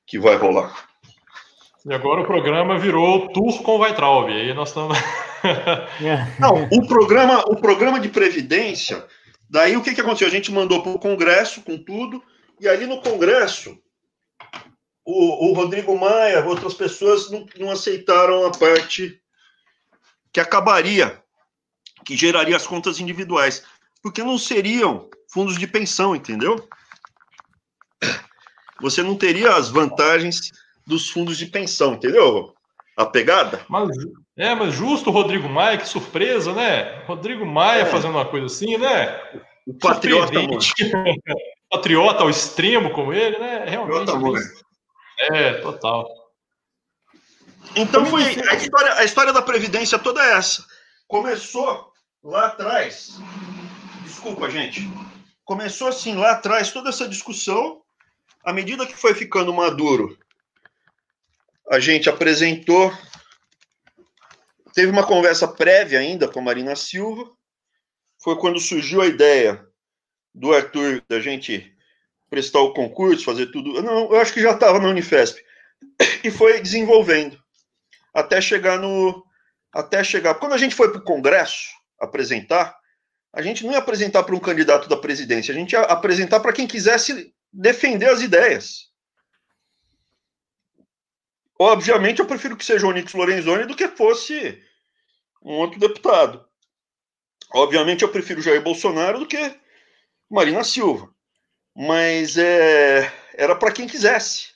que 0.06 0.18
vai 0.18 0.36
rolar. 0.36 0.90
E 1.86 1.94
agora 1.94 2.20
o 2.20 2.26
programa 2.26 2.78
virou 2.78 3.32
Tour 3.32 3.62
com 3.62 3.78
Weitraub. 3.78 4.28
Aí 4.28 4.52
nós 4.52 4.68
estamos. 4.68 4.98
não, 6.38 6.68
o 6.70 6.86
programa, 6.86 7.44
o 7.46 7.56
programa 7.56 8.00
de 8.00 8.08
Previdência, 8.08 9.04
daí 9.48 9.76
o 9.76 9.82
que, 9.82 9.94
que 9.94 10.00
aconteceu? 10.00 10.28
A 10.28 10.30
gente 10.30 10.52
mandou 10.52 10.82
para 10.82 10.92
o 10.92 10.98
Congresso 10.98 11.62
com 11.62 11.76
tudo, 11.76 12.22
e 12.60 12.68
ali 12.68 12.86
no 12.86 13.00
Congresso, 13.00 13.78
o, 15.04 15.50
o 15.50 15.52
Rodrigo 15.52 15.98
Maia, 15.98 16.44
outras 16.44 16.74
pessoas 16.74 17.30
não, 17.30 17.46
não 17.58 17.70
aceitaram 17.70 18.46
a 18.46 18.50
parte 18.50 19.20
que 20.32 20.40
acabaria, 20.40 21.22
que 22.04 22.16
geraria 22.16 22.56
as 22.56 22.66
contas 22.66 23.00
individuais 23.00 23.64
porque 24.02 24.22
não 24.22 24.38
seriam 24.38 25.10
fundos 25.28 25.58
de 25.58 25.66
pensão, 25.66 26.14
entendeu? 26.14 26.68
Você 28.80 29.02
não 29.02 29.16
teria 29.16 29.54
as 29.54 29.68
vantagens 29.68 30.52
dos 30.86 31.10
fundos 31.10 31.36
de 31.36 31.46
pensão, 31.46 31.94
entendeu? 31.94 32.54
A 32.96 33.04
pegada? 33.04 33.60
Mas, 33.68 33.90
é, 34.36 34.54
mas 34.54 34.72
justo 34.72 35.10
o 35.10 35.12
Rodrigo 35.12 35.48
Maia, 35.48 35.76
que 35.76 35.86
surpresa, 35.86 36.52
né? 36.54 37.04
Rodrigo 37.06 37.44
Maia 37.44 37.82
é. 37.82 37.86
fazendo 37.86 38.12
uma 38.12 38.24
coisa 38.24 38.46
assim, 38.46 38.78
né? 38.78 39.20
O 39.66 39.74
patriota, 39.74 40.32
patriota 41.70 42.22
ao 42.22 42.30
extremo 42.30 42.90
como 42.90 43.12
ele, 43.12 43.38
né? 43.38 43.66
Realmente. 43.68 44.40
É, 45.32 45.54
total. 45.54 46.08
Então 47.74 48.06
foi 48.06 48.22
a 48.22 48.54
história, 48.54 48.94
a 48.94 49.04
história 49.04 49.32
da 49.32 49.42
Previdência 49.42 49.98
toda 49.98 50.24
é 50.24 50.32
essa. 50.38 50.64
Começou 51.06 51.92
lá 52.24 52.46
atrás. 52.46 53.18
Desculpa, 54.02 54.48
gente. 54.48 54.88
Começou 55.44 55.88
assim 55.88 56.14
lá 56.14 56.32
atrás 56.32 56.72
toda 56.72 56.88
essa 56.88 57.06
discussão. 57.06 57.82
À 58.42 58.52
medida 58.52 58.86
que 58.86 58.96
foi 58.96 59.12
ficando 59.12 59.52
maduro, 59.52 60.16
a 61.70 61.80
gente 61.80 62.08
apresentou. 62.08 62.92
Teve 64.74 64.90
uma 64.90 65.06
conversa 65.06 65.48
prévia 65.48 65.98
ainda 65.98 66.28
com 66.28 66.40
a 66.40 66.42
Marina 66.42 66.76
Silva. 66.76 67.30
Foi 68.22 68.38
quando 68.38 68.60
surgiu 68.60 69.00
a 69.00 69.06
ideia 69.06 69.64
do 70.34 70.52
Arthur 70.52 71.02
da 71.08 71.20
gente 71.20 71.74
prestar 72.28 72.60
o 72.60 72.72
concurso, 72.72 73.24
fazer 73.24 73.46
tudo. 73.46 73.82
Não, 73.82 74.12
eu 74.12 74.20
acho 74.20 74.32
que 74.32 74.42
já 74.42 74.52
estava 74.52 74.78
na 74.78 74.88
Unifesp. 74.88 75.42
E 76.22 76.30
foi 76.30 76.60
desenvolvendo 76.60 77.38
até 78.12 78.40
chegar 78.40 78.78
no. 78.78 79.24
Até 79.72 80.02
chegar. 80.02 80.34
Quando 80.34 80.54
a 80.54 80.58
gente 80.58 80.74
foi 80.74 80.90
para 80.90 81.00
o 81.00 81.04
Congresso 81.04 81.68
apresentar, 82.00 82.74
a 83.32 83.42
gente 83.42 83.64
não 83.64 83.72
ia 83.72 83.78
apresentar 83.78 84.22
para 84.22 84.34
um 84.34 84.40
candidato 84.40 84.88
da 84.88 84.96
presidência, 84.96 85.52
a 85.52 85.56
gente 85.56 85.72
ia 85.72 85.82
apresentar 85.82 86.40
para 86.40 86.52
quem 86.52 86.66
quisesse 86.66 87.32
defender 87.52 88.08
as 88.08 88.22
ideias. 88.22 88.85
Obviamente, 91.58 92.20
eu 92.20 92.26
prefiro 92.26 92.56
que 92.56 92.64
seja 92.64 92.86
o 92.86 92.90
Onyx 92.90 93.14
Lorenzoni 93.14 93.64
do 93.64 93.76
que 93.76 93.88
fosse 93.88 94.62
um 95.42 95.54
outro 95.54 95.80
deputado. 95.80 96.46
Obviamente, 97.54 98.02
eu 98.02 98.10
prefiro 98.10 98.42
Jair 98.42 98.62
Bolsonaro 98.62 99.20
do 99.20 99.26
que 99.26 99.58
Marina 100.30 100.62
Silva. 100.64 101.14
Mas 101.74 102.36
é, 102.36 103.10
era 103.34 103.54
para 103.54 103.72
quem 103.72 103.86
quisesse. 103.86 104.48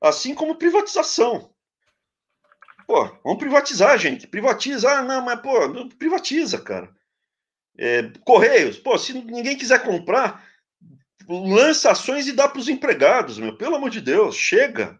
Assim 0.00 0.34
como 0.34 0.56
privatização. 0.56 1.52
Pô, 2.86 3.04
vamos 3.24 3.38
privatizar, 3.38 3.96
gente. 3.98 4.26
Privatiza. 4.26 4.90
Ah, 4.90 5.02
não, 5.02 5.22
mas, 5.22 5.40
pô, 5.40 5.54
privatiza, 5.98 6.60
cara. 6.60 6.94
É, 7.78 8.02
Correios. 8.24 8.78
Pô, 8.78 8.98
se 8.98 9.14
ninguém 9.14 9.56
quiser 9.56 9.82
comprar, 9.82 10.44
lança 11.28 11.90
ações 11.90 12.26
e 12.26 12.32
dá 12.32 12.48
para 12.48 12.58
os 12.58 12.68
empregados, 12.68 13.38
meu. 13.38 13.56
Pelo 13.56 13.76
amor 13.76 13.90
de 13.90 14.00
Deus, 14.00 14.36
chega. 14.36 14.98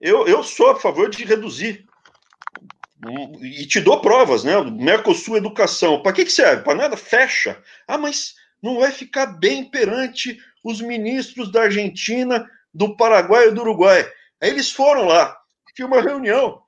Eu, 0.00 0.26
eu 0.26 0.42
sou 0.42 0.70
a 0.70 0.76
favor 0.76 1.10
de 1.10 1.24
reduzir. 1.24 1.84
E 3.42 3.66
te 3.66 3.80
dou 3.80 4.00
provas, 4.00 4.44
né? 4.44 4.60
Mercosul 4.62 5.36
Educação. 5.36 6.02
Para 6.02 6.12
que, 6.12 6.24
que 6.24 6.32
serve? 6.32 6.62
Para 6.62 6.74
nada? 6.74 6.96
Fecha. 6.96 7.62
Ah, 7.86 7.98
mas 7.98 8.34
não 8.62 8.78
vai 8.78 8.92
ficar 8.92 9.26
bem 9.26 9.64
perante 9.70 10.38
os 10.64 10.80
ministros 10.80 11.50
da 11.50 11.62
Argentina, 11.62 12.48
do 12.72 12.96
Paraguai 12.96 13.48
e 13.48 13.50
do 13.50 13.62
Uruguai. 13.62 14.10
Aí 14.40 14.50
eles 14.50 14.70
foram 14.70 15.06
lá, 15.06 15.36
tinha 15.74 15.86
uma 15.86 16.00
reunião. 16.00 16.62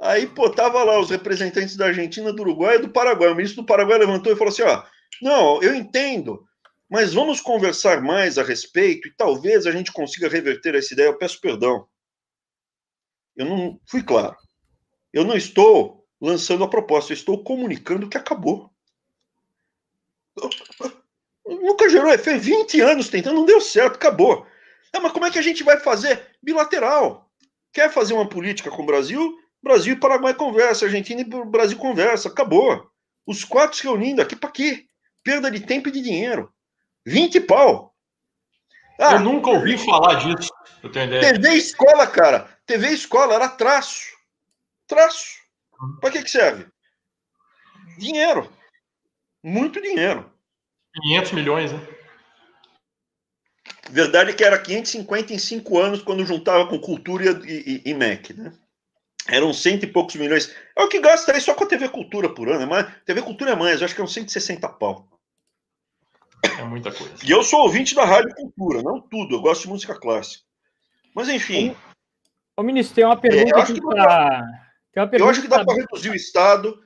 Aí, 0.00 0.26
pô, 0.26 0.50
tava 0.50 0.82
lá 0.82 0.98
os 0.98 1.10
representantes 1.10 1.76
da 1.76 1.86
Argentina, 1.86 2.32
do 2.32 2.42
Uruguai 2.42 2.76
e 2.76 2.80
do 2.80 2.88
Paraguai. 2.88 3.30
O 3.30 3.34
ministro 3.34 3.62
do 3.62 3.66
Paraguai 3.66 3.98
levantou 3.98 4.32
e 4.32 4.36
falou 4.36 4.52
assim: 4.52 4.62
ó, 4.62 4.82
não, 5.22 5.62
eu 5.62 5.74
entendo, 5.74 6.44
mas 6.90 7.14
vamos 7.14 7.40
conversar 7.40 8.02
mais 8.02 8.38
a 8.38 8.42
respeito 8.42 9.06
e 9.06 9.14
talvez 9.16 9.66
a 9.66 9.72
gente 9.72 9.92
consiga 9.92 10.28
reverter 10.28 10.74
essa 10.74 10.92
ideia. 10.92 11.08
Eu 11.08 11.18
peço 11.18 11.40
perdão. 11.40 11.86
Eu 13.36 13.46
não 13.46 13.80
fui 13.86 14.02
claro. 14.02 14.36
Eu 15.12 15.24
não 15.24 15.36
estou 15.36 16.06
lançando 16.20 16.64
a 16.64 16.68
proposta, 16.68 17.12
eu 17.12 17.14
estou 17.14 17.42
comunicando 17.42 18.08
que 18.08 18.16
acabou. 18.16 18.70
Nunca 21.46 21.88
gerou 21.88 22.12
efeito. 22.12 22.40
20 22.40 22.80
anos 22.80 23.08
tentando, 23.08 23.36
não 23.36 23.44
deu 23.44 23.60
certo, 23.60 23.96
acabou. 23.96 24.46
Ah, 24.92 25.00
mas 25.00 25.12
como 25.12 25.26
é 25.26 25.30
que 25.30 25.38
a 25.38 25.42
gente 25.42 25.62
vai 25.62 25.78
fazer? 25.78 26.30
Bilateral. 26.42 27.30
Quer 27.72 27.92
fazer 27.92 28.14
uma 28.14 28.28
política 28.28 28.70
com 28.70 28.82
o 28.82 28.86
Brasil? 28.86 29.36
Brasil 29.62 29.94
e 29.94 29.98
Paraguai 29.98 30.34
conversa, 30.34 30.84
Argentina 30.84 31.20
e 31.20 31.24
Brasil 31.24 31.76
conversa, 31.78 32.28
acabou. 32.28 32.88
Os 33.26 33.44
quatro 33.44 33.76
se 33.76 33.82
reunindo 33.82 34.20
aqui 34.20 34.36
para 34.36 34.50
quê? 34.50 34.84
Perda 35.22 35.50
de 35.50 35.60
tempo 35.60 35.88
e 35.88 35.92
de 35.92 36.00
dinheiro. 36.00 36.52
20 37.06 37.40
pau. 37.40 37.94
Ah, 39.00 39.14
eu 39.14 39.20
nunca 39.20 39.50
ouvi 39.50 39.76
falar 39.76 40.14
disso. 40.14 40.50
Eu 40.82 40.92
tenho 40.92 41.06
ideia. 41.06 41.32
TV 41.32 41.54
escola, 41.54 42.06
cara. 42.06 42.53
TV 42.66 42.88
escola 42.90 43.34
era 43.34 43.48
traço. 43.48 44.14
Traço. 44.86 45.38
Para 46.00 46.10
que, 46.10 46.22
que 46.22 46.30
serve? 46.30 46.66
Dinheiro. 47.98 48.50
Muito 49.42 49.80
dinheiro. 49.80 50.32
500 51.02 51.32
milhões, 51.32 51.72
né? 51.72 51.80
Verdade 53.90 54.30
é 54.30 54.34
que 54.34 54.44
era 54.44 54.58
550 54.58 55.34
em 55.34 55.38
cinco 55.38 55.78
anos 55.78 56.02
quando 56.02 56.24
juntava 56.24 56.66
com 56.66 56.78
Cultura 56.78 57.24
e, 57.46 57.82
e, 57.84 57.90
e 57.90 57.94
MEC, 57.94 58.32
né? 58.32 58.52
Eram 59.28 59.52
cento 59.52 59.84
e 59.84 59.86
poucos 59.86 60.16
milhões. 60.16 60.54
É 60.76 60.82
o 60.82 60.88
que 60.88 61.00
gasta 61.00 61.32
aí 61.32 61.40
só 61.40 61.54
com 61.54 61.64
a 61.64 61.66
TV 61.66 61.88
Cultura 61.88 62.28
por 62.28 62.48
ano. 62.48 62.62
É 62.62 62.66
mais, 62.66 62.86
TV 63.04 63.22
Cultura 63.22 63.52
é 63.52 63.56
mais, 63.56 63.80
eu 63.80 63.86
acho 63.86 63.94
que 63.94 64.00
é 64.00 64.04
uns 64.04 64.12
160 64.12 64.68
pau. 64.70 65.08
É 66.58 66.64
muita 66.64 66.92
coisa. 66.92 67.14
E 67.24 67.30
eu 67.30 67.42
sou 67.42 67.60
ouvinte 67.60 67.94
da 67.94 68.04
Rádio 68.04 68.34
Cultura, 68.34 68.82
não 68.82 69.00
tudo, 69.00 69.34
eu 69.34 69.40
gosto 69.40 69.62
de 69.62 69.68
música 69.68 69.98
clássica. 69.98 70.44
Mas 71.14 71.28
enfim. 71.28 71.74
Ô, 72.56 72.62
ministro, 72.62 72.94
tem 72.94 73.04
uma 73.04 73.16
pergunta 73.16 73.58
é, 73.58 73.64
que 73.66 73.80
pra... 73.80 74.46
Eu 75.12 75.28
acho 75.28 75.42
que 75.42 75.48
dá 75.48 75.64
para 75.64 75.74
reduzir 75.74 76.10
o 76.10 76.14
Estado. 76.14 76.78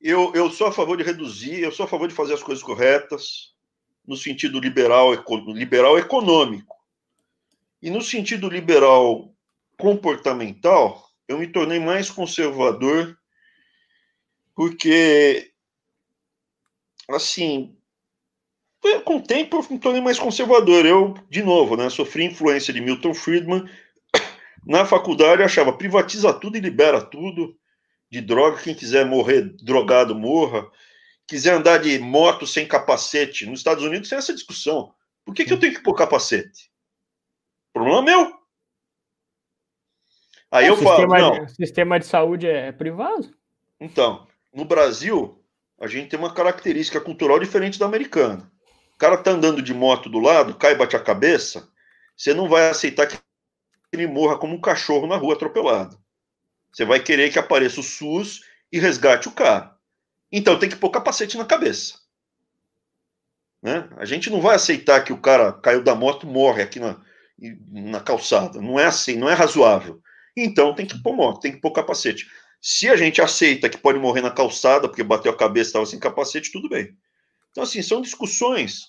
Eu, 0.00 0.32
eu 0.34 0.50
sou 0.50 0.68
a 0.68 0.72
favor 0.72 0.96
de 0.96 1.02
reduzir, 1.02 1.60
eu 1.60 1.72
sou 1.72 1.84
a 1.84 1.88
favor 1.88 2.06
de 2.06 2.14
fazer 2.14 2.34
as 2.34 2.42
coisas 2.42 2.62
corretas 2.62 3.54
no 4.06 4.16
sentido 4.16 4.60
liberal, 4.60 5.12
liberal 5.48 5.98
econômico. 5.98 6.76
E 7.82 7.90
no 7.90 8.00
sentido 8.00 8.48
liberal 8.48 9.34
comportamental, 9.76 11.04
eu 11.26 11.38
me 11.38 11.46
tornei 11.46 11.80
mais 11.80 12.08
conservador, 12.08 13.18
porque, 14.54 15.50
assim, 17.08 17.76
com 19.04 19.16
o 19.16 19.22
tempo 19.22 19.56
eu 19.56 19.66
me 19.68 19.78
tornei 19.78 20.00
mais 20.00 20.18
conservador. 20.18 20.86
Eu, 20.86 21.14
de 21.28 21.42
novo, 21.42 21.76
né, 21.76 21.90
sofri 21.90 22.24
influência 22.24 22.72
de 22.72 22.80
Milton 22.80 23.12
Friedman. 23.12 23.68
Na 24.66 24.84
faculdade 24.84 25.40
eu 25.40 25.46
achava 25.46 25.72
privatiza 25.72 26.32
tudo 26.34 26.56
e 26.56 26.60
libera 26.60 27.00
tudo 27.00 27.56
de 28.10 28.20
droga. 28.20 28.60
Quem 28.60 28.74
quiser 28.74 29.06
morrer 29.06 29.42
drogado, 29.62 30.14
morra 30.14 30.68
quiser 31.26 31.54
andar 31.54 31.78
de 31.78 31.98
moto 31.98 32.46
sem 32.46 32.66
capacete, 32.66 33.46
nos 33.46 33.60
Estados 33.60 33.82
Unidos 33.84 34.08
tem 34.08 34.18
essa 34.18 34.34
discussão. 34.34 34.94
Por 35.24 35.34
que, 35.34 35.44
que 35.44 35.52
eu 35.52 35.58
tenho 35.58 35.74
que 35.74 35.82
pôr 35.82 35.94
capacete? 35.94 36.70
Problema 37.72 38.02
meu. 38.02 38.32
Aí 40.50 40.66
é, 40.66 40.70
eu 40.70 40.76
falo, 40.76 41.06
não. 41.08 41.44
O 41.44 41.48
sistema 41.48 41.98
de 41.98 42.06
saúde 42.06 42.46
é 42.46 42.70
privado? 42.70 43.36
Então, 43.80 44.26
no 44.54 44.64
Brasil, 44.64 45.44
a 45.78 45.88
gente 45.88 46.08
tem 46.08 46.18
uma 46.18 46.32
característica 46.32 47.00
cultural 47.00 47.40
diferente 47.40 47.78
da 47.78 47.86
americana. 47.86 48.50
O 48.94 48.98
cara 48.98 49.18
tá 49.18 49.32
andando 49.32 49.60
de 49.60 49.74
moto 49.74 50.08
do 50.08 50.20
lado, 50.20 50.54
cai 50.54 50.72
e 50.72 50.76
bate 50.76 50.96
a 50.96 51.02
cabeça, 51.02 51.68
você 52.16 52.32
não 52.32 52.48
vai 52.48 52.70
aceitar 52.70 53.06
que 53.06 53.18
ele 53.92 54.06
morra 54.06 54.38
como 54.38 54.54
um 54.54 54.60
cachorro 54.60 55.06
na 55.06 55.16
rua 55.16 55.34
atropelado. 55.34 55.98
Você 56.72 56.84
vai 56.84 57.00
querer 57.00 57.30
que 57.30 57.38
apareça 57.38 57.80
o 57.80 57.82
SUS 57.82 58.42
e 58.70 58.78
resgate 58.78 59.28
o 59.28 59.32
cara. 59.32 59.76
Então 60.30 60.58
tem 60.58 60.68
que 60.68 60.76
pôr 60.76 60.90
capacete 60.90 61.38
na 61.38 61.44
cabeça. 61.44 61.94
Né? 63.62 63.88
A 63.96 64.04
gente 64.04 64.28
não 64.28 64.40
vai 64.40 64.56
aceitar 64.56 65.02
que 65.02 65.12
o 65.12 65.20
cara 65.20 65.52
caiu 65.52 65.82
da 65.82 65.94
moto 65.94 66.26
morre 66.26 66.62
aqui 66.62 66.78
na, 66.78 67.00
na 67.70 68.00
calçada. 68.00 68.60
Não 68.60 68.78
é 68.78 68.84
assim, 68.84 69.16
não 69.16 69.28
é 69.28 69.34
razoável. 69.34 70.02
Então 70.36 70.74
tem 70.74 70.84
que 70.84 71.00
pôr 71.02 71.14
moto, 71.14 71.40
tem 71.40 71.52
que 71.52 71.60
pôr 71.60 71.72
capacete. 71.72 72.26
Se 72.60 72.88
a 72.88 72.96
gente 72.96 73.22
aceita 73.22 73.68
que 73.68 73.78
pode 73.78 73.98
morrer 73.98 74.20
na 74.20 74.30
calçada 74.30 74.88
porque 74.88 75.02
bateu 75.02 75.32
a 75.32 75.36
cabeça 75.36 75.68
e 75.68 75.70
estava 75.70 75.86
sem 75.86 75.98
capacete, 76.00 76.50
tudo 76.50 76.68
bem. 76.68 76.96
Então, 77.56 77.62
assim, 77.62 77.80
são 77.80 78.02
discussões 78.02 78.88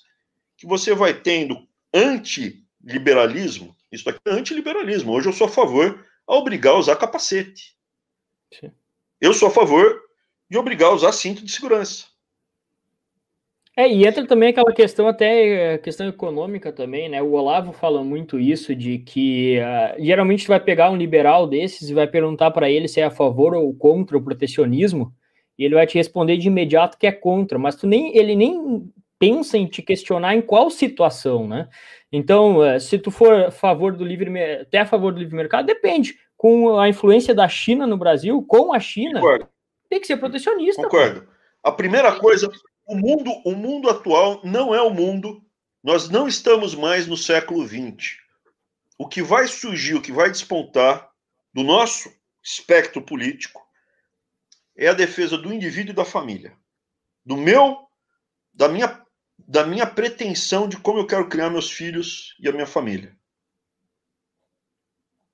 que 0.58 0.66
você 0.66 0.94
vai 0.94 1.14
tendo 1.14 1.66
anti-liberalismo. 1.94 3.77
Isso 3.92 4.10
aqui 4.10 4.20
é 4.26 4.32
anti-liberalismo. 4.32 5.12
Hoje 5.14 5.30
eu 5.30 5.34
sou 5.34 5.48
a 5.48 5.50
favor 5.50 6.06
a 6.28 6.36
obrigar 6.36 6.74
a 6.74 6.78
usar 6.78 6.96
capacete. 6.96 7.76
Sim. 8.54 8.72
Eu 9.20 9.34
sou 9.34 9.48
a 9.48 9.52
favor 9.52 10.02
de 10.50 10.58
obrigar 10.58 10.90
a 10.90 10.94
usar 10.94 11.12
cinto 11.12 11.44
de 11.44 11.52
segurança. 11.52 12.06
É, 13.76 13.88
e 13.88 14.08
entra 14.08 14.26
também 14.26 14.50
aquela 14.50 14.74
questão 14.74 15.08
até 15.08 15.78
questão 15.78 16.08
econômica 16.08 16.72
também, 16.74 17.08
né? 17.08 17.22
O 17.22 17.34
Olavo 17.34 17.72
fala 17.72 18.04
muito 18.04 18.40
isso 18.40 18.76
de 18.76 18.98
que 18.98 19.60
uh, 19.60 20.04
geralmente 20.04 20.48
vai 20.48 20.60
pegar 20.60 20.90
um 20.90 20.98
liberal 20.98 21.46
desses 21.46 21.88
e 21.88 21.94
vai 21.94 22.08
perguntar 22.08 22.50
para 22.50 22.72
ele 22.72 22.88
se 22.88 23.00
é 23.00 23.04
a 23.04 23.12
favor 23.12 23.54
ou 23.54 23.72
contra 23.76 24.18
o 24.18 24.22
protecionismo, 24.22 25.14
e 25.60 25.64
ele 25.64 25.76
vai 25.76 25.86
te 25.86 25.96
responder 25.96 26.38
de 26.38 26.48
imediato 26.48 26.98
que 26.98 27.06
é 27.06 27.12
contra, 27.12 27.60
mas 27.60 27.76
tu 27.76 27.86
nem 27.86 28.18
ele 28.18 28.36
nem 28.36 28.92
pensa 29.20 29.58
em 29.58 29.66
te 29.66 29.82
questionar 29.82 30.36
em 30.36 30.42
qual 30.42 30.70
situação, 30.70 31.48
né? 31.48 31.68
Então, 32.12 32.60
uh, 32.60 32.80
se 32.80 32.98
tu 32.98 33.12
for 33.12 33.34
a 33.46 33.52
favor 33.52 33.96
do 33.96 34.06
livre 34.06 34.32
até 34.62 34.80
a 34.80 34.86
favor 34.86 35.14
do 35.14 35.20
livre 35.20 35.36
mercado, 35.36 35.66
depende. 35.66 36.18
Com 36.36 36.78
a 36.80 36.88
influência 36.88 37.34
da 37.34 37.48
China 37.48 37.88
no 37.88 37.98
Brasil, 37.98 38.44
com 38.44 38.74
a 38.74 38.80
China, 38.80 39.20
Concordo 39.20 39.50
tem 39.90 40.00
que 40.00 40.08
ser 40.08 40.18
protecionista. 40.18 40.84
Concordo. 40.84 41.22
Pô. 41.22 41.32
A 41.64 41.72
primeira 41.72 42.18
coisa, 42.20 42.50
o 42.86 42.96
mundo, 42.96 43.32
o 43.46 43.56
mundo 43.56 43.90
atual 43.90 44.42
não 44.44 44.74
é 44.74 44.82
o 44.82 44.90
mundo. 44.90 45.42
Nós 45.84 46.10
não 46.10 46.28
estamos 46.28 46.76
mais 46.76 47.08
no 47.08 47.18
século 47.18 47.66
XX. 47.66 48.18
O 48.98 49.08
que 49.08 49.22
vai 49.22 49.48
surgir, 49.48 49.96
o 49.96 50.02
que 50.02 50.12
vai 50.12 50.30
despontar 50.30 51.10
do 51.54 51.64
nosso 51.64 52.12
espectro 52.44 53.02
político 53.02 53.62
é 54.76 54.88
a 54.88 54.94
defesa 54.94 55.38
do 55.38 55.54
indivíduo 55.54 55.92
e 55.92 55.96
da 55.96 56.06
família. 56.06 56.54
Do 57.26 57.38
meu, 57.38 57.78
da 58.54 58.68
minha, 58.68 59.04
da 59.38 59.66
minha 59.66 59.86
pretensão 59.86 60.68
de 60.68 60.78
como 60.78 61.00
eu 61.00 61.08
quero 61.08 61.28
criar 61.28 61.50
meus 61.50 61.72
filhos 61.72 62.36
e 62.40 62.48
a 62.48 62.52
minha 62.52 62.66
família. 62.66 63.16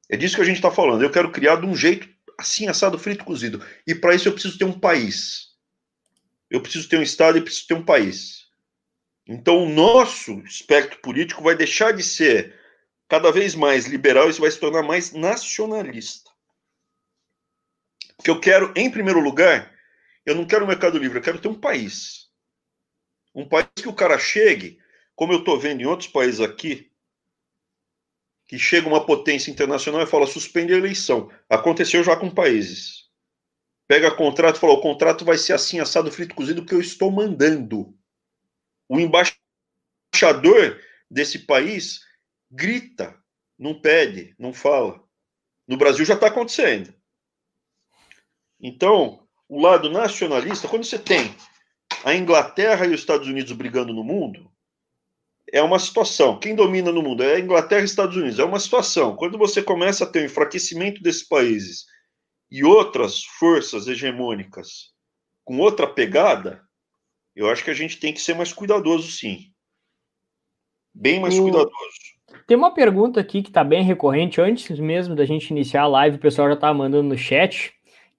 É 0.09 0.17
disso 0.17 0.35
que 0.35 0.41
a 0.41 0.45
gente 0.45 0.57
está 0.57 0.69
falando. 0.69 1.03
Eu 1.03 1.11
quero 1.11 1.31
criar 1.31 1.57
de 1.57 1.65
um 1.65 1.75
jeito 1.75 2.07
assim, 2.37 2.67
assado, 2.67 2.99
frito, 2.99 3.23
cozido. 3.23 3.65
E 3.85 3.95
para 3.95 4.15
isso 4.15 4.27
eu 4.27 4.33
preciso 4.33 4.57
ter 4.57 4.65
um 4.65 4.79
país. 4.79 5.53
Eu 6.49 6.61
preciso 6.61 6.89
ter 6.89 6.97
um 6.97 7.03
Estado 7.03 7.37
e 7.37 7.41
preciso 7.41 7.67
ter 7.67 7.73
um 7.73 7.85
país. 7.85 8.47
Então 9.25 9.63
o 9.63 9.69
nosso 9.69 10.39
espectro 10.41 10.99
político 10.99 11.41
vai 11.41 11.55
deixar 11.55 11.93
de 11.93 12.03
ser 12.03 12.59
cada 13.07 13.31
vez 13.31 13.55
mais 13.55 13.85
liberal 13.85 14.29
e 14.29 14.33
vai 14.33 14.51
se 14.51 14.59
tornar 14.59 14.83
mais 14.83 15.13
nacionalista. 15.13 16.31
Porque 18.17 18.29
eu 18.29 18.39
quero, 18.39 18.73
em 18.75 18.89
primeiro 18.89 19.19
lugar, 19.19 19.73
eu 20.25 20.35
não 20.35 20.45
quero 20.45 20.65
um 20.65 20.67
mercado 20.67 20.97
livre, 20.97 21.17
eu 21.17 21.23
quero 21.23 21.39
ter 21.39 21.47
um 21.47 21.59
país. 21.59 22.22
Um 23.33 23.47
país 23.47 23.67
que 23.75 23.89
o 23.89 23.93
cara 23.93 24.17
chegue, 24.17 24.79
como 25.15 25.33
eu 25.33 25.39
estou 25.39 25.59
vendo 25.59 25.81
em 25.81 25.85
outros 25.85 26.09
países 26.09 26.39
aqui, 26.39 26.91
que 28.47 28.59
chega 28.59 28.87
uma 28.87 29.05
potência 29.05 29.49
internacional 29.49 30.01
e 30.01 30.07
fala 30.07 30.27
suspende 30.27 30.73
a 30.73 30.77
eleição. 30.77 31.31
Aconteceu 31.49 32.03
já 32.03 32.15
com 32.15 32.29
países. 32.29 33.09
Pega 33.87 34.15
contrato 34.15 34.57
e 34.57 34.59
fala: 34.59 34.73
o 34.73 34.81
contrato 34.81 35.25
vai 35.25 35.37
ser 35.37 35.53
assim, 35.53 35.79
assado, 35.79 36.11
frito, 36.11 36.35
cozido, 36.35 36.65
que 36.65 36.73
eu 36.73 36.79
estou 36.79 37.11
mandando. 37.11 37.97
O 38.87 38.99
embaixador 38.99 40.79
desse 41.09 41.39
país 41.39 42.01
grita, 42.51 43.17
não 43.57 43.79
pede, 43.79 44.35
não 44.37 44.53
fala. 44.53 45.03
No 45.67 45.77
Brasil 45.77 46.05
já 46.05 46.13
está 46.13 46.27
acontecendo. 46.27 46.93
Então, 48.59 49.27
o 49.47 49.59
lado 49.59 49.89
nacionalista, 49.89 50.67
quando 50.67 50.85
você 50.85 50.99
tem 50.99 51.35
a 52.03 52.13
Inglaterra 52.13 52.85
e 52.85 52.89
os 52.89 52.99
Estados 52.99 53.27
Unidos 53.27 53.51
brigando 53.53 53.93
no 53.93 54.03
mundo, 54.03 54.51
é 55.51 55.61
uma 55.61 55.79
situação. 55.79 56.39
Quem 56.39 56.55
domina 56.55 56.91
no 56.91 57.01
mundo 57.01 57.23
é 57.23 57.35
a 57.35 57.39
Inglaterra 57.39 57.81
e 57.81 57.85
Estados 57.85 58.17
Unidos. 58.17 58.39
É 58.39 58.43
uma 58.43 58.59
situação. 58.59 59.15
Quando 59.15 59.37
você 59.37 59.61
começa 59.61 60.03
a 60.03 60.07
ter 60.07 60.19
o 60.19 60.21
um 60.23 60.25
enfraquecimento 60.25 61.01
desses 61.01 61.27
países 61.27 61.85
e 62.51 62.63
outras 62.63 63.23
forças 63.23 63.87
hegemônicas 63.87 64.91
com 65.43 65.59
outra 65.59 65.87
pegada, 65.87 66.61
eu 67.35 67.49
acho 67.49 67.63
que 67.63 67.71
a 67.71 67.75
gente 67.75 67.99
tem 67.99 68.13
que 68.13 68.21
ser 68.21 68.35
mais 68.35 68.51
cuidadoso, 68.51 69.11
sim. 69.11 69.51
Bem 70.93 71.19
mais 71.19 71.37
o... 71.37 71.43
cuidadoso. 71.43 72.13
Tem 72.47 72.57
uma 72.57 72.73
pergunta 72.73 73.19
aqui 73.19 73.41
que 73.41 73.49
está 73.49 73.63
bem 73.63 73.83
recorrente. 73.83 74.41
Antes 74.41 74.79
mesmo 74.79 75.15
da 75.15 75.25
gente 75.25 75.51
iniciar 75.51 75.83
a 75.83 75.87
live, 75.87 76.17
o 76.17 76.21
pessoal 76.21 76.47
já 76.47 76.55
estava 76.55 76.73
mandando 76.73 77.09
no 77.09 77.17
chat, 77.17 77.73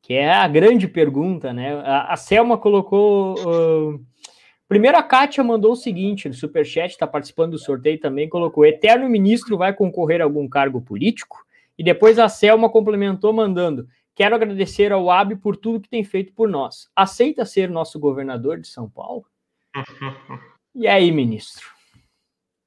que 0.05 0.13
é 0.13 0.31
a 0.31 0.47
grande 0.47 0.87
pergunta, 0.87 1.51
né? 1.51 1.81
A, 1.81 2.13
a 2.13 2.17
Selma 2.17 2.59
colocou. 2.59 3.37
Uh... 3.39 4.05
Primeiro, 4.69 4.99
a 4.99 5.03
Kátia 5.03 5.43
mandou 5.43 5.73
o 5.73 5.77
seguinte: 5.77 6.29
no 6.29 6.35
Superchat, 6.35 6.91
está 6.93 7.07
participando 7.07 7.53
do 7.53 7.59
sorteio 7.59 7.99
também, 7.99 8.29
colocou: 8.29 8.67
Eterno 8.67 9.09
ministro 9.09 9.57
vai 9.57 9.73
concorrer 9.73 10.21
a 10.21 10.25
algum 10.25 10.47
cargo 10.47 10.83
político? 10.83 11.39
E 11.79 11.83
depois 11.83 12.19
a 12.19 12.29
Selma 12.29 12.69
complementou 12.69 13.33
mandando: 13.33 13.89
Quero 14.15 14.35
agradecer 14.35 14.93
ao 14.93 15.11
AB 15.11 15.37
por 15.37 15.57
tudo 15.57 15.81
que 15.81 15.89
tem 15.89 16.05
feito 16.05 16.35
por 16.35 16.51
nós. 16.51 16.87
Aceita 16.95 17.47
ser 17.47 17.71
nosso 17.71 17.99
governador 17.99 18.61
de 18.61 18.69
São 18.69 18.91
Paulo? 18.91 19.25
e 20.75 20.87
aí, 20.87 21.11
ministro? 21.11 21.74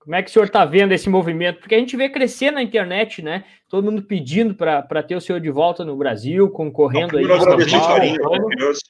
Como 0.08 0.16
é 0.16 0.24
que 0.24 0.30
o 0.30 0.32
senhor 0.32 0.46
está 0.46 0.64
vendo 0.64 0.94
esse 0.94 1.10
movimento? 1.10 1.60
Porque 1.60 1.76
a 1.76 1.80
gente 1.80 1.98
vê 1.98 2.08
crescer 2.08 2.50
na 2.50 2.64
internet, 2.64 3.22
né? 3.22 3.44
Todo 3.68 3.84
mundo 3.84 4.02
pedindo 4.02 4.56
para 4.56 5.04
ter 5.04 5.18
o 5.18 5.20
senhor 5.20 5.42
de 5.42 5.52
volta 5.52 5.84
no 5.84 5.98
Brasil, 5.98 6.50
concorrendo 6.50 7.20
Não, 7.20 7.20
aí. 7.20 7.26
Agradecer 7.26 7.76
o 7.76 7.88
carinho, 7.88 8.22
confiança. 8.22 8.82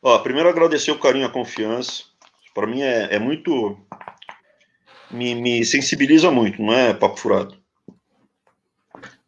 Ó, 0.00 0.18
primeiro 0.20 0.48
agradecer 0.48 0.90
o 0.92 0.98
carinho, 0.98 1.26
a 1.26 1.30
confiança. 1.30 2.04
Para 2.54 2.66
mim 2.66 2.80
é, 2.80 3.16
é 3.16 3.18
muito. 3.18 3.78
Me, 5.10 5.34
me, 5.34 5.62
sensibiliza 5.62 6.30
muito, 6.30 6.62
não 6.62 6.72
é 6.72 6.94
papo 6.94 7.18
furado. 7.18 7.58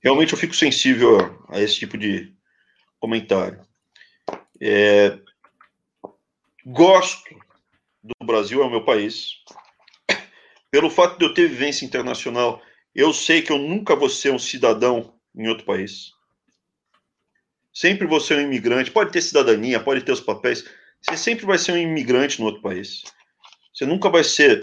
Realmente 0.03 0.33
eu 0.33 0.39
fico 0.39 0.57
sensível 0.57 1.19
a, 1.51 1.57
a 1.57 1.61
esse 1.61 1.75
tipo 1.75 1.99
de 1.99 2.33
comentário. 2.99 3.61
É, 4.59 5.19
gosto 6.65 7.37
do 8.03 8.27
Brasil, 8.27 8.63
é 8.63 8.65
o 8.65 8.71
meu 8.71 8.83
país. 8.83 9.45
Pelo 10.77 10.91
fato 10.91 11.19
de 11.19 11.25
eu 11.25 11.33
ter 11.33 11.49
vivência 11.49 11.87
internacional, 11.87 12.61
eu 12.95 13.11
sei 13.11 13.41
que 13.41 13.51
eu 13.51 13.57
nunca 13.57 13.97
vou 13.97 14.11
ser 14.11 14.31
um 14.31 14.39
cidadão 14.39 15.15
em 15.35 15.49
outro 15.49 15.65
país. 15.65 16.13
Sempre 17.73 18.07
vou 18.07 18.21
ser 18.21 18.37
um 18.37 18.43
imigrante. 18.43 18.91
Pode 18.91 19.11
ter 19.11 19.23
cidadania, 19.23 19.81
pode 19.81 20.03
ter 20.03 20.13
os 20.13 20.21
papéis. 20.21 20.69
Você 21.01 21.17
sempre 21.17 21.47
vai 21.47 21.57
ser 21.57 21.73
um 21.73 21.79
imigrante 21.79 22.39
no 22.39 22.45
outro 22.45 22.61
país. 22.61 23.05
Você 23.73 23.87
nunca 23.87 24.11
vai 24.11 24.23
ser. 24.23 24.61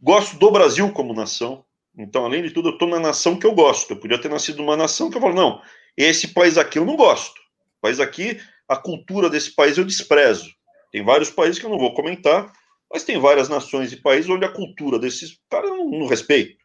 Gosto 0.00 0.36
do 0.36 0.50
Brasil 0.50 0.90
como 0.90 1.14
nação. 1.14 1.64
Então, 1.96 2.24
além 2.24 2.42
de 2.42 2.50
tudo, 2.50 2.70
eu 2.70 2.72
estou 2.72 2.88
na 2.88 2.98
nação 2.98 3.38
que 3.38 3.46
eu 3.46 3.54
gosto. 3.54 3.92
Eu 3.92 4.00
podia 4.00 4.20
ter 4.20 4.28
nascido 4.28 4.56
numa 4.56 4.76
nação 4.76 5.10
que 5.10 5.16
eu 5.16 5.20
falo, 5.20 5.34
não, 5.34 5.62
esse 5.96 6.34
país 6.34 6.58
aqui 6.58 6.80
eu 6.80 6.84
não 6.84 6.96
gosto. 6.96 7.38
O 7.78 7.82
país 7.82 8.00
aqui, 8.00 8.40
a 8.68 8.76
cultura 8.76 9.30
desse 9.30 9.54
país 9.54 9.78
eu 9.78 9.84
desprezo. 9.84 10.52
Tem 10.90 11.04
vários 11.04 11.30
países 11.30 11.60
que 11.60 11.66
eu 11.66 11.70
não 11.70 11.78
vou 11.78 11.94
comentar, 11.94 12.52
mas 12.94 13.02
tem 13.02 13.18
várias 13.18 13.48
nações 13.48 13.92
e 13.92 13.96
países 13.96 14.30
onde 14.30 14.44
a 14.44 14.52
cultura 14.52 15.00
desses 15.00 15.40
caras 15.50 15.68
não, 15.68 15.90
não 15.90 16.06
respeita. 16.06 16.56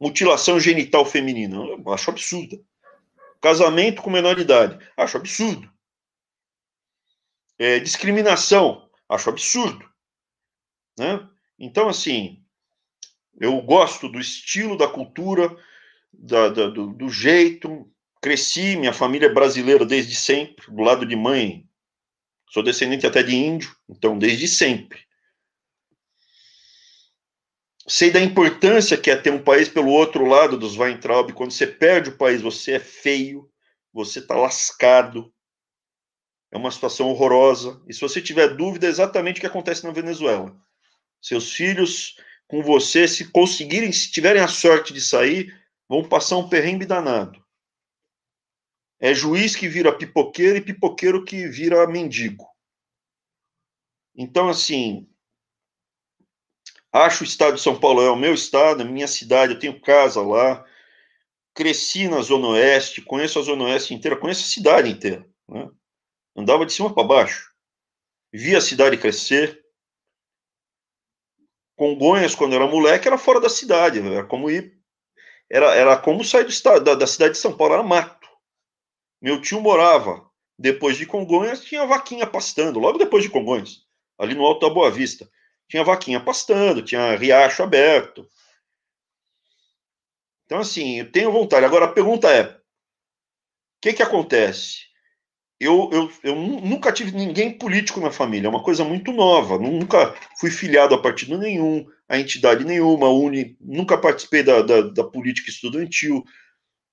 Mutilação 0.00 0.58
genital 0.58 1.06
feminina, 1.06 1.54
eu 1.58 1.92
acho 1.92 2.10
absurda. 2.10 2.58
Casamento 3.40 4.02
com 4.02 4.10
menor 4.10 4.36
idade, 4.40 4.84
acho 4.96 5.16
absurdo. 5.16 5.72
É, 7.56 7.78
discriminação, 7.78 8.90
acho 9.08 9.30
absurdo. 9.30 9.88
Né? 10.98 11.24
Então, 11.56 11.88
assim, 11.88 12.42
eu 13.40 13.60
gosto 13.62 14.08
do 14.08 14.18
estilo, 14.18 14.76
da 14.76 14.88
cultura, 14.88 15.56
da, 16.12 16.48
da, 16.48 16.66
do, 16.66 16.88
do, 16.88 17.08
jeito. 17.08 17.88
Cresci, 18.20 18.74
minha 18.74 18.92
família 18.92 19.26
é 19.26 19.32
brasileira 19.32 19.86
desde 19.86 20.16
sempre, 20.16 20.66
do 20.68 20.82
lado 20.82 21.06
de 21.06 21.14
mãe. 21.14 21.64
Sou 22.50 22.60
descendente 22.60 23.06
até 23.06 23.22
de 23.22 23.36
índio, 23.36 23.76
então 23.88 24.18
desde 24.18 24.48
sempre 24.48 25.06
sei 27.88 28.10
da 28.10 28.20
importância 28.20 28.96
que 28.96 29.10
é 29.10 29.16
ter 29.16 29.30
um 29.30 29.42
país 29.42 29.68
pelo 29.68 29.90
outro 29.90 30.24
lado 30.24 30.58
dos 30.58 30.76
Weintraub. 30.76 31.32
Quando 31.32 31.52
você 31.52 31.66
perde 31.66 32.10
o 32.10 32.16
país, 32.16 32.42
você 32.42 32.72
é 32.72 32.80
feio, 32.80 33.50
você 33.92 34.18
está 34.18 34.36
lascado. 34.36 35.32
É 36.52 36.56
uma 36.56 36.70
situação 36.70 37.08
horrorosa. 37.08 37.82
E 37.86 37.94
se 37.94 38.00
você 38.00 38.20
tiver 38.20 38.56
dúvida, 38.56 38.86
é 38.86 38.90
exatamente 38.90 39.38
o 39.38 39.40
que 39.40 39.46
acontece 39.46 39.84
na 39.84 39.92
Venezuela. 39.92 40.54
Seus 41.20 41.52
filhos 41.52 42.16
com 42.46 42.62
você, 42.62 43.06
se 43.06 43.30
conseguirem, 43.30 43.92
se 43.92 44.10
tiverem 44.10 44.42
a 44.42 44.48
sorte 44.48 44.92
de 44.92 45.00
sair, 45.00 45.54
vão 45.88 46.08
passar 46.08 46.38
um 46.38 46.48
perrengue 46.48 46.86
danado. 46.86 47.44
É 49.00 49.14
juiz 49.14 49.54
que 49.54 49.68
vira 49.68 49.96
pipoqueiro 49.96 50.56
e 50.56 50.60
pipoqueiro 50.60 51.24
que 51.24 51.46
vira 51.46 51.86
mendigo. 51.86 52.46
Então, 54.16 54.48
assim, 54.48 55.07
Acho 56.92 57.22
o 57.22 57.26
estado 57.26 57.56
de 57.56 57.60
São 57.60 57.78
Paulo 57.78 58.02
é 58.02 58.10
o 58.10 58.16
meu 58.16 58.32
estado, 58.32 58.82
é 58.82 58.84
minha 58.84 59.06
cidade, 59.06 59.52
eu 59.52 59.58
tenho 59.58 59.80
casa 59.80 60.22
lá. 60.22 60.64
Cresci 61.54 62.08
na 62.08 62.22
Zona 62.22 62.48
Oeste, 62.48 63.02
conheço 63.02 63.38
a 63.38 63.42
Zona 63.42 63.64
Oeste 63.64 63.92
inteira, 63.92 64.16
conheço 64.16 64.42
a 64.42 64.48
cidade 64.48 64.90
inteira. 64.90 65.28
Né? 65.48 65.68
Andava 66.36 66.64
de 66.64 66.72
cima 66.72 66.94
para 66.94 67.06
baixo. 67.06 67.52
Vi 68.32 68.56
a 68.56 68.60
cidade 68.60 68.96
crescer. 68.96 69.62
Congonhas, 71.76 72.34
quando 72.34 72.54
era 72.54 72.66
moleque, 72.66 73.06
era 73.06 73.18
fora 73.18 73.40
da 73.40 73.48
cidade. 73.48 74.00
Era 74.00 74.24
como 74.24 74.50
ir. 74.50 74.78
Era, 75.50 75.74
era 75.74 75.96
como 75.96 76.24
sair 76.24 76.44
do 76.44 76.50
estado, 76.50 76.84
da, 76.84 76.94
da 76.94 77.06
cidade 77.06 77.32
de 77.32 77.38
São 77.38 77.56
Paulo, 77.56 77.74
era 77.74 77.82
mato. 77.82 78.28
Meu 79.20 79.40
tio 79.40 79.60
morava. 79.60 80.28
Depois 80.58 80.96
de 80.96 81.06
Congonhas, 81.06 81.62
tinha 81.62 81.86
vaquinha 81.86 82.26
pastando, 82.26 82.80
logo 82.80 82.98
depois 82.98 83.22
de 83.22 83.30
Congonhas, 83.30 83.84
ali 84.18 84.34
no 84.34 84.44
Alto 84.44 84.66
da 84.66 84.74
Boa 84.74 84.90
Vista 84.90 85.30
tinha 85.68 85.84
vaquinha 85.84 86.18
pastando, 86.18 86.82
tinha 86.82 87.14
riacho 87.16 87.62
aberto. 87.62 88.26
Então, 90.46 90.60
assim, 90.60 91.00
eu 91.00 91.12
tenho 91.12 91.30
vontade. 91.30 91.66
Agora, 91.66 91.84
a 91.84 91.92
pergunta 91.92 92.30
é: 92.30 92.44
o 92.44 92.54
que, 93.82 93.92
que 93.92 94.02
acontece? 94.02 94.88
Eu, 95.60 95.90
eu, 95.92 96.12
eu 96.22 96.36
nunca 96.36 96.92
tive 96.92 97.10
ninguém 97.10 97.58
político 97.58 98.00
na 98.00 98.12
família, 98.12 98.46
é 98.46 98.50
uma 98.50 98.62
coisa 98.62 98.84
muito 98.84 99.12
nova. 99.12 99.58
Nunca 99.58 100.14
fui 100.38 100.50
filiado 100.50 100.94
a 100.94 101.02
partido 101.02 101.36
nenhum, 101.36 101.86
a 102.08 102.18
entidade 102.18 102.64
nenhuma, 102.64 103.08
uni, 103.08 103.56
nunca 103.60 103.98
participei 103.98 104.42
da, 104.42 104.62
da, 104.62 104.82
da 104.82 105.04
política 105.04 105.50
estudantil. 105.50 106.24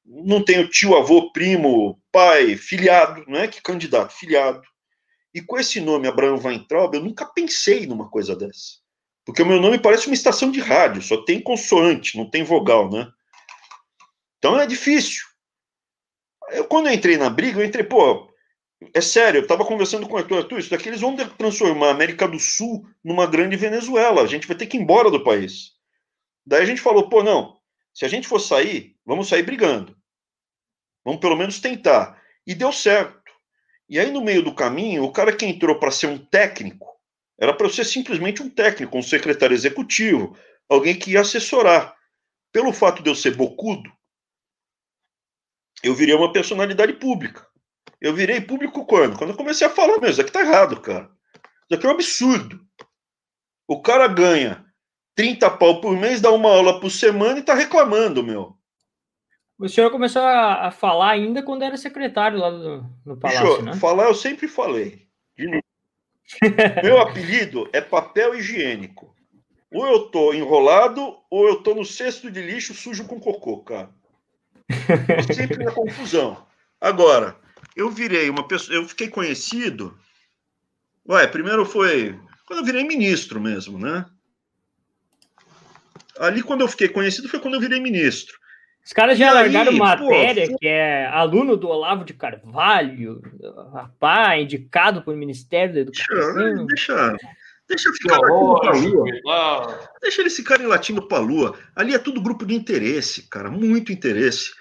Não 0.03 0.43
tenho 0.43 0.67
tio, 0.67 0.95
avô, 0.95 1.31
primo, 1.31 2.01
pai, 2.11 2.57
filiado, 2.57 3.23
não 3.27 3.39
é 3.39 3.47
que 3.47 3.61
candidato, 3.61 4.13
filiado. 4.13 4.61
E 5.35 5.41
com 5.41 5.59
esse 5.59 5.81
nome, 5.81 6.07
Abraão 6.07 6.39
Weintraub, 6.41 6.95
eu 6.95 7.03
nunca 7.03 7.25
pensei 7.25 7.85
numa 7.85 8.09
coisa 8.09 8.33
dessa. 8.33 8.79
Porque 9.25 9.41
o 9.41 9.45
meu 9.45 9.59
nome 9.59 9.77
parece 9.77 10.07
uma 10.07 10.13
estação 10.13 10.49
de 10.49 10.61
rádio, 10.61 11.01
só 11.01 11.17
tem 11.25 11.41
consoante, 11.41 12.17
não 12.17 12.29
tem 12.29 12.41
vogal, 12.41 12.89
né? 12.89 13.11
Então 14.37 14.57
é 14.57 14.65
difícil. 14.65 15.25
Eu, 16.51 16.65
quando 16.65 16.87
eu 16.87 16.93
entrei 16.93 17.17
na 17.17 17.29
briga, 17.29 17.59
eu 17.59 17.65
entrei, 17.65 17.83
pô, 17.83 18.33
é 18.93 19.01
sério, 19.01 19.39
eu 19.39 19.41
estava 19.41 19.65
conversando 19.65 20.07
com 20.07 20.15
o 20.15 20.17
Arthur, 20.17 20.37
Arthur, 20.37 20.59
isso 20.59 20.69
daqui 20.69 20.87
eles 20.87 21.01
vão 21.01 21.17
transformar 21.17 21.87
a 21.87 21.91
América 21.91 22.29
do 22.29 22.39
Sul 22.39 22.87
numa 23.03 23.27
grande 23.27 23.57
Venezuela, 23.57 24.21
a 24.21 24.27
gente 24.27 24.47
vai 24.47 24.55
ter 24.55 24.67
que 24.67 24.77
ir 24.77 24.81
embora 24.81 25.11
do 25.11 25.23
país. 25.23 25.73
Daí 26.45 26.61
a 26.61 26.65
gente 26.65 26.79
falou, 26.79 27.09
pô, 27.09 27.21
não, 27.21 27.57
se 27.93 28.05
a 28.05 28.07
gente 28.07 28.25
for 28.25 28.39
sair, 28.39 28.95
vamos 29.05 29.27
sair 29.27 29.43
brigando. 29.43 29.97
Vamos 31.03 31.19
pelo 31.19 31.35
menos 31.35 31.59
tentar. 31.59 32.21
E 32.47 32.55
deu 32.55 32.71
certo. 32.71 33.24
E 33.87 33.99
aí, 33.99 34.11
no 34.11 34.21
meio 34.21 34.43
do 34.43 34.53
caminho, 34.53 35.03
o 35.03 35.11
cara 35.11 35.35
que 35.35 35.45
entrou 35.45 35.79
para 35.79 35.91
ser 35.91 36.07
um 36.07 36.17
técnico, 36.17 36.87
era 37.39 37.53
para 37.53 37.69
ser 37.69 37.85
simplesmente 37.85 38.41
um 38.41 38.49
técnico, 38.49 38.97
um 38.97 39.03
secretário 39.03 39.53
executivo, 39.53 40.37
alguém 40.69 40.97
que 40.97 41.11
ia 41.11 41.21
assessorar. 41.21 41.95
Pelo 42.51 42.71
fato 42.71 43.03
de 43.03 43.09
eu 43.09 43.15
ser 43.15 43.35
bocudo, 43.35 43.91
eu 45.83 45.93
virei 45.93 46.15
uma 46.15 46.31
personalidade 46.31 46.93
pública. 46.93 47.45
Eu 47.99 48.13
virei 48.13 48.41
público 48.41 48.85
quando? 48.85 49.17
Quando 49.17 49.31
eu 49.31 49.37
comecei 49.37 49.67
a 49.67 49.69
falar 49.69 49.99
mesmo, 49.99 50.09
isso 50.09 50.21
aqui 50.21 50.31
tá 50.31 50.41
errado, 50.41 50.79
cara. 50.81 51.09
Isso 51.65 51.75
aqui 51.75 51.85
é 51.85 51.89
um 51.89 51.93
absurdo. 51.93 52.65
O 53.67 53.81
cara 53.81 54.07
ganha 54.07 54.65
30 55.15 55.49
pau 55.57 55.81
por 55.81 55.97
mês, 55.97 56.21
dá 56.21 56.31
uma 56.31 56.49
aula 56.49 56.79
por 56.79 56.89
semana 56.89 57.39
e 57.39 57.43
tá 57.43 57.53
reclamando, 57.53 58.23
meu. 58.23 58.54
O 59.57 59.69
senhor 59.69 59.89
começou 59.89 60.21
a, 60.21 60.69
falar 60.69 61.11
ainda 61.11 61.41
quando 61.41 61.63
era 61.63 61.77
secretário 61.77 62.37
lá 62.37 62.49
do, 62.49 62.85
no 63.05 63.17
Palácio, 63.17 63.61
né? 63.61 63.73
Falar 63.75 64.05
eu 64.05 64.15
sempre 64.15 64.47
falei. 64.47 65.07
Meu 66.83 66.99
apelido 66.99 67.69
é 67.71 67.79
papel 67.79 68.35
higiênico. 68.35 69.15
Ou 69.71 69.87
eu 69.87 70.07
tô 70.07 70.33
enrolado, 70.33 71.17
ou 71.29 71.47
eu 71.47 71.61
tô 71.61 71.73
no 71.73 71.85
cesto 71.85 72.29
de 72.29 72.41
lixo 72.41 72.73
sujo 72.73 73.05
com 73.05 73.19
cocô, 73.19 73.59
cara. 73.59 73.89
Eu 74.69 75.33
sempre 75.33 75.63
na 75.63 75.71
confusão. 75.71 76.45
Agora, 76.79 77.37
eu 77.75 77.89
virei 77.89 78.29
uma 78.29 78.47
pessoa, 78.47 78.77
eu 78.77 78.87
fiquei 78.87 79.07
conhecido. 79.07 79.97
Ué, 81.07 81.27
primeiro 81.27 81.65
foi 81.65 82.19
quando 82.45 82.59
eu 82.59 82.65
virei 82.65 82.83
ministro 82.83 83.39
mesmo, 83.39 83.77
né? 83.79 84.05
Ali, 86.17 86.41
quando 86.41 86.61
eu 86.61 86.67
fiquei 86.67 86.87
conhecido, 86.87 87.27
foi 87.27 87.39
quando 87.39 87.55
eu 87.55 87.59
virei 87.59 87.79
ministro. 87.79 88.37
Os 88.85 88.93
caras 88.93 89.17
já 89.17 89.31
e 89.31 89.33
largaram 89.33 89.71
aí, 89.71 89.79
matéria 89.79 90.47
pô, 90.47 90.57
que 90.59 90.67
é 90.67 91.07
aluno 91.07 91.57
do 91.57 91.67
Olavo 91.67 92.05
de 92.05 92.13
Carvalho, 92.13 93.19
rapaz, 93.73 94.43
indicado 94.43 95.01
pelo 95.01 95.17
Ministério 95.17 95.73
da 95.73 95.79
Educação. 95.79 96.65
Deixa, 96.67 97.17
deixa, 97.67 97.91
ficar 97.93 98.19
latindo 98.19 98.59
pra 98.59 98.71
lua. 98.73 99.89
Deixa 100.01 100.21
eles 100.21 100.35
ficarem 100.35 100.67
latindo 100.67 101.07
pra 101.07 101.17
lua. 101.17 101.57
Ali 101.75 101.95
é 101.95 101.97
tudo 101.97 102.21
grupo 102.21 102.45
de 102.45 102.53
interesse, 102.53 103.27
cara, 103.27 103.49
muito 103.49 103.91
interesse. 103.91 104.51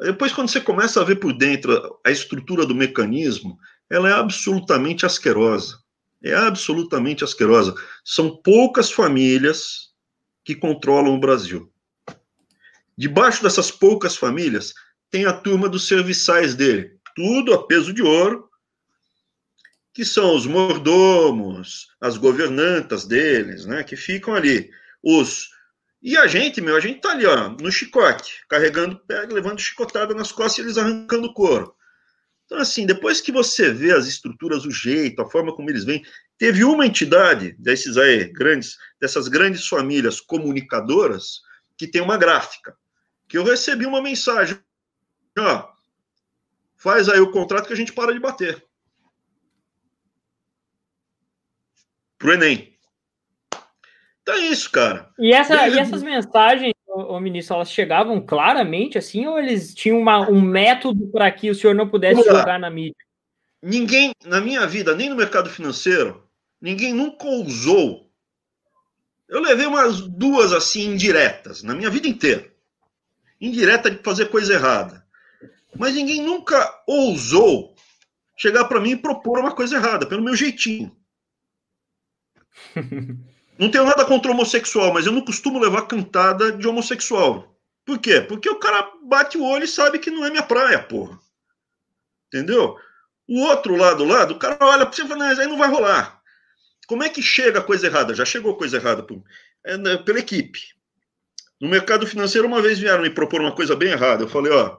Depois, 0.00 0.32
quando 0.32 0.48
você 0.48 0.62
começa 0.62 1.02
a 1.02 1.04
ver 1.04 1.16
por 1.16 1.36
dentro 1.36 2.00
a 2.02 2.10
estrutura 2.10 2.64
do 2.64 2.74
mecanismo, 2.74 3.58
ela 3.90 4.08
é 4.08 4.14
absolutamente 4.14 5.04
asquerosa. 5.04 5.78
É 6.22 6.34
absolutamente 6.34 7.22
asquerosa. 7.22 7.74
São 8.02 8.34
poucas 8.34 8.90
famílias 8.90 9.90
que 10.42 10.54
controlam 10.54 11.14
o 11.14 11.20
Brasil. 11.20 11.70
Debaixo 12.96 13.42
dessas 13.42 13.70
poucas 13.70 14.16
famílias, 14.16 14.72
tem 15.10 15.26
a 15.26 15.32
turma 15.32 15.68
dos 15.68 15.88
serviçais 15.88 16.54
dele, 16.54 16.98
tudo 17.14 17.52
a 17.52 17.66
peso 17.66 17.92
de 17.92 18.02
ouro, 18.02 18.48
que 19.92 20.04
são 20.04 20.34
os 20.34 20.46
mordomos, 20.46 21.88
as 22.00 22.16
governantas 22.16 23.04
deles, 23.04 23.64
né, 23.64 23.84
que 23.84 23.96
ficam 23.96 24.34
ali. 24.34 24.70
Os 25.02 25.50
e 26.02 26.18
a 26.18 26.26
gente, 26.26 26.60
meu, 26.60 26.76
a 26.76 26.80
gente 26.80 27.00
tá 27.00 27.12
ali, 27.12 27.24
ó, 27.24 27.48
no 27.48 27.72
chicote, 27.72 28.44
carregando 28.46 29.00
pega, 29.06 29.32
levando 29.32 29.58
chicotada 29.58 30.12
nas 30.14 30.30
costas 30.30 30.58
e 30.58 30.60
eles 30.60 30.76
arrancando 30.76 31.32
couro. 31.32 31.74
Então, 32.44 32.58
assim, 32.58 32.84
depois 32.84 33.22
que 33.22 33.32
você 33.32 33.72
vê 33.72 33.90
as 33.90 34.06
estruturas, 34.06 34.66
o 34.66 34.70
jeito, 34.70 35.22
a 35.22 35.30
forma 35.30 35.56
como 35.56 35.70
eles 35.70 35.82
vêm, 35.82 36.04
teve 36.36 36.62
uma 36.62 36.84
entidade 36.84 37.56
desses 37.58 37.96
aí, 37.96 38.24
grandes, 38.24 38.76
dessas 39.00 39.28
grandes 39.28 39.66
famílias 39.66 40.20
comunicadoras, 40.20 41.40
que 41.78 41.88
tem 41.88 42.02
uma 42.02 42.18
gráfica 42.18 42.76
que 43.28 43.38
eu 43.38 43.44
recebi 43.44 43.86
uma 43.86 44.02
mensagem, 44.02 44.58
ó, 45.38 45.68
faz 46.76 47.08
aí 47.08 47.20
o 47.20 47.30
contrato 47.30 47.66
que 47.66 47.72
a 47.72 47.76
gente 47.76 47.92
para 47.92 48.12
de 48.12 48.20
bater. 48.20 48.64
Pro 52.18 52.32
Enem. 52.32 52.74
Então 54.22 54.34
é 54.34 54.46
isso, 54.46 54.70
cara. 54.70 55.10
E, 55.18 55.32
essa, 55.32 55.68
e 55.68 55.78
essas 55.78 56.02
mensagens, 56.02 56.72
ô, 56.86 57.20
ministro, 57.20 57.56
elas 57.56 57.70
chegavam 57.70 58.24
claramente 58.24 58.96
assim, 58.96 59.26
ou 59.26 59.38
eles 59.38 59.74
tinham 59.74 59.98
uma, 59.98 60.30
um 60.30 60.40
método 60.40 61.08
para 61.08 61.30
que 61.30 61.50
o 61.50 61.54
senhor 61.54 61.74
não 61.74 61.88
pudesse 61.88 62.22
jogar 62.22 62.58
na 62.58 62.70
mídia? 62.70 62.96
Ninguém, 63.62 64.12
na 64.24 64.40
minha 64.40 64.66
vida, 64.66 64.94
nem 64.94 65.10
no 65.10 65.16
mercado 65.16 65.50
financeiro, 65.50 66.26
ninguém 66.60 66.94
nunca 66.94 67.26
ousou. 67.26 68.10
Eu 69.28 69.40
levei 69.40 69.66
umas 69.66 70.00
duas 70.02 70.52
assim 70.52 70.84
indiretas 70.84 71.62
na 71.62 71.74
minha 71.74 71.90
vida 71.90 72.06
inteira 72.06 72.53
indireta 73.46 73.90
de 73.90 74.02
fazer 74.02 74.30
coisa 74.30 74.54
errada. 74.54 75.04
Mas 75.76 75.94
ninguém 75.94 76.22
nunca 76.22 76.82
ousou 76.86 77.74
chegar 78.36 78.64
para 78.64 78.80
mim 78.80 78.90
e 78.90 78.96
propor 78.96 79.38
uma 79.38 79.54
coisa 79.54 79.76
errada, 79.76 80.06
pelo 80.06 80.22
meu 80.22 80.36
jeitinho. 80.36 80.94
Não 83.58 83.70
tenho 83.70 83.84
nada 83.84 84.04
contra 84.04 84.32
homossexual, 84.32 84.92
mas 84.92 85.06
eu 85.06 85.12
não 85.12 85.24
costumo 85.24 85.60
levar 85.60 85.86
cantada 85.86 86.50
de 86.50 86.66
homossexual. 86.66 87.56
Por 87.84 88.00
quê? 88.00 88.20
Porque 88.20 88.50
o 88.50 88.58
cara 88.58 88.90
bate 89.04 89.38
o 89.38 89.44
olho 89.44 89.62
e 89.62 89.68
sabe 89.68 90.00
que 90.00 90.10
não 90.10 90.24
é 90.24 90.30
minha 90.30 90.42
praia, 90.42 90.82
porra. 90.82 91.16
Entendeu? 92.26 92.76
O 93.28 93.42
outro 93.42 93.76
lado 93.76 94.04
lá, 94.04 94.24
o 94.24 94.38
cara 94.40 94.58
olha 94.60 94.84
para 94.84 94.92
você 94.92 95.04
e 95.04 95.06
fala, 95.06 95.28
aí 95.28 95.46
não 95.46 95.56
vai 95.56 95.68
rolar. 95.68 96.20
Como 96.88 97.04
é 97.04 97.08
que 97.08 97.22
chega 97.22 97.60
a 97.60 97.62
coisa 97.62 97.86
errada? 97.86 98.12
Já 98.12 98.24
chegou 98.24 98.56
coisa 98.56 98.76
errada 98.76 99.04
por, 99.04 99.22
é, 99.64 99.76
né, 99.76 99.96
pela 99.98 100.18
equipe. 100.18 100.73
No 101.60 101.68
mercado 101.68 102.06
financeiro, 102.06 102.46
uma 102.46 102.60
vez 102.60 102.78
vieram 102.78 103.02
me 103.02 103.10
propor 103.10 103.40
uma 103.40 103.54
coisa 103.54 103.76
bem 103.76 103.90
errada. 103.90 104.24
Eu 104.24 104.28
falei, 104.28 104.52
ó, 104.52 104.78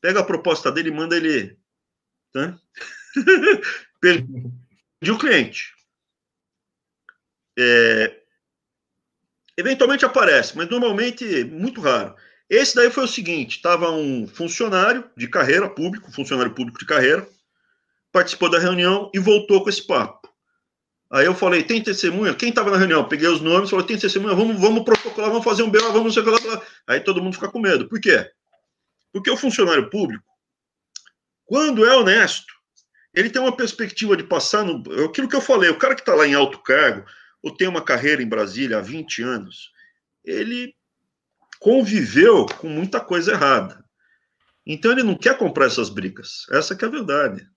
pega 0.00 0.20
a 0.20 0.24
proposta 0.24 0.70
dele 0.70 0.88
e 0.88 0.92
manda 0.92 1.16
ele. 1.16 1.58
Tá? 2.32 2.58
Perdi 4.00 5.10
o 5.10 5.18
cliente. 5.18 5.74
É... 7.58 8.16
Eventualmente 9.56 10.04
aparece, 10.04 10.56
mas 10.56 10.68
normalmente 10.68 11.44
muito 11.44 11.80
raro. 11.80 12.14
Esse 12.48 12.76
daí 12.76 12.90
foi 12.90 13.04
o 13.04 13.08
seguinte: 13.08 13.56
estava 13.56 13.90
um 13.90 14.26
funcionário 14.26 15.10
de 15.16 15.28
carreira 15.28 15.68
público, 15.68 16.12
funcionário 16.12 16.54
público 16.54 16.78
de 16.78 16.86
carreira, 16.86 17.28
participou 18.12 18.48
da 18.48 18.58
reunião 18.58 19.10
e 19.12 19.18
voltou 19.18 19.62
com 19.62 19.68
esse 19.68 19.84
papo. 19.86 20.17
Aí 21.10 21.24
eu 21.24 21.34
falei, 21.34 21.62
tem 21.62 21.82
testemunha? 21.82 22.34
Quem 22.34 22.50
estava 22.50 22.70
na 22.70 22.76
reunião? 22.76 23.08
Peguei 23.08 23.28
os 23.28 23.40
nomes, 23.40 23.70
falei, 23.70 23.86
tem 23.86 23.98
testemunha? 23.98 24.34
Vamos, 24.34 24.60
vamos 24.60 24.84
protocolar, 24.84 25.30
vamos 25.30 25.44
fazer 25.44 25.62
um 25.62 25.70
BO, 25.70 25.92
vamos 25.92 26.12
sei 26.12 26.22
lá, 26.22 26.38
lá. 26.44 26.62
Aí 26.86 27.00
todo 27.00 27.22
mundo 27.22 27.34
fica 27.34 27.48
com 27.48 27.58
medo. 27.58 27.88
Por 27.88 27.98
quê? 27.98 28.30
Porque 29.12 29.30
o 29.30 29.36
funcionário 29.36 29.88
público, 29.88 30.24
quando 31.46 31.86
é 31.86 31.96
honesto, 31.96 32.52
ele 33.14 33.30
tem 33.30 33.40
uma 33.40 33.56
perspectiva 33.56 34.16
de 34.16 34.22
passar 34.22 34.64
no. 34.64 34.82
Aquilo 35.04 35.28
que 35.28 35.36
eu 35.36 35.40
falei, 35.40 35.70
o 35.70 35.78
cara 35.78 35.94
que 35.94 36.02
está 36.02 36.14
lá 36.14 36.26
em 36.26 36.34
alto 36.34 36.62
cargo, 36.62 37.06
ou 37.42 37.54
tem 37.54 37.66
uma 37.66 37.82
carreira 37.82 38.22
em 38.22 38.28
Brasília 38.28 38.78
há 38.78 38.82
20 38.82 39.22
anos, 39.22 39.72
ele 40.22 40.74
conviveu 41.58 42.44
com 42.44 42.68
muita 42.68 43.00
coisa 43.00 43.32
errada. 43.32 43.82
Então 44.66 44.92
ele 44.92 45.02
não 45.02 45.16
quer 45.16 45.38
comprar 45.38 45.66
essas 45.66 45.88
brigas. 45.88 46.44
Essa 46.50 46.76
que 46.76 46.84
é 46.84 46.88
a 46.88 46.90
verdade. 46.90 47.48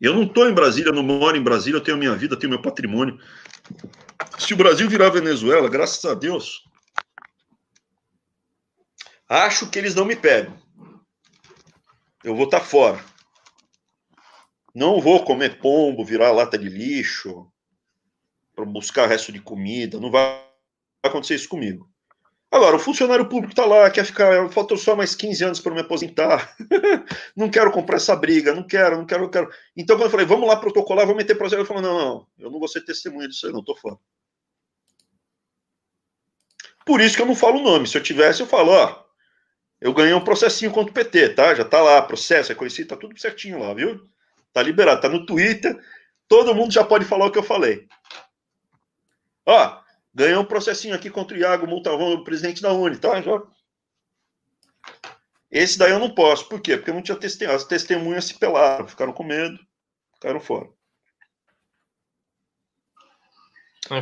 Eu 0.00 0.14
não 0.14 0.22
estou 0.22 0.48
em 0.48 0.54
Brasília, 0.54 0.92
não 0.92 1.02
moro 1.02 1.36
em 1.36 1.42
Brasília, 1.42 1.78
eu 1.78 1.82
tenho 1.82 1.96
minha 1.96 2.14
vida, 2.14 2.38
tenho 2.38 2.50
meu 2.50 2.62
patrimônio. 2.62 3.18
Se 4.38 4.54
o 4.54 4.56
Brasil 4.56 4.88
virar 4.88 5.10
Venezuela, 5.10 5.68
graças 5.68 6.04
a 6.04 6.14
Deus, 6.14 6.64
acho 9.28 9.68
que 9.68 9.78
eles 9.78 9.94
não 9.94 10.04
me 10.04 10.14
pegam. 10.14 10.56
Eu 12.22 12.36
vou 12.36 12.44
estar 12.44 12.60
tá 12.60 12.66
fora. 12.66 13.04
Não 14.74 15.00
vou 15.00 15.24
comer 15.24 15.58
pombo, 15.58 16.04
virar 16.04 16.30
lata 16.30 16.56
de 16.56 16.68
lixo, 16.68 17.50
para 18.54 18.64
buscar 18.64 19.06
resto 19.06 19.32
de 19.32 19.40
comida. 19.40 19.98
Não 19.98 20.10
vai 20.10 20.44
acontecer 21.02 21.34
isso 21.34 21.48
comigo. 21.48 21.87
Agora, 22.50 22.76
o 22.76 22.78
funcionário 22.78 23.28
público 23.28 23.52
está 23.52 23.66
lá, 23.66 23.90
quer 23.90 24.04
ficar, 24.06 24.48
faltam 24.48 24.76
só 24.76 24.96
mais 24.96 25.14
15 25.14 25.44
anos 25.44 25.60
para 25.60 25.74
me 25.74 25.80
aposentar. 25.80 26.56
não 27.36 27.50
quero 27.50 27.70
comprar 27.70 27.96
essa 27.96 28.16
briga, 28.16 28.54
não 28.54 28.66
quero, 28.66 28.96
não 28.96 29.04
quero, 29.04 29.22
não 29.22 29.30
quero. 29.30 29.50
Então, 29.76 29.96
quando 29.96 30.06
eu 30.06 30.10
falei, 30.10 30.24
vamos 30.24 30.48
lá 30.48 30.56
protocolar, 30.56 31.06
vamos 31.06 31.22
meter 31.22 31.36
processo, 31.36 31.60
ele 31.60 31.68
falou, 31.68 31.82
não, 31.82 31.98
não, 31.98 32.26
eu 32.38 32.50
não 32.50 32.58
vou 32.58 32.68
ser 32.68 32.80
testemunha 32.80 33.28
disso 33.28 33.46
aí, 33.46 33.52
não, 33.52 33.62
tô 33.62 33.76
fora. 33.76 33.98
Por 36.86 37.02
isso 37.02 37.16
que 37.16 37.22
eu 37.22 37.26
não 37.26 37.36
falo 37.36 37.58
o 37.58 37.62
nome. 37.62 37.86
Se 37.86 37.98
eu 37.98 38.02
tivesse, 38.02 38.40
eu 38.40 38.46
falo, 38.46 38.72
ó, 38.72 39.04
eu 39.78 39.92
ganhei 39.92 40.14
um 40.14 40.24
processinho 40.24 40.72
contra 40.72 40.90
o 40.90 40.94
PT, 40.94 41.30
tá? 41.30 41.54
Já 41.54 41.66
tá 41.66 41.82
lá, 41.82 42.00
processo, 42.00 42.50
é 42.50 42.54
conhecido, 42.54 42.88
tá 42.88 42.96
tudo 42.96 43.18
certinho 43.20 43.58
lá, 43.58 43.74
viu? 43.74 44.08
Tá 44.54 44.62
liberado, 44.62 45.02
tá 45.02 45.08
no 45.08 45.26
Twitter, 45.26 45.78
todo 46.26 46.54
mundo 46.54 46.72
já 46.72 46.82
pode 46.82 47.04
falar 47.04 47.26
o 47.26 47.30
que 47.30 47.38
eu 47.38 47.42
falei. 47.42 47.86
Ó, 49.44 49.80
Ganhou 50.14 50.42
um 50.42 50.46
processinho 50.46 50.94
aqui 50.94 51.10
contra 51.10 51.36
o 51.36 51.40
Iago 51.40 51.66
Multavão, 51.66 52.24
presidente 52.24 52.62
da 52.62 52.72
Uni, 52.72 52.96
tá? 52.96 53.20
Já... 53.20 53.42
Esse 55.50 55.78
daí 55.78 55.92
eu 55.92 55.98
não 55.98 56.14
posso. 56.14 56.48
Por 56.48 56.60
quê? 56.60 56.76
Porque 56.76 56.92
não 56.92 57.02
tinha 57.02 57.16
testemunha. 57.16 57.56
As 57.56 57.64
testemunhas 57.64 58.24
se 58.26 58.34
pelaram, 58.38 58.86
ficaram 58.88 59.12
com 59.12 59.24
medo, 59.24 59.58
ficaram 60.14 60.40
fora. 60.40 60.68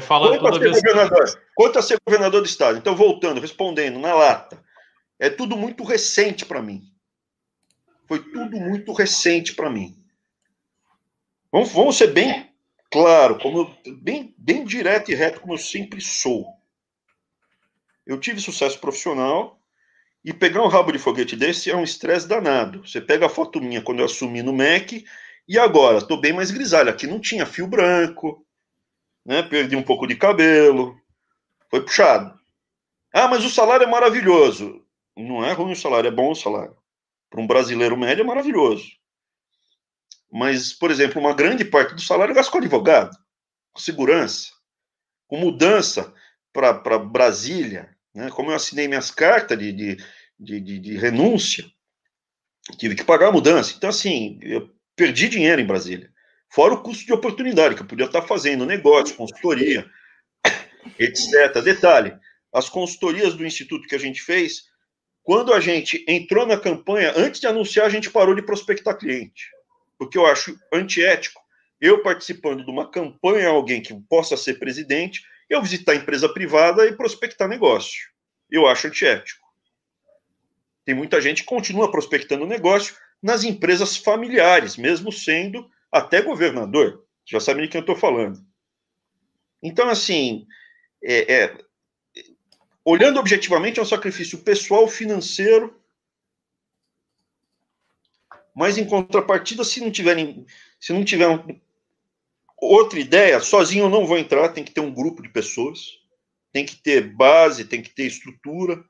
Fala 0.00 0.36
quanto, 0.38 0.56
a 0.56 0.74
ser 0.74 0.82
governador, 0.82 1.42
quanto 1.54 1.78
a 1.78 1.82
ser 1.82 2.00
governador 2.04 2.40
do 2.40 2.48
estado? 2.48 2.76
Então, 2.76 2.96
voltando, 2.96 3.40
respondendo, 3.40 4.00
na 4.00 4.14
lata. 4.14 4.60
É 5.18 5.30
tudo 5.30 5.56
muito 5.56 5.84
recente 5.84 6.44
para 6.44 6.60
mim. 6.60 6.82
Foi 8.08 8.18
tudo 8.18 8.56
muito 8.56 8.92
recente 8.92 9.54
para 9.54 9.70
mim. 9.70 9.96
Vamos, 11.52 11.72
vamos 11.72 11.96
ser 11.96 12.08
bem 12.08 12.45
claro, 12.96 13.38
como 13.38 13.58
eu, 13.84 13.94
bem, 13.96 14.34
bem 14.38 14.64
direto 14.64 15.10
e 15.10 15.14
reto, 15.14 15.42
como 15.42 15.52
eu 15.52 15.58
sempre 15.58 16.00
sou. 16.00 16.46
Eu 18.06 18.18
tive 18.18 18.40
sucesso 18.40 18.80
profissional 18.80 19.60
e 20.24 20.32
pegar 20.32 20.62
um 20.62 20.68
rabo 20.68 20.92
de 20.92 20.98
foguete 20.98 21.36
desse 21.36 21.70
é 21.70 21.76
um 21.76 21.84
estresse 21.84 22.26
danado. 22.26 22.88
Você 22.88 22.98
pega 22.98 23.26
a 23.26 23.28
foto 23.28 23.60
minha 23.60 23.82
quando 23.82 23.98
eu 23.98 24.06
assumi 24.06 24.42
no 24.42 24.50
MEC 24.50 25.04
e 25.46 25.58
agora 25.58 25.98
estou 25.98 26.18
bem 26.18 26.32
mais 26.32 26.50
grisalho. 26.50 26.88
Aqui 26.88 27.06
não 27.06 27.20
tinha 27.20 27.44
fio 27.44 27.66
branco, 27.66 28.42
né? 29.26 29.42
Perdi 29.42 29.76
um 29.76 29.82
pouco 29.82 30.06
de 30.06 30.16
cabelo, 30.16 30.98
foi 31.70 31.82
puxado. 31.82 32.34
Ah, 33.12 33.28
mas 33.28 33.44
o 33.44 33.50
salário 33.50 33.84
é 33.84 33.90
maravilhoso. 33.90 34.82
Não 35.14 35.44
é 35.44 35.52
ruim 35.52 35.72
o 35.72 35.76
salário, 35.76 36.08
é 36.08 36.10
bom 36.10 36.30
o 36.30 36.34
salário. 36.34 36.74
Para 37.28 37.42
um 37.42 37.46
brasileiro 37.46 37.94
médio 37.94 38.22
é 38.22 38.26
maravilhoso. 38.26 38.86
Mas, 40.30 40.72
por 40.72 40.90
exemplo, 40.90 41.20
uma 41.20 41.34
grande 41.34 41.64
parte 41.64 41.94
do 41.94 42.00
salário 42.00 42.34
gasta 42.34 42.50
com 42.50 42.58
advogado, 42.58 43.16
com 43.72 43.80
segurança, 43.80 44.50
com 45.26 45.38
mudança 45.38 46.12
para 46.52 46.98
Brasília. 46.98 47.96
Né? 48.14 48.30
Como 48.30 48.50
eu 48.50 48.56
assinei 48.56 48.88
minhas 48.88 49.10
cartas 49.10 49.58
de, 49.58 49.72
de, 49.72 49.96
de, 50.38 50.60
de, 50.60 50.78
de 50.78 50.96
renúncia, 50.96 51.64
tive 52.78 52.94
que 52.94 53.04
pagar 53.04 53.28
a 53.28 53.32
mudança. 53.32 53.74
Então, 53.76 53.90
assim, 53.90 54.38
eu 54.42 54.70
perdi 54.96 55.28
dinheiro 55.28 55.60
em 55.60 55.66
Brasília. 55.66 56.10
Fora 56.50 56.74
o 56.74 56.82
custo 56.82 57.04
de 57.04 57.12
oportunidade, 57.12 57.74
que 57.74 57.82
eu 57.82 57.86
podia 57.86 58.06
estar 58.06 58.22
fazendo 58.22 58.66
negócio, 58.66 59.16
consultoria, 59.16 59.88
etc. 60.98 61.62
Detalhe: 61.62 62.16
as 62.52 62.68
consultorias 62.68 63.34
do 63.34 63.44
instituto 63.44 63.86
que 63.86 63.94
a 63.94 63.98
gente 63.98 64.22
fez, 64.22 64.64
quando 65.22 65.52
a 65.52 65.60
gente 65.60 66.04
entrou 66.08 66.46
na 66.46 66.58
campanha, 66.58 67.12
antes 67.16 67.40
de 67.40 67.46
anunciar, 67.46 67.86
a 67.86 67.90
gente 67.90 68.10
parou 68.10 68.34
de 68.34 68.42
prospectar 68.42 68.96
cliente. 68.96 69.50
Porque 69.98 70.18
eu 70.18 70.26
acho 70.26 70.58
antiético 70.72 71.46
eu 71.80 72.02
participando 72.02 72.64
de 72.64 72.70
uma 72.70 72.90
campanha, 72.90 73.48
alguém 73.48 73.82
que 73.82 73.94
possa 74.08 74.36
ser 74.36 74.58
presidente, 74.58 75.22
eu 75.48 75.62
visitar 75.62 75.94
empresa 75.94 76.28
privada 76.28 76.86
e 76.86 76.96
prospectar 76.96 77.48
negócio. 77.48 78.10
Eu 78.50 78.66
acho 78.66 78.86
antiético. 78.86 79.46
Tem 80.84 80.94
muita 80.94 81.20
gente 81.20 81.42
que 81.42 81.48
continua 81.48 81.90
prospectando 81.90 82.46
negócio 82.46 82.94
nas 83.22 83.44
empresas 83.44 83.96
familiares, 83.96 84.76
mesmo 84.76 85.12
sendo 85.12 85.68
até 85.90 86.22
governador. 86.22 87.04
Já 87.24 87.40
sabe 87.40 87.62
de 87.62 87.68
quem 87.68 87.80
eu 87.80 87.82
estou 87.82 87.96
falando. 87.96 88.40
Então, 89.62 89.88
assim, 89.88 90.46
é, 91.02 91.34
é, 91.34 91.58
olhando 92.84 93.18
objetivamente, 93.18 93.80
é 93.80 93.82
um 93.82 93.86
sacrifício 93.86 94.38
pessoal, 94.38 94.86
financeiro, 94.86 95.78
mas 98.56 98.78
em 98.78 98.86
contrapartida, 98.86 99.62
se 99.62 99.82
não 99.82 99.90
tiverem, 99.90 100.46
se 100.80 100.90
não 100.90 101.04
tiver 101.04 101.28
outra 102.56 102.98
ideia, 102.98 103.38
sozinho 103.38 103.84
eu 103.84 103.90
não 103.90 104.06
vou 104.06 104.16
entrar, 104.16 104.48
tem 104.48 104.64
que 104.64 104.72
ter 104.72 104.80
um 104.80 104.94
grupo 104.94 105.22
de 105.22 105.28
pessoas, 105.28 105.98
tem 106.54 106.64
que 106.64 106.74
ter 106.74 107.14
base, 107.14 107.66
tem 107.66 107.82
que 107.82 107.90
ter 107.90 108.06
estrutura. 108.06 108.82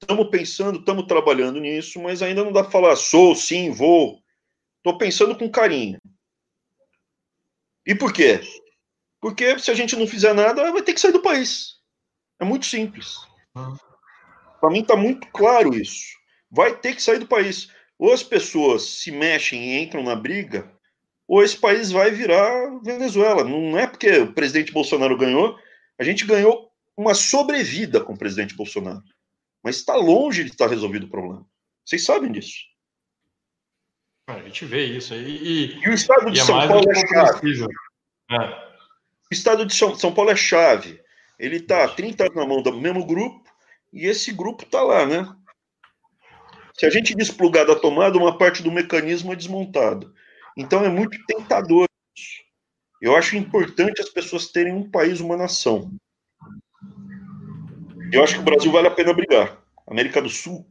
Estamos 0.00 0.30
pensando, 0.30 0.78
estamos 0.78 1.06
trabalhando 1.06 1.60
nisso, 1.60 2.00
mas 2.00 2.22
ainda 2.22 2.42
não 2.42 2.50
dá 2.50 2.62
para 2.62 2.72
falar 2.72 2.96
sou, 2.96 3.34
sim, 3.36 3.70
vou. 3.70 4.22
Estou 4.78 4.96
pensando 4.96 5.36
com 5.36 5.50
carinho. 5.50 6.00
E 7.86 7.94
por 7.94 8.10
quê? 8.10 8.40
Porque 9.20 9.58
se 9.58 9.70
a 9.70 9.74
gente 9.74 9.96
não 9.96 10.06
fizer 10.06 10.32
nada, 10.32 10.72
vai 10.72 10.80
ter 10.80 10.94
que 10.94 11.00
sair 11.00 11.12
do 11.12 11.20
país. 11.20 11.74
É 12.40 12.44
muito 12.44 12.64
simples. 12.64 13.16
Para 13.52 14.70
mim 14.70 14.80
está 14.80 14.96
muito 14.96 15.26
claro 15.28 15.74
isso. 15.74 16.14
Vai 16.50 16.74
ter 16.74 16.94
que 16.94 17.02
sair 17.02 17.18
do 17.18 17.28
país. 17.28 17.68
Ou 17.98 18.12
as 18.12 18.22
pessoas 18.22 18.82
se 18.82 19.10
mexem 19.10 19.62
e 19.62 19.82
entram 19.82 20.02
na 20.02 20.16
briga, 20.16 20.70
ou 21.26 21.42
esse 21.42 21.56
país 21.56 21.90
vai 21.90 22.10
virar 22.10 22.80
Venezuela. 22.82 23.44
Não 23.44 23.78
é 23.78 23.86
porque 23.86 24.18
o 24.18 24.32
presidente 24.32 24.72
Bolsonaro 24.72 25.16
ganhou, 25.16 25.58
a 25.98 26.04
gente 26.04 26.26
ganhou 26.26 26.70
uma 26.96 27.14
sobrevida 27.14 28.00
com 28.00 28.12
o 28.12 28.18
presidente 28.18 28.54
Bolsonaro. 28.54 29.02
Mas 29.62 29.76
está 29.76 29.96
longe 29.96 30.44
de 30.44 30.50
estar 30.50 30.68
resolvido 30.68 31.06
o 31.06 31.10
problema. 31.10 31.46
Vocês 31.84 32.04
sabem 32.04 32.30
disso. 32.30 32.58
A 34.26 34.38
gente 34.40 34.64
vê 34.64 34.86
isso 34.86 35.12
aí. 35.12 35.24
E, 35.24 35.84
e 35.84 35.88
o 35.88 35.94
estado 35.94 36.30
de 36.30 36.40
é 36.40 36.44
São 36.44 36.66
Paulo 36.66 36.90
é 36.90 36.94
chave. 36.94 37.64
É. 38.30 38.64
O 39.30 39.34
estado 39.34 39.66
de 39.66 39.74
São, 39.74 39.94
São 39.94 40.14
Paulo 40.14 40.30
é 40.30 40.36
chave. 40.36 41.00
Ele 41.38 41.56
está 41.56 41.88
30 41.88 42.24
anos 42.24 42.36
na 42.36 42.46
mão 42.46 42.62
do 42.62 42.72
mesmo 42.72 43.04
grupo 43.04 43.44
e 43.92 44.06
esse 44.06 44.32
grupo 44.32 44.64
está 44.64 44.82
lá, 44.82 45.06
né? 45.06 45.34
Se 46.76 46.86
a 46.86 46.90
gente 46.90 47.14
desplugar 47.14 47.66
da 47.66 47.76
tomada, 47.76 48.18
uma 48.18 48.36
parte 48.36 48.62
do 48.62 48.72
mecanismo 48.72 49.32
é 49.32 49.36
desmontado. 49.36 50.12
Então 50.56 50.84
é 50.84 50.88
muito 50.88 51.18
tentador 51.26 51.86
isso. 52.16 52.42
Eu 53.00 53.16
acho 53.16 53.36
importante 53.36 54.00
as 54.00 54.08
pessoas 54.08 54.48
terem 54.48 54.72
um 54.72 54.90
país, 54.90 55.20
uma 55.20 55.36
nação. 55.36 55.90
Eu 58.12 58.22
acho 58.22 58.34
que 58.34 58.40
o 58.40 58.44
Brasil 58.44 58.70
vale 58.70 58.88
a 58.88 58.90
pena 58.90 59.12
brigar. 59.12 59.58
América 59.86 60.20
do 60.20 60.28
Sul 60.28 60.66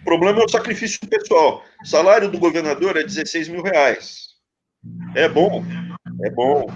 o 0.00 0.04
problema 0.04 0.40
é 0.40 0.44
o 0.44 0.48
sacrifício 0.48 1.00
pessoal. 1.08 1.62
O 1.82 1.86
salário 1.86 2.30
do 2.30 2.38
governador 2.38 2.96
é 2.96 3.02
16 3.02 3.48
mil 3.48 3.62
reais. 3.62 4.30
É 5.14 5.28
bom, 5.28 5.62
é 6.24 6.30
bom. 6.30 6.66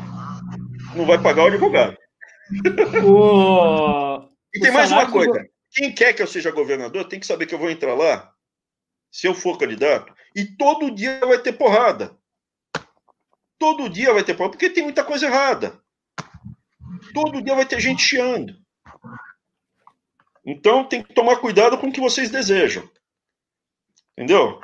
Não 0.94 1.06
vai 1.06 1.20
pagar 1.20 1.44
o 1.44 1.47
advogado. 1.47 1.97
O... 3.02 4.28
e 4.55 4.61
tem 4.61 4.70
o 4.70 4.74
mais 4.74 4.93
uma 4.93 5.11
coisa. 5.11 5.32
Do... 5.32 5.53
Quem 5.75 5.93
quer 5.93 6.13
que 6.13 6.23
eu 6.23 6.27
seja 6.27 6.53
governador 6.53 7.09
tem 7.09 7.19
que 7.19 7.27
saber 7.27 7.47
que 7.47 7.55
eu 7.55 7.59
vou 7.59 7.69
entrar 7.69 7.95
lá, 7.95 8.33
se 9.11 9.27
eu 9.27 9.35
for 9.35 9.59
candidato, 9.59 10.15
e 10.35 10.45
todo 10.57 10.95
dia 10.95 11.19
vai 11.21 11.39
ter 11.39 11.53
porrada. 11.53 12.17
Todo 13.59 13.89
dia 13.89 14.13
vai 14.13 14.23
ter 14.23 14.35
porrada, 14.35 14.53
porque 14.53 14.71
tem 14.71 14.85
muita 14.85 15.05
coisa 15.05 15.27
errada. 15.27 15.83
Todo 17.13 17.43
dia 17.43 17.55
vai 17.55 17.67
ter 17.67 17.81
gente 17.81 18.03
chiando. 18.03 18.55
Então 20.45 20.85
tem 20.85 21.03
que 21.03 21.13
tomar 21.13 21.37
cuidado 21.37 21.77
com 21.79 21.89
o 21.89 21.93
que 21.93 22.01
vocês 22.01 22.31
desejam. 22.31 22.89
Entendeu? 24.13 24.61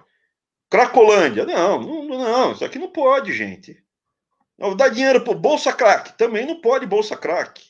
Cracolândia. 0.68 1.44
Não, 1.44 1.80
não, 1.80 2.04
não, 2.04 2.52
isso 2.52 2.64
aqui 2.64 2.78
não 2.78 2.92
pode, 2.92 3.32
gente. 3.32 3.82
Não, 4.56 4.76
dá 4.76 4.88
dinheiro 4.88 5.24
para 5.24 5.34
Bolsa 5.34 5.72
Crack. 5.72 6.16
Também 6.16 6.46
não 6.46 6.60
pode 6.60 6.86
Bolsa 6.86 7.16
Crack. 7.16 7.69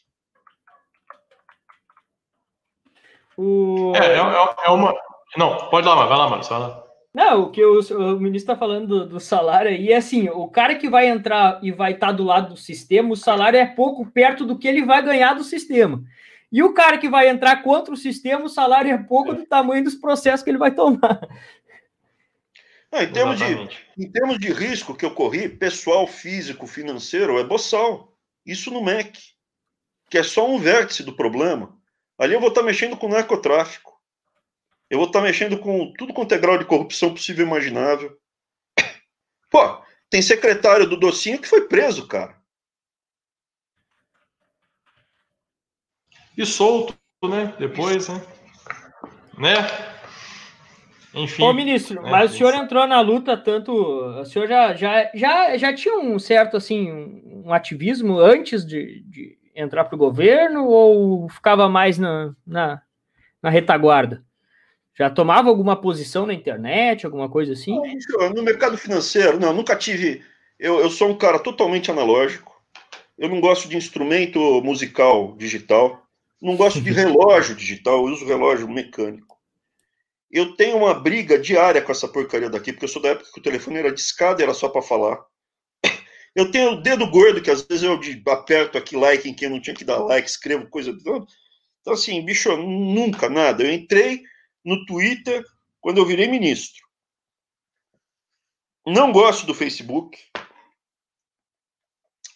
O... 3.43 3.95
É, 3.97 4.05
é, 4.05 4.19
é, 4.19 4.55
é 4.67 4.71
uma. 4.71 4.95
Não, 5.35 5.71
pode 5.71 5.87
lá, 5.87 5.95
vai 5.95 6.19
lá, 6.19 6.29
mano. 6.29 6.43
Vai 6.43 6.59
lá. 6.59 6.85
Não, 7.15 7.45
o 7.45 7.51
que 7.51 7.65
o, 7.65 7.81
o 7.81 8.21
ministro 8.21 8.53
está 8.53 8.57
falando 8.57 8.87
do, 8.87 9.09
do, 9.09 9.21
salário 9.21 9.71
aí 9.71 9.91
é 9.91 9.97
assim: 9.97 10.29
o 10.29 10.47
cara 10.47 10.75
que 10.75 10.91
vai 10.91 11.09
entrar 11.09 11.59
e 11.63 11.73
vai 11.73 11.93
estar 11.93 12.09
tá 12.09 12.13
do 12.13 12.23
lado 12.23 12.51
do 12.51 12.57
sistema, 12.57 13.11
o 13.11 13.17
salário 13.17 13.59
é 13.59 13.65
pouco 13.65 14.05
perto 14.05 14.45
do 14.45 14.59
que 14.59 14.69
ele 14.69 14.85
vai 14.85 15.03
ganhar 15.03 15.33
do 15.33 15.43
sistema. 15.43 16.03
E 16.53 16.63
o 16.63 16.75
cara 16.75 16.99
que 16.99 17.09
vai 17.09 17.31
entrar 17.31 17.63
contra 17.63 17.95
o 17.95 17.97
sistema, 17.97 18.45
o 18.45 18.49
salário 18.49 18.93
é 18.93 18.99
pouco 18.99 19.33
do 19.33 19.47
tamanho 19.47 19.85
dos 19.85 19.95
processos 19.95 20.43
que 20.43 20.51
ele 20.51 20.59
vai 20.59 20.73
tomar. 20.73 21.21
Não, 22.93 23.01
em, 23.01 23.11
termos 23.11 23.39
de, 23.39 23.69
em 23.97 24.11
termos 24.11 24.39
de 24.39 24.53
risco 24.53 24.95
que 24.95 25.05
eu 25.05 25.13
corri, 25.13 25.49
pessoal, 25.49 26.07
físico, 26.07 26.67
financeiro, 26.67 27.39
é 27.39 27.45
boçal. 27.45 28.13
Isso 28.45 28.71
no 28.71 28.85
MEC, 28.85 29.19
que 30.11 30.19
é 30.19 30.23
só 30.23 30.47
um 30.47 30.59
vértice 30.59 31.05
do 31.05 31.15
problema. 31.15 31.80
Ali 32.21 32.35
eu 32.35 32.41
vou 32.41 32.51
estar 32.51 32.63
mexendo 32.63 32.99
com 32.99 33.09
narcotráfico. 33.09 33.99
Eu 34.91 34.99
vou 34.99 35.07
estar 35.07 35.23
mexendo 35.23 35.59
com 35.59 35.91
tudo 35.95 36.13
quanto 36.13 36.35
é 36.35 36.39
grau 36.39 36.59
de 36.59 36.67
corrupção 36.67 37.15
possível 37.15 37.47
e 37.47 37.49
imaginável. 37.49 38.15
Pô, 39.51 39.83
tem 40.11 40.21
secretário 40.21 40.87
do 40.87 40.99
Docinho 40.99 41.41
que 41.41 41.49
foi 41.49 41.67
preso, 41.67 42.07
cara. 42.07 42.39
E 46.37 46.45
solto, 46.45 46.95
né? 47.23 47.55
Depois, 47.59 48.09
né? 48.09 48.23
Né? 49.39 49.55
Enfim. 51.15 51.43
Ô, 51.43 51.55
ministro, 51.55 52.07
é, 52.07 52.11
mas 52.11 52.35
o 52.35 52.37
senhor 52.37 52.53
entrou 52.55 52.87
na 52.87 53.01
luta 53.01 53.35
tanto. 53.35 53.73
O 53.73 54.25
senhor 54.27 54.47
já, 54.47 54.75
já, 54.75 55.11
já, 55.15 55.57
já 55.57 55.75
tinha 55.75 55.99
um 55.99 56.19
certo 56.19 56.59
assim, 56.59 56.91
um 57.47 57.51
ativismo 57.51 58.19
antes 58.19 58.65
de, 58.67 59.03
de 59.09 59.40
entrar 59.55 59.85
para 59.85 59.95
o 59.95 59.99
governo 59.99 60.67
ou 60.67 61.29
ficava 61.29 61.69
mais 61.69 61.99
na, 61.99 62.35
na, 62.47 62.83
na, 63.43 63.51
retaguarda? 63.51 64.25
Já 64.97 65.09
tomava 65.09 65.49
alguma 65.49 65.81
posição 65.81 66.27
na 66.27 66.35
internet, 66.35 67.07
alguma 67.07 67.29
coisa 67.29 67.53
assim? 67.53 67.79
No 68.35 68.43
mercado 68.43 68.77
financeiro, 68.77 69.41
não, 69.41 69.53
nunca 69.53 69.77
tive. 69.77 70.23
Eu, 70.59 70.81
eu 70.81 70.91
sou 70.91 71.09
um 71.09 71.17
cara 71.17 71.39
totalmente 71.39 71.91
analógico. 71.91 72.51
Eu 73.17 73.29
não 73.29 73.41
gosto 73.41 73.69
de 73.69 73.77
instrumento 73.77 74.39
musical 74.63 75.35
digital. 75.37 76.03
Não 76.41 76.57
gosto 76.57 76.81
de 76.81 76.91
relógio 76.93 77.55
digital. 77.55 78.07
Eu 78.07 78.13
uso 78.13 78.27
relógio 78.27 78.69
mecânico. 78.69 79.39
eu 80.31 80.55
tenho 80.55 80.77
uma 80.77 80.95
briga 80.95 81.39
diária 81.39 81.81
com 81.83 81.93
essa 81.93 82.09
porcaria 82.09 82.51
daqui, 82.51 82.73
porque 82.73 82.85
eu 82.85 82.89
sou 82.89 83.01
da 83.01 83.11
época 83.11 83.31
que 83.33 83.41
o 83.41 83.43
telefone 83.43 83.79
era 83.79 83.93
discado 83.93 84.41
e 84.41 84.43
era 84.43 84.55
só 84.55 84.69
para 84.69 84.83
falar. 84.83 85.30
Eu 86.35 86.51
tenho 86.51 86.73
o 86.73 86.81
dedo 86.81 87.11
gordo, 87.11 87.43
que 87.43 87.51
às 87.51 87.63
vezes 87.63 87.83
eu 87.83 87.99
aperto 88.33 88.79
aqui 88.79 88.97
like 88.97 89.29
em 89.29 89.35
quem 89.35 89.49
não 89.49 89.61
tinha 89.61 89.75
que 89.75 89.85
dar 89.85 89.99
like, 89.99 90.29
escrevo 90.29 90.69
coisa. 90.69 90.91
Então, 90.91 91.27
assim, 91.93 92.25
bicho, 92.25 92.57
nunca, 92.57 93.29
nada. 93.29 93.65
Eu 93.65 93.73
entrei 93.73 94.23
no 94.65 94.85
Twitter 94.87 95.45
quando 95.81 95.99
eu 95.99 96.07
virei 96.07 96.29
ministro. 96.29 96.81
Não 98.87 99.13
gosto 99.13 99.47
do 99.47 99.55
Facebook. 99.55 100.19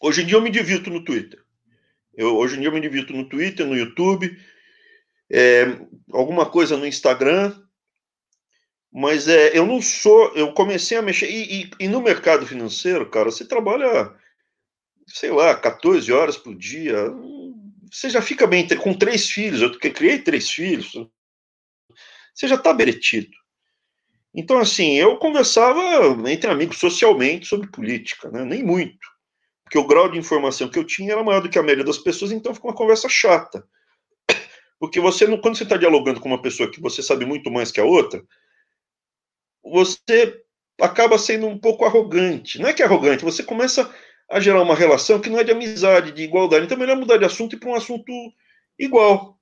Hoje 0.00 0.22
em 0.22 0.26
dia 0.26 0.36
eu 0.36 0.42
me 0.42 0.50
divirto 0.50 0.90
no 0.90 1.04
Twitter. 1.04 1.42
Eu, 2.12 2.36
hoje 2.36 2.56
em 2.56 2.60
dia 2.60 2.68
eu 2.68 2.72
me 2.72 2.80
divirto 2.80 3.12
no 3.12 3.28
Twitter, 3.28 3.66
no 3.66 3.76
YouTube, 3.76 4.36
é, 5.30 5.64
alguma 6.12 6.48
coisa 6.48 6.76
no 6.76 6.86
Instagram, 6.86 7.58
mas 8.94 9.26
é, 9.26 9.58
eu 9.58 9.66
não 9.66 9.82
sou. 9.82 10.32
Eu 10.36 10.52
comecei 10.52 10.96
a 10.96 11.02
mexer. 11.02 11.28
E, 11.28 11.62
e, 11.62 11.70
e, 11.80 11.88
no 11.88 12.00
mercado 12.00 12.46
financeiro, 12.46 13.10
cara, 13.10 13.28
você 13.28 13.44
trabalha, 13.44 14.14
sei 15.08 15.32
lá, 15.32 15.52
14 15.52 16.12
horas 16.12 16.36
por 16.36 16.54
dia. 16.54 17.12
Você 17.90 18.08
já 18.08 18.22
fica 18.22 18.46
bem 18.46 18.68
com 18.76 18.94
três 18.94 19.28
filhos. 19.28 19.62
Eu 19.62 19.76
criei 19.78 20.20
três 20.20 20.48
filhos. 20.48 20.92
Você 22.32 22.46
já 22.46 22.54
está 22.54 22.72
beretido. 22.72 23.32
Então, 24.32 24.58
assim, 24.58 24.94
eu 24.94 25.16
conversava 25.16 25.80
entre 26.30 26.48
amigos 26.48 26.78
socialmente 26.78 27.46
sobre 27.46 27.66
política, 27.66 28.30
né? 28.30 28.44
nem 28.44 28.62
muito. 28.62 29.08
Porque 29.64 29.78
o 29.78 29.86
grau 29.86 30.08
de 30.08 30.18
informação 30.18 30.68
que 30.68 30.78
eu 30.78 30.84
tinha 30.84 31.12
era 31.12 31.22
maior 31.22 31.40
do 31.40 31.48
que 31.48 31.58
a 31.58 31.62
média 31.64 31.82
das 31.82 31.98
pessoas, 31.98 32.30
então 32.30 32.54
ficou 32.54 32.70
uma 32.70 32.76
conversa 32.76 33.08
chata. 33.08 33.66
Porque 34.78 35.00
você, 35.00 35.26
quando 35.38 35.56
você 35.56 35.64
está 35.64 35.76
dialogando 35.76 36.20
com 36.20 36.28
uma 36.28 36.42
pessoa 36.42 36.70
que 36.70 36.80
você 36.80 37.02
sabe 37.02 37.24
muito 37.24 37.50
mais 37.50 37.72
que 37.72 37.80
a 37.80 37.84
outra, 37.84 38.24
você 39.64 40.42
acaba 40.80 41.18
sendo 41.18 41.46
um 41.46 41.58
pouco 41.58 41.84
arrogante. 41.84 42.60
Não 42.60 42.68
é 42.68 42.72
que 42.72 42.82
é 42.82 42.84
arrogante, 42.84 43.24
você 43.24 43.42
começa 43.42 43.92
a 44.28 44.40
gerar 44.40 44.62
uma 44.62 44.74
relação 44.74 45.20
que 45.20 45.30
não 45.30 45.38
é 45.38 45.44
de 45.44 45.52
amizade, 45.52 46.12
de 46.12 46.22
igualdade. 46.22 46.64
Então 46.64 46.76
é 46.76 46.80
melhor 46.80 46.96
mudar 46.96 47.16
de 47.16 47.24
assunto 47.24 47.54
e 47.54 47.58
para 47.58 47.70
um 47.70 47.74
assunto 47.74 48.12
igual. 48.78 49.38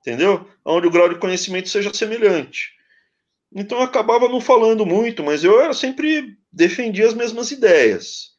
Entendeu? 0.00 0.48
Onde 0.64 0.86
o 0.86 0.90
grau 0.90 1.08
de 1.08 1.18
conhecimento 1.18 1.68
seja 1.68 1.92
semelhante. 1.92 2.72
Então 3.54 3.78
eu 3.78 3.84
acabava 3.84 4.28
não 4.28 4.40
falando 4.40 4.84
muito, 4.84 5.22
mas 5.22 5.44
eu 5.44 5.60
era, 5.60 5.72
sempre 5.72 6.36
defendia 6.50 7.06
as 7.06 7.14
mesmas 7.14 7.50
ideias. 7.50 8.32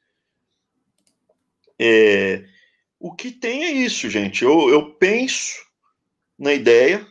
É, 1.80 2.44
o 3.00 3.14
que 3.14 3.32
tem 3.32 3.66
é 3.66 3.72
isso, 3.72 4.10
gente. 4.10 4.44
Eu, 4.44 4.70
eu 4.70 4.94
penso 4.96 5.56
na 6.38 6.54
ideia, 6.54 7.06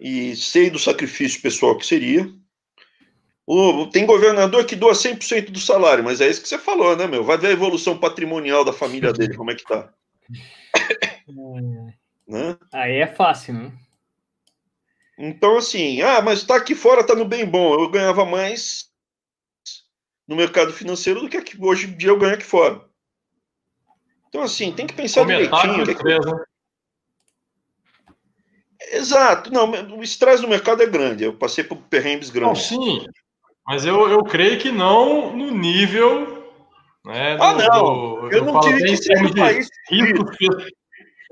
e 0.00 0.34
sei 0.34 0.70
do 0.70 0.78
sacrifício 0.78 1.42
pessoal 1.42 1.76
que 1.76 1.86
seria. 1.86 2.26
O, 3.46 3.86
tem 3.86 4.06
governador 4.06 4.64
que 4.64 4.74
doa 4.74 4.92
100% 4.92 5.50
do 5.50 5.58
salário, 5.58 6.02
mas 6.02 6.20
é 6.20 6.28
isso 6.28 6.40
que 6.40 6.48
você 6.48 6.56
falou, 6.56 6.96
né, 6.96 7.06
meu? 7.06 7.22
Vai 7.22 7.36
ver 7.36 7.48
a 7.48 7.52
evolução 7.52 7.98
patrimonial 7.98 8.64
da 8.64 8.72
família 8.72 9.12
dele, 9.12 9.36
como 9.36 9.50
é 9.50 9.54
que 9.54 9.64
tá. 9.64 9.92
É. 10.32 11.28
né? 12.26 12.56
Aí 12.72 12.96
é 12.96 13.06
fácil, 13.06 13.54
né? 13.54 13.72
Então, 15.18 15.58
assim, 15.58 16.00
ah, 16.00 16.22
mas 16.22 16.44
tá 16.44 16.56
aqui 16.56 16.74
fora, 16.74 17.04
tá 17.04 17.14
no 17.14 17.26
bem 17.26 17.44
bom. 17.44 17.74
Eu 17.74 17.90
ganhava 17.90 18.24
mais 18.24 18.88
no 20.26 20.34
mercado 20.34 20.72
financeiro 20.72 21.20
do 21.20 21.28
que 21.28 21.36
aqui, 21.36 21.58
hoje 21.60 21.88
em 21.88 21.96
dia 21.96 22.08
eu 22.08 22.18
ganho 22.18 22.34
aqui 22.34 22.44
fora. 22.44 22.80
Então, 24.28 24.42
assim, 24.42 24.72
tem 24.72 24.86
que 24.86 24.94
pensar 24.94 25.26
direitinho. 25.26 25.84
Que... 25.84 26.04
Né? 26.04 26.44
Exato. 28.90 29.52
Não, 29.52 29.70
o 29.96 30.02
estresse 30.02 30.42
no 30.42 30.48
mercado 30.48 30.82
é 30.82 30.86
grande. 30.86 31.24
Eu 31.24 31.32
passei 31.32 31.62
por 31.62 31.76
perrengues 31.76 32.30
grandes. 32.30 32.70
Não, 32.70 32.82
sim, 32.82 33.06
mas 33.66 33.84
eu, 33.84 34.08
eu 34.08 34.24
creio 34.24 34.58
que 34.58 34.72
não 34.72 35.36
no 35.36 35.50
nível. 35.52 36.40
Né, 37.04 37.36
ah, 37.40 37.52
do, 37.52 37.58
não. 37.58 37.84
Do, 38.20 38.32
eu, 38.32 38.44
não 38.44 38.60
tive 38.60 38.82
que 38.82 38.96
ser 38.96 39.22
um 39.22 39.32
país. 39.32 39.68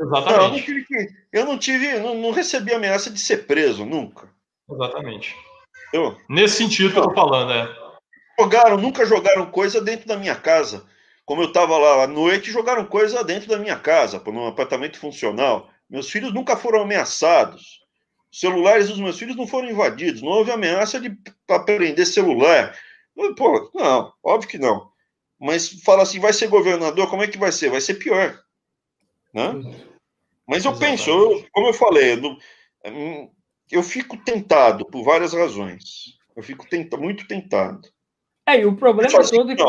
Exatamente. 0.01 0.30
Não, 0.30 0.44
eu 0.44 0.48
não 0.48 0.60
tive, 0.60 0.85
que, 0.85 1.09
eu 1.32 1.44
não, 1.44 1.59
tive 1.59 1.98
não, 1.98 2.14
não, 2.14 2.30
recebi 2.30 2.72
ameaça 2.72 3.10
de 3.10 3.18
ser 3.18 3.47
preso, 3.47 3.85
nunca. 3.85 4.28
Exatamente. 4.70 5.35
Eu, 5.93 6.16
Nesse 6.28 6.59
sentido 6.59 6.93
que 6.93 6.98
eu 6.98 7.02
tô 7.02 7.14
falando, 7.14 7.52
é. 7.52 7.68
Jogaram, 8.39 8.76
nunca 8.76 9.05
jogaram 9.05 9.47
coisa 9.47 9.80
dentro 9.80 10.06
da 10.06 10.16
minha 10.16 10.36
casa. 10.36 10.86
Como 11.24 11.43
eu 11.43 11.48
estava 11.48 11.76
lá 11.76 12.05
à 12.05 12.06
noite, 12.06 12.52
jogaram 12.52 12.85
coisa 12.85 13.24
dentro 13.24 13.48
da 13.48 13.59
minha 13.59 13.76
casa, 13.76 14.22
num 14.26 14.47
apartamento 14.47 14.98
funcional. 14.98 15.68
Meus 15.89 16.10
filhos 16.10 16.32
nunca 16.32 16.56
foram 16.56 16.82
ameaçados. 16.82 17.81
Os 18.31 18.40
celulares 18.40 18.89
dos 18.89 19.01
meus 19.01 19.19
filhos 19.19 19.36
não 19.36 19.47
foram 19.47 19.70
invadidos. 19.70 20.23
Não 20.23 20.31
houve 20.31 20.51
ameaça 20.51 21.01
de 21.01 21.16
aprender 21.48 22.05
celular. 22.05 22.77
Pô, 23.36 23.70
não, 23.74 24.12
óbvio 24.23 24.48
que 24.48 24.59
não. 24.59 24.90
Mas 25.40 25.82
fala 25.82 26.02
assim, 26.02 26.20
vai 26.20 26.32
ser 26.32 26.48
governador, 26.48 27.09
como 27.09 27.23
é 27.23 27.28
que 27.28 27.39
vai 27.39 27.52
ser? 27.52 27.70
Vai 27.70 27.81
ser 27.81 27.94
pior. 27.94 28.39
Né? 29.32 29.52
Mas 30.47 30.65
eu 30.65 30.73
Exatamente. 30.73 31.05
penso, 31.05 31.10
eu, 31.10 31.47
como 31.52 31.69
eu 31.69 31.74
falei, 31.74 32.15
eu, 32.15 33.31
eu 33.70 33.82
fico 33.82 34.16
tentado 34.16 34.85
por 34.86 35.05
várias 35.05 35.32
razões. 35.32 36.19
Eu 36.35 36.43
fico 36.43 36.69
tenta, 36.69 36.97
muito 36.97 37.27
tentado. 37.27 37.89
É, 38.47 38.60
e 38.60 38.66
o 38.66 38.77
problema 38.77 39.20
assim, 39.20 39.36
todo 39.36 39.52
é 39.52 39.56
que 39.56 39.62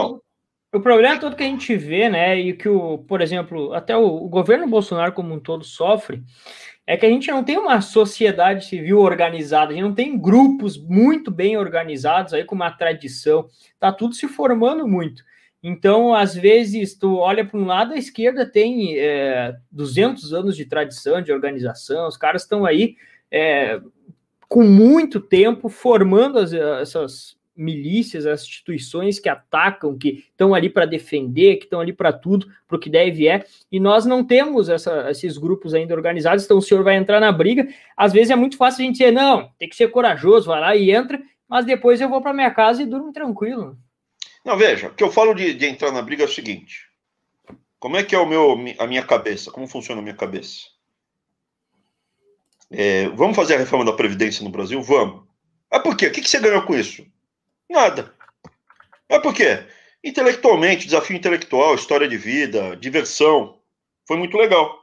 o 0.71 0.79
problema 0.79 1.19
todo 1.19 1.35
que 1.35 1.43
a 1.43 1.47
gente 1.47 1.75
vê, 1.75 2.09
né, 2.09 2.39
e 2.39 2.53
que 2.53 2.69
o, 2.69 2.99
por 2.99 3.21
exemplo, 3.21 3.73
até 3.73 3.97
o, 3.97 4.03
o, 4.03 4.29
governo 4.29 4.67
Bolsonaro 4.67 5.13
como 5.13 5.33
um 5.33 5.39
todo 5.39 5.63
sofre, 5.63 6.23
é 6.85 6.95
que 6.95 7.05
a 7.05 7.09
gente 7.09 7.29
não 7.31 7.43
tem 7.43 7.57
uma 7.57 7.81
sociedade 7.81 8.65
civil 8.65 8.99
organizada, 8.99 9.71
a 9.71 9.73
gente 9.73 9.83
não 9.83 9.93
tem 9.93 10.19
grupos 10.19 10.77
muito 10.77 11.31
bem 11.31 11.57
organizados 11.57 12.33
aí 12.33 12.43
com 12.43 12.55
uma 12.55 12.71
tradição, 12.71 13.47
tá 13.79 13.91
tudo 13.91 14.13
se 14.13 14.27
formando 14.27 14.87
muito. 14.87 15.23
Então, 15.61 16.13
às 16.13 16.35
vezes, 16.35 16.95
tu 16.95 17.17
olha 17.17 17.45
para 17.45 17.59
um 17.59 17.65
lado, 17.65 17.93
a 17.93 17.97
esquerda 17.97 18.45
tem 18.45 18.97
é, 18.97 19.55
200 19.71 20.33
anos 20.33 20.55
de 20.55 20.65
tradição, 20.65 21.21
de 21.21 21.33
organização, 21.33 22.07
os 22.07 22.15
caras 22.15 22.43
estão 22.43 22.65
aí 22.65 22.95
é, 23.31 23.81
com 24.47 24.63
muito 24.63 25.19
tempo 25.19 25.67
formando 25.67 26.39
as, 26.39 26.53
essas 26.53 27.38
milícias, 27.60 28.26
as 28.26 28.41
instituições 28.44 29.19
que 29.19 29.27
atacam, 29.27 29.98
que 29.98 30.26
estão 30.31 30.56
ali 30.56 30.69
para 30.69 30.86
defender, 30.86 31.57
que 31.57 31.65
estão 31.65 31.80
ali 31.80 31.91
para 31.91 32.14
tudo, 32.14 32.48
para 32.68 32.77
o 32.77 32.80
que 32.80 32.90
deve 32.90 33.27
é, 33.27 33.45
e 33.72 33.80
nós 33.80 34.06
não 34.06 34.23
temos 34.23 34.69
essa, 34.69 35.11
esses 35.11 35.38
grupos 35.38 35.73
ainda 35.73 35.94
organizados, 35.94 36.45
então 36.45 36.57
o 36.57 36.61
senhor 36.61 36.84
vai 36.84 36.95
entrar 36.95 37.19
na 37.19 37.31
briga. 37.31 37.68
Às 37.98 38.14
vezes 38.14 38.31
é 38.31 38.36
muito 38.36 38.57
fácil 38.57 38.81
a 38.81 38.86
gente 38.86 38.98
dizer, 38.98 39.11
não, 39.11 39.52
tem 39.60 39.68
que 39.68 39.76
ser 39.76 39.90
corajoso, 39.90 40.48
vai 40.48 40.61
lá 40.61 40.76
e 40.76 40.90
entra, 40.91 41.22
mas 41.48 41.65
depois 41.65 41.99
eu 41.99 42.10
vou 42.10 42.22
para 42.22 42.34
minha 42.34 42.52
casa 42.52 42.81
e 42.81 42.86
durmo 42.86 43.11
tranquilo. 43.11 43.77
Não, 44.45 44.57
veja, 44.57 44.88
o 44.88 44.94
que 44.94 45.03
eu 45.03 45.11
falo 45.11 45.34
de, 45.34 45.53
de 45.53 45.65
entrar 45.65 45.91
na 45.91 46.02
briga 46.02 46.23
é 46.23 46.26
o 46.26 46.30
seguinte: 46.30 46.88
como 47.77 47.98
é 47.98 48.03
que 48.03 48.15
é 48.15 48.19
o 48.19 48.26
meu, 48.26 48.56
a 48.80 48.88
minha 48.88 49.03
cabeça? 49.03 49.52
Como 49.52 49.68
funciona 49.68 49.99
a 49.99 50.03
minha 50.03 50.15
cabeça? 50.15 50.61
É, 52.72 53.10
vamos 53.10 53.36
fazer 53.36 53.56
a 53.56 53.57
reforma 53.57 53.84
da 53.84 53.94
Previdência 53.94 54.44
no 54.44 54.49
Brasil? 54.49 54.81
Vamos. 54.81 55.27
Ah, 55.72 55.80
por 55.80 55.95
quê? 55.98 56.07
O 56.07 56.11
que, 56.11 56.22
que 56.22 56.30
você 56.30 56.40
ganhou 56.40 56.61
com 56.64 56.76
isso? 56.76 57.06
Nada. 57.69 58.13
Mas 59.09 59.21
por 59.21 59.33
quê? 59.33 59.65
Intelectualmente, 60.03 60.85
desafio 60.85 61.15
intelectual, 61.15 61.75
história 61.75 62.07
de 62.07 62.17
vida, 62.17 62.75
diversão. 62.75 63.59
Foi 64.07 64.17
muito 64.17 64.37
legal. 64.37 64.79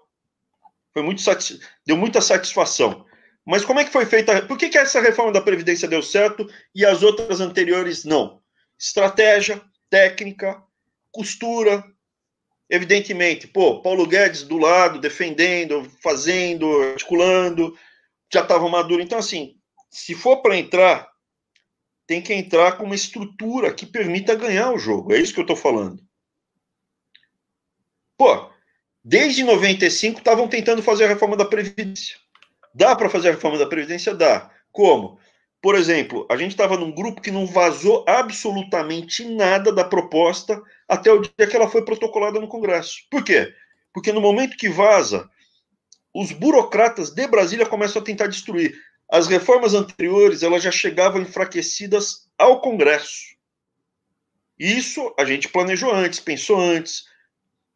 Foi 0.93 1.03
muito 1.03 1.21
satis... 1.21 1.59
Deu 1.85 1.97
muita 1.97 2.21
satisfação. 2.21 3.05
Mas 3.45 3.65
como 3.65 3.81
é 3.81 3.85
que 3.85 3.93
foi 3.93 4.05
feita? 4.05 4.43
Por 4.43 4.59
que, 4.59 4.69
que 4.69 4.79
essa 4.79 5.01
reforma 5.01 5.33
da 5.33 5.41
Previdência 5.41 5.89
deu 5.89 6.03
certo 6.03 6.49
e 6.75 6.85
as 6.85 7.03
outras 7.03 7.41
anteriores 7.41 8.05
não? 8.05 8.41
Estratégia, 8.79 9.63
técnica, 9.89 10.63
costura. 11.13 11.85
Evidentemente, 12.69 13.47
pô, 13.47 13.81
Paulo 13.81 14.07
Guedes 14.07 14.43
do 14.43 14.59
lado, 14.59 15.01
defendendo, 15.01 15.89
fazendo, 16.03 16.83
articulando, 16.83 17.77
já 18.33 18.43
estava 18.43 18.69
maduro. 18.69 19.01
Então, 19.01 19.19
assim, 19.19 19.55
se 19.89 20.15
for 20.15 20.43
para 20.43 20.57
entrar 20.57 21.09
tem 22.07 22.23
que 22.23 22.33
entrar 22.33 22.77
com 22.77 22.85
uma 22.85 22.95
estrutura 22.95 23.73
que 23.73 23.85
permita 23.85 24.35
ganhar 24.35 24.73
o 24.73 24.79
jogo. 24.79 25.13
É 25.13 25.19
isso 25.19 25.35
que 25.35 25.41
eu 25.41 25.45
estou 25.45 25.57
falando. 25.57 26.03
Pô, 28.17 28.49
desde 29.05 29.43
95 29.43 30.19
estavam 30.19 30.49
tentando 30.49 30.83
fazer 30.83 31.05
a 31.05 31.09
reforma 31.09 31.37
da 31.37 31.45
Previdência. 31.45 32.17
Dá 32.75 32.95
para 32.95 33.11
fazer 33.11 33.29
a 33.29 33.33
reforma 33.33 33.59
da 33.59 33.67
Previdência? 33.67 34.15
Dá. 34.15 34.51
Como? 34.71 35.19
Por 35.61 35.75
exemplo, 35.75 36.27
a 36.31 36.37
gente 36.37 36.53
estava 36.53 36.77
num 36.77 36.93
grupo 36.93 37.21
que 37.21 37.31
não 37.31 37.47
vazou 37.47 38.05
absolutamente 38.07 39.25
nada 39.25 39.73
da 39.73 39.85
proposta 39.85 40.63
até 40.89 41.11
o 41.11 41.21
dia 41.21 41.47
que 41.49 41.57
ela 41.57 41.69
foi 41.69 41.85
protocolada 41.85 42.39
no 42.39 42.47
Congresso. 42.47 43.01
Por 43.11 43.25
quê? 43.25 43.53
Porque 43.93 44.13
no 44.13 44.21
momento 44.21 44.57
que 44.57 44.69
vaza, 44.69 45.29
os 46.15 46.31
burocratas 46.31 47.11
de 47.11 47.27
Brasília 47.27 47.67
começam 47.67 48.01
a 48.01 48.05
tentar 48.05 48.27
destruir. 48.29 48.75
As 49.09 49.29
reformas 49.29 49.75
anteriores 49.75 50.43
elas 50.43 50.63
já 50.63 50.71
chegavam 50.71 51.23
enfraquecidas 51.23 52.29
ao 52.37 52.61
Congresso. 52.61 53.37
Isso 54.59 55.15
a 55.19 55.25
gente 55.25 55.49
planejou 55.49 55.93
antes, 55.93 56.19
pensou 56.19 56.59
antes, 56.59 57.05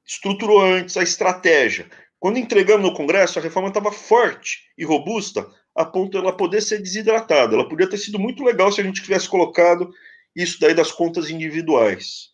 estruturou 0.05 0.61
antes 0.61 0.97
a 0.97 1.03
estratégia. 1.03 1.89
Quando 2.19 2.39
entregamos 2.39 2.89
no 2.89 2.95
Congresso, 2.95 3.39
a 3.39 3.43
reforma 3.43 3.69
estava 3.69 3.93
forte 3.93 4.65
e 4.77 4.85
robusta 4.85 5.49
a 5.75 5.85
ponto 5.85 6.11
de 6.11 6.17
ela 6.19 6.37
poder 6.37 6.61
ser 6.61 6.79
desidratada. 6.79 7.55
Ela 7.55 7.69
podia 7.69 7.89
ter 7.89 7.99
sido 7.99 8.19
muito 8.19 8.43
legal 8.43 8.73
se 8.73 8.81
a 8.81 8.85
gente 8.85 9.03
tivesse 9.03 9.29
colocado 9.29 9.93
isso 10.35 10.61
daí 10.61 10.75
das 10.75 10.93
contas 10.93 11.31
individuais. 11.31 12.31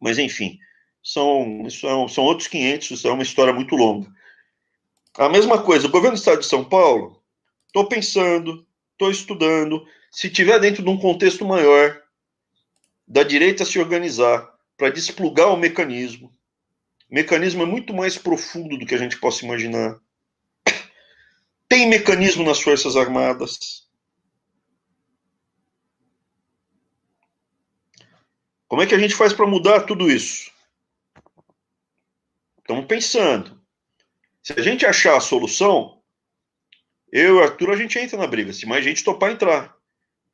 Mas, 0.00 0.18
enfim, 0.18 0.58
são, 1.02 1.68
são, 1.70 2.08
são 2.08 2.24
outros 2.24 2.48
500, 2.48 2.90
isso 2.90 3.08
é 3.08 3.12
uma 3.12 3.22
história 3.22 3.52
muito 3.52 3.76
longa. 3.76 4.10
A 5.16 5.28
mesma 5.28 5.62
coisa, 5.62 5.86
o 5.86 5.90
governo 5.90 6.16
do 6.16 6.18
estado 6.18 6.40
de 6.40 6.46
São 6.46 6.64
Paulo, 6.64 7.22
estou 7.74 7.88
pensando, 7.88 8.64
estou 8.92 9.10
estudando, 9.10 9.84
se 10.08 10.30
tiver 10.30 10.60
dentro 10.60 10.80
de 10.80 10.88
um 10.88 10.96
contexto 10.96 11.44
maior, 11.44 12.00
da 13.06 13.24
direita 13.24 13.64
se 13.64 13.80
organizar 13.80 14.48
para 14.76 14.90
desplugar 14.90 15.52
o 15.52 15.56
mecanismo. 15.56 16.32
O 17.10 17.14
mecanismo 17.14 17.64
é 17.64 17.66
muito 17.66 17.92
mais 17.92 18.16
profundo 18.16 18.78
do 18.78 18.86
que 18.86 18.94
a 18.94 18.98
gente 18.98 19.18
possa 19.18 19.44
imaginar. 19.44 19.98
Tem 21.68 21.88
mecanismo 21.88 22.44
nas 22.44 22.60
Forças 22.60 22.94
Armadas. 22.94 23.88
Como 28.68 28.82
é 28.82 28.86
que 28.86 28.94
a 28.94 28.98
gente 28.98 29.16
faz 29.16 29.32
para 29.32 29.48
mudar 29.48 29.80
tudo 29.80 30.08
isso? 30.08 30.48
Estamos 32.58 32.86
pensando. 32.86 33.60
Se 34.44 34.52
a 34.52 34.62
gente 34.62 34.86
achar 34.86 35.16
a 35.16 35.20
solução, 35.20 36.03
eu 37.14 37.36
e 37.36 37.38
o 37.38 37.42
Arthur, 37.44 37.70
a 37.70 37.76
gente 37.76 37.96
entra 37.96 38.18
na 38.18 38.26
briga. 38.26 38.52
Se 38.52 38.66
mais 38.66 38.84
gente 38.84 39.04
topar 39.04 39.30
entrar. 39.30 39.76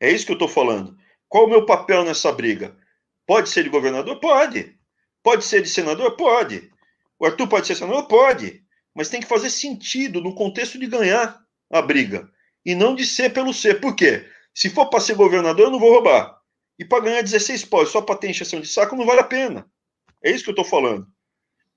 É 0.01 0.11
isso 0.11 0.25
que 0.25 0.33
eu 0.33 0.37
estou 0.37 0.49
falando. 0.49 0.97
Qual 1.29 1.45
o 1.45 1.49
meu 1.49 1.67
papel 1.67 2.03
nessa 2.05 2.33
briga? 2.33 2.75
Pode 3.27 3.51
ser 3.51 3.65
de 3.65 3.69
governador? 3.69 4.19
Pode. 4.19 4.75
Pode 5.23 5.45
ser 5.45 5.61
de 5.61 5.69
senador? 5.69 6.17
Pode. 6.17 6.71
O 7.19 7.27
Arthur 7.27 7.47
pode 7.49 7.67
ser 7.67 7.75
senador? 7.75 8.09
Pode. 8.09 8.65
Mas 8.95 9.11
tem 9.11 9.21
que 9.21 9.27
fazer 9.27 9.51
sentido 9.51 10.23
no 10.23 10.35
contexto 10.35 10.79
de 10.79 10.87
ganhar 10.87 11.39
a 11.71 11.83
briga. 11.83 12.27
E 12.65 12.75
não 12.75 12.95
de 12.95 13.05
ser 13.05 13.31
pelo 13.31 13.53
ser. 13.53 13.79
Por 13.79 13.95
quê? 13.95 14.27
Se 14.55 14.71
for 14.71 14.87
para 14.87 15.01
ser 15.01 15.17
governador, 15.17 15.67
eu 15.67 15.71
não 15.71 15.79
vou 15.79 15.93
roubar. 15.93 16.41
E 16.79 16.85
para 16.85 17.05
ganhar 17.05 17.21
16 17.21 17.67
pós 17.67 17.91
só 17.91 18.01
para 18.01 18.17
ter 18.17 18.31
encheção 18.31 18.59
de 18.59 18.67
saco, 18.67 18.97
não 18.97 19.05
vale 19.05 19.21
a 19.21 19.25
pena. 19.25 19.71
É 20.25 20.31
isso 20.31 20.45
que 20.45 20.49
eu 20.49 20.55
estou 20.55 20.65
falando. 20.65 21.07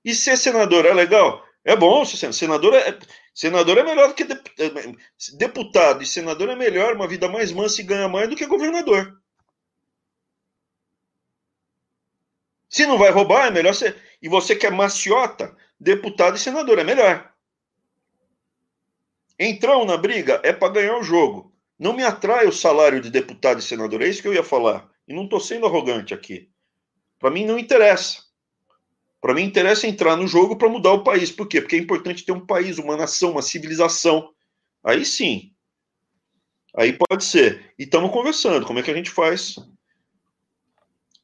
E 0.02 0.14
ser 0.14 0.38
senador 0.38 0.86
é 0.86 0.94
legal? 0.94 1.44
É 1.62 1.76
bom, 1.76 2.06
senador 2.06 2.74
é, 2.74 2.98
senador 3.34 3.76
é 3.78 3.82
melhor 3.82 4.08
do 4.08 4.14
que 4.14 4.22
é, 4.22 5.36
deputado, 5.36 6.02
e 6.02 6.06
senador 6.06 6.48
é 6.48 6.56
melhor, 6.56 6.94
uma 6.94 7.08
vida 7.08 7.28
mais 7.28 7.52
mansa 7.52 7.80
e 7.80 7.84
ganha 7.84 8.08
mais 8.08 8.28
do 8.28 8.36
que 8.36 8.46
governador. 8.46 9.20
Se 12.74 12.86
não 12.86 12.98
vai 12.98 13.10
roubar, 13.10 13.46
é 13.46 13.50
melhor 13.52 13.72
ser. 13.72 13.96
E 14.20 14.28
você 14.28 14.56
que 14.56 14.66
é 14.66 14.70
maciota, 14.70 15.56
deputado 15.78 16.36
e 16.36 16.40
senador, 16.40 16.78
é 16.78 16.84
melhor. 16.84 17.32
Entrão 19.38 19.84
na 19.84 19.96
briga 19.96 20.40
é 20.42 20.52
para 20.52 20.72
ganhar 20.72 20.98
o 20.98 21.02
jogo. 21.04 21.54
Não 21.78 21.92
me 21.92 22.02
atrai 22.02 22.48
o 22.48 22.52
salário 22.52 23.00
de 23.00 23.10
deputado 23.10 23.60
e 23.60 23.62
senador, 23.62 24.02
é 24.02 24.08
isso 24.08 24.22
que 24.22 24.26
eu 24.26 24.34
ia 24.34 24.42
falar. 24.42 24.90
E 25.06 25.14
não 25.14 25.24
estou 25.24 25.38
sendo 25.38 25.66
arrogante 25.66 26.12
aqui. 26.12 26.50
Para 27.18 27.30
mim 27.30 27.44
não 27.44 27.58
interessa. 27.58 28.23
Para 29.24 29.32
mim, 29.32 29.44
interessa 29.44 29.86
entrar 29.86 30.16
no 30.16 30.28
jogo 30.28 30.54
para 30.54 30.68
mudar 30.68 30.92
o 30.92 31.02
país. 31.02 31.30
Por 31.30 31.48
quê? 31.48 31.58
Porque 31.58 31.76
é 31.76 31.78
importante 31.78 32.26
ter 32.26 32.32
um 32.32 32.44
país, 32.44 32.76
uma 32.76 32.94
nação, 32.94 33.30
uma 33.30 33.40
civilização. 33.40 34.34
Aí 34.84 35.02
sim. 35.02 35.50
Aí 36.76 36.92
pode 36.92 37.24
ser. 37.24 37.72
E 37.78 37.84
estamos 37.84 38.10
conversando. 38.10 38.66
Como 38.66 38.78
é 38.78 38.82
que 38.82 38.90
a 38.90 38.94
gente 38.94 39.08
faz 39.08 39.56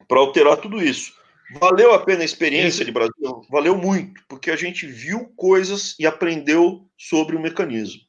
para 0.09 0.19
alterar 0.19 0.57
tudo 0.57 0.83
isso? 0.83 1.13
Valeu 1.61 1.93
a 1.93 2.03
pena 2.03 2.23
a 2.23 2.25
experiência 2.25 2.87
de 2.87 2.91
Brasil? 2.91 3.43
Valeu 3.51 3.77
muito, 3.77 4.25
porque 4.27 4.51
a 4.51 4.57
gente 4.57 4.87
viu 4.87 5.31
coisas 5.37 5.95
e 5.99 6.07
aprendeu 6.07 6.89
sobre 6.97 7.37
o 7.37 7.41
mecanismo. 7.41 8.01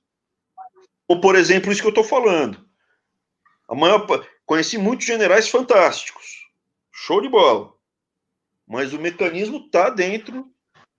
Ou, 1.06 1.20
por 1.20 1.36
exemplo, 1.36 1.70
isso 1.70 1.82
que 1.82 1.88
eu 1.88 1.90
estou 1.90 2.06
falando. 2.06 2.66
A 3.68 3.76
maior, 3.76 4.08
conheci 4.46 4.78
muitos 4.78 5.06
generais 5.06 5.50
fantásticos. 5.50 6.48
Show 6.94 7.20
de 7.20 7.28
bola 7.28 7.81
mas 8.72 8.94
o 8.94 9.00
mecanismo 9.00 9.58
está 9.58 9.90
dentro 9.90 10.50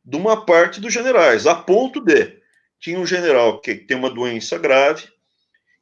de 0.05 0.15
uma 0.19 0.45
parte 0.45 0.79
dos 0.79 0.93
generais, 0.93 1.47
a 1.47 1.55
ponto 1.55 2.03
de 2.03 2.39
tinha 2.79 3.01
um 3.01 3.07
general 3.07 3.63
que 3.63 3.75
tem 3.75 3.97
uma 3.97 4.11
doença 4.11 4.59
grave 4.59 5.09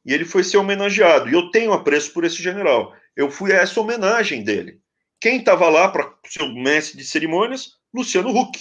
e 0.05 0.15
ele 0.15 0.25
foi 0.25 0.45
ser 0.45 0.59
homenageado. 0.59 1.29
E 1.29 1.33
eu 1.33 1.51
tenho 1.51 1.73
apreço 1.73 2.13
por 2.13 2.23
esse 2.25 2.41
general. 2.41 2.95
Eu 3.17 3.29
fui 3.29 3.53
a 3.53 3.57
essa 3.57 3.81
homenagem 3.81 4.45
dele. 4.45 4.81
Quem 5.19 5.39
estava 5.39 5.69
lá 5.69 5.89
para 5.89 6.15
ser 6.27 6.45
o 6.45 6.55
mestre 6.55 6.97
de 6.97 7.05
cerimônias? 7.05 7.73
Luciano 7.93 8.31
Huck. 8.31 8.61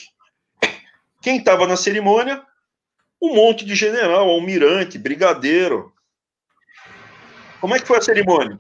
Quem 1.22 1.38
estava 1.38 1.68
na 1.68 1.78
cerimônia? 1.78 2.44
Um 3.22 3.36
monte 3.36 3.64
de 3.64 3.76
general, 3.76 4.28
almirante, 4.28 4.98
brigadeiro. 4.98 5.94
Como 7.62 7.76
é 7.76 7.80
que 7.80 7.88
foi 7.88 7.98
a 7.98 8.02
cerimônia? 8.02 8.60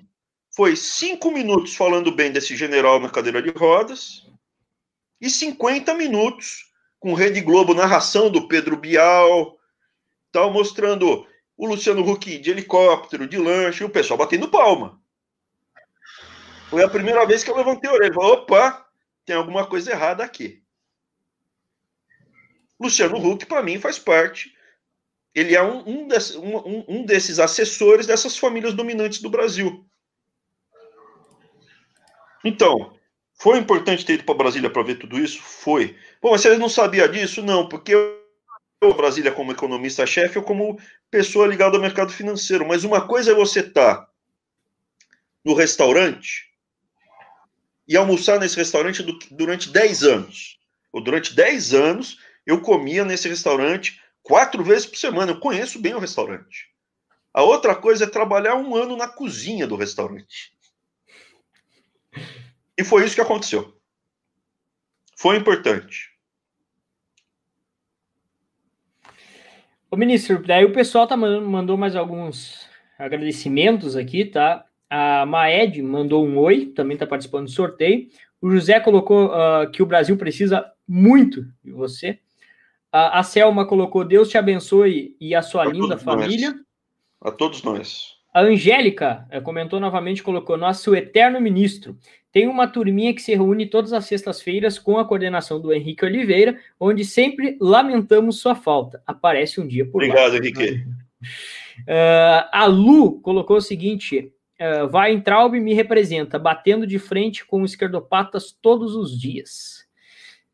Foi 0.55 0.75
cinco 0.75 1.31
minutos 1.31 1.75
falando 1.75 2.11
bem 2.11 2.31
desse 2.31 2.55
general 2.55 2.99
na 2.99 3.09
cadeira 3.09 3.41
de 3.41 3.49
rodas, 3.49 4.28
e 5.19 5.29
50 5.29 5.93
minutos 5.93 6.69
com 6.99 7.13
Rede 7.13 7.41
Globo, 7.41 7.73
narração 7.73 8.29
do 8.29 8.47
Pedro 8.47 8.75
Bial, 8.75 9.57
tal, 10.31 10.51
mostrando 10.51 11.27
o 11.57 11.65
Luciano 11.65 12.09
Huck 12.09 12.37
de 12.37 12.49
helicóptero, 12.49 13.27
de 13.27 13.37
lanche, 13.37 13.83
e 13.83 13.85
o 13.85 13.89
pessoal 13.89 14.17
batendo 14.17 14.49
palma. 14.49 14.99
Foi 16.69 16.83
a 16.83 16.89
primeira 16.89 17.25
vez 17.25 17.43
que 17.43 17.49
eu 17.49 17.55
levantei 17.55 17.89
a 17.89 17.93
orelha. 17.93 18.13
Falei, 18.13 18.31
opa, 18.31 18.87
tem 19.25 19.35
alguma 19.35 19.65
coisa 19.65 19.91
errada 19.91 20.23
aqui. 20.23 20.61
Luciano 22.79 23.17
Huck, 23.17 23.45
para 23.45 23.63
mim, 23.63 23.79
faz 23.79 23.99
parte. 23.99 24.55
Ele 25.33 25.55
é 25.55 25.61
um, 25.61 25.87
um, 25.87 26.07
desse, 26.07 26.37
um, 26.37 26.85
um 26.87 27.05
desses 27.05 27.39
assessores 27.39 28.07
dessas 28.07 28.37
famílias 28.37 28.73
dominantes 28.73 29.21
do 29.21 29.29
Brasil. 29.29 29.85
Então, 32.43 32.97
foi 33.39 33.57
importante 33.57 34.05
ter 34.05 34.15
ido 34.15 34.25
para 34.25 34.35
Brasília 34.35 34.69
para 34.69 34.83
ver 34.83 34.95
tudo 34.95 35.17
isso? 35.17 35.41
Foi. 35.41 35.95
Bom, 36.21 36.31
mas 36.31 36.41
você 36.41 36.57
não 36.57 36.67
sabia 36.67 37.07
disso? 37.07 37.41
Não, 37.41 37.69
porque 37.69 37.93
eu, 37.93 38.93
Brasília, 38.93 39.31
como 39.31 39.53
economista-chefe, 39.53 40.37
ou 40.37 40.43
como 40.43 40.77
pessoa 41.09 41.47
ligada 41.47 41.77
ao 41.77 41.81
mercado 41.81 42.11
financeiro. 42.11 42.67
Mas 42.67 42.83
uma 42.83 43.07
coisa 43.07 43.31
é 43.31 43.33
você 43.33 43.61
estar 43.61 43.95
tá 43.95 44.09
no 45.43 45.53
restaurante 45.53 46.49
e 47.87 47.95
almoçar 47.95 48.41
nesse 48.41 48.57
restaurante 48.57 49.03
durante 49.31 49.69
10 49.69 50.03
anos. 50.03 50.59
Ou 50.91 51.01
durante 51.01 51.33
10 51.33 51.73
anos, 51.73 52.19
eu 52.45 52.59
comia 52.59 53.05
nesse 53.05 53.29
restaurante 53.29 54.01
quatro 54.21 54.65
vezes 54.65 54.85
por 54.85 54.97
semana. 54.97 55.31
Eu 55.31 55.39
conheço 55.39 55.79
bem 55.79 55.95
o 55.95 55.99
restaurante. 55.99 56.67
A 57.33 57.41
outra 57.41 57.73
coisa 57.73 58.03
é 58.03 58.09
trabalhar 58.09 58.55
um 58.55 58.75
ano 58.75 58.97
na 58.97 59.07
cozinha 59.07 59.65
do 59.65 59.77
restaurante. 59.77 60.51
E 62.79 62.83
foi 62.85 63.03
isso 63.03 63.13
que 63.13 63.19
aconteceu. 63.19 63.77
Foi 65.17 65.35
importante. 65.35 66.13
Ô, 69.91 69.97
ministro, 69.97 70.41
daí 70.41 70.63
o 70.63 70.71
pessoal 70.71 71.05
tá 71.05 71.17
mandou 71.17 71.75
mais 71.75 71.93
alguns 71.93 72.69
agradecimentos 72.97 73.97
aqui, 73.97 74.23
tá? 74.23 74.65
A 74.89 75.25
Maed 75.25 75.81
mandou 75.81 76.25
um 76.25 76.37
oi, 76.37 76.67
também 76.67 76.93
está 76.95 77.05
participando 77.05 77.47
do 77.47 77.51
sorteio. 77.51 78.07
O 78.41 78.49
José 78.49 78.79
colocou 78.79 79.25
uh, 79.25 79.69
que 79.69 79.83
o 79.83 79.85
Brasil 79.85 80.15
precisa 80.15 80.71
muito 80.87 81.45
de 81.61 81.73
você. 81.73 82.11
Uh, 82.93 83.11
a 83.11 83.23
Selma 83.23 83.67
colocou 83.67 84.05
Deus 84.05 84.29
te 84.29 84.37
abençoe 84.37 85.17
e 85.19 85.35
a 85.35 85.41
sua 85.41 85.63
a 85.63 85.65
linda 85.65 85.97
família. 85.97 86.51
Nós. 86.51 86.61
A 87.19 87.31
todos 87.31 87.61
nós. 87.61 88.18
A 88.39 88.43
Angélica 88.43 89.27
uh, 89.35 89.41
comentou 89.41 89.81
novamente, 89.81 90.23
colocou 90.23 90.55
nosso 90.55 90.95
eterno 90.95 91.41
ministro. 91.41 91.97
Tem 92.31 92.47
uma 92.47 92.69
turminha 92.69 93.13
que 93.13 93.21
se 93.21 93.35
reúne 93.35 93.65
todas 93.65 93.91
as 93.91 94.05
sextas-feiras 94.05 94.79
com 94.79 94.97
a 94.97 95.03
coordenação 95.03 95.59
do 95.59 95.73
Henrique 95.73 96.05
Oliveira, 96.05 96.57
onde 96.79 97.03
sempre 97.03 97.57
lamentamos 97.59 98.39
sua 98.39 98.55
falta. 98.55 99.03
Aparece 99.05 99.59
um 99.59 99.67
dia 99.67 99.85
por 99.85 100.01
Obrigado, 100.01 100.31
lá. 100.31 100.37
Henrique. 100.37 100.85
Uh, 101.79 102.47
a 102.49 102.65
Lu 102.65 103.19
colocou 103.19 103.57
o 103.57 103.61
seguinte: 103.61 104.31
uh, 104.57 104.87
vai 104.87 105.11
em 105.11 105.19
Traub 105.19 105.59
me 105.59 105.73
representa, 105.73 106.39
batendo 106.39 106.87
de 106.87 106.97
frente 106.97 107.45
com 107.45 107.65
esquerdopatas 107.65 108.57
todos 108.61 108.95
os 108.95 109.19
dias. 109.19 109.85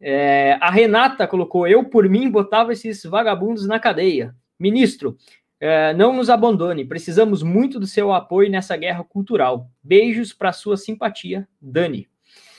Uh, 0.01 0.57
a 0.59 0.71
Renata 0.71 1.27
colocou: 1.27 1.67
eu, 1.67 1.83
por 1.83 2.09
mim, 2.09 2.31
botava 2.31 2.73
esses 2.73 3.03
vagabundos 3.03 3.67
na 3.67 3.79
cadeia. 3.79 4.33
Ministro, 4.59 5.17
é, 5.59 5.93
não 5.93 6.13
nos 6.13 6.29
abandone, 6.29 6.85
precisamos 6.85 7.41
muito 7.41 7.79
do 7.79 7.87
seu 7.87 8.13
apoio 8.13 8.49
nessa 8.49 8.75
guerra 8.75 9.03
cultural. 9.03 9.69
Beijos 9.83 10.33
para 10.33 10.51
sua 10.51 10.77
simpatia, 10.77 11.47
Dani. 11.61 12.07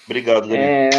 Obrigado, 0.06 0.48
Dani. 0.48 0.59
É... 0.59 0.90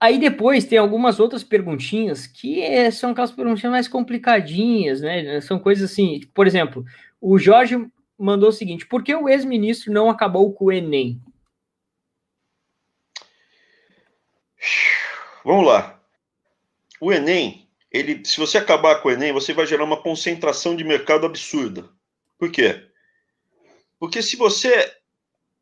Aí 0.00 0.18
depois 0.18 0.64
tem 0.64 0.78
algumas 0.78 1.20
outras 1.20 1.44
perguntinhas 1.44 2.26
que 2.26 2.62
é, 2.62 2.90
são 2.90 3.10
aquelas 3.10 3.32
perguntinhas 3.32 3.70
mais 3.70 3.88
complicadinhas, 3.88 5.02
né? 5.02 5.40
São 5.42 5.58
coisas 5.58 5.90
assim, 5.90 6.20
por 6.32 6.46
exemplo, 6.46 6.84
o 7.20 7.38
Jorge 7.38 7.76
mandou 8.18 8.48
o 8.48 8.52
seguinte: 8.52 8.86
por 8.86 9.02
que 9.02 9.14
o 9.14 9.28
ex-ministro 9.28 9.92
não 9.92 10.08
acabou 10.08 10.50
com 10.54 10.66
o 10.66 10.72
Enem? 10.72 11.20
Vamos 15.44 15.66
lá. 15.66 16.00
O 16.98 17.12
Enem 17.12 17.68
ele, 17.90 18.24
se 18.24 18.38
você 18.38 18.58
acabar 18.58 19.00
com 19.00 19.08
o 19.08 19.12
Enem, 19.12 19.32
você 19.32 19.52
vai 19.52 19.66
gerar 19.66 19.84
uma 19.84 20.00
concentração 20.00 20.76
de 20.76 20.84
mercado 20.84 21.26
absurda. 21.26 21.88
Por 22.38 22.50
quê? 22.50 22.86
Porque 23.98 24.22
se 24.22 24.36
você. 24.36 24.92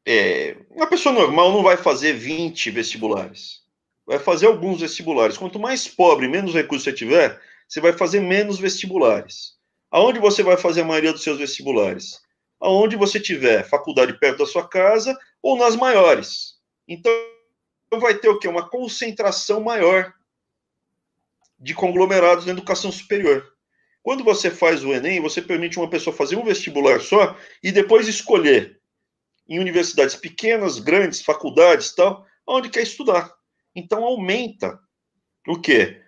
É, 0.07 0.57
uma 0.71 0.87
pessoa 0.87 1.15
normal 1.15 1.53
não 1.53 1.63
vai 1.63 1.77
fazer 1.77 2.13
20 2.13 2.71
vestibulares. 2.71 3.63
Vai 4.07 4.19
fazer 4.19 4.47
alguns 4.47 4.81
vestibulares. 4.81 5.37
Quanto 5.37 5.59
mais 5.59 5.89
pobre, 5.89 6.29
menos 6.29 6.55
recursos 6.55 6.85
você 6.85 6.93
tiver, 6.93 7.41
você 7.67 7.81
vai 7.81 7.93
fazer 7.93 8.21
menos 8.21 8.59
vestibulares. 8.59 9.59
Aonde 9.91 10.19
você 10.19 10.43
vai 10.43 10.57
fazer 10.57 10.83
a 10.83 10.85
maioria 10.85 11.13
dos 11.13 11.23
seus 11.23 11.39
vestibulares? 11.39 12.21
Aonde 12.61 12.97
você 12.97 13.21
tiver 13.21 13.69
faculdade 13.69 14.19
perto 14.19 14.39
da 14.39 14.47
sua 14.47 14.67
casa 14.67 15.19
ou 15.43 15.57
nas 15.57 15.77
maiores. 15.77 16.59
Então, 16.87 17.13
vai 18.01 18.15
ter 18.15 18.29
o 18.29 18.39
quê? 18.39 18.49
Uma 18.49 18.69
concentração 18.69 19.61
maior 19.61 20.13
de 21.59 21.75
conglomerados 21.75 22.47
na 22.47 22.53
educação 22.53 22.93
superior. 22.93 23.45
Quando 24.03 24.25
você 24.25 24.51
faz 24.51 24.85
o 24.85 24.93
Enem, 24.93 25.21
você 25.21 25.43
permite 25.43 25.79
uma 25.79 25.91
pessoa 25.91 26.15
fazer 26.15 26.37
um 26.37 26.45
vestibular 26.45 27.01
só 27.01 27.37
e 27.63 27.73
depois 27.73 28.09
escolher 28.09 28.81
em 29.49 29.59
universidades 29.59 30.15
pequenas, 30.15 30.79
grandes, 30.79 31.23
faculdades, 31.23 31.95
tal, 31.95 32.25
onde 32.47 32.69
quer 32.69 32.83
estudar. 32.83 33.33
Então 33.75 34.05
aumenta 34.05 34.79
o 35.47 35.61
quê? 35.61 36.01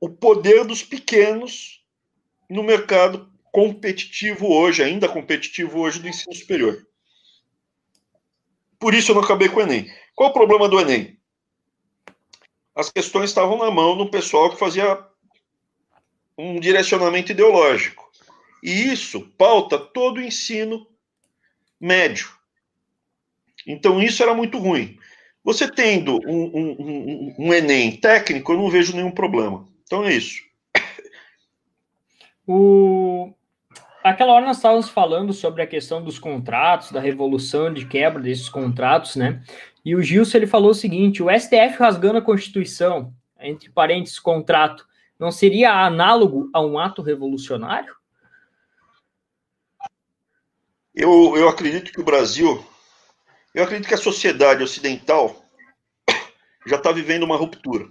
O 0.00 0.08
poder 0.08 0.64
dos 0.64 0.82
pequenos 0.82 1.84
no 2.48 2.62
mercado 2.62 3.30
competitivo 3.52 4.52
hoje, 4.52 4.82
ainda 4.82 5.08
competitivo 5.08 5.80
hoje 5.80 6.00
do 6.00 6.08
ensino 6.08 6.34
superior. 6.34 6.86
Por 8.78 8.94
isso 8.94 9.12
eu 9.12 9.14
não 9.14 9.22
acabei 9.22 9.48
com 9.48 9.60
o 9.60 9.62
Enem. 9.62 9.88
Qual 10.14 10.30
o 10.30 10.32
problema 10.32 10.68
do 10.68 10.80
Enem? 10.80 11.18
As 12.74 12.90
questões 12.90 13.30
estavam 13.30 13.58
na 13.58 13.70
mão 13.70 13.96
do 13.96 14.10
pessoal 14.10 14.50
que 14.50 14.58
fazia 14.58 14.98
um 16.36 16.58
direcionamento 16.58 17.32
ideológico. 17.32 18.10
E 18.62 18.92
isso 18.92 19.20
pauta 19.36 19.78
todo 19.78 20.18
o 20.18 20.22
ensino 20.22 20.86
médio. 21.80 22.30
Então, 23.66 24.00
isso 24.00 24.22
era 24.22 24.34
muito 24.34 24.58
ruim. 24.58 24.98
Você 25.44 25.68
tendo 25.68 26.20
um, 26.26 26.44
um, 26.44 26.76
um, 26.78 27.34
um 27.38 27.54
Enem 27.54 27.96
técnico, 27.96 28.52
eu 28.52 28.58
não 28.58 28.70
vejo 28.70 28.94
nenhum 28.94 29.10
problema. 29.10 29.66
Então, 29.84 30.04
é 30.04 30.14
isso. 30.14 30.40
O... 32.46 33.32
Aquela 34.02 34.32
hora 34.32 34.46
nós 34.46 34.56
estávamos 34.56 34.88
falando 34.88 35.32
sobre 35.32 35.62
a 35.62 35.66
questão 35.66 36.02
dos 36.02 36.18
contratos, 36.18 36.90
da 36.90 37.00
revolução 37.00 37.72
de 37.72 37.86
quebra 37.86 38.20
desses 38.20 38.48
contratos, 38.48 39.14
né? 39.14 39.42
E 39.84 39.96
o 39.96 40.02
Gilson 40.02 40.38
ele 40.38 40.46
falou 40.46 40.70
o 40.70 40.74
seguinte: 40.74 41.22
o 41.22 41.28
STF 41.30 41.76
rasgando 41.78 42.18
a 42.18 42.22
Constituição, 42.22 43.14
entre 43.40 43.70
parênteses, 43.70 44.18
contrato, 44.18 44.86
não 45.18 45.30
seria 45.30 45.72
análogo 45.72 46.50
a 46.52 46.60
um 46.60 46.78
ato 46.78 47.02
revolucionário? 47.02 47.94
Eu, 50.94 51.36
eu 51.36 51.48
acredito 51.48 51.90
que 51.90 52.00
o 52.00 52.04
Brasil, 52.04 52.64
eu 53.54 53.64
acredito 53.64 53.88
que 53.88 53.94
a 53.94 53.98
sociedade 53.98 54.62
ocidental 54.62 55.44
já 56.66 56.76
está 56.76 56.92
vivendo 56.92 57.22
uma 57.22 57.36
ruptura. 57.36 57.88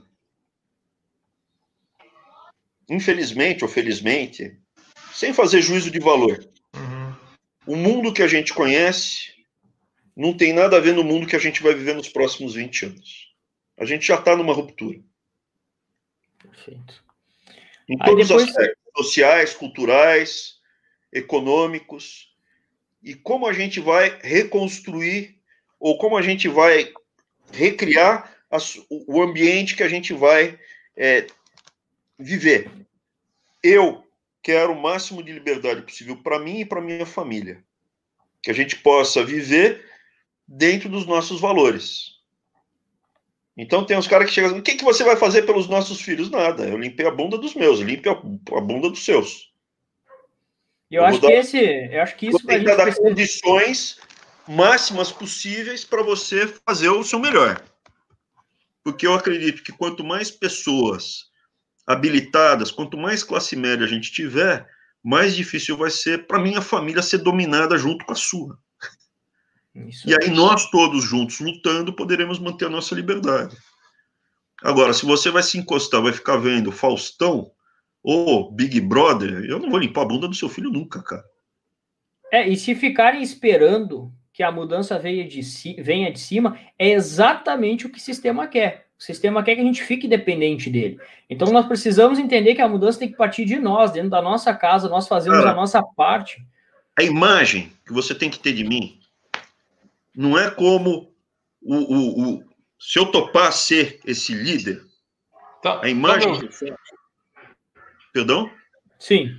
Infelizmente 2.89 3.63
ou 3.63 3.69
felizmente, 3.69 4.57
sem 5.13 5.34
fazer 5.34 5.61
juízo 5.61 5.89
de 5.89 5.99
valor, 5.99 6.45
uhum. 6.76 7.15
o 7.65 7.76
mundo 7.76 8.13
que 8.13 8.22
a 8.22 8.27
gente 8.27 8.53
conhece 8.53 9.40
não 10.22 10.38
tem 10.38 10.53
nada 10.53 10.77
a 10.77 10.80
ver 10.80 10.93
no 10.93 11.03
mundo 11.03 11.26
que 11.26 11.35
a 11.35 11.39
gente 11.39 11.64
vai 11.64 11.73
viver 11.73 11.95
nos 11.95 12.07
próximos 12.07 12.53
20 12.53 12.85
anos. 12.85 13.34
A 13.76 13.85
gente 13.85 14.06
já 14.06 14.15
está 14.15 14.35
numa 14.35 14.53
ruptura. 14.53 14.99
Perfeito. 16.38 17.03
Em 17.89 17.98
todos 17.98 18.27
depois... 18.27 18.48
os 18.48 18.56
aspectos 18.56 18.91
sociais, 18.95 19.53
culturais, 19.56 20.60
econômicos. 21.11 22.31
E 23.02 23.15
como 23.15 23.48
a 23.48 23.53
gente 23.53 23.80
vai 23.80 24.19
reconstruir, 24.22 25.39
ou 25.80 25.98
como 25.98 26.15
a 26.15 26.22
gente 26.22 26.48
vai 26.48 26.93
recriar 27.52 28.31
o 29.07 29.23
ambiente 29.23 29.76
que 29.76 29.81
a 29.81 29.89
gente 29.89 30.14
vai 30.14 30.60
é, 30.95 31.26
viver. 32.19 32.69
Eu 33.64 34.06
quero 34.43 34.73
o 34.73 34.80
máximo 34.80 35.23
de 35.23 35.31
liberdade 35.31 35.81
possível 35.81 36.18
para 36.18 36.38
mim 36.38 36.60
e 36.60 36.65
para 36.65 36.80
minha 36.80 37.07
família. 37.07 37.64
Que 38.43 38.52
a 38.52 38.53
gente 38.53 38.76
possa 38.76 39.26
viver 39.26 39.90
dentro 40.53 40.89
dos 40.89 41.05
nossos 41.05 41.39
valores. 41.39 42.19
Então 43.55 43.85
tem 43.85 43.97
uns 43.97 44.07
caras 44.07 44.27
que 44.27 44.33
chegam, 44.33 44.57
o 44.57 44.61
que, 44.61 44.75
que 44.75 44.83
você 44.83 45.03
vai 45.03 45.15
fazer 45.15 45.43
pelos 45.43 45.67
nossos 45.67 46.01
filhos? 46.01 46.29
Nada, 46.29 46.67
eu 46.67 46.77
limpei 46.77 47.05
a 47.05 47.11
bunda 47.11 47.37
dos 47.37 47.53
meus, 47.53 47.79
limpe 47.79 48.09
a, 48.09 48.13
a 48.13 48.61
bunda 48.61 48.89
dos 48.89 49.03
seus. 49.03 49.51
Eu, 50.89 51.01
eu 51.01 51.05
acho 51.05 51.21
dar, 51.21 51.27
que 51.29 51.33
esse, 51.33 51.57
eu 51.57 52.01
acho 52.01 52.15
que 52.17 52.27
isso 52.27 52.45
vai 52.45 52.59
dar 52.59 52.75
precisa... 52.75 53.01
condições 53.01 53.99
máximas 54.47 55.11
possíveis 55.11 55.85
para 55.85 56.03
você 56.03 56.47
fazer 56.65 56.89
o 56.89 57.03
seu 57.03 57.19
melhor. 57.19 57.63
Porque 58.83 59.07
eu 59.07 59.13
acredito 59.13 59.63
que 59.63 59.71
quanto 59.71 60.03
mais 60.03 60.29
pessoas 60.29 61.29
habilitadas, 61.87 62.71
quanto 62.71 62.97
mais 62.97 63.23
classe 63.23 63.55
média 63.55 63.85
a 63.85 63.89
gente 63.89 64.11
tiver, 64.11 64.67
mais 65.03 65.35
difícil 65.35 65.77
vai 65.77 65.89
ser 65.89 66.25
para 66.27 66.39
minha 66.39 66.61
família 66.61 67.01
ser 67.01 67.19
dominada 67.19 67.77
junto 67.77 68.05
com 68.05 68.11
a 68.11 68.15
sua. 68.15 68.57
Isso 69.73 70.10
e 70.10 70.14
aí 70.14 70.30
nós 70.30 70.69
todos 70.69 71.03
juntos 71.03 71.39
lutando 71.39 71.93
poderemos 71.93 72.39
manter 72.39 72.65
a 72.65 72.69
nossa 72.69 72.93
liberdade. 72.93 73.56
Agora, 74.61 74.93
se 74.93 75.06
você 75.06 75.31
vai 75.31 75.41
se 75.41 75.57
encostar, 75.57 76.02
vai 76.02 76.14
ficar 76.14 76.38
vendo 76.38 76.72
Faustão 76.72 77.52
ou 78.03 78.52
Big 78.52 78.80
Brother, 78.81 79.45
eu 79.45 79.60
não 79.60 79.69
vou 79.69 79.80
limpar 79.80 80.02
a 80.02 80.06
bunda 80.06 80.27
do 80.27 80.35
seu 80.35 80.49
filho 80.49 80.69
nunca, 80.69 81.02
cara. 81.02 81.23
É, 82.31 82.48
e 82.48 82.56
se 82.56 82.76
ficarem 82.76 83.22
esperando 83.22 84.11
que 84.34 84.43
a 84.43 84.52
mudança 84.52 84.98
venha 84.98 85.27
de, 85.27 85.41
venha 85.81 86.11
de 86.11 86.19
cima, 86.19 86.57
é 86.77 86.91
exatamente 86.91 87.85
o 87.85 87.89
que 87.89 87.98
o 87.98 88.02
sistema 88.02 88.48
quer. 88.48 88.88
O 88.98 89.03
sistema 89.03 89.43
quer 89.43 89.56
que 89.56 89.61
a 89.61 89.65
gente 89.65 89.84
fique 89.84 90.07
dependente 90.07 90.69
dele. 90.69 90.99
Então 91.30 91.52
nós 91.52 91.65
precisamos 91.65 92.19
entender 92.19 92.56
que 92.56 92.61
a 92.61 92.68
mudança 92.68 92.99
tem 92.99 93.10
que 93.10 93.18
partir 93.18 93.45
de 93.45 93.57
nós, 93.57 93.91
dentro 93.91 94.11
da 94.11 94.22
nossa 94.22 94.53
casa, 94.53 94.88
nós 94.88 95.07
fazemos 95.07 95.43
a 95.43 95.53
nossa 95.53 95.81
parte. 95.81 96.45
A 96.98 97.03
imagem 97.03 97.72
que 97.85 97.91
você 97.91 98.14
tem 98.14 98.30
que 98.30 98.39
ter 98.39 98.53
de 98.53 98.64
mim 98.64 99.00
não 100.15 100.38
é 100.38 100.49
como 100.51 101.13
o, 101.61 101.75
o, 101.75 102.35
o 102.35 102.51
se 102.79 102.97
eu 102.97 103.05
topar 103.05 103.53
ser 103.53 103.99
esse 104.05 104.33
líder, 104.33 104.83
tá, 105.61 105.73
a 105.75 105.79
tá 105.81 105.89
imagem. 105.89 106.49
Tá 106.49 106.75
Perdão? 108.11 108.51
Sim. 108.99 109.29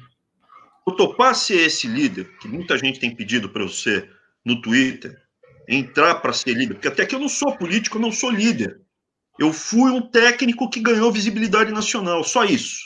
Eu 0.87 0.95
topar 0.95 1.35
ser 1.35 1.61
esse 1.61 1.87
líder, 1.87 2.37
que 2.39 2.49
muita 2.49 2.79
gente 2.79 3.01
tem 3.01 3.15
pedido 3.15 3.49
para 3.49 3.63
eu 3.63 3.69
ser 3.69 4.11
no 4.45 4.61
Twitter, 4.61 5.17
entrar 5.69 6.17
para 6.17 6.33
ser 6.33 6.55
líder, 6.55 6.75
porque 6.75 6.89
até 6.89 7.05
que 7.05 7.15
eu 7.15 7.21
não 7.21 7.29
sou 7.29 7.57
político, 7.57 7.99
eu 7.99 8.03
não 8.03 8.13
sou 8.13 8.31
líder. 8.31 8.81
Eu 9.39 9.53
fui 9.53 9.91
um 9.91 10.01
técnico 10.01 10.69
que 10.69 10.81
ganhou 10.81 11.11
visibilidade 11.11 11.73
nacional, 11.73 12.23
só 12.23 12.45
isso. 12.45 12.83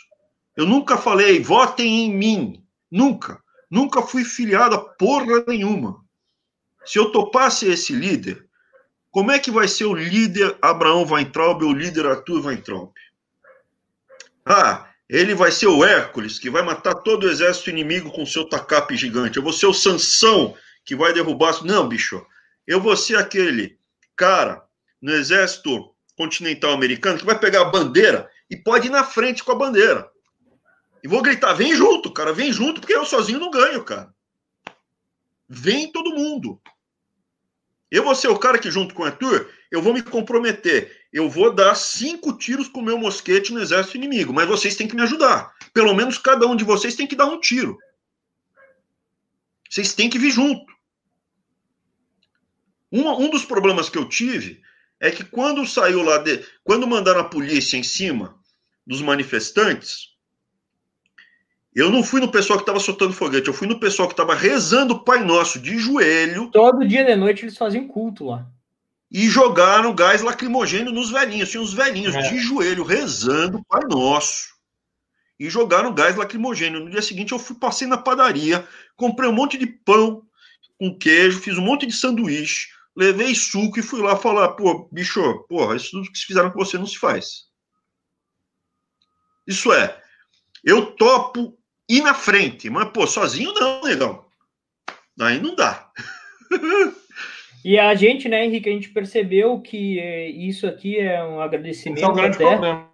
Eu 0.57 0.67
nunca 0.67 0.97
falei, 0.97 1.41
votem 1.41 2.07
em 2.07 2.15
mim. 2.15 2.65
Nunca. 2.91 3.43
Nunca 3.71 4.01
fui 4.01 4.25
filiado 4.25 4.75
a 4.75 4.79
porra 4.79 5.45
nenhuma. 5.47 6.06
Se 6.87 6.99
eu 6.99 7.11
topasse 7.11 7.67
esse 7.69 7.93
líder, 7.93 8.47
como 9.11 9.33
é 9.33 9.39
que 9.39 9.51
vai 9.51 9.67
ser 9.67 9.85
o 9.85 9.95
líder 9.95 10.57
Abraão 10.63 11.05
Weintraub 11.05 11.63
ou 11.63 11.71
o 11.71 11.75
líder 11.75 12.07
Arthur 12.07 12.47
Weintraub? 12.47 12.93
Ah, 14.45 14.89
ele 15.09 15.35
vai 15.35 15.51
ser 15.51 15.67
o 15.67 15.85
Hércules, 15.85 16.39
que 16.39 16.49
vai 16.49 16.63
matar 16.63 16.95
todo 16.95 17.25
o 17.25 17.31
exército 17.31 17.71
inimigo 17.71 18.11
com 18.11 18.25
seu 18.25 18.49
tacape 18.49 18.97
gigante. 18.97 19.37
Eu 19.37 19.43
vou 19.43 19.53
ser 19.53 19.67
o 19.67 19.75
Sansão, 19.75 20.57
que 20.85 20.95
vai 20.95 21.13
derrubar. 21.13 21.65
Não, 21.65 21.89
bicho. 21.89 22.25
Eu 22.67 22.81
vou 22.81 22.97
ser 22.97 23.17
aquele 23.17 23.79
cara 24.15 24.63
no 25.01 25.13
exército 25.13 25.93
continental 26.17 26.73
americano 26.73 27.19
que 27.19 27.27
vai 27.27 27.39
pegar 27.39 27.63
a 27.63 27.71
bandeira 27.71 28.31
e 28.51 28.57
pode 28.57 28.87
ir 28.87 28.91
na 28.91 29.05
frente 29.05 29.43
com 29.43 29.53
a 29.53 29.57
bandeira. 29.57 30.09
E 31.03 31.09
vou 31.09 31.23
gritar: 31.23 31.53
vem 31.55 31.75
junto, 31.75 32.13
cara, 32.13 32.33
vem 32.33 32.53
junto, 32.53 32.81
porque 32.81 32.95
eu 32.95 33.05
sozinho 33.05 33.39
não 33.39 33.51
ganho, 33.51 33.85
cara. 33.85 34.15
Vem 35.49 35.91
todo 35.93 36.15
mundo. 36.15 36.61
Eu 37.91 38.03
vou 38.03 38.15
ser 38.15 38.29
o 38.29 38.39
cara 38.39 38.59
que, 38.59 38.71
junto 38.71 38.95
com 38.95 39.03
o 39.03 39.07
Arthur, 39.07 39.49
eu 39.71 39.81
vou 39.81 39.95
me 39.95 40.03
comprometer. 40.03 41.07
Eu 41.13 41.31
vou 41.31 41.55
dar 41.55 41.75
cinco 41.75 42.37
tiros 42.37 42.69
com 42.69 42.81
o 42.81 42.85
meu 42.85 42.99
mosquete 42.99 43.53
no 43.53 43.61
exército 43.61 43.97
inimigo, 43.97 44.33
mas 44.33 44.49
vocês 44.49 44.75
têm 44.75 44.89
que 44.89 44.97
me 44.97 45.03
ajudar. 45.03 45.55
Pelo 45.73 45.95
menos 45.95 46.19
cada 46.19 46.47
um 46.47 46.57
de 46.57 46.65
vocês 46.65 46.97
tem 46.97 47.07
que 47.07 47.17
dar 47.17 47.27
um 47.27 47.41
tiro. 47.41 47.79
Vocês 49.71 49.95
têm 49.95 50.11
que 50.11 50.19
vir 50.19 50.31
junto. 50.31 50.65
Um, 52.91 53.09
um 53.09 53.31
dos 53.31 53.45
problemas 53.45 53.89
que 53.89 53.99
eu 53.99 54.09
tive 54.09 54.63
é 54.99 55.11
que 55.11 55.25
quando 55.25 55.67
saiu 55.67 56.03
lá, 56.03 56.19
de, 56.19 56.45
quando 56.65 56.87
mandaram 56.87 57.21
a 57.21 57.29
polícia 57.29 57.77
em 57.77 57.83
cima 57.83 58.39
dos 58.87 59.03
manifestantes, 59.03 60.16
eu 61.77 61.91
não 61.91 62.03
fui 62.03 62.23
no 62.23 62.31
pessoal 62.31 62.59
que 62.59 62.63
estava 62.63 62.81
soltando 62.81 63.13
foguete, 63.13 63.49
eu 63.49 63.53
fui 63.53 63.69
no 63.69 63.79
pessoal 63.79 64.09
que 64.09 64.15
estava 64.15 64.35
rezando 64.35 64.95
o 64.95 65.05
Pai 65.05 65.23
Nosso 65.23 65.61
de 65.61 65.77
joelho. 65.77 66.51
Todo 66.51 66.89
dia 66.89 67.05
de 67.05 67.15
noite 67.15 67.45
eles 67.45 67.59
faziam 67.59 67.87
culto 67.87 68.25
lá. 68.25 68.47
E 69.11 69.29
jogaram 69.29 69.95
gás 69.95 70.23
lacrimogêneo 70.23 70.91
nos 70.91 71.11
velhinhos. 71.11 71.51
Tinha 71.51 71.63
uns 71.63 71.75
velhinhos 71.75 72.15
é. 72.15 72.23
de 72.23 72.39
joelho 72.39 72.83
rezando 72.83 73.59
o 73.59 73.65
Pai 73.67 73.83
Nosso. 73.91 74.57
e 75.39 75.51
jogaram 75.51 75.95
gás 75.95 76.17
lacrimogêneo. 76.17 76.81
No 76.81 76.91
dia 76.91 77.03
seguinte, 77.03 77.33
eu 77.33 77.39
fui, 77.39 77.55
passei 77.55 77.87
na 77.87 77.99
padaria, 77.99 78.67
comprei 78.97 79.29
um 79.29 79.35
monte 79.35 79.59
de 79.59 79.67
pão 79.67 80.23
com 80.81 80.97
queijo, 80.97 81.41
fiz 81.41 81.59
um 81.59 81.63
monte 81.63 81.85
de 81.85 81.93
sanduíche, 81.93 82.69
levei 82.97 83.35
suco 83.35 83.79
e 83.79 83.83
fui 83.83 84.01
lá 84.01 84.17
falar: 84.17 84.49
pô, 84.53 84.89
bicho, 84.91 85.45
porra, 85.47 85.77
isso 85.77 85.91
tudo 85.91 86.11
que 86.11 86.19
se 86.19 86.25
fizeram 86.25 86.51
com 86.51 86.59
você 86.59 86.79
não 86.79 86.87
se 86.87 86.99
faz. 86.99 87.45
Isso 89.47 89.71
é, 89.75 90.03
eu 90.65 90.87
topo 90.97 91.56
ir 91.89 92.03
na 92.03 92.15
frente, 92.15 92.69
mas, 92.71 92.89
pô, 92.91 93.07
sozinho 93.07 93.53
não, 93.55 93.83
negão. 93.83 94.25
Aí 95.21 95.41
não 95.41 95.55
dá. 95.55 95.91
E 97.65 97.81
a 97.81 97.93
gente, 97.97 98.29
né, 98.29 98.45
Henrique, 98.45 98.69
a 98.69 98.73
gente 98.73 98.91
percebeu 98.91 99.59
que 99.61 99.99
é, 99.99 100.29
isso 100.29 100.69
aqui 100.69 101.01
é 101.01 101.21
um 101.25 101.41
agradecimento. 101.41 102.01
é 102.01 102.07
um 102.07 102.15
grande 102.15 102.37
até, 102.37 102.47
problema. 102.47 102.89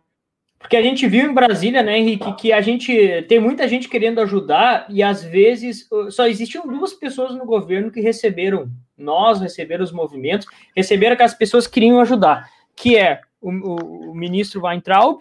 Porque 0.59 0.77
a 0.77 0.83
gente 0.83 1.07
viu 1.07 1.29
em 1.29 1.35
Brasília, 1.35 1.83
né, 1.83 1.99
Henrique, 1.99 2.33
que 2.37 2.53
a 2.53 2.61
gente 2.63 3.23
tem 3.29 3.39
muita 3.39 3.69
gente 3.69 3.87
querendo 3.87 4.21
ajudar 4.21 4.87
e 4.89 5.03
às 5.03 5.23
vezes 5.23 5.87
só 6.11 6.27
existiam 6.27 6.67
duas 6.67 6.95
pessoas 6.95 7.35
no 7.35 7.45
governo 7.45 7.91
que 7.91 8.01
receberam, 8.01 8.71
nós 8.97 9.41
receberam 9.41 9.85
os 9.85 9.93
movimentos, 9.93 10.47
receberam 10.75 11.17
que 11.17 11.23
as 11.23 11.35
pessoas 11.35 11.67
queriam 11.67 12.01
ajudar, 12.01 12.49
que 12.75 12.97
é 12.97 13.21
o, 13.43 13.51
o, 13.51 14.11
o 14.13 14.15
ministro 14.15 14.63
Weintraub 14.63 15.21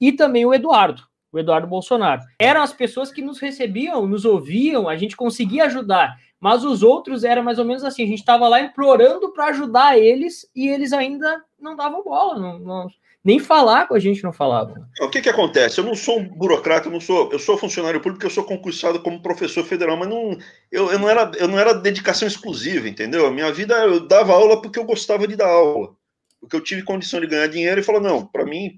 e 0.00 0.12
também 0.12 0.46
o 0.46 0.54
Eduardo, 0.54 1.02
o 1.36 1.40
Eduardo 1.40 1.66
Bolsonaro. 1.66 2.22
Eram 2.38 2.62
as 2.62 2.72
pessoas 2.72 3.12
que 3.12 3.22
nos 3.22 3.38
recebiam, 3.38 4.06
nos 4.06 4.24
ouviam, 4.24 4.88
a 4.88 4.96
gente 4.96 5.16
conseguia 5.16 5.64
ajudar. 5.64 6.16
Mas 6.40 6.64
os 6.64 6.82
outros 6.82 7.24
era 7.24 7.42
mais 7.42 7.58
ou 7.58 7.64
menos 7.64 7.82
assim, 7.82 8.04
a 8.04 8.06
gente 8.06 8.18
estava 8.18 8.46
lá 8.48 8.60
implorando 8.60 9.32
para 9.32 9.46
ajudar 9.46 9.98
eles 9.98 10.48
e 10.54 10.68
eles 10.68 10.92
ainda 10.92 11.42
não 11.58 11.74
davam 11.74 12.04
bola, 12.04 12.38
não, 12.38 12.58
não, 12.58 12.86
nem 13.26 13.40
falar 13.40 13.88
com 13.88 13.94
a 13.94 13.98
gente 13.98 14.22
não 14.22 14.32
falavam. 14.32 14.76
O 15.00 15.08
que 15.08 15.20
que 15.20 15.28
acontece? 15.28 15.78
Eu 15.78 15.84
não 15.84 15.96
sou 15.96 16.20
um 16.20 16.28
burocrata, 16.28 16.86
eu 16.86 16.92
não 16.92 17.00
sou, 17.00 17.32
eu 17.32 17.40
sou 17.40 17.58
funcionário 17.58 18.00
público, 18.00 18.24
eu 18.24 18.30
sou 18.30 18.44
concursado 18.44 19.00
como 19.00 19.20
professor 19.20 19.64
federal, 19.64 19.96
mas 19.96 20.08
não, 20.08 20.38
eu, 20.70 20.92
eu 20.92 20.98
não 21.00 21.10
era, 21.10 21.32
eu 21.36 21.48
não 21.48 21.58
era 21.58 21.74
dedicação 21.74 22.28
exclusiva, 22.28 22.88
entendeu? 22.88 23.26
A 23.26 23.30
minha 23.32 23.50
vida 23.50 23.74
eu 23.78 24.06
dava 24.06 24.32
aula 24.32 24.62
porque 24.62 24.78
eu 24.78 24.84
gostava 24.84 25.26
de 25.26 25.34
dar 25.34 25.48
aula, 25.48 25.96
porque 26.40 26.54
eu 26.54 26.60
tive 26.60 26.84
condição 26.84 27.20
de 27.20 27.26
ganhar 27.26 27.48
dinheiro 27.48 27.80
e 27.80 27.84
falou 27.84 28.00
não, 28.00 28.24
para 28.24 28.44
mim 28.44 28.76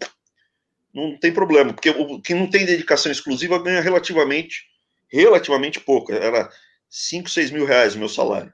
não 0.92 1.16
tem 1.18 1.32
problema, 1.32 1.72
porque 1.72 1.90
o, 1.90 2.20
quem 2.20 2.36
não 2.36 2.48
tem 2.48 2.64
dedicação 2.64 3.12
exclusiva 3.12 3.62
ganha 3.62 3.80
relativamente, 3.80 4.66
relativamente 5.08 5.80
pouco. 5.80 6.12
Era 6.12 6.50
5, 6.88 7.28
6 7.28 7.50
mil 7.50 7.64
reais 7.64 7.94
o 7.94 7.98
meu 7.98 8.08
salário. 8.08 8.52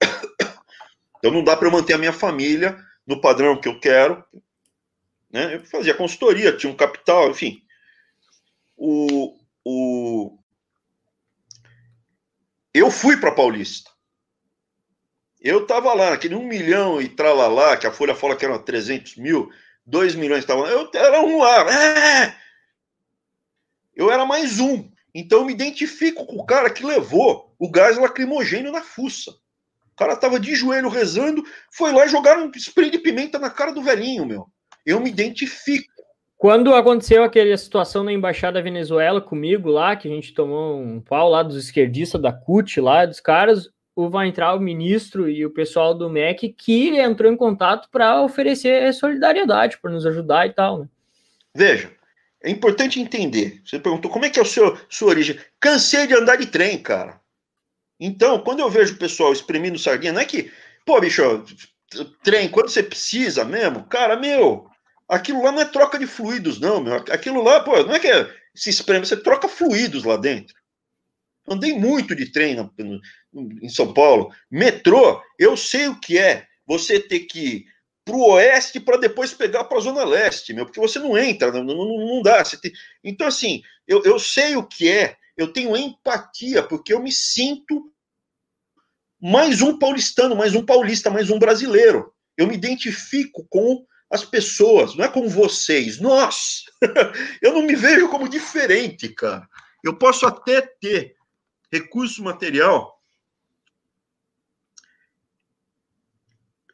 Então 1.20 1.32
não 1.32 1.42
dá 1.42 1.56
para 1.56 1.66
eu 1.66 1.72
manter 1.72 1.94
a 1.94 1.98
minha 1.98 2.12
família 2.12 2.78
no 3.04 3.20
padrão 3.20 3.60
que 3.60 3.66
eu 3.66 3.80
quero. 3.80 4.24
Né? 5.28 5.56
Eu 5.56 5.64
fazia 5.64 5.92
consultoria, 5.92 6.56
tinha 6.56 6.72
um 6.72 6.76
capital, 6.76 7.30
enfim. 7.30 7.60
O, 8.76 9.36
o... 9.64 10.38
Eu 12.72 12.88
fui 12.88 13.16
para 13.16 13.32
Paulista. 13.32 13.90
Eu 15.40 15.62
estava 15.62 15.92
lá, 15.94 16.12
aquele 16.12 16.34
um 16.34 16.46
milhão 16.46 17.00
e 17.00 17.08
tralalá, 17.08 17.76
que 17.76 17.86
a 17.86 17.92
Folha 17.92 18.14
fala 18.14 18.36
que 18.36 18.44
eram 18.44 18.62
300 18.62 19.16
mil, 19.16 19.50
2 19.88 20.14
milhões 20.14 20.40
estavam. 20.40 20.66
Eu 20.66 20.88
era 20.94 21.20
um 21.22 21.38
lá. 21.38 21.70
É! 21.70 22.36
Eu 23.96 24.10
era 24.12 24.24
mais 24.24 24.60
um. 24.60 24.88
Então 25.14 25.40
eu 25.40 25.44
me 25.46 25.52
identifico 25.52 26.26
com 26.26 26.36
o 26.36 26.44
cara 26.44 26.70
que 26.70 26.84
levou 26.84 27.54
o 27.58 27.70
gás 27.70 27.96
lacrimogênio 27.96 28.70
na 28.70 28.82
fuça. 28.82 29.30
O 29.30 29.96
cara 29.96 30.14
tava 30.14 30.38
de 30.38 30.54
joelho 30.54 30.88
rezando, 30.88 31.42
foi 31.72 31.92
lá 31.92 32.06
e 32.06 32.08
jogaram 32.08 32.46
um 32.46 32.52
spray 32.54 32.90
de 32.90 32.98
pimenta 32.98 33.38
na 33.38 33.50
cara 33.50 33.72
do 33.72 33.82
velhinho, 33.82 34.24
meu. 34.24 34.46
Eu 34.86 35.00
me 35.00 35.10
identifico. 35.10 35.90
Quando 36.36 36.72
aconteceu 36.72 37.24
aquela 37.24 37.56
situação 37.56 38.04
na 38.04 38.12
embaixada 38.12 38.54
da 38.54 38.62
Venezuela 38.62 39.20
comigo 39.20 39.68
lá, 39.70 39.96
que 39.96 40.06
a 40.06 40.10
gente 40.10 40.32
tomou 40.32 40.78
um 40.78 41.00
pau 41.00 41.28
lá 41.28 41.42
dos 41.42 41.56
esquerdistas 41.56 42.20
da 42.22 42.32
CUT 42.32 42.80
lá, 42.80 43.04
dos 43.04 43.18
caras, 43.18 43.68
o 43.98 44.08
vai 44.08 44.28
entrar 44.28 44.54
o 44.54 44.60
ministro 44.60 45.28
e 45.28 45.44
o 45.44 45.50
pessoal 45.50 45.92
do 45.92 46.08
MEC 46.08 46.54
que 46.56 46.96
entrou 47.00 47.32
em 47.32 47.36
contato 47.36 47.88
para 47.90 48.22
oferecer 48.22 48.94
solidariedade, 48.94 49.76
para 49.76 49.90
nos 49.90 50.06
ajudar 50.06 50.46
e 50.46 50.52
tal, 50.52 50.78
né? 50.78 50.88
Veja, 51.52 51.90
é 52.40 52.48
importante 52.48 53.00
entender. 53.00 53.60
Você 53.64 53.76
perguntou 53.76 54.08
como 54.08 54.24
é 54.24 54.30
que 54.30 54.38
é 54.38 54.42
a 54.42 54.44
sua, 54.44 54.80
sua 54.88 55.08
origem. 55.08 55.36
Cansei 55.58 56.06
de 56.06 56.14
andar 56.14 56.36
de 56.36 56.46
trem, 56.46 56.78
cara. 56.78 57.20
Então, 57.98 58.38
quando 58.38 58.60
eu 58.60 58.70
vejo 58.70 58.94
o 58.94 58.98
pessoal 58.98 59.32
exprimindo 59.32 59.76
sardinha, 59.76 60.12
não 60.12 60.20
é 60.20 60.24
que, 60.24 60.48
pô, 60.86 61.00
bicho, 61.00 61.44
trem, 62.22 62.48
quando 62.48 62.68
você 62.68 62.84
precisa 62.84 63.44
mesmo, 63.44 63.82
cara, 63.82 64.14
meu, 64.14 64.70
aquilo 65.08 65.42
lá 65.42 65.50
não 65.50 65.62
é 65.62 65.64
troca 65.64 65.98
de 65.98 66.06
fluidos, 66.06 66.60
não, 66.60 66.80
meu. 66.80 66.94
Aquilo 67.10 67.42
lá, 67.42 67.58
pô, 67.64 67.82
não 67.82 67.96
é 67.96 67.98
que 67.98 68.08
se 68.54 68.70
espreme, 68.70 69.04
você 69.04 69.16
troca 69.16 69.48
fluidos 69.48 70.04
lá 70.04 70.16
dentro. 70.16 70.54
Andei 71.50 71.72
muito 71.72 72.14
de 72.14 72.30
trem 72.30 72.54
no, 72.54 72.72
no, 72.78 73.00
em 73.62 73.68
São 73.68 73.92
Paulo. 73.92 74.32
Metrô, 74.50 75.22
eu 75.38 75.56
sei 75.56 75.88
o 75.88 75.98
que 75.98 76.18
é 76.18 76.46
você 76.66 77.00
ter 77.00 77.20
que 77.20 77.66
para 78.04 78.16
o 78.16 78.30
oeste 78.32 78.80
para 78.80 78.96
depois 78.96 79.34
pegar 79.34 79.64
para 79.64 79.76
a 79.76 79.82
zona 79.82 80.02
leste, 80.02 80.54
meu, 80.54 80.64
porque 80.64 80.80
você 80.80 80.98
não 80.98 81.16
entra, 81.16 81.52
não, 81.52 81.62
não, 81.62 82.06
não 82.06 82.22
dá. 82.22 82.42
Tem... 82.42 82.72
Então, 83.04 83.26
assim, 83.26 83.62
eu, 83.86 84.02
eu 84.02 84.18
sei 84.18 84.56
o 84.56 84.62
que 84.62 84.88
é, 84.88 85.16
eu 85.36 85.52
tenho 85.52 85.76
empatia, 85.76 86.62
porque 86.62 86.92
eu 86.92 87.02
me 87.02 87.12
sinto 87.12 87.92
mais 89.20 89.60
um 89.60 89.78
paulistano, 89.78 90.34
mais 90.34 90.54
um 90.54 90.64
paulista, 90.64 91.10
mais 91.10 91.28
um 91.28 91.38
brasileiro. 91.38 92.12
Eu 92.36 92.46
me 92.46 92.54
identifico 92.54 93.46
com 93.50 93.84
as 94.10 94.24
pessoas, 94.24 94.94
não 94.94 95.04
é 95.04 95.08
com 95.08 95.28
vocês, 95.28 96.00
nós. 96.00 96.64
eu 97.42 97.52
não 97.52 97.62
me 97.62 97.76
vejo 97.76 98.08
como 98.08 98.28
diferente, 98.28 99.08
cara. 99.10 99.46
Eu 99.84 99.98
posso 99.98 100.26
até 100.26 100.62
ter 100.62 101.14
recurso 101.70 102.22
material 102.22 102.98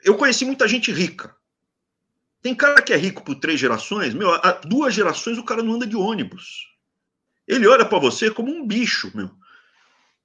eu 0.05 0.17
conheci 0.17 0.45
muita 0.45 0.69
gente 0.69 0.93
rica. 0.93 1.35
Tem 2.43 2.55
cara 2.55 2.83
que 2.83 2.93
é 2.93 2.97
rico 2.97 3.25
por 3.25 3.37
três 3.37 3.59
gerações, 3.59 4.13
meu, 4.13 4.31
há 4.31 4.53
duas 4.53 4.93
gerações 4.93 5.39
o 5.39 5.45
cara 5.45 5.63
não 5.63 5.73
anda 5.73 5.87
de 5.87 5.97
ônibus. 5.97 6.69
Ele 7.49 7.67
olha 7.67 7.87
para 7.87 7.99
você 7.99 8.31
como 8.31 8.55
um 8.55 8.67
bicho, 8.67 9.11
meu. 9.15 9.31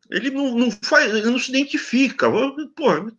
Ele 0.10 0.30
não, 0.30 0.58
não 0.58 0.72
faz, 0.72 1.14
ele 1.14 1.30
não 1.30 1.40
se 1.40 1.50
identifica. 1.50 2.30
Porra. 2.76 3.10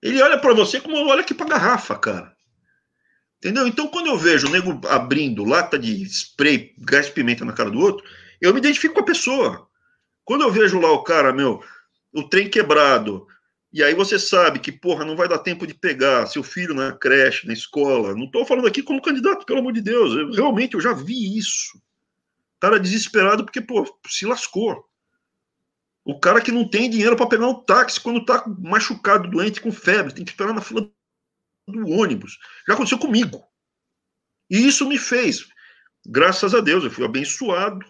Ele 0.00 0.22
olha 0.22 0.38
para 0.38 0.54
você 0.54 0.80
como 0.80 0.96
olha 0.96 1.20
aqui 1.20 1.34
para 1.34 1.48
garrafa, 1.48 1.98
cara. 1.98 2.36
Entendeu? 3.38 3.66
Então, 3.66 3.88
quando 3.88 4.06
eu 4.06 4.16
vejo 4.16 4.46
o 4.46 4.50
nego 4.50 4.80
abrindo 4.88 5.44
lata 5.44 5.78
de 5.78 6.04
spray, 6.04 6.74
gás 6.78 7.08
pimenta 7.08 7.44
na 7.44 7.52
cara 7.52 7.70
do 7.70 7.78
outro, 7.78 8.04
eu 8.40 8.52
me 8.52 8.60
identifico 8.60 8.94
com 8.94 9.00
a 9.00 9.06
pessoa. 9.06 9.68
Quando 10.24 10.42
eu 10.42 10.52
vejo 10.52 10.78
lá 10.78 10.92
o 10.92 11.02
cara, 11.02 11.32
meu, 11.32 11.62
o 12.12 12.28
trem 12.28 12.48
quebrado, 12.48 13.26
e 13.72 13.82
aí 13.82 13.94
você 13.94 14.18
sabe 14.18 14.58
que, 14.58 14.72
porra, 14.72 15.04
não 15.04 15.16
vai 15.16 15.28
dar 15.28 15.38
tempo 15.38 15.66
de 15.66 15.74
pegar 15.74 16.26
seu 16.26 16.42
filho 16.42 16.74
na 16.74 16.92
creche, 16.92 17.46
na 17.46 17.52
escola. 17.52 18.14
Não 18.14 18.24
estou 18.24 18.44
falando 18.46 18.66
aqui 18.66 18.82
como 18.82 19.02
candidato, 19.02 19.44
pelo 19.44 19.58
amor 19.58 19.72
de 19.72 19.82
Deus. 19.82 20.14
Eu, 20.14 20.30
realmente, 20.32 20.74
eu 20.74 20.80
já 20.80 20.92
vi 20.92 21.36
isso. 21.36 21.80
Cara 22.60 22.80
desesperado 22.80 23.44
porque, 23.44 23.60
pô, 23.60 23.84
se 24.08 24.26
lascou. 24.26 24.84
O 26.04 26.18
cara 26.18 26.40
que 26.40 26.50
não 26.50 26.68
tem 26.68 26.88
dinheiro 26.88 27.16
para 27.16 27.26
pegar 27.26 27.46
um 27.46 27.62
táxi 27.62 28.00
quando 28.00 28.24
tá 28.24 28.42
machucado, 28.58 29.30
doente, 29.30 29.60
com 29.60 29.70
febre, 29.70 30.14
tem 30.14 30.24
que 30.24 30.30
esperar 30.30 30.54
na 30.54 30.62
fila 30.62 30.90
do 31.68 31.88
ônibus. 31.90 32.38
Já 32.66 32.72
aconteceu 32.72 32.98
comigo. 32.98 33.44
E 34.50 34.66
isso 34.66 34.88
me 34.88 34.96
fez, 34.96 35.46
graças 36.06 36.54
a 36.54 36.60
Deus, 36.60 36.82
eu 36.82 36.90
fui 36.90 37.04
abençoado, 37.04 37.84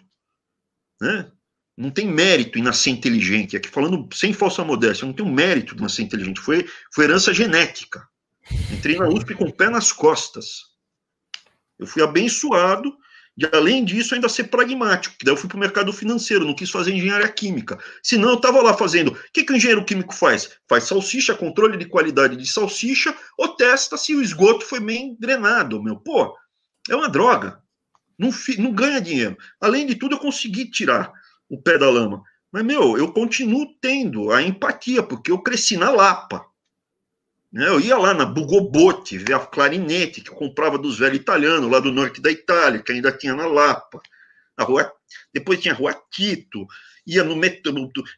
né? 1.01 1.31
não 1.79 1.89
tem 1.89 2.05
mérito 2.05 2.59
em 2.59 2.61
nascer 2.61 2.89
inteligente. 2.89 3.55
Aqui 3.55 3.69
falando 3.69 4.09
sem 4.13 4.33
falsa 4.33 4.65
modéstia, 4.65 5.05
não 5.05 5.13
tem 5.13 5.25
um 5.25 5.33
mérito 5.33 5.73
de 5.73 5.81
nascer 5.81 6.01
inteligente. 6.01 6.41
Foi, 6.41 6.67
foi 6.93 7.05
herança 7.05 7.33
genética. 7.33 8.05
Entrei 8.69 8.97
na 8.97 9.07
USP 9.07 9.33
com 9.33 9.45
o 9.45 9.53
pé 9.53 9.69
nas 9.69 9.93
costas. 9.93 10.63
Eu 11.79 11.87
fui 11.87 12.03
abençoado 12.03 12.93
e, 13.37 13.47
além 13.55 13.85
disso, 13.85 14.13
ainda 14.13 14.27
ser 14.27 14.45
pragmático. 14.45 15.15
Daí 15.23 15.31
eu 15.31 15.37
fui 15.37 15.47
para 15.47 15.55
o 15.55 15.59
mercado 15.59 15.93
financeiro, 15.93 16.43
não 16.43 16.53
quis 16.53 16.69
fazer 16.69 16.91
engenharia 16.91 17.29
química. 17.29 17.79
Senão, 18.03 18.31
eu 18.31 18.35
estava 18.35 18.61
lá 18.61 18.73
fazendo. 18.73 19.11
O 19.13 19.17
que, 19.31 19.45
que 19.45 19.53
o 19.53 19.55
engenheiro 19.55 19.85
químico 19.85 20.13
faz? 20.13 20.49
Faz 20.67 20.83
salsicha, 20.83 21.33
controle 21.33 21.77
de 21.77 21.85
qualidade 21.85 22.35
de 22.35 22.45
salsicha, 22.45 23.15
ou 23.37 23.55
testa 23.55 23.95
se 23.95 24.13
o 24.13 24.21
esgoto 24.21 24.65
foi 24.65 24.81
bem 24.81 25.15
drenado. 25.17 25.81
Meu, 25.81 25.95
pô, 25.95 26.35
é 26.89 26.95
uma 26.95 27.07
droga. 27.07 27.58
Não, 28.19 28.29
não 28.57 28.73
ganha 28.73 28.99
dinheiro. 28.99 29.37
Além 29.61 29.85
de 29.85 29.95
tudo, 29.95 30.15
eu 30.15 30.19
consegui 30.19 30.69
tirar 30.69 31.11
o 31.49 31.59
pé 31.59 31.77
da 31.77 31.89
lama. 31.89 32.21
Mas, 32.51 32.65
meu, 32.65 32.97
eu 32.97 33.13
continuo 33.13 33.65
tendo 33.79 34.31
a 34.31 34.41
empatia, 34.41 35.01
porque 35.01 35.31
eu 35.31 35.39
cresci 35.39 35.77
na 35.77 35.89
Lapa. 35.89 36.45
Né? 37.51 37.67
Eu 37.67 37.79
ia 37.79 37.97
lá 37.97 38.13
na 38.13 38.25
Bugobote, 38.25 39.17
ver 39.17 39.35
a 39.35 39.39
clarinete 39.39 40.21
que 40.21 40.29
eu 40.29 40.35
comprava 40.35 40.77
dos 40.77 40.99
velhos 40.99 41.17
italianos, 41.17 41.71
lá 41.71 41.79
do 41.79 41.91
norte 41.91 42.19
da 42.21 42.29
Itália, 42.29 42.81
que 42.81 42.91
ainda 42.91 43.11
tinha 43.11 43.35
na 43.35 43.47
Lapa. 43.47 44.01
A 44.57 44.63
rua, 44.63 44.91
depois 45.33 45.59
tinha 45.61 45.73
a 45.73 45.77
Rua 45.77 45.95
Tito, 46.11 46.67
ia 47.07 47.23
no 47.23 47.35
metrô, 47.35 47.71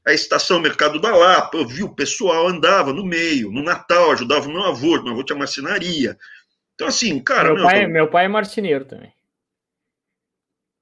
a 0.06 0.12
estação 0.12 0.60
Mercado 0.60 1.00
da 1.00 1.16
Lapa, 1.16 1.58
eu 1.58 1.68
vi 1.68 1.84
o 1.84 1.94
pessoal, 1.94 2.48
andava 2.48 2.92
no 2.92 3.06
meio. 3.06 3.52
No 3.52 3.62
Natal, 3.62 4.12
ajudava 4.12 4.48
o 4.48 4.52
meu 4.52 4.64
avô, 4.64 5.02
meu 5.04 5.14
avô 5.14 5.24
tinha 5.24 5.38
marcenaria. 5.38 6.18
Então, 6.74 6.88
assim, 6.88 7.20
cara. 7.20 7.54
Meu, 7.54 7.56
meu 7.56 7.64
pai, 7.64 7.88
meu 7.88 8.08
pai 8.10 8.26
é 8.26 8.28
marceneiro 8.28 8.86
também. 8.86 9.14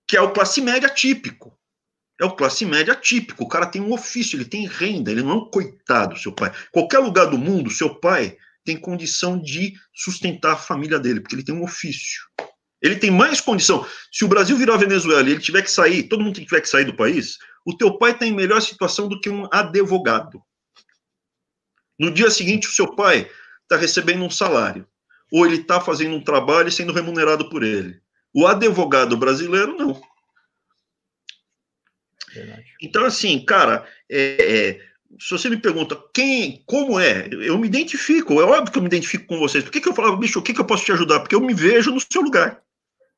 Que 0.09 0.17
é 0.17 0.21
o 0.21 0.33
classe 0.33 0.59
média 0.59 0.89
típico. 0.89 1.55
É 2.19 2.25
o 2.25 2.35
classe 2.35 2.65
média 2.65 2.95
típico. 2.95 3.43
O 3.43 3.47
cara 3.47 3.67
tem 3.67 3.79
um 3.79 3.93
ofício, 3.93 4.35
ele 4.35 4.43
tem 4.43 4.65
renda, 4.65 5.11
ele 5.11 5.21
não 5.21 5.29
é 5.29 5.35
um 5.35 5.45
coitado, 5.45 6.17
seu 6.17 6.33
pai. 6.33 6.51
Qualquer 6.71 6.97
lugar 6.97 7.27
do 7.27 7.37
mundo, 7.37 7.69
seu 7.69 7.93
pai 7.93 8.35
tem 8.65 8.75
condição 8.75 9.39
de 9.39 9.75
sustentar 9.93 10.53
a 10.53 10.57
família 10.57 10.99
dele, 10.99 11.21
porque 11.21 11.35
ele 11.35 11.43
tem 11.43 11.53
um 11.53 11.63
ofício. 11.63 12.23
Ele 12.81 12.95
tem 12.95 13.11
mais 13.11 13.39
condição. 13.39 13.85
Se 14.11 14.25
o 14.25 14.27
Brasil 14.27 14.57
virar 14.57 14.77
Venezuela 14.77 15.29
e 15.29 15.33
ele 15.33 15.41
tiver 15.41 15.61
que 15.61 15.69
sair, 15.69 16.09
todo 16.09 16.23
mundo 16.23 16.43
tiver 16.43 16.61
que 16.61 16.69
sair 16.69 16.85
do 16.85 16.95
país, 16.95 17.37
o 17.63 17.77
teu 17.77 17.95
pai 17.95 18.11
está 18.11 18.25
em 18.25 18.33
melhor 18.33 18.61
situação 18.63 19.07
do 19.07 19.21
que 19.21 19.29
um 19.29 19.47
advogado. 19.51 20.41
No 21.99 22.09
dia 22.09 22.31
seguinte, 22.31 22.67
o 22.67 22.71
seu 22.71 22.95
pai 22.95 23.29
está 23.61 23.77
recebendo 23.77 24.23
um 24.23 24.29
salário, 24.31 24.87
ou 25.31 25.45
ele 25.45 25.57
está 25.57 25.79
fazendo 25.79 26.15
um 26.15 26.23
trabalho 26.23 26.69
e 26.69 26.71
sendo 26.71 26.93
remunerado 26.93 27.47
por 27.47 27.61
ele. 27.61 28.01
O 28.33 28.45
advogado 28.45 29.17
brasileiro, 29.17 29.75
não. 29.75 30.01
Então, 32.81 33.05
assim, 33.05 33.43
cara, 33.43 33.87
é, 34.09 34.37
é, 34.39 34.89
se 35.19 35.31
você 35.31 35.49
me 35.49 35.57
pergunta 35.57 35.97
quem, 36.13 36.63
como 36.65 36.99
é, 36.99 37.27
eu 37.31 37.57
me 37.57 37.67
identifico, 37.67 38.39
é 38.39 38.43
óbvio 38.43 38.71
que 38.71 38.77
eu 38.77 38.83
me 38.83 38.87
identifico 38.87 39.25
com 39.25 39.39
vocês. 39.39 39.63
Por 39.63 39.71
que, 39.71 39.81
que 39.81 39.89
eu 39.89 39.95
falava, 39.95 40.15
bicho, 40.15 40.39
o 40.39 40.43
que, 40.43 40.53
que 40.53 40.61
eu 40.61 40.65
posso 40.65 40.85
te 40.85 40.91
ajudar? 40.91 41.19
Porque 41.19 41.35
eu 41.35 41.41
me 41.41 41.53
vejo 41.53 41.91
no 41.91 41.99
seu 41.99 42.21
lugar. 42.21 42.61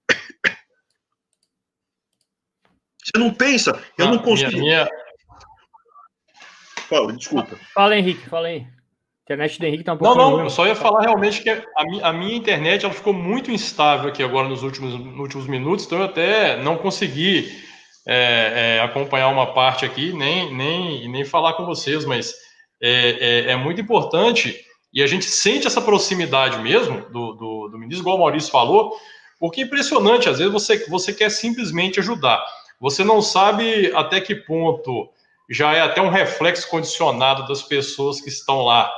Você 3.04 3.18
não 3.18 3.34
pensa, 3.34 3.72
eu 3.98 4.06
não, 4.06 4.16
não 4.16 4.22
consigo. 4.24 4.52
Minha, 4.52 4.86
minha... 4.86 4.90
Fala, 6.88 7.12
desculpa. 7.14 7.60
Fala, 7.74 7.98
Henrique, 7.98 8.30
fala 8.30 8.48
aí. 8.48 8.66
Internet 9.34 9.60
do 9.60 9.66
Henrique 9.66 9.84
tá 9.84 9.94
um 9.94 9.98
pouco. 9.98 10.16
Não, 10.18 10.32
não, 10.32 10.44
eu 10.44 10.50
só 10.50 10.68
ia 10.68 10.76
falar 10.76 11.02
realmente 11.02 11.42
que 11.42 11.50
a 11.50 11.86
minha, 11.86 12.06
a 12.06 12.14
minha 12.14 12.36
internet 12.36 12.86
ela 12.86 12.94
ficou 12.94 13.14
muito 13.14 13.52
instável 13.52 14.10
aqui 14.10 14.22
agora 14.22 14.48
nos 14.48 14.64
últimos, 14.64 14.94
nos 14.94 15.20
últimos 15.20 15.48
minutos, 15.48 15.86
então 15.86 16.00
eu 16.00 16.06
até 16.06 16.62
não 16.62 16.78
consegui 16.78 17.52
é, 18.08 18.78
é, 18.78 18.84
acompanhar 18.84 19.30
uma 19.30 19.54
parte 19.54 19.86
aqui, 19.86 20.12
nem, 20.14 20.54
nem, 20.54 21.08
nem 21.10 21.24
falar 21.24 21.54
com 21.54 21.66
vocês, 21.66 22.06
mas 22.06 22.34
é, 22.82 23.48
é, 23.50 23.52
é, 23.52 23.56
muito 23.56 23.80
importante 23.80 24.60
e 24.94 25.02
a 25.02 25.08
gente 25.08 25.26
sente 25.26 25.68
essa 25.68 25.82
proximidade 25.82 26.58
mesmo 26.60 27.10
do, 27.10 27.34
do, 27.34 27.70
do 27.70 27.78
ministro, 27.78 28.04
igual 28.04 28.18
o 28.18 28.20
Maurício 28.20 28.52
falou, 28.52 28.94
porque 29.40 29.62
é 29.62 29.64
impressionante, 29.64 30.28
às 30.28 30.40
vezes 30.40 30.52
você, 30.52 30.78
você 30.88 31.14
quer 31.14 31.30
simplesmente 31.30 32.00
ajudar. 32.00 32.44
Você 32.80 33.04
não 33.04 33.22
sabe 33.22 33.92
até 33.96 34.20
que 34.20 34.36
ponto 34.36 35.10
já 35.50 35.74
é 35.74 35.82
até 35.82 36.02
um 36.02 36.10
reflexo 36.10 36.68
condicionado 36.70 37.48
das 37.48 37.62
pessoas 37.62 38.20
que 38.20 38.30
estão 38.30 38.64
lá, 38.64 38.92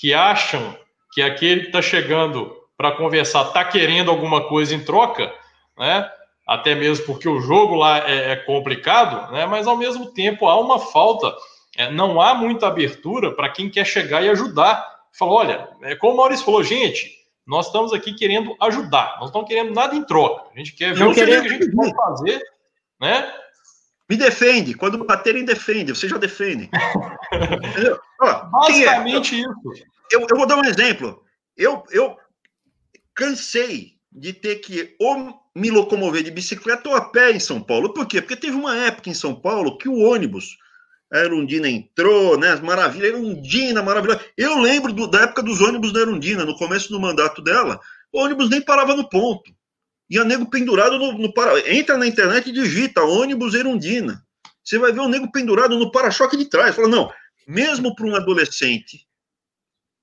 que 0.00 0.14
acham 0.14 0.74
que 1.12 1.20
aquele 1.20 1.60
que 1.60 1.66
está 1.66 1.82
chegando 1.82 2.56
para 2.74 2.92
conversar 2.92 3.48
está 3.48 3.62
querendo 3.62 4.10
alguma 4.10 4.48
coisa 4.48 4.74
em 4.74 4.82
troca, 4.82 5.30
né? 5.78 6.10
até 6.48 6.74
mesmo 6.74 7.04
porque 7.04 7.28
o 7.28 7.38
jogo 7.38 7.74
lá 7.74 8.08
é, 8.08 8.32
é 8.32 8.36
complicado, 8.36 9.30
né? 9.30 9.44
mas 9.44 9.66
ao 9.66 9.76
mesmo 9.76 10.06
tempo 10.06 10.48
há 10.48 10.58
uma 10.58 10.78
falta, 10.78 11.30
é, 11.76 11.90
não 11.90 12.18
há 12.18 12.34
muita 12.34 12.66
abertura 12.66 13.32
para 13.32 13.50
quem 13.50 13.68
quer 13.68 13.84
chegar 13.84 14.22
e 14.22 14.30
ajudar. 14.30 14.82
Falou, 15.12 15.34
olha, 15.36 15.68
é 15.82 15.94
como 15.94 16.14
o 16.14 16.16
Maurício 16.16 16.46
falou, 16.46 16.64
gente, 16.64 17.12
nós 17.46 17.66
estamos 17.66 17.92
aqui 17.92 18.14
querendo 18.14 18.56
ajudar, 18.58 19.10
nós 19.12 19.20
não 19.20 19.26
estamos 19.26 19.48
querendo 19.48 19.74
nada 19.74 19.94
em 19.94 20.02
troca, 20.02 20.48
a 20.54 20.58
gente 20.58 20.72
quer 20.72 20.94
ver 20.94 21.00
não 21.00 21.10
o 21.10 21.14
que 21.14 21.20
a 21.20 21.48
gente 21.48 21.70
pode 21.72 21.94
fazer, 21.94 22.42
né? 22.98 23.34
Me 24.08 24.16
defende, 24.16 24.74
quando 24.74 25.04
baterem, 25.04 25.44
defende, 25.44 25.94
você 25.94 26.08
já 26.08 26.16
defende. 26.16 26.70
Ó? 28.20 28.44
Basicamente 28.50 29.36
é? 29.36 29.38
isso. 29.40 29.84
Eu, 30.10 30.26
eu 30.28 30.36
vou 30.36 30.46
dar 30.46 30.56
um 30.56 30.64
exemplo. 30.64 31.22
Eu, 31.56 31.82
eu 31.90 32.16
cansei 33.14 33.94
de 34.12 34.32
ter 34.32 34.56
que 34.56 34.96
ou 34.98 35.40
me 35.54 35.70
locomover 35.70 36.22
de 36.22 36.30
bicicleta 36.30 36.88
ou 36.88 36.96
a 36.96 37.00
pé 37.00 37.32
em 37.32 37.40
São 37.40 37.62
Paulo. 37.62 37.92
Por 37.92 38.06
quê? 38.06 38.20
Porque 38.20 38.36
teve 38.36 38.56
uma 38.56 38.76
época 38.76 39.08
em 39.08 39.14
São 39.14 39.34
Paulo 39.34 39.78
que 39.78 39.88
o 39.88 39.98
ônibus, 39.98 40.56
a 41.12 41.18
Erundina 41.18 41.68
entrou, 41.68 42.38
né? 42.38 42.50
As 42.50 42.60
maravilhas, 42.60 43.10
Erundina, 43.10 43.82
maravilhosa. 43.82 44.24
Eu 44.36 44.58
lembro 44.58 44.92
do, 44.92 45.06
da 45.06 45.22
época 45.22 45.42
dos 45.42 45.60
ônibus 45.60 45.92
da 45.92 46.00
Erundina, 46.00 46.44
no 46.44 46.56
começo 46.56 46.88
do 46.88 47.00
mandato 47.00 47.42
dela, 47.42 47.80
o 48.12 48.20
ônibus 48.20 48.50
nem 48.50 48.60
parava 48.60 48.94
no 48.96 49.08
ponto. 49.08 49.52
Ia 50.08 50.24
nego 50.24 50.50
pendurado 50.50 50.98
no, 50.98 51.12
no 51.12 51.32
para... 51.32 51.72
Entra 51.72 51.96
na 51.96 52.06
internet 52.06 52.48
e 52.48 52.52
digita 52.52 53.02
ônibus 53.02 53.54
Erundina. 53.54 54.24
Você 54.62 54.78
vai 54.78 54.92
ver 54.92 55.00
o 55.00 55.08
nego 55.08 55.30
pendurado 55.30 55.78
no 55.78 55.90
para-choque 55.90 56.36
de 56.36 56.46
trás. 56.46 56.74
Fala, 56.74 56.88
não, 56.88 57.12
mesmo 57.46 57.94
para 57.94 58.06
um 58.06 58.14
adolescente 58.14 59.06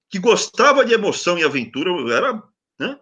que 0.10 0.20
gostava 0.20 0.86
de 0.86 0.94
emoção 0.94 1.38
e 1.38 1.44
aventura, 1.44 1.92
era, 2.14 2.42
né? 2.80 3.00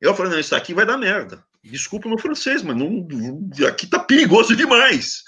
Eu 0.00 0.14
falei, 0.14 0.32
não, 0.32 0.38
isso 0.40 0.54
aqui 0.54 0.74
vai 0.74 0.86
dar 0.86 0.96
merda. 0.96 1.44
Desculpa 1.62 2.08
no 2.08 2.18
francês, 2.18 2.62
mas 2.62 2.76
não, 2.76 3.06
aqui 3.66 3.86
tá 3.86 3.98
perigoso 3.98 4.56
demais. 4.56 5.24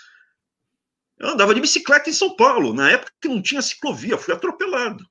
Eu 1.18 1.28
andava 1.28 1.54
de 1.54 1.60
bicicleta 1.60 2.08
em 2.08 2.14
São 2.14 2.34
Paulo, 2.34 2.72
na 2.72 2.90
época 2.90 3.12
que 3.20 3.28
não 3.28 3.42
tinha 3.42 3.60
ciclovia, 3.60 4.16
fui 4.16 4.32
atropelado. 4.32 5.04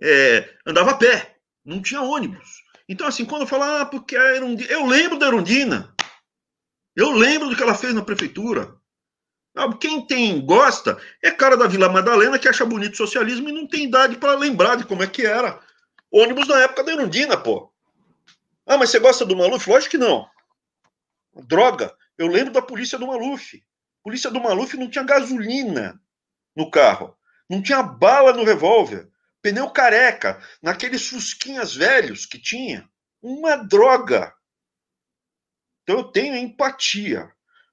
É, 0.00 0.56
andava 0.66 0.92
a 0.92 0.96
pé, 0.96 1.36
não 1.64 1.82
tinha 1.82 2.00
ônibus. 2.00 2.62
Então, 2.88 3.06
assim, 3.06 3.24
quando 3.24 3.42
eu 3.42 3.46
falo, 3.46 3.64
ah, 3.64 3.86
porque 3.86 4.16
a 4.16 4.34
Erundina. 4.34 4.70
Eu 4.70 4.86
lembro 4.86 5.18
da 5.18 5.26
Erundina. 5.26 5.94
Eu 6.96 7.12
lembro 7.12 7.48
do 7.48 7.56
que 7.56 7.62
ela 7.62 7.74
fez 7.74 7.94
na 7.94 8.02
prefeitura. 8.02 8.74
Ah, 9.60 9.76
quem 9.76 10.06
tem, 10.06 10.40
gosta, 10.40 10.98
é 11.22 11.30
cara 11.30 11.54
da 11.54 11.66
Vila 11.66 11.86
Madalena 11.86 12.38
que 12.38 12.48
acha 12.48 12.64
bonito 12.64 12.94
o 12.94 12.96
socialismo 12.96 13.46
e 13.50 13.52
não 13.52 13.66
tem 13.66 13.84
idade 13.84 14.16
para 14.16 14.32
lembrar 14.32 14.76
de 14.76 14.86
como 14.86 15.02
é 15.02 15.06
que 15.06 15.26
era. 15.26 15.60
Ônibus 16.10 16.48
na 16.48 16.60
época 16.60 16.82
da 16.82 16.92
Erundina, 16.92 17.36
pô. 17.36 17.70
Ah, 18.66 18.78
mas 18.78 18.88
você 18.88 18.98
gosta 18.98 19.26
do 19.26 19.36
Maluf? 19.36 19.68
Lógico 19.68 19.90
que 19.90 19.98
não. 19.98 20.26
Droga. 21.44 21.94
Eu 22.16 22.26
lembro 22.28 22.54
da 22.54 22.62
polícia 22.62 22.98
do 22.98 23.06
Maluf. 23.06 23.62
Polícia 24.02 24.30
do 24.30 24.40
Maluf 24.40 24.78
não 24.78 24.88
tinha 24.88 25.04
gasolina 25.04 26.00
no 26.56 26.70
carro. 26.70 27.14
Não 27.46 27.62
tinha 27.62 27.82
bala 27.82 28.32
no 28.32 28.44
revólver. 28.44 29.10
Pneu 29.42 29.68
careca. 29.68 30.42
Naqueles 30.62 31.06
fusquinhas 31.06 31.74
velhos 31.74 32.24
que 32.24 32.38
tinha. 32.38 32.88
Uma 33.20 33.56
droga. 33.56 34.34
Então 35.82 35.98
eu 35.98 36.04
tenho 36.04 36.34
empatia. 36.34 37.30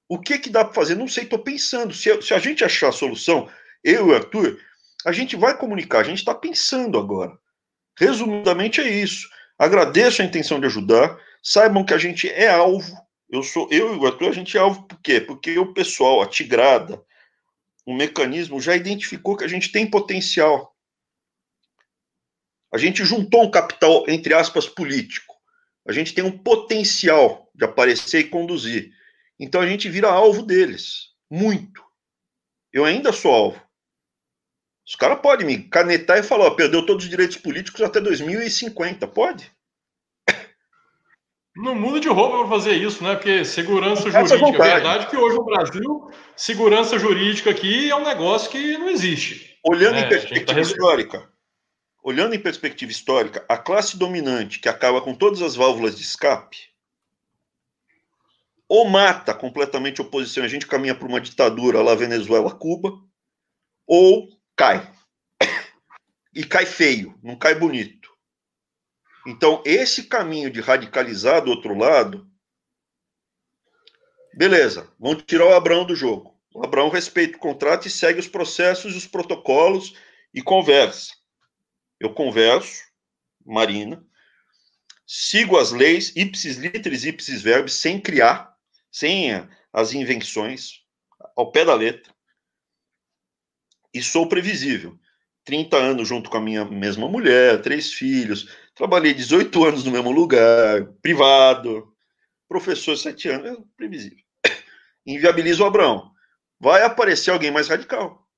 O 0.08 0.18
que 0.18 0.38
que 0.38 0.48
dá 0.48 0.64
para 0.64 0.74
fazer? 0.74 0.94
Não 0.94 1.06
sei, 1.06 1.24
estou 1.24 1.38
pensando. 1.38 1.92
Se, 1.92 2.22
se, 2.22 2.32
a 2.32 2.38
gente 2.38 2.64
achar 2.64 2.88
a 2.88 2.92
solução, 2.92 3.48
eu 3.84 4.08
e 4.08 4.10
o 4.10 4.14
Arthur, 4.14 4.58
a 5.04 5.12
gente 5.12 5.36
vai 5.36 5.56
comunicar. 5.56 6.00
A 6.00 6.04
gente 6.04 6.18
está 6.18 6.34
pensando 6.34 6.98
agora. 6.98 7.38
Resumidamente 7.98 8.80
é 8.80 8.88
isso. 8.88 9.28
Agradeço 9.58 10.22
a 10.22 10.24
intenção 10.24 10.58
de 10.58 10.66
ajudar. 10.66 11.18
Saibam 11.42 11.84
que 11.84 11.92
a 11.92 11.98
gente 11.98 12.28
é 12.28 12.48
alvo. 12.48 12.96
Eu 13.28 13.42
sou 13.42 13.68
eu 13.70 13.94
e 13.94 13.98
o 13.98 14.06
Arthur, 14.06 14.30
a 14.30 14.32
gente 14.32 14.56
é 14.56 14.60
alvo 14.60 14.84
por 14.84 14.98
quê? 15.02 15.20
Porque 15.20 15.58
o 15.58 15.74
pessoal, 15.74 16.22
a 16.22 16.26
Tigrada, 16.26 17.02
o 17.84 17.94
mecanismo 17.94 18.58
já 18.60 18.74
identificou 18.74 19.36
que 19.36 19.44
a 19.44 19.48
gente 19.48 19.70
tem 19.70 19.88
potencial. 19.88 20.74
A 22.72 22.78
gente 22.78 23.04
juntou 23.04 23.42
um 23.42 23.50
capital, 23.50 24.04
entre 24.08 24.32
aspas, 24.32 24.66
político. 24.66 25.34
A 25.86 25.92
gente 25.92 26.14
tem 26.14 26.24
um 26.24 26.38
potencial 26.38 27.50
de 27.54 27.64
aparecer 27.64 28.20
e 28.20 28.24
conduzir. 28.24 28.92
Então 29.38 29.60
a 29.60 29.66
gente 29.66 29.88
vira 29.88 30.08
alvo 30.08 30.42
deles. 30.42 31.08
Muito. 31.30 31.82
Eu 32.72 32.84
ainda 32.84 33.12
sou 33.12 33.32
alvo. 33.32 33.62
Os 34.86 34.96
caras 34.96 35.20
podem 35.20 35.46
me 35.46 35.62
canetar 35.64 36.18
e 36.18 36.22
falar, 36.22 36.46
ó, 36.46 36.50
perdeu 36.50 36.84
todos 36.84 37.04
os 37.04 37.10
direitos 37.10 37.36
políticos 37.36 37.82
até 37.82 38.00
2050. 38.00 39.06
Pode? 39.06 39.52
Não 41.54 41.74
muda 41.74 41.98
de 41.98 42.08
roupa 42.08 42.38
para 42.38 42.48
fazer 42.48 42.74
isso, 42.74 43.02
né? 43.02 43.16
Porque 43.16 43.44
segurança 43.44 44.08
jurídica, 44.08 44.64
é 44.64 44.74
verdade 44.74 45.06
que 45.08 45.16
hoje 45.16 45.36
no 45.36 45.44
Brasil, 45.44 46.10
segurança 46.36 46.98
jurídica 46.98 47.50
aqui 47.50 47.90
é 47.90 47.96
um 47.96 48.04
negócio 48.04 48.48
que 48.48 48.78
não 48.78 48.88
existe. 48.88 49.58
Olhando 49.64 49.96
né? 49.96 50.06
em 50.06 50.08
perspectiva 50.08 50.54
tá 50.54 50.60
histórica, 50.60 51.28
olhando 52.00 52.34
em 52.34 52.38
perspectiva 52.38 52.92
histórica, 52.92 53.44
a 53.48 53.58
classe 53.58 53.98
dominante 53.98 54.60
que 54.60 54.68
acaba 54.68 55.02
com 55.02 55.12
todas 55.12 55.42
as 55.42 55.56
válvulas 55.56 55.96
de 55.96 56.02
escape, 56.02 56.67
ou 58.68 58.86
mata 58.86 59.32
completamente 59.32 60.00
a 60.00 60.04
oposição, 60.04 60.44
a 60.44 60.48
gente 60.48 60.66
caminha 60.66 60.94
para 60.94 61.08
uma 61.08 61.20
ditadura 61.20 61.80
lá 61.80 61.94
Venezuela, 61.94 62.54
Cuba, 62.54 62.92
ou 63.86 64.28
cai. 64.54 64.92
E 66.34 66.44
cai 66.44 66.66
feio, 66.66 67.18
não 67.22 67.36
cai 67.36 67.54
bonito. 67.54 68.10
Então, 69.26 69.62
esse 69.64 70.04
caminho 70.04 70.50
de 70.50 70.60
radicalizar 70.60 71.42
do 71.42 71.50
outro 71.50 71.76
lado, 71.76 72.30
beleza, 74.34 74.92
vão 74.98 75.14
tirar 75.16 75.46
o 75.46 75.54
Abraão 75.54 75.84
do 75.86 75.96
jogo. 75.96 76.38
O 76.54 76.64
Abraão 76.64 76.90
respeita 76.90 77.36
o 77.36 77.40
contrato 77.40 77.86
e 77.86 77.90
segue 77.90 78.20
os 78.20 78.28
processos, 78.28 78.94
os 78.94 79.06
protocolos 79.06 79.94
e 80.32 80.42
conversa. 80.42 81.14
Eu 81.98 82.12
converso, 82.12 82.84
Marina, 83.44 84.04
sigo 85.06 85.58
as 85.58 85.72
leis, 85.72 86.12
ipsis 86.14 86.56
literis, 86.56 87.04
ipsis 87.04 87.42
verbis, 87.42 87.74
sem 87.74 88.00
criar, 88.00 88.57
sem 88.90 89.30
as 89.72 89.92
invenções, 89.92 90.82
ao 91.36 91.50
pé 91.52 91.64
da 91.64 91.74
letra 91.74 92.12
e 93.92 94.02
sou 94.02 94.28
previsível. 94.28 94.98
30 95.44 95.76
anos 95.76 96.08
junto 96.08 96.28
com 96.28 96.36
a 96.36 96.40
minha 96.40 96.64
mesma 96.64 97.08
mulher, 97.08 97.62
três 97.62 97.92
filhos, 97.92 98.54
trabalhei 98.74 99.14
18 99.14 99.64
anos 99.64 99.84
no 99.84 99.90
mesmo 99.90 100.10
lugar, 100.10 100.84
privado, 101.00 101.90
professor 102.48 102.96
sete 102.96 103.28
anos, 103.28 103.58
é 103.58 103.62
previsível. 103.76 104.22
Inviabiliza 105.06 105.62
o 105.62 105.66
Abraão. 105.66 106.12
Vai 106.60 106.82
aparecer 106.82 107.30
alguém 107.30 107.50
mais 107.50 107.68
radical. 107.68 108.28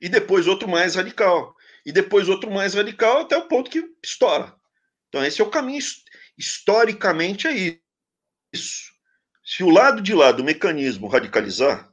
E 0.00 0.08
depois 0.08 0.48
outro 0.48 0.68
mais 0.68 0.96
radical. 0.96 1.54
E 1.86 1.92
depois 1.92 2.28
outro 2.28 2.50
mais 2.50 2.74
radical 2.74 3.20
até 3.20 3.36
o 3.36 3.46
ponto 3.46 3.70
que 3.70 3.84
estoura. 4.02 4.54
Então, 5.08 5.24
esse 5.24 5.40
é 5.40 5.44
o 5.44 5.50
caminho. 5.50 5.80
Historicamente, 6.36 7.46
é 7.46 7.78
isso. 8.52 8.89
Se 9.50 9.64
o 9.64 9.68
lado 9.68 10.00
de 10.00 10.14
lá 10.14 10.30
do 10.30 10.44
mecanismo 10.44 11.08
radicalizar, 11.08 11.92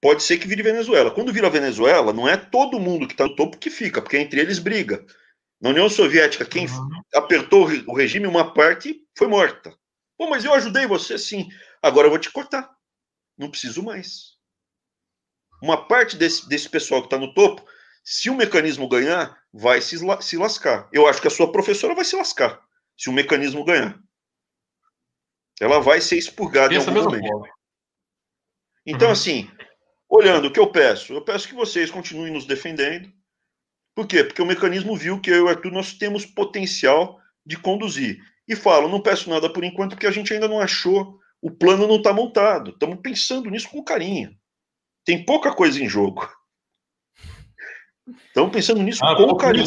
pode 0.00 0.22
ser 0.22 0.38
que 0.38 0.48
vire 0.48 0.62
Venezuela. 0.62 1.10
Quando 1.10 1.34
vira 1.34 1.50
Venezuela, 1.50 2.14
não 2.14 2.26
é 2.26 2.34
todo 2.34 2.80
mundo 2.80 3.06
que 3.06 3.12
está 3.12 3.24
no 3.24 3.36
topo 3.36 3.58
que 3.58 3.68
fica, 3.68 4.00
porque 4.00 4.16
entre 4.16 4.40
eles 4.40 4.58
briga. 4.58 5.04
Na 5.60 5.68
União 5.68 5.86
Soviética, 5.90 6.46
quem 6.46 6.66
uhum. 6.66 7.02
apertou 7.14 7.68
o 7.86 7.94
regime, 7.94 8.26
uma 8.26 8.54
parte 8.54 9.06
foi 9.14 9.26
morta. 9.26 9.76
Pô, 10.16 10.30
mas 10.30 10.46
eu 10.46 10.54
ajudei 10.54 10.86
você 10.86 11.18
sim. 11.18 11.46
Agora 11.82 12.06
eu 12.06 12.10
vou 12.10 12.18
te 12.18 12.32
cortar. 12.32 12.74
Não 13.36 13.50
preciso 13.50 13.82
mais. 13.82 14.38
Uma 15.62 15.86
parte 15.86 16.16
desse, 16.16 16.48
desse 16.48 16.70
pessoal 16.70 17.02
que 17.02 17.08
está 17.08 17.18
no 17.18 17.34
topo, 17.34 17.62
se 18.02 18.30
o 18.30 18.34
mecanismo 18.34 18.88
ganhar, 18.88 19.38
vai 19.52 19.82
se, 19.82 19.98
se 20.22 20.36
lascar. 20.38 20.88
Eu 20.90 21.06
acho 21.06 21.20
que 21.20 21.28
a 21.28 21.30
sua 21.30 21.52
professora 21.52 21.94
vai 21.94 22.06
se 22.06 22.16
lascar 22.16 22.66
se 22.96 23.10
o 23.10 23.12
mecanismo 23.12 23.62
ganhar. 23.62 24.00
Ela 25.60 25.80
vai 25.80 26.00
ser 26.00 26.16
expurgada 26.16 26.70
Pensa 26.70 26.90
em 26.90 26.96
algum 26.96 27.10
momento. 27.10 27.48
Então, 28.86 29.08
uhum. 29.08 29.12
assim, 29.12 29.50
olhando 30.08 30.48
o 30.48 30.52
que 30.52 30.58
eu 30.58 30.72
peço, 30.72 31.12
eu 31.12 31.22
peço 31.22 31.46
que 31.46 31.54
vocês 31.54 31.90
continuem 31.90 32.32
nos 32.32 32.46
defendendo, 32.46 33.12
por 33.94 34.06
quê? 34.06 34.24
Porque 34.24 34.40
o 34.40 34.46
mecanismo 34.46 34.96
viu 34.96 35.20
que 35.20 35.30
eu 35.30 35.36
e 35.36 35.40
o 35.42 35.48
Arthur 35.48 35.70
nós 35.70 35.92
temos 35.92 36.24
potencial 36.24 37.20
de 37.44 37.58
conduzir. 37.58 38.18
E 38.48 38.56
falo, 38.56 38.88
não 38.88 39.02
peço 39.02 39.28
nada 39.28 39.52
por 39.52 39.62
enquanto, 39.62 39.90
porque 39.90 40.06
a 40.06 40.10
gente 40.10 40.32
ainda 40.32 40.48
não 40.48 40.58
achou, 40.58 41.18
o 41.40 41.50
plano 41.50 41.86
não 41.86 41.96
está 41.96 42.12
montado. 42.12 42.70
Estamos 42.70 42.98
pensando 43.02 43.50
nisso 43.50 43.68
com 43.68 43.84
carinho. 43.84 44.34
Tem 45.04 45.24
pouca 45.24 45.54
coisa 45.54 45.82
em 45.82 45.88
jogo. 45.88 46.28
Estamos 48.26 48.50
pensando 48.50 48.82
nisso 48.82 49.04
ah, 49.04 49.14
com 49.14 49.36
carinho. 49.36 49.66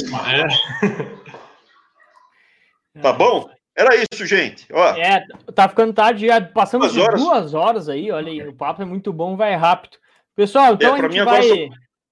É. 2.96 3.02
Tá 3.02 3.12
bom? 3.12 3.53
Era 3.76 3.96
isso, 3.96 4.26
gente. 4.26 4.68
Ó, 4.72 4.96
é, 4.96 5.26
tá 5.54 5.68
ficando 5.68 5.94
tarde, 5.94 6.28
já 6.28 6.40
passamos 6.40 6.94
de 6.94 7.00
horas. 7.00 7.20
duas 7.20 7.54
horas 7.54 7.90
aí, 7.90 8.12
olha 8.12 8.32
aí, 8.32 8.48
o 8.48 8.54
papo 8.54 8.82
é 8.82 8.86
muito 8.86 9.12
bom, 9.12 9.36
vai 9.36 9.56
rápido. 9.56 9.98
Pessoal, 10.36 10.72
é, 10.72 10.76
então 10.76 10.96
é, 10.96 11.00
a 11.00 11.10
gente 11.10 11.24
vai... 11.24 11.70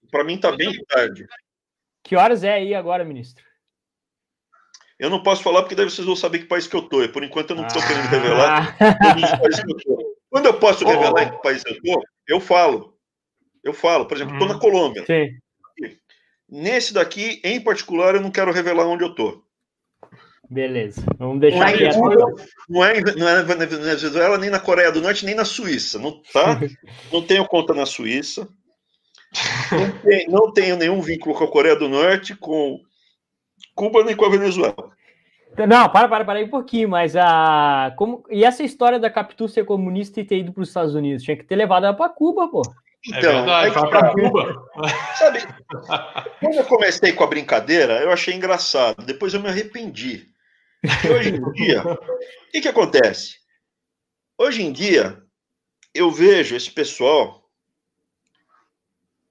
Para 0.09 0.23
mim 0.23 0.37
tá 0.37 0.51
bem 0.51 0.73
tarde. 0.85 1.25
Que 2.03 2.15
horas 2.15 2.43
é 2.43 2.53
aí 2.53 2.73
agora, 2.73 3.05
ministro? 3.05 3.43
Eu 4.99 5.09
não 5.09 5.23
posso 5.23 5.41
falar 5.41 5.61
porque 5.61 5.75
daí 5.75 5.85
vocês 5.85 6.05
vão 6.05 6.15
saber 6.15 6.39
que 6.39 6.45
país 6.45 6.67
que 6.67 6.75
eu 6.75 6.83
tô. 6.83 7.07
por 7.09 7.23
enquanto 7.23 7.51
eu 7.51 7.55
não 7.55 7.65
estou 7.65 7.81
ah. 7.81 7.87
querendo 7.87 8.07
revelar 8.07 8.77
Quando 10.29 10.45
eu 10.45 10.59
posso 10.59 10.85
revelar 10.85 11.13
oh. 11.13 11.19
em 11.19 11.31
que 11.31 11.41
país 11.41 11.63
eu 11.65 11.81
tô, 11.81 12.03
eu 12.27 12.39
falo. 12.39 12.97
Eu 13.63 13.73
falo. 13.73 14.05
Por 14.05 14.15
exemplo, 14.15 14.33
estou 14.33 14.47
na 14.47 14.55
hum. 14.55 14.59
Colômbia. 14.59 15.05
Sim. 15.05 15.37
Nesse 16.47 16.93
daqui, 16.93 17.41
em 17.43 17.59
particular, 17.61 18.15
eu 18.15 18.21
não 18.21 18.31
quero 18.31 18.51
revelar 18.51 18.85
onde 18.85 19.03
eu 19.03 19.15
tô. 19.15 19.43
Beleza. 20.51 21.01
Vamos 21.17 21.39
deixar 21.39 21.59
não 21.59 21.67
é, 21.67 21.77
quieto. 21.77 21.97
Não 22.67 22.83
é, 22.83 23.01
não 23.15 23.29
é 23.29 23.35
na 23.35 23.41
Venezuela, 23.65 24.37
nem 24.37 24.49
na 24.49 24.59
Coreia 24.59 24.91
do 24.91 24.99
Norte, 24.99 25.25
nem 25.25 25.33
na 25.33 25.45
Suíça. 25.45 25.97
Não, 25.97 26.21
tá? 26.33 26.59
não 27.09 27.25
tenho 27.25 27.47
conta 27.47 27.73
na 27.73 27.85
Suíça. 27.85 28.45
Não, 29.71 29.91
tem, 30.01 30.27
não 30.27 30.51
tenho 30.51 30.75
nenhum 30.75 30.99
vínculo 31.01 31.33
com 31.33 31.45
a 31.45 31.49
Coreia 31.49 31.77
do 31.77 31.87
Norte, 31.87 32.35
com 32.35 32.81
Cuba 33.73 34.03
nem 34.03 34.13
com 34.13 34.25
a 34.25 34.29
Venezuela. 34.29 34.91
Não, 35.57 35.87
para, 35.87 36.09
para, 36.09 36.25
para 36.25 36.39
aí 36.39 36.43
um 36.43 36.49
pouquinho, 36.49 36.89
mas 36.89 37.15
a. 37.15 37.93
Como... 37.95 38.25
E 38.29 38.43
essa 38.43 38.61
história 38.61 38.99
da 38.99 39.09
Capitu 39.09 39.47
ser 39.47 39.63
comunista 39.63 40.19
e 40.19 40.25
ter 40.25 40.39
ido 40.39 40.51
para 40.51 40.63
os 40.63 40.67
Estados 40.67 40.93
Unidos? 40.93 41.23
Tinha 41.23 41.37
que 41.37 41.45
ter 41.45 41.55
levado 41.55 41.85
ela 41.85 41.95
para 41.95 42.09
Cuba, 42.09 42.49
pô. 42.49 42.61
É 42.61 43.17
então, 43.17 43.31
é 43.31 43.69
verdade, 43.69 43.89
para 43.89 44.11
Cuba. 44.11 44.67
Sabe, 45.15 45.39
quando 46.41 46.55
eu 46.55 46.65
comecei 46.65 47.13
com 47.13 47.23
a 47.23 47.27
brincadeira, 47.27 48.01
eu 48.01 48.11
achei 48.11 48.33
engraçado. 48.33 49.05
Depois 49.05 49.33
eu 49.33 49.39
me 49.39 49.47
arrependi. 49.47 50.29
Hoje 51.09 51.29
em 51.29 51.51
dia, 51.53 51.83
o 51.83 52.51
que, 52.51 52.61
que 52.61 52.67
acontece? 52.67 53.35
Hoje 54.37 54.63
em 54.63 54.71
dia, 54.71 55.21
eu 55.93 56.11
vejo 56.11 56.55
esse 56.55 56.71
pessoal 56.71 57.47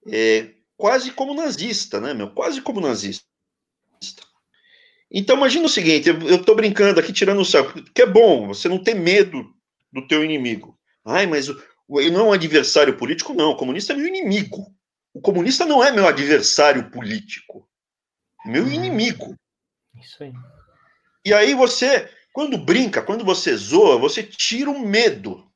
é, 0.07 0.55
quase 0.77 1.11
como 1.13 1.35
nazista, 1.35 2.01
né, 2.01 2.15
meu? 2.15 2.31
Quase 2.31 2.63
como 2.63 2.81
nazista. 2.81 3.25
Então, 5.11 5.37
imagina 5.37 5.67
o 5.67 5.69
seguinte, 5.69 6.09
eu 6.09 6.37
estou 6.37 6.55
brincando 6.55 7.01
aqui, 7.01 7.13
tirando 7.13 7.41
o 7.41 7.45
céu, 7.45 7.73
que 7.93 8.03
é 8.03 8.07
bom, 8.07 8.47
você 8.47 8.69
não 8.69 8.83
ter 8.83 8.95
medo 8.95 9.53
do 9.93 10.07
teu 10.07 10.25
inimigo. 10.25 10.79
Ai, 11.05 11.27
mas 11.27 11.49
ele 11.49 12.11
não 12.11 12.21
é 12.21 12.25
um 12.25 12.33
adversário 12.33 12.97
político, 12.97 13.35
não, 13.35 13.51
o 13.51 13.57
comunista 13.57 13.93
é 13.93 13.97
meu 13.97 14.07
inimigo. 14.07 14.73
O 15.13 15.21
comunista 15.21 15.67
não 15.67 15.83
é 15.83 15.91
meu 15.91 16.07
adversário 16.07 16.89
político, 16.91 17.69
é 18.47 18.51
meu 18.51 18.65
hum. 18.65 18.69
inimigo. 18.69 19.37
Isso 20.01 20.23
aí. 20.23 20.33
E 21.25 21.35
aí 21.35 21.55
você, 21.55 22.11
quando 22.33 22.59
brinca, 22.59 23.03
quando 23.03 23.25
você 23.25 23.57
zoa, 23.57 23.99
você 23.99 24.23
tira 24.23 24.71
o 24.71 24.81
medo. 24.81 25.47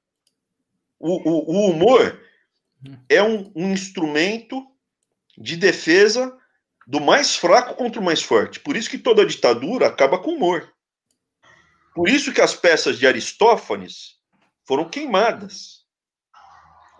O, 0.98 1.16
o, 1.28 1.56
o 1.56 1.70
humor 1.70 2.20
é 3.08 3.22
um, 3.22 3.50
um 3.54 3.72
instrumento 3.72 4.64
de 5.36 5.56
defesa 5.56 6.36
do 6.86 7.00
mais 7.00 7.36
fraco 7.36 7.74
contra 7.74 8.00
o 8.00 8.04
mais 8.04 8.22
forte. 8.22 8.60
Por 8.60 8.76
isso 8.76 8.90
que 8.90 8.98
toda 8.98 9.26
ditadura 9.26 9.86
acaba 9.86 10.18
com 10.18 10.32
humor. 10.32 10.72
Por 11.94 12.08
isso 12.08 12.32
que 12.32 12.40
as 12.40 12.54
peças 12.54 12.98
de 12.98 13.06
Aristófanes 13.06 14.16
foram 14.66 14.88
queimadas. 14.88 15.84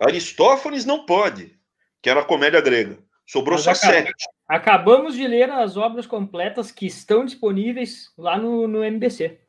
Aristófanes 0.01 0.85
não 0.85 1.05
pode, 1.05 1.57
que 2.01 2.09
era 2.09 2.21
a 2.21 2.25
comédia 2.25 2.61
grega. 2.61 2.97
Sobrou 3.27 3.57
Mas 3.57 3.63
só 3.63 3.73
sete. 3.73 4.11
Acabamos 4.47 5.15
de 5.15 5.27
ler 5.27 5.49
as 5.49 5.75
obras 5.75 6.05
completas 6.05 6.71
que 6.71 6.85
estão 6.85 7.25
disponíveis 7.25 8.11
lá 8.17 8.37
no, 8.37 8.67
no 8.67 8.83
MBC. 8.83 9.39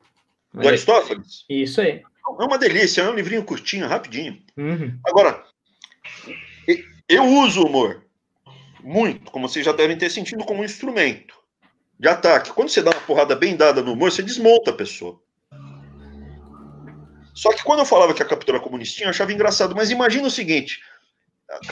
Do 0.53 0.67
Aristófanes? 0.67 1.45
Isso 1.47 1.81
aí. 1.81 2.01
É 2.39 2.43
uma 2.43 2.57
delícia, 2.57 3.01
é 3.01 3.09
um 3.09 3.15
livrinho 3.15 3.43
curtinho, 3.43 3.87
rapidinho. 3.87 4.41
Uhum. 4.57 4.99
Agora, 5.05 5.43
eu 7.07 7.23
uso 7.23 7.61
o 7.61 7.67
humor 7.67 8.03
muito, 8.83 9.31
como 9.31 9.47
vocês 9.47 9.65
já 9.65 9.71
devem 9.71 9.97
ter 9.97 10.09
sentido, 10.09 10.45
como 10.45 10.61
um 10.61 10.65
instrumento 10.65 11.35
de 11.99 12.07
ataque. 12.07 12.51
Quando 12.51 12.69
você 12.69 12.81
dá 12.81 12.91
uma 12.91 13.01
porrada 13.01 13.35
bem 13.35 13.55
dada 13.55 13.81
no 13.81 13.93
humor, 13.93 14.11
você 14.11 14.23
desmonta 14.23 14.71
a 14.71 14.73
pessoa. 14.73 15.21
Só 17.33 17.51
que 17.51 17.63
quando 17.63 17.79
eu 17.79 17.85
falava 17.85 18.13
que 18.13 18.23
a 18.23 18.25
Capitu 18.25 18.51
era 18.51 18.59
comunistinha, 18.59 19.07
eu 19.07 19.09
achava 19.11 19.31
engraçado. 19.31 19.75
Mas 19.75 19.91
imagina 19.91 20.27
o 20.27 20.31
seguinte: 20.31 20.81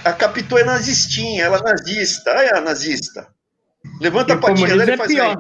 a 0.04 0.14
Capitu 0.14 0.58
é 0.58 0.64
nazistinha, 0.64 1.46
ela 1.46 1.58
é 1.58 1.64
nazista. 1.64 2.32
Ah, 2.38 2.44
é 2.44 2.58
a 2.58 2.62
nazista. 2.62 3.34
Levanta 4.00 4.34
a 4.34 4.38
patinha 4.38 4.76
dela 4.76 4.86
e 4.86 4.94
é 4.94 4.98
faz 4.98 5.12
é 5.12 5.36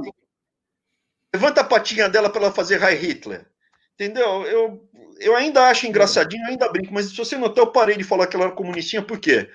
Levanta 1.33 1.61
a 1.61 1.63
patinha 1.63 2.09
dela 2.09 2.29
para 2.29 2.43
ela 2.43 2.51
fazer 2.51 2.77
High 2.77 2.95
Hitler. 2.95 3.45
Entendeu? 3.93 4.43
Eu, 4.43 4.89
eu 5.19 5.35
ainda 5.35 5.67
acho 5.67 5.87
engraçadinho, 5.87 6.45
ainda 6.47 6.69
brinco, 6.69 6.93
mas 6.93 7.07
se 7.07 7.17
você 7.17 7.37
notar, 7.37 7.63
eu 7.63 7.71
parei 7.71 7.97
de 7.97 8.03
falar 8.03 8.27
que 8.27 8.35
ela 8.35 8.45
era 8.45 8.55
comunistinha, 8.55 9.01
por 9.01 9.19
quê? 9.19 9.49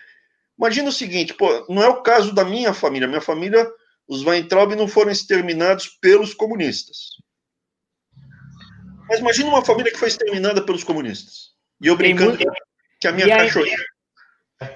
Imagina 0.58 0.88
o 0.88 0.92
seguinte, 0.92 1.32
pô, 1.32 1.66
não 1.68 1.82
é 1.82 1.88
o 1.88 2.02
caso 2.02 2.34
da 2.34 2.44
minha 2.44 2.74
família. 2.74 3.08
Minha 3.08 3.20
família, 3.20 3.66
os 4.06 4.24
Weintraub 4.24 4.74
não 4.74 4.86
foram 4.86 5.10
exterminados 5.10 5.88
pelos 5.88 6.34
comunistas. 6.34 7.16
Mas 9.08 9.20
imagina 9.20 9.48
uma 9.48 9.64
família 9.64 9.90
que 9.90 9.98
foi 9.98 10.08
exterminada 10.08 10.62
pelos 10.62 10.84
comunistas. 10.84 11.50
E 11.80 11.86
eu 11.86 11.96
brincando 11.96 12.36
muito... 12.36 12.52
que 13.00 13.08
a 13.08 13.12
minha 13.12 13.26
cachorrinha. 13.26 13.78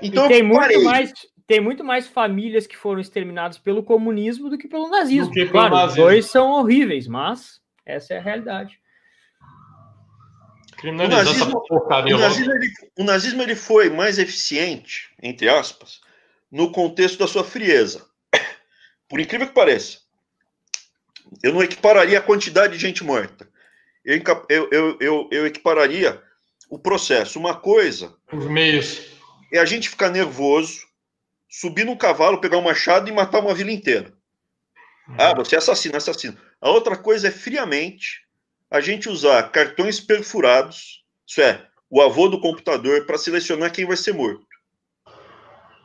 Então, 0.02 0.28
tem 0.28 0.42
muito 0.42 0.82
mais 0.82 1.12
tem 1.46 1.60
muito 1.60 1.84
mais 1.84 2.06
famílias 2.06 2.66
que 2.66 2.76
foram 2.76 3.00
exterminadas 3.00 3.58
pelo 3.58 3.82
comunismo 3.82 4.48
do 4.48 4.56
que 4.56 4.66
pelo 4.66 4.88
nazismo. 4.88 5.32
Que 5.32 5.40
pelo 5.40 5.50
claro, 5.50 5.74
nazismo. 5.74 6.02
os 6.02 6.10
dois 6.10 6.26
são 6.26 6.52
horríveis, 6.52 7.06
mas 7.06 7.60
essa 7.84 8.14
é 8.14 8.18
a 8.18 8.22
realidade. 8.22 8.80
O 10.82 10.92
nazismo, 10.92 11.62
o, 11.70 12.18
nazismo, 12.18 12.52
ele, 12.52 12.72
o 12.98 13.04
nazismo 13.04 13.42
ele 13.42 13.54
foi 13.54 13.88
mais 13.88 14.18
eficiente, 14.18 15.10
entre 15.22 15.48
aspas, 15.48 16.00
no 16.50 16.70
contexto 16.72 17.18
da 17.18 17.26
sua 17.26 17.44
frieza. 17.44 18.04
Por 19.08 19.20
incrível 19.20 19.46
que 19.46 19.54
pareça. 19.54 19.98
Eu 21.42 21.54
não 21.54 21.62
equipararia 21.62 22.18
a 22.18 22.22
quantidade 22.22 22.74
de 22.74 22.78
gente 22.78 23.02
morta. 23.02 23.48
Eu, 24.04 24.22
eu, 24.48 24.68
eu, 24.70 24.98
eu, 25.00 25.28
eu 25.30 25.46
equipararia 25.46 26.22
o 26.68 26.78
processo. 26.78 27.38
Uma 27.38 27.54
coisa. 27.54 28.14
Os 28.30 28.46
meios. 28.46 29.13
É 29.54 29.60
a 29.60 29.64
gente 29.64 29.88
ficar 29.88 30.10
nervoso, 30.10 30.80
subir 31.48 31.84
num 31.84 31.96
cavalo, 31.96 32.40
pegar 32.40 32.58
um 32.58 32.62
machado 32.62 33.08
e 33.08 33.12
matar 33.12 33.38
uma 33.38 33.54
vila 33.54 33.70
inteira. 33.70 34.12
Uhum. 35.08 35.14
Ah, 35.16 35.32
você 35.32 35.54
é 35.54 35.58
assassino, 35.58 35.96
assassino. 35.96 36.36
A 36.60 36.68
outra 36.70 36.96
coisa 36.96 37.28
é 37.28 37.30
friamente 37.30 38.26
a 38.68 38.80
gente 38.80 39.08
usar 39.08 39.50
cartões 39.52 40.00
perfurados, 40.00 41.04
isso 41.24 41.40
é, 41.40 41.64
o 41.88 42.02
avô 42.02 42.28
do 42.28 42.40
computador, 42.40 43.06
para 43.06 43.16
selecionar 43.16 43.70
quem 43.70 43.84
vai 43.84 43.96
ser 43.96 44.12
morto. 44.12 44.44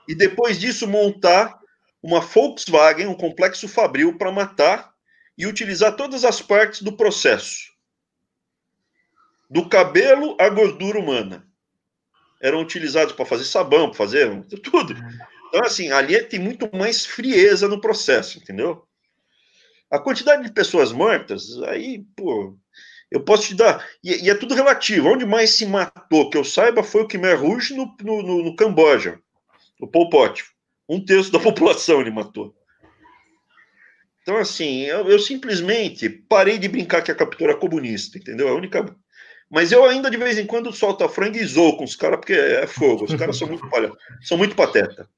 E 0.08 0.16
depois 0.16 0.60
disso, 0.60 0.88
montar 0.88 1.60
uma 2.02 2.22
Volkswagen, 2.22 3.06
um 3.06 3.14
complexo 3.14 3.68
fabril, 3.68 4.18
para 4.18 4.32
matar 4.32 4.92
e 5.38 5.46
utilizar 5.46 5.96
todas 5.96 6.26
as 6.26 6.42
partes 6.42 6.82
do 6.82 6.98
processo. 6.98 7.70
do 9.48 9.70
cabelo 9.70 10.36
à 10.40 10.50
gordura 10.50 11.00
humana. 11.00 11.49
Eram 12.42 12.62
utilizados 12.62 13.14
para 13.14 13.26
fazer 13.26 13.44
sabão, 13.44 13.90
para 13.90 13.98
fazer 13.98 14.44
tudo. 14.64 14.96
Então, 15.48 15.62
assim, 15.64 15.92
ali 15.92 16.22
tem 16.24 16.40
muito 16.40 16.70
mais 16.76 17.06
frieza 17.06 17.68
no 17.68 17.82
processo, 17.82 18.38
entendeu? 18.38 18.86
A 19.92 20.00
quantidade 20.00 20.44
de 20.44 20.52
pessoas 20.52 20.92
mortas, 20.92 21.62
aí, 21.64 22.06
pô, 22.16 22.56
eu 23.12 23.24
posso 23.24 23.48
te 23.48 23.56
dar. 23.56 23.86
E, 24.04 24.26
e, 24.26 24.30
é 24.30 24.36
tudo 24.36 24.54
relativo. 24.54 25.10
Onde 25.10 25.26
mais 25.26 25.52
se 25.52 25.66
matou, 25.66 26.30
que 26.30 26.38
eu 26.38 26.44
saiba, 26.44 26.84
foi 26.84 27.02
o 27.02 27.08
Khmer 27.08 27.40
Rouge 27.42 27.74
no, 27.74 27.96
no, 28.04 28.22
no, 28.22 28.44
no 28.44 28.56
Camboja, 28.56 29.20
o 29.80 29.88
Pol 29.88 30.10
Pot. 30.10 30.46
Um 30.88 31.04
terço 31.04 31.32
da 31.32 31.40
população 31.42 32.02
ele 32.02 32.12
matou. 32.12 32.56
Então, 34.22 34.38
assim, 34.38 34.82
eu, 34.82 35.10
eu, 35.10 35.18
simplesmente 35.18 36.08
parei 36.08 36.60
de 36.60 36.68
brincar 36.68 37.02
que 37.02 37.10
a 37.10 37.16
captura 37.16 37.54
é 37.54 37.56
comunista, 37.56 38.18
entendeu? 38.18 38.48
A 38.48 38.54
única. 38.54 38.96
Mas 39.50 39.72
eu 39.72 39.84
ainda 39.84 40.12
de 40.12 40.18
vez 40.18 40.38
em 40.38 40.46
quando 40.46 40.72
solto 40.72 41.04
a 41.04 41.10
franga 41.10 41.40
e 41.40 41.46
zoo 41.46 41.76
com 41.76 41.84
os 41.84 41.96
caras, 41.96 42.20
porque 42.20 42.34
é 42.34 42.68
fogo. 42.68 43.06
Os 43.06 43.16
caras 43.16 43.38
são 43.38 43.48
muito, 43.48 43.68
olha, 43.74 43.92
são 44.22 44.38
muito 44.38 44.56
pateta. 44.56 45.10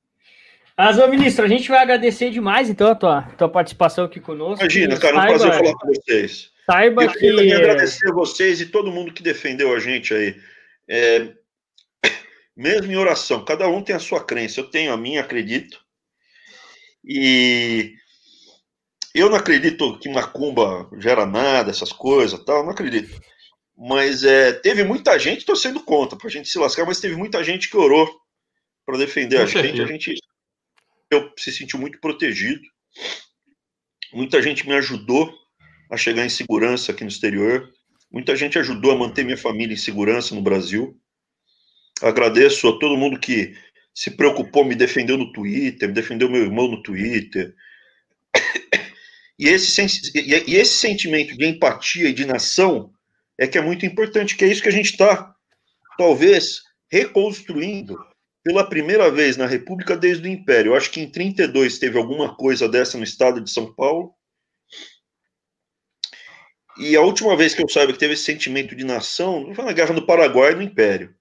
Mas, 0.78 0.98
ô 0.98 1.08
ministro, 1.08 1.46
a 1.46 1.48
gente 1.48 1.70
vai 1.70 1.80
agradecer 1.80 2.32
demais, 2.32 2.70
então, 2.70 2.90
a 2.90 2.96
tua, 2.96 3.22
tua 3.38 3.50
participação 3.50 4.06
aqui 4.06 4.20
conosco. 4.20 4.64
Imagina, 4.64 4.98
cara, 4.98 5.18
um 5.18 5.22
prazer 5.22 5.54
falar 5.54 5.74
com 5.76 5.88
vocês. 5.88 6.50
Saiba 6.66 7.04
eu 7.04 7.12
que. 7.12 7.26
Eu 7.26 7.58
agradecer 7.58 8.10
a 8.10 8.14
vocês 8.14 8.62
e 8.62 8.66
todo 8.68 8.92
mundo 8.92 9.14
que 9.14 9.22
defendeu 9.22 9.76
a 9.76 9.80
gente 9.80 10.14
aí. 10.14 10.36
É, 10.88 11.28
mesmo 12.56 12.92
em 12.92 12.96
oração, 12.96 13.44
cada 13.44 13.68
um 13.68 13.82
tem 13.82 13.96
a 13.96 14.00
sua 14.00 14.24
crença. 14.24 14.62
Eu 14.62 14.72
tenho 14.72 14.94
a 14.94 14.98
minha, 14.98 15.22
acredito. 15.22 15.80
E 17.04 17.94
eu 19.14 19.30
não 19.30 19.36
acredito 19.36 20.00
que 20.00 20.10
macumba 20.10 20.90
gera 20.98 21.26
nada, 21.26 21.70
essas 21.70 21.92
coisas, 21.92 22.44
tal. 22.44 22.64
Não 22.64 22.72
acredito. 22.72 23.22
Mas 23.84 24.24
é, 24.24 24.54
teve 24.54 24.84
muita 24.84 25.18
gente 25.18 25.44
torcendo 25.44 25.84
contra, 25.84 26.16
para 26.16 26.28
a 26.28 26.32
gente 26.32 26.48
se 26.48 26.60
lascar, 26.60 26.86
mas 26.86 27.00
teve 27.00 27.16
muita 27.16 27.44
gente 27.44 27.68
que 27.68 27.76
orou 27.76 28.08
para 28.86 28.96
defender 28.96 29.38
Com 29.38 29.44
a 29.44 29.48
certeza. 29.48 29.76
gente. 29.76 29.82
A 29.82 29.92
gente 29.92 30.22
eu 31.10 31.34
se 31.36 31.52
sentiu 31.52 31.80
muito 31.80 32.00
protegido. 32.00 32.62
Muita 34.14 34.40
gente 34.40 34.68
me 34.68 34.76
ajudou 34.76 35.34
a 35.90 35.98
chegar 35.98 36.24
em 36.24 36.30
segurança 36.30 36.92
aqui 36.92 37.04
no 37.04 37.10
exterior. 37.10 37.74
Muita 38.12 38.36
gente 38.36 38.60
ajudou 38.60 38.92
a 38.92 38.96
manter 38.96 39.26
minha 39.26 39.36
família 39.36 39.74
em 39.74 39.78
segurança 39.78 40.36
no 40.36 40.44
Brasil. 40.44 40.96
Agradeço 42.04 42.68
a 42.68 42.78
todo 42.78 42.98
mundo 42.98 43.20
que 43.20 43.56
se 43.96 44.12
preocupou, 44.12 44.64
me 44.64 44.76
defendeu 44.76 45.18
no 45.18 45.32
Twitter, 45.34 45.90
me 45.90 45.96
defendeu 45.96 46.30
meu 46.30 46.44
irmão 46.44 46.68
no 46.68 46.84
Twitter. 46.84 47.56
E 49.40 49.48
esse, 49.48 49.82
e 50.14 50.56
esse 50.56 50.76
sentimento 50.76 51.36
de 51.36 51.48
empatia 51.48 52.08
e 52.08 52.14
de 52.14 52.26
nação 52.26 52.94
é 53.42 53.48
que 53.48 53.58
é 53.58 53.62
muito 53.62 53.88
importante, 53.88 54.38
que 54.38 54.46
é 54.46 54.48
isso 54.48 54.62
que 54.62 54.70
a 54.70 54.72
gente 54.72 54.92
está, 54.92 55.36
talvez, 55.98 56.62
reconstruindo 56.92 57.98
pela 58.44 58.70
primeira 58.70 59.10
vez 59.10 59.36
na 59.36 59.48
República 59.48 59.98
desde 59.98 60.28
o 60.28 60.32
Império. 60.32 60.70
Eu 60.70 60.76
acho 60.76 60.92
que 60.92 61.02
em 61.02 61.10
32 61.10 61.80
teve 61.80 61.98
alguma 61.98 62.36
coisa 62.36 62.70
dessa 62.70 63.00
no 63.00 63.04
estado 63.04 63.42
de 63.42 63.50
São 63.50 63.74
Paulo. 63.74 64.14
E 66.78 66.96
a 66.96 67.02
última 67.02 67.36
vez 67.36 67.56
que 67.56 67.64
eu 67.64 67.68
saiba 67.68 67.92
que 67.92 67.98
teve 67.98 68.14
esse 68.14 68.26
sentimento 68.26 68.76
de 68.76 68.86
nação 68.86 69.52
foi 69.56 69.66
na 69.66 69.74
Guerra 69.74 69.96
do 69.96 70.06
Paraguai 70.06 70.54
no 70.54 70.62
Império. 70.62 71.12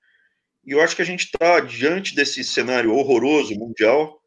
E 0.67 0.73
eu 0.73 0.83
acho 0.83 0.95
que 0.95 1.03
a 1.03 1.07
gente 1.07 1.25
está 1.25 1.59
diante 1.61 2.15
desse 2.15 2.45
cenário 2.45 2.93
horroroso 2.93 3.55
mundial, 3.55 4.21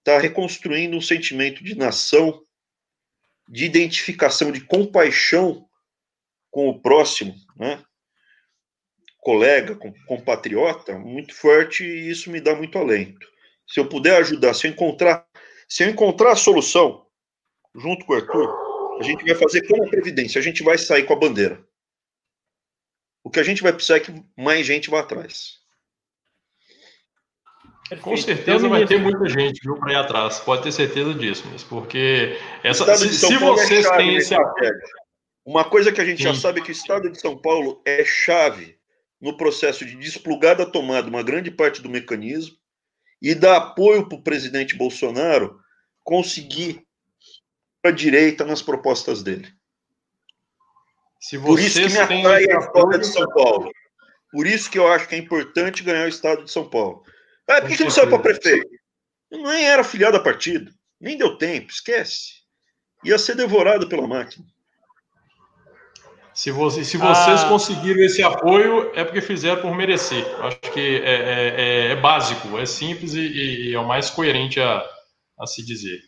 está 0.00 0.18
reconstruindo 0.18 0.94
um 0.94 1.00
sentimento 1.00 1.64
de 1.64 1.74
nação, 1.74 2.38
de 3.48 3.64
identificação, 3.64 4.52
de 4.52 4.60
compaixão 4.60 5.67
com 6.58 6.70
o 6.70 6.80
próximo, 6.80 7.36
né? 7.54 7.80
colega, 9.20 9.76
com 9.76 9.92
compatriota, 10.06 10.98
muito 10.98 11.32
forte 11.32 11.84
e 11.84 12.10
isso 12.10 12.32
me 12.32 12.40
dá 12.40 12.52
muito 12.56 12.76
alento. 12.76 13.24
Se 13.64 13.78
eu 13.78 13.88
puder 13.88 14.16
ajudar, 14.16 14.54
se 14.54 14.66
eu 14.66 14.72
encontrar, 14.72 15.24
se 15.68 15.84
eu 15.84 15.88
encontrar 15.88 16.32
a 16.32 16.36
solução 16.36 17.06
junto 17.76 18.04
com 18.04 18.12
o 18.12 18.16
Arthur, 18.16 18.98
a 18.98 19.04
gente 19.04 19.24
vai 19.24 19.36
fazer 19.36 19.68
como 19.68 19.84
a 19.84 19.88
Previdência, 19.88 20.40
a 20.40 20.42
gente 20.42 20.64
vai 20.64 20.76
sair 20.76 21.04
com 21.04 21.12
a 21.12 21.16
bandeira. 21.16 21.64
O 23.22 23.30
que 23.30 23.38
a 23.38 23.44
gente 23.44 23.62
vai 23.62 23.72
precisar 23.72 23.98
é 23.98 24.00
que 24.00 24.24
mais 24.36 24.66
gente 24.66 24.90
vá 24.90 24.98
atrás. 24.98 25.58
Com 28.00 28.16
certeza 28.16 28.68
vai 28.68 28.84
ter 28.84 28.98
muita 28.98 29.28
gente 29.28 29.60
viu, 29.62 29.78
para 29.78 29.92
ir 29.92 29.96
atrás, 29.96 30.40
pode 30.40 30.64
ter 30.64 30.72
certeza 30.72 31.14
disso, 31.14 31.44
mas 31.52 31.62
porque 31.62 32.36
essa, 32.64 32.96
se, 32.96 33.14
se 33.14 33.32
é 33.32 33.38
vocês 33.38 33.88
têm 33.90 34.16
esse 34.16 34.34
uma 35.48 35.64
coisa 35.64 35.90
que 35.90 35.98
a 35.98 36.04
gente 36.04 36.18
Sim. 36.18 36.24
já 36.24 36.34
sabe 36.34 36.60
é 36.60 36.62
que 36.62 36.70
o 36.70 36.72
Estado 36.72 37.10
de 37.10 37.18
São 37.18 37.34
Paulo 37.34 37.80
é 37.82 38.04
chave 38.04 38.78
no 39.18 39.34
processo 39.34 39.82
de 39.82 39.96
desplugar 39.96 40.54
da 40.54 40.66
tomada 40.66 41.08
uma 41.08 41.22
grande 41.22 41.50
parte 41.50 41.80
do 41.80 41.88
mecanismo 41.88 42.54
e 43.20 43.34
dar 43.34 43.56
apoio 43.56 44.06
para 44.06 44.18
o 44.18 44.22
presidente 44.22 44.76
Bolsonaro 44.76 45.58
conseguir 46.04 46.86
a 47.82 47.90
direita 47.90 48.44
nas 48.44 48.60
propostas 48.60 49.22
dele. 49.22 49.50
Por 51.42 51.58
isso 51.58 51.80
que 51.80 51.88
me 51.88 51.98
atrai 51.98 52.44
a 52.50 52.58
história 52.58 52.98
de 52.98 53.06
São 53.06 53.26
Paulo. 53.32 53.70
Por 54.30 54.46
isso 54.46 54.70
que 54.70 54.78
eu 54.78 54.86
acho 54.86 55.08
que 55.08 55.14
é 55.14 55.18
importante 55.18 55.82
ganhar 55.82 56.04
o 56.04 56.08
estado 56.08 56.44
de 56.44 56.50
São 56.52 56.68
Paulo. 56.68 57.02
Ah, 57.48 57.62
por 57.62 57.70
que, 57.70 57.76
que 57.78 57.84
não 57.84 57.90
saiu 57.90 58.10
para 58.10 58.18
prefeito? 58.18 58.68
Eu 59.30 59.42
nem 59.42 59.66
era 59.66 59.82
filiado 59.82 60.18
a 60.18 60.22
partido. 60.22 60.70
Nem 61.00 61.16
deu 61.16 61.38
tempo, 61.38 61.72
esquece. 61.72 62.42
Ia 63.02 63.18
ser 63.18 63.34
devorado 63.34 63.88
pela 63.88 64.06
máquina. 64.06 64.44
Se, 66.38 66.52
você, 66.52 66.84
se 66.84 66.96
vocês 66.96 67.42
ah. 67.42 67.48
conseguiram 67.48 68.00
esse 68.00 68.22
apoio, 68.22 68.92
é 68.94 69.02
porque 69.02 69.20
fizeram 69.20 69.60
por 69.60 69.74
merecer. 69.74 70.24
Acho 70.40 70.72
que 70.72 71.02
é, 71.02 71.10
é, 71.10 71.54
é, 71.56 71.86
é 71.88 71.96
básico, 71.96 72.56
é 72.56 72.64
simples 72.64 73.14
e, 73.14 73.70
e, 73.70 73.74
é 73.74 73.80
o 73.80 73.84
mais 73.84 74.08
coerente 74.08 74.60
a, 74.60 74.84
a 75.36 75.46
se 75.48 75.66
dizer. 75.66 75.98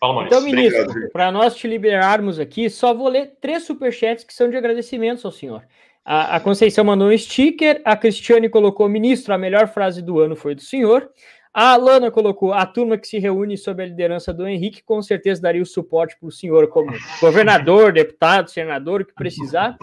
Fala, 0.00 0.14
Maurício. 0.14 0.36
Então, 0.36 0.44
ministro, 0.44 1.08
para 1.12 1.30
nós 1.30 1.54
te 1.54 1.68
liberarmos 1.68 2.40
aqui, 2.40 2.68
só 2.68 2.92
vou 2.92 3.06
ler 3.06 3.36
três 3.40 3.62
superchats 3.62 4.24
que 4.24 4.34
são 4.34 4.50
de 4.50 4.56
agradecimentos 4.56 5.24
ao 5.24 5.30
senhor. 5.30 5.62
A, 6.04 6.34
a 6.34 6.40
Conceição 6.40 6.84
mandou 6.84 7.06
um 7.06 7.16
sticker, 7.16 7.80
a 7.84 7.96
Cristiane 7.96 8.48
colocou, 8.48 8.88
ministro, 8.88 9.32
a 9.32 9.38
melhor 9.38 9.68
frase 9.68 10.02
do 10.02 10.18
ano 10.18 10.34
foi 10.34 10.56
do 10.56 10.62
senhor. 10.62 11.08
A 11.56 11.70
Alana 11.72 12.10
colocou: 12.10 12.52
a 12.52 12.66
turma 12.66 12.98
que 12.98 13.08
se 13.08 13.18
reúne 13.18 13.56
sob 13.56 13.82
a 13.82 13.86
liderança 13.86 14.30
do 14.30 14.46
Henrique 14.46 14.82
com 14.82 15.00
certeza 15.00 15.40
daria 15.40 15.62
o 15.62 15.64
suporte 15.64 16.14
para 16.20 16.28
o 16.28 16.30
senhor 16.30 16.68
como 16.68 16.92
governador, 17.18 17.94
deputado, 17.94 18.50
senador, 18.50 19.00
o 19.00 19.06
que 19.06 19.14
precisar. 19.14 19.74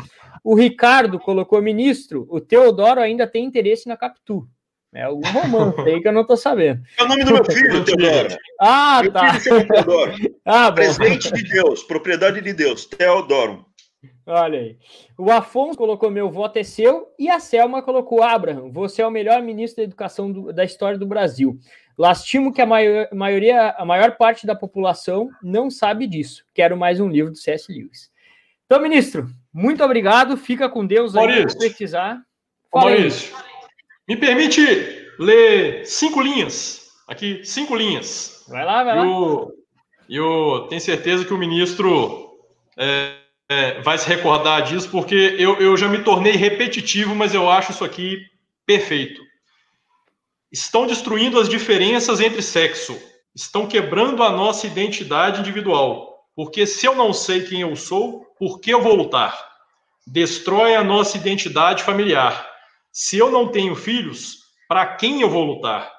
O 0.43 0.53
Ricardo 0.53 1.19
colocou: 1.19 1.59
ministro, 1.63 2.27
o 2.29 2.39
Teodoro 2.39 3.01
ainda 3.01 3.25
tem 3.25 3.43
interesse 3.43 3.87
na 3.87 3.97
Capitu. 3.97 4.47
É 4.93 5.01
algum 5.01 5.27
romance 5.27 5.81
aí 5.89 5.99
que 5.99 6.07
eu 6.07 6.13
não 6.13 6.21
estou 6.21 6.37
sabendo. 6.37 6.83
É 6.95 7.03
o 7.03 7.07
nome 7.07 7.23
do 7.23 7.33
meu 7.33 7.45
filho, 7.45 7.83
Teodoro. 7.83 8.37
Ah, 8.61 8.99
meu 9.01 9.11
tá. 9.11 9.33
Filho 9.39 9.67
Teodoro. 9.67 10.13
ah, 10.45 10.71
Presente 10.71 11.31
de 11.31 11.43
Deus, 11.43 11.81
propriedade 11.81 12.39
de 12.39 12.53
Deus, 12.53 12.85
Teodoro. 12.85 13.65
Olha 14.25 14.59
aí. 14.59 14.77
O 15.17 15.29
Afonso 15.29 15.77
colocou 15.77 16.09
meu 16.09 16.29
voto 16.29 16.57
é 16.57 16.63
seu 16.63 17.13
e 17.19 17.29
a 17.29 17.39
Selma 17.39 17.81
colocou 17.81 18.23
Abraham, 18.23 18.71
você 18.71 19.01
é 19.01 19.07
o 19.07 19.11
melhor 19.11 19.41
ministro 19.41 19.77
da 19.77 19.83
educação 19.83 20.31
do, 20.31 20.53
da 20.53 20.63
história 20.63 20.97
do 20.97 21.05
Brasil. 21.05 21.59
Lastimo 21.97 22.51
que 22.51 22.61
a 22.61 22.65
maior, 22.65 23.07
maioria, 23.13 23.71
a 23.77 23.85
maior 23.85 24.15
parte 24.17 24.47
da 24.47 24.55
população 24.55 25.29
não 25.41 25.69
sabe 25.69 26.07
disso. 26.07 26.43
Quero 26.53 26.75
mais 26.75 26.99
um 26.99 27.07
livro 27.07 27.31
do 27.31 27.37
C.S. 27.37 27.71
Lewis. 27.71 28.11
Então, 28.65 28.81
ministro, 28.81 29.29
muito 29.53 29.83
obrigado. 29.83 30.35
Fica 30.35 30.67
com 30.67 30.85
Deus 30.85 31.15
aí 31.15 31.27
Maurício, 31.27 31.59
precisar. 31.59 32.23
Fala 32.71 32.89
Maurício, 32.89 33.35
aí. 33.35 33.43
me 34.07 34.17
permite 34.17 34.61
ler 35.19 35.85
cinco 35.85 36.21
linhas. 36.21 36.91
Aqui, 37.07 37.45
cinco 37.45 37.75
linhas. 37.75 38.43
Vai 38.47 38.65
lá, 38.65 38.83
vai 38.83 38.97
lá. 38.97 39.05
E 40.09 40.15
eu 40.15 40.65
tenho 40.69 40.81
certeza 40.81 41.23
que 41.23 41.33
o 41.33 41.37
ministro 41.37 42.39
é, 42.75 43.13
é, 43.49 43.81
vai 43.81 43.97
se 43.97 44.07
recordar 44.07 44.63
disso, 44.63 44.89
porque 44.89 45.35
eu, 45.37 45.59
eu 45.59 45.75
já 45.75 45.87
me 45.87 46.03
tornei 46.03 46.33
repetitivo, 46.33 47.13
mas 47.13 47.33
eu 47.33 47.49
acho 47.49 47.71
isso 47.71 47.83
aqui 47.83 48.25
perfeito. 48.65 49.21
Estão 50.51 50.85
destruindo 50.85 51.39
as 51.39 51.49
diferenças 51.49 52.19
entre 52.19 52.41
sexo, 52.41 52.97
estão 53.35 53.67
quebrando 53.67 54.23
a 54.23 54.31
nossa 54.31 54.67
identidade 54.67 55.39
individual. 55.39 56.13
Porque 56.35 56.65
se 56.65 56.85
eu 56.85 56.95
não 56.95 57.13
sei 57.13 57.43
quem 57.43 57.61
eu 57.61 57.75
sou, 57.75 58.25
por 58.37 58.59
que 58.59 58.71
eu 58.71 58.81
vou 58.81 58.95
lutar? 58.95 59.51
Destrói 60.05 60.75
a 60.75 60.83
nossa 60.83 61.17
identidade 61.17 61.83
familiar. 61.83 62.49
Se 62.91 63.17
eu 63.17 63.31
não 63.31 63.47
tenho 63.47 63.75
filhos, 63.75 64.39
para 64.67 64.85
quem 64.95 65.21
eu 65.21 65.29
vou 65.29 65.43
lutar? 65.43 65.91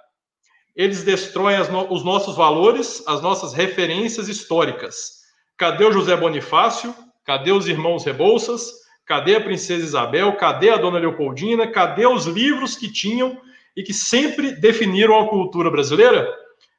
Eles 0.75 1.05
destroem 1.05 1.57
no 1.71 1.93
os 1.93 2.05
nossos 2.05 2.37
valores, 2.37 3.03
as 3.07 3.21
nossas 3.23 3.53
referências 3.53 4.29
históricas. 4.29 5.23
Cadê 5.57 5.85
o 5.85 5.93
José 5.93 6.17
Bonifácio? 6.17 6.95
Cadê 7.25 7.53
os 7.53 7.67
irmãos 7.67 8.05
Rebouças? 8.05 8.85
Cadê 9.07 9.37
a 9.37 9.41
princesa 9.41 9.85
Isabel? 9.85 10.37
Cadê 10.37 10.71
a 10.71 10.77
dona 10.77 10.99
Leopoldina? 10.99 11.67
Cadê 11.67 12.07
os 12.07 12.27
livros 12.27 12.77
que 12.77 12.91
tinham 12.91 13.41
e 13.77 13.83
que 13.83 13.93
sempre 13.93 14.53
definiram 14.53 15.19
a 15.19 15.29
cultura 15.29 15.71
brasileira? 15.71 16.29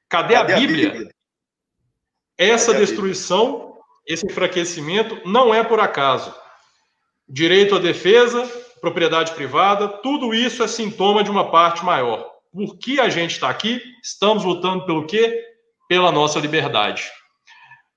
Cadê, 0.07 0.35
Cadê 0.35 0.53
a, 0.53 0.57
Bíblia? 0.57 0.88
a, 0.88 0.91
Bíblia? 0.91 1.15
Essa 2.38 2.73
Cadê 2.73 2.85
destruição, 2.85 3.77
esse 4.07 4.26
enfraquecimento 4.26 5.19
não 5.26 5.53
é 5.53 5.63
por 5.63 5.80
acaso. 5.80 6.34
Direito 7.27 7.76
à 7.76 7.80
defesa, 7.80 8.45
propriedade 8.80 9.34
privada, 9.34 9.88
tudo 9.88 10.34
isso 10.34 10.63
é 10.63 10.67
sintoma 10.67 11.23
de 11.23 11.31
uma 11.31 11.49
parte 11.49 11.84
maior. 11.84 12.30
Por 12.51 12.77
que 12.77 12.99
a 12.99 13.09
gente 13.09 13.31
está 13.31 13.49
aqui? 13.49 13.81
Estamos 14.03 14.43
lutando 14.43 14.85
pelo 14.85 15.05
quê? 15.05 15.43
Pela 15.89 16.11
nossa 16.11 16.39
liberdade. 16.39 17.03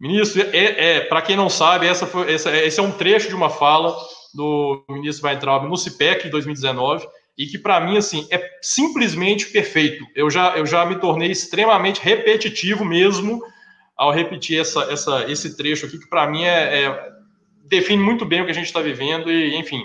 Ministro, 0.00 0.42
é, 0.52 0.96
é 0.96 1.00
para 1.00 1.22
quem 1.22 1.36
não 1.36 1.50
sabe, 1.50 1.86
essa 1.86 2.06
foi, 2.06 2.32
essa, 2.32 2.54
esse 2.56 2.78
é 2.78 2.82
um 2.82 2.92
trecho 2.92 3.28
de 3.28 3.34
uma 3.34 3.50
fala 3.50 3.96
do 4.32 4.84
ministro 4.88 5.26
Weintraub 5.26 5.68
no 5.68 5.76
CIPEC 5.76 6.24
de 6.24 6.30
2019 6.30 7.06
e 7.36 7.46
que 7.46 7.58
para 7.58 7.80
mim 7.80 7.96
assim 7.96 8.26
é 8.30 8.40
simplesmente 8.62 9.46
perfeito. 9.46 10.04
Eu 10.14 10.30
já, 10.30 10.56
eu 10.56 10.66
já 10.66 10.84
me 10.84 10.96
tornei 10.96 11.30
extremamente 11.30 12.00
repetitivo 12.00 12.84
mesmo 12.84 13.42
ao 13.96 14.12
repetir 14.12 14.60
essa, 14.60 14.82
essa, 14.84 15.30
esse 15.30 15.56
trecho 15.56 15.86
aqui 15.86 15.98
que 15.98 16.08
para 16.08 16.28
mim 16.28 16.44
é, 16.44 16.84
é, 16.84 17.08
define 17.64 18.02
muito 18.02 18.24
bem 18.24 18.40
o 18.40 18.44
que 18.44 18.52
a 18.52 18.54
gente 18.54 18.66
está 18.66 18.80
vivendo 18.80 19.30
e 19.30 19.56
enfim 19.56 19.82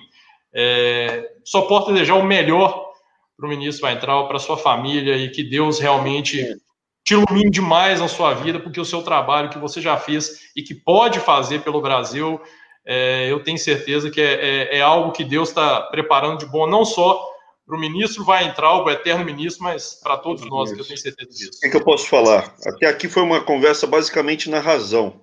é, 0.53 1.31
só 1.43 1.63
posso 1.63 1.91
desejar 1.91 2.15
o 2.15 2.23
melhor 2.23 2.91
para 3.35 3.47
o 3.47 3.49
ministro 3.49 3.87
Weintraub, 3.87 4.27
para 4.27 4.37
sua 4.37 4.57
família 4.57 5.17
e 5.17 5.29
que 5.29 5.43
Deus 5.43 5.79
realmente 5.79 6.55
te 7.03 7.13
ilumine 7.13 7.49
demais 7.49 7.99
na 7.99 8.07
sua 8.07 8.33
vida, 8.33 8.59
porque 8.59 8.79
o 8.79 8.85
seu 8.85 9.01
trabalho 9.01 9.49
que 9.49 9.57
você 9.57 9.81
já 9.81 9.97
fez 9.97 10.51
e 10.55 10.63
que 10.63 10.73
pode 10.73 11.19
fazer 11.19 11.61
pelo 11.61 11.81
Brasil, 11.81 12.41
é, 12.85 13.29
eu 13.29 13.43
tenho 13.43 13.57
certeza 13.57 14.09
que 14.09 14.21
é, 14.21 14.33
é, 14.33 14.77
é 14.77 14.81
algo 14.81 15.11
que 15.11 15.23
Deus 15.23 15.49
está 15.49 15.81
preparando 15.81 16.39
de 16.39 16.45
bom, 16.45 16.65
não 16.65 16.85
só 16.85 17.29
para 17.65 17.75
o 17.77 17.79
ministro 17.79 18.23
vai 18.23 18.45
entrar, 18.45 18.73
o 18.75 18.89
eterno 18.89 19.23
ministro, 19.23 19.63
mas 19.63 19.95
para 19.95 20.17
todos 20.17 20.45
nós, 20.49 20.71
que 20.71 20.79
eu 20.79 20.85
tenho 20.85 20.97
certeza 20.97 21.29
disso. 21.29 21.57
O 21.57 21.59
que, 21.61 21.69
que, 21.69 21.77
eu 21.77 21.83
posso 21.83 22.07
falar? 22.07 22.53
Até 22.65 22.87
aqui 22.87 23.07
foi 23.07 23.23
uma 23.23 23.41
conversa 23.43 23.87
basicamente 23.87 24.49
na 24.49 24.59
razão. 24.59 25.21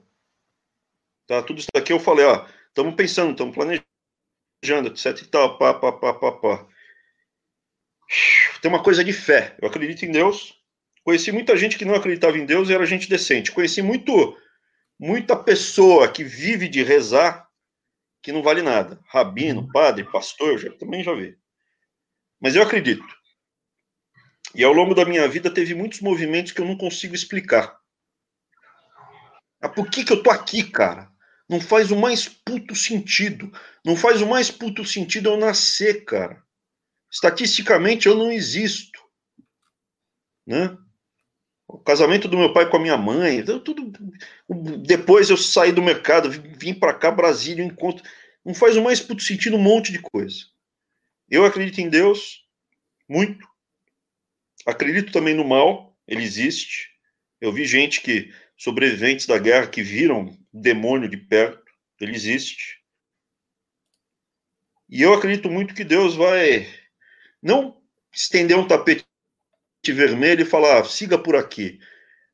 Tá? 1.27 1.43
Tudo 1.43 1.61
isso 1.61 1.69
aqui 1.75 1.93
eu 1.93 2.01
falei, 2.01 2.25
ó, 2.25 2.47
estamos 2.69 2.95
pensando, 2.95 3.33
estamos 3.33 3.55
planejando, 3.55 4.89
etc 4.89 5.21
e 5.21 5.27
tal, 5.27 5.59
pá, 5.59 5.75
pá, 5.75 5.93
pá, 5.93 6.15
pá, 6.15 6.33
pá. 6.33 6.67
Tem 8.61 8.71
uma 8.71 8.83
coisa 8.83 9.05
de 9.05 9.13
fé. 9.13 9.57
Eu 9.61 9.69
acredito 9.69 10.05
em 10.05 10.11
Deus, 10.11 10.60
Conheci 11.11 11.33
muita 11.33 11.57
gente 11.57 11.77
que 11.77 11.85
não 11.85 11.97
acreditava 11.97 12.39
em 12.39 12.47
Deus 12.47 12.69
e 12.69 12.73
era 12.73 12.87
gente 12.87 13.09
decente. 13.09 13.51
Conheci 13.51 13.83
muito, 13.83 14.39
muita 14.97 15.35
pessoa 15.35 16.07
que 16.07 16.23
vive 16.23 16.69
de 16.69 16.85
rezar 16.85 17.49
que 18.23 18.31
não 18.31 18.45
vale 18.45 18.63
nada. 18.63 19.01
Rabino, 19.09 19.63
uhum. 19.63 19.73
padre, 19.73 20.05
pastor, 20.05 20.57
já, 20.57 20.71
também 20.75 21.03
já 21.03 21.13
vi. 21.13 21.37
Mas 22.41 22.55
eu 22.55 22.63
acredito. 22.63 23.05
E 24.55 24.63
ao 24.63 24.73
longo 24.73 24.95
da 24.95 25.05
minha 25.05 25.27
vida 25.27 25.53
teve 25.53 25.75
muitos 25.75 26.01
movimentos 26.01 26.53
que 26.53 26.61
eu 26.61 26.65
não 26.65 26.79
consigo 26.79 27.13
explicar. 27.13 27.77
Ah, 29.61 29.69
por 29.69 29.91
que, 29.91 30.05
que 30.05 30.13
eu 30.13 30.23
tô 30.23 30.31
aqui, 30.31 30.63
cara? 30.63 31.11
Não 31.49 31.61
faz 31.61 31.91
o 31.91 31.97
mais 31.97 32.29
puto 32.29 32.77
sentido. 32.77 33.51
Não 33.85 33.97
faz 33.97 34.23
o 34.23 34.29
mais 34.29 34.49
puto 34.49 34.85
sentido 34.85 35.31
eu 35.31 35.37
nascer, 35.37 36.05
cara. 36.05 36.41
Estatisticamente 37.11 38.07
eu 38.07 38.15
não 38.15 38.31
existo. 38.31 39.01
Né? 40.47 40.79
O 41.73 41.79
casamento 41.79 42.27
do 42.27 42.37
meu 42.37 42.53
pai 42.53 42.69
com 42.69 42.77
a 42.77 42.81
minha 42.81 42.97
mãe, 42.97 43.45
tudo. 43.45 43.93
Depois 44.85 45.31
eu 45.31 45.37
saí 45.37 45.71
do 45.71 45.83
mercado, 45.83 46.29
vim 46.31 46.75
para 46.75 46.93
cá, 46.93 47.11
Brasília, 47.11 47.65
encontro. 47.65 48.05
Não 48.45 48.55
faz 48.55 48.77
o 48.77 48.83
mais 48.83 49.01
puto 49.01 49.23
sentido 49.23 49.57
um 49.57 49.63
monte 49.63 49.93
de 49.93 50.01
coisa. 50.01 50.47
Eu 51.29 51.45
acredito 51.45 51.81
em 51.81 51.89
Deus, 51.89 52.45
muito. 53.09 53.47
Acredito 54.67 55.13
também 55.13 55.35
no 55.35 55.45
mal, 55.45 55.97
ele 56.09 56.25
existe. 56.25 56.91
Eu 57.41 57.53
vi 57.53 57.65
gente 57.65 58.01
que, 58.01 58.35
sobreviventes 58.57 59.27
da 59.27 59.39
guerra, 59.39 59.69
que 59.69 59.83
viram 59.83 60.37
demônio 60.53 61.09
de 61.09 61.17
perto, 61.17 61.63
ele 62.01 62.17
existe. 62.17 62.81
E 64.89 65.03
eu 65.03 65.15
acredito 65.15 65.49
muito 65.49 65.73
que 65.73 65.85
Deus 65.85 66.17
vai 66.17 66.69
não 67.41 67.81
estender 68.13 68.59
um 68.59 68.67
tapete 68.67 69.07
vermelho 69.89 70.43
e 70.43 70.47
falar, 70.47 70.81
ah, 70.81 70.85
siga 70.85 71.19
por 71.19 71.35
aqui. 71.35 71.79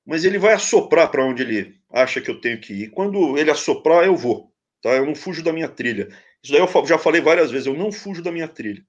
Mas 0.05 0.25
ele 0.25 0.39
vai 0.39 0.53
assoprar 0.53 1.11
para 1.11 1.25
onde 1.25 1.43
ele 1.43 1.81
acha 1.91 2.21
que 2.21 2.31
eu 2.31 2.41
tenho 2.41 2.61
que 2.61 2.73
ir. 2.73 2.91
Quando 2.91 3.39
ele 3.39 3.51
assoprar, 3.51 4.05
eu 4.05 4.17
vou. 4.17 4.53
Tá? 4.83 4.91
Eu 4.91 5.07
não 5.07 5.15
fujo 5.15 5.43
da 5.43 5.53
minha 5.53 5.69
trilha. 5.69 6.09
Isso 6.43 6.53
daí 6.53 6.61
eu 6.61 6.87
já 6.87 6.99
falei 6.99 7.21
várias 7.21 7.51
vezes, 7.51 7.67
eu 7.67 7.75
não 7.75 7.91
fujo 7.91 8.23
da 8.23 8.31
minha 8.31 8.49
trilha. 8.49 8.85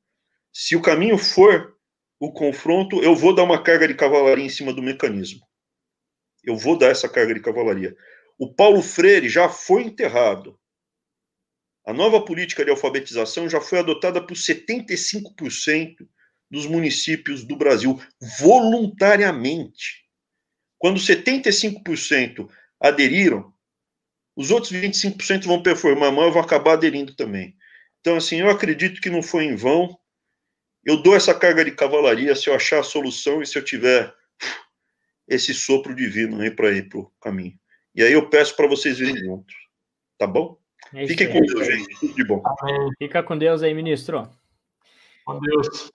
Se 0.51 0.75
o 0.75 0.81
caminho 0.81 1.17
for 1.17 1.75
o 2.19 2.31
confronto, 2.31 3.01
eu 3.01 3.15
vou 3.15 3.33
dar 3.33 3.43
uma 3.43 3.61
carga 3.61 3.87
de 3.87 3.93
cavalaria 3.93 4.45
em 4.45 4.49
cima 4.49 4.73
do 4.73 4.81
mecanismo. 4.81 5.45
Eu 6.43 6.55
vou 6.55 6.77
dar 6.77 6.87
essa 6.87 7.07
carga 7.07 7.33
de 7.33 7.41
cavalaria. 7.41 7.95
O 8.39 8.53
Paulo 8.53 8.81
Freire 8.81 9.29
já 9.29 9.49
foi 9.49 9.83
enterrado. 9.83 10.59
A 11.85 11.93
nova 11.93 12.23
política 12.23 12.63
de 12.65 12.71
alfabetização 12.71 13.49
já 13.49 13.61
foi 13.61 13.79
adotada 13.79 14.21
por 14.21 14.35
75% 14.35 16.07
dos 16.49 16.65
municípios 16.65 17.43
do 17.43 17.55
Brasil, 17.55 18.01
voluntariamente. 18.39 20.05
Quando 20.77 20.99
75% 20.99 22.49
aderiram, 22.79 23.53
os 24.35 24.51
outros 24.51 24.71
25% 24.71 25.45
vão 25.45 25.63
performar 25.63 26.11
mal 26.11 26.29
e 26.29 26.31
vão 26.31 26.41
acabar 26.41 26.73
aderindo 26.73 27.15
também. 27.15 27.55
Então, 27.99 28.15
assim, 28.15 28.39
eu 28.39 28.49
acredito 28.49 29.01
que 29.01 29.09
não 29.09 29.23
foi 29.23 29.45
em 29.45 29.55
vão. 29.55 29.97
Eu 30.85 31.01
dou 31.01 31.15
essa 31.15 31.33
carga 31.33 31.65
de 31.65 31.71
cavalaria 31.71 32.35
se 32.35 32.49
eu 32.49 32.53
achar 32.53 32.79
a 32.79 32.83
solução 32.83 33.41
e 33.41 33.45
se 33.45 33.57
eu 33.57 33.65
tiver 33.65 34.13
esse 35.27 35.53
sopro 35.53 35.93
divino 35.93 36.39
aí 36.39 36.51
para 36.51 36.71
ir 36.71 36.87
para 36.87 36.99
o 36.99 37.11
caminho. 37.19 37.59
E 37.93 38.03
aí 38.03 38.13
eu 38.13 38.29
peço 38.29 38.55
para 38.55 38.67
vocês 38.67 38.99
virem 38.99 39.17
juntos. 39.17 39.55
Tá 40.17 40.25
bom? 40.25 40.57
É 40.93 41.05
Fiquem 41.07 41.31
com 41.31 41.41
Deus, 41.41 41.67
gente. 41.67 41.99
Tudo 41.99 42.13
de 42.13 42.23
bom. 42.23 42.43
Fica 42.97 43.21
com 43.23 43.37
Deus 43.37 43.61
aí, 43.63 43.73
ministro. 43.73 44.29
Com 45.25 45.39
Deus. 45.39 45.91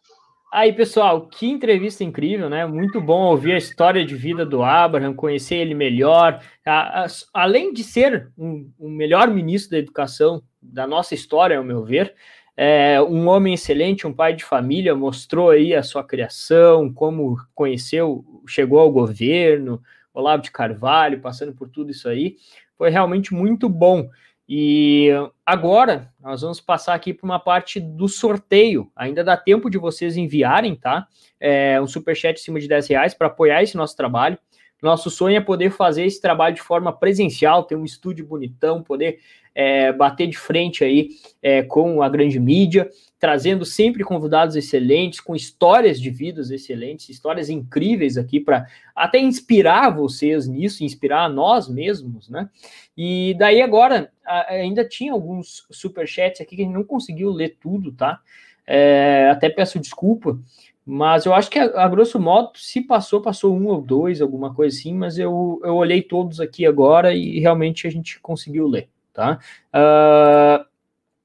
Aí, 0.55 0.71
pessoal, 0.71 1.29
que 1.29 1.47
entrevista 1.47 2.05
incrível, 2.05 2.51
né? 2.51 2.67
Muito 2.67 3.01
bom 3.01 3.23
ouvir 3.23 3.55
a 3.55 3.57
história 3.57 4.05
de 4.05 4.15
vida 4.15 4.45
do 4.45 4.63
Abraham, 4.63 5.15
conhecer 5.15 5.55
ele 5.55 5.75
melhor. 5.75 6.43
A, 6.63 7.05
a, 7.05 7.07
além 7.33 7.73
de 7.73 7.83
ser 7.83 8.31
um, 8.37 8.71
um, 8.79 8.91
melhor 8.91 9.29
ministro 9.29 9.71
da 9.71 9.79
educação 9.79 10.43
da 10.61 10.87
nossa 10.87 11.15
história, 11.15 11.57
ao 11.57 11.65
meu 11.65 11.83
ver, 11.83 12.15
é 12.55 13.01
um 13.01 13.29
homem 13.29 13.55
excelente, 13.55 14.07
um 14.07 14.13
pai 14.13 14.35
de 14.35 14.45
família, 14.45 14.95
mostrou 14.95 15.49
aí 15.49 15.75
a 15.75 15.83
sua 15.83 16.05
criação, 16.05 16.93
como 16.93 17.39
conheceu, 17.55 18.23
chegou 18.47 18.79
ao 18.79 18.93
governo, 18.93 19.83
Olavo 20.13 20.43
de 20.43 20.51
Carvalho, 20.51 21.23
passando 21.23 21.55
por 21.55 21.71
tudo 21.71 21.93
isso 21.93 22.11
aí. 22.11 22.37
Foi 22.77 22.91
realmente 22.91 23.33
muito 23.33 23.71
bom. 23.71 24.11
E 24.55 25.09
agora 25.47 26.13
nós 26.21 26.43
vamos 26.43 26.61
passar 26.61 26.93
aqui 26.93 27.15
para 27.15 27.25
uma 27.25 27.41
parte 27.41 27.81
do 27.81 28.07
sorteio. 28.07 28.93
Ainda 28.95 29.25
dá 29.25 29.35
tempo 29.35 29.71
de 29.71 29.79
vocês 29.79 30.15
enviarem, 30.15 30.77
tá? 30.77 31.07
É, 31.41 31.81
um 31.81 31.87
superchat 31.87 32.39
acima 32.39 32.61
de 32.61 32.69
10 32.69 32.87
reais 32.89 33.15
para 33.15 33.29
apoiar 33.29 33.63
esse 33.63 33.79
nosso 33.79 33.97
trabalho. 33.97 34.39
Nosso 34.83 35.09
sonho 35.09 35.39
é 35.39 35.41
poder 35.41 35.71
fazer 35.71 36.05
esse 36.05 36.21
trabalho 36.21 36.55
de 36.55 36.61
forma 36.61 36.93
presencial, 36.93 37.65
ter 37.65 37.77
um 37.77 37.85
estúdio 37.87 38.27
bonitão, 38.27 38.83
poder 38.83 39.21
é, 39.55 39.91
bater 39.91 40.27
de 40.27 40.37
frente 40.37 40.85
aí 40.85 41.09
é, 41.41 41.63
com 41.63 42.03
a 42.03 42.09
grande 42.11 42.39
mídia, 42.39 42.91
trazendo 43.23 43.65
sempre 43.65 44.03
convidados 44.03 44.57
excelentes, 44.57 45.21
com 45.21 45.37
histórias 45.37 46.01
de 46.01 46.11
vidas 46.11 46.51
excelentes, 46.51 47.09
histórias 47.09 47.49
incríveis 47.49 48.19
aqui 48.19 48.41
para 48.41 48.67
até 48.97 49.21
inspirar 49.21 49.91
vocês 49.91 50.49
nisso, 50.49 50.83
inspirar 50.83 51.31
nós 51.31 51.69
mesmos, 51.69 52.29
né? 52.29 52.51
E 52.99 53.37
daí 53.39 53.63
agora 53.63 54.11
ainda 54.49 54.85
tinha 54.85 55.13
alguns 55.13 55.65
superchats 55.71 56.41
aqui 56.41 56.57
que 56.57 56.63
a 56.63 56.65
gente 56.65 56.75
não 56.75 56.83
conseguiu 56.83 57.31
ler 57.31 57.57
tudo, 57.61 57.93
tá? 57.93 58.19
É, 58.67 59.29
até 59.31 59.49
peço 59.49 59.79
desculpa, 59.79 60.37
mas 60.85 61.25
eu 61.25 61.33
acho 61.33 61.49
que, 61.49 61.61
a, 61.61 61.85
a, 61.85 61.89
grosso 61.89 62.19
modo, 62.19 62.59
se 62.59 62.81
passou, 62.81 63.23
passou 63.23 63.57
um 63.57 63.69
ou 63.69 63.81
dois, 63.81 64.21
alguma 64.21 64.53
coisa 64.53 64.77
assim, 64.77 64.95
mas 64.95 65.17
eu, 65.17 65.61
eu 65.63 65.77
olhei 65.77 66.03
todos 66.03 66.41
aqui 66.41 66.67
agora 66.67 67.15
e 67.15 67.39
realmente 67.39 67.87
a 67.87 67.91
gente 67.91 68.19
conseguiu 68.19 68.67
ler, 68.67 68.89
tá? 69.13 69.39
Uh, 69.73 70.72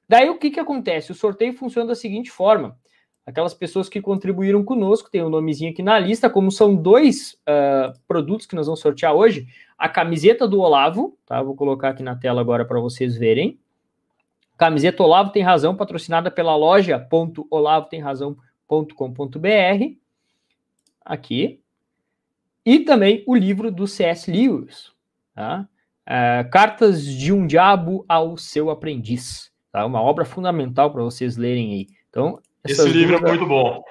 daí 0.07 0.29
o 0.29 0.37
que, 0.37 0.51
que 0.51 0.59
acontece? 0.59 1.11
O 1.11 1.15
sorteio 1.15 1.53
funciona 1.53 1.89
da 1.89 1.95
seguinte 1.95 2.31
forma: 2.31 2.77
aquelas 3.25 3.53
pessoas 3.53 3.89
que 3.89 4.01
contribuíram 4.01 4.63
conosco, 4.63 5.09
tem 5.09 5.21
o 5.21 5.27
um 5.27 5.29
nomezinho 5.29 5.71
aqui 5.71 5.83
na 5.83 5.99
lista, 5.99 6.29
como 6.29 6.51
são 6.51 6.75
dois 6.75 7.33
uh, 7.47 7.97
produtos 8.07 8.45
que 8.45 8.55
nós 8.55 8.67
vamos 8.67 8.79
sortear 8.79 9.13
hoje, 9.13 9.47
a 9.77 9.89
camiseta 9.89 10.47
do 10.47 10.59
Olavo, 10.59 11.17
tá? 11.25 11.41
Vou 11.41 11.55
colocar 11.55 11.89
aqui 11.89 12.03
na 12.03 12.15
tela 12.15 12.41
agora 12.41 12.65
para 12.65 12.79
vocês 12.79 13.17
verem. 13.17 13.59
Camiseta 14.57 15.03
Olavo 15.03 15.31
tem 15.31 15.43
razão, 15.43 15.75
patrocinada 15.75 16.31
pela 16.31 16.55
loja 16.55 16.97
Olavo 17.51 17.87
tem 17.89 17.99
aqui 21.05 21.61
e 22.65 22.79
também 22.79 23.23
o 23.25 23.35
livro 23.35 23.71
do 23.71 23.87
C.S. 23.87 24.29
Lewis, 24.29 24.91
tá? 25.33 25.67
É, 26.05 26.43
Cartas 26.45 27.05
de 27.05 27.31
um 27.31 27.45
Diabo 27.45 28.03
ao 28.09 28.37
Seu 28.37 28.69
Aprendiz, 28.69 29.51
tá? 29.77 29.85
Uma 29.85 30.01
obra 30.01 30.25
fundamental 30.25 30.91
para 30.91 31.03
vocês 31.03 31.37
lerem 31.37 31.73
aí. 31.73 31.87
Então 32.09 32.41
esse 32.65 32.89
livro 32.89 33.17
é 33.17 33.21
muito 33.21 33.45
bom. 33.45 33.83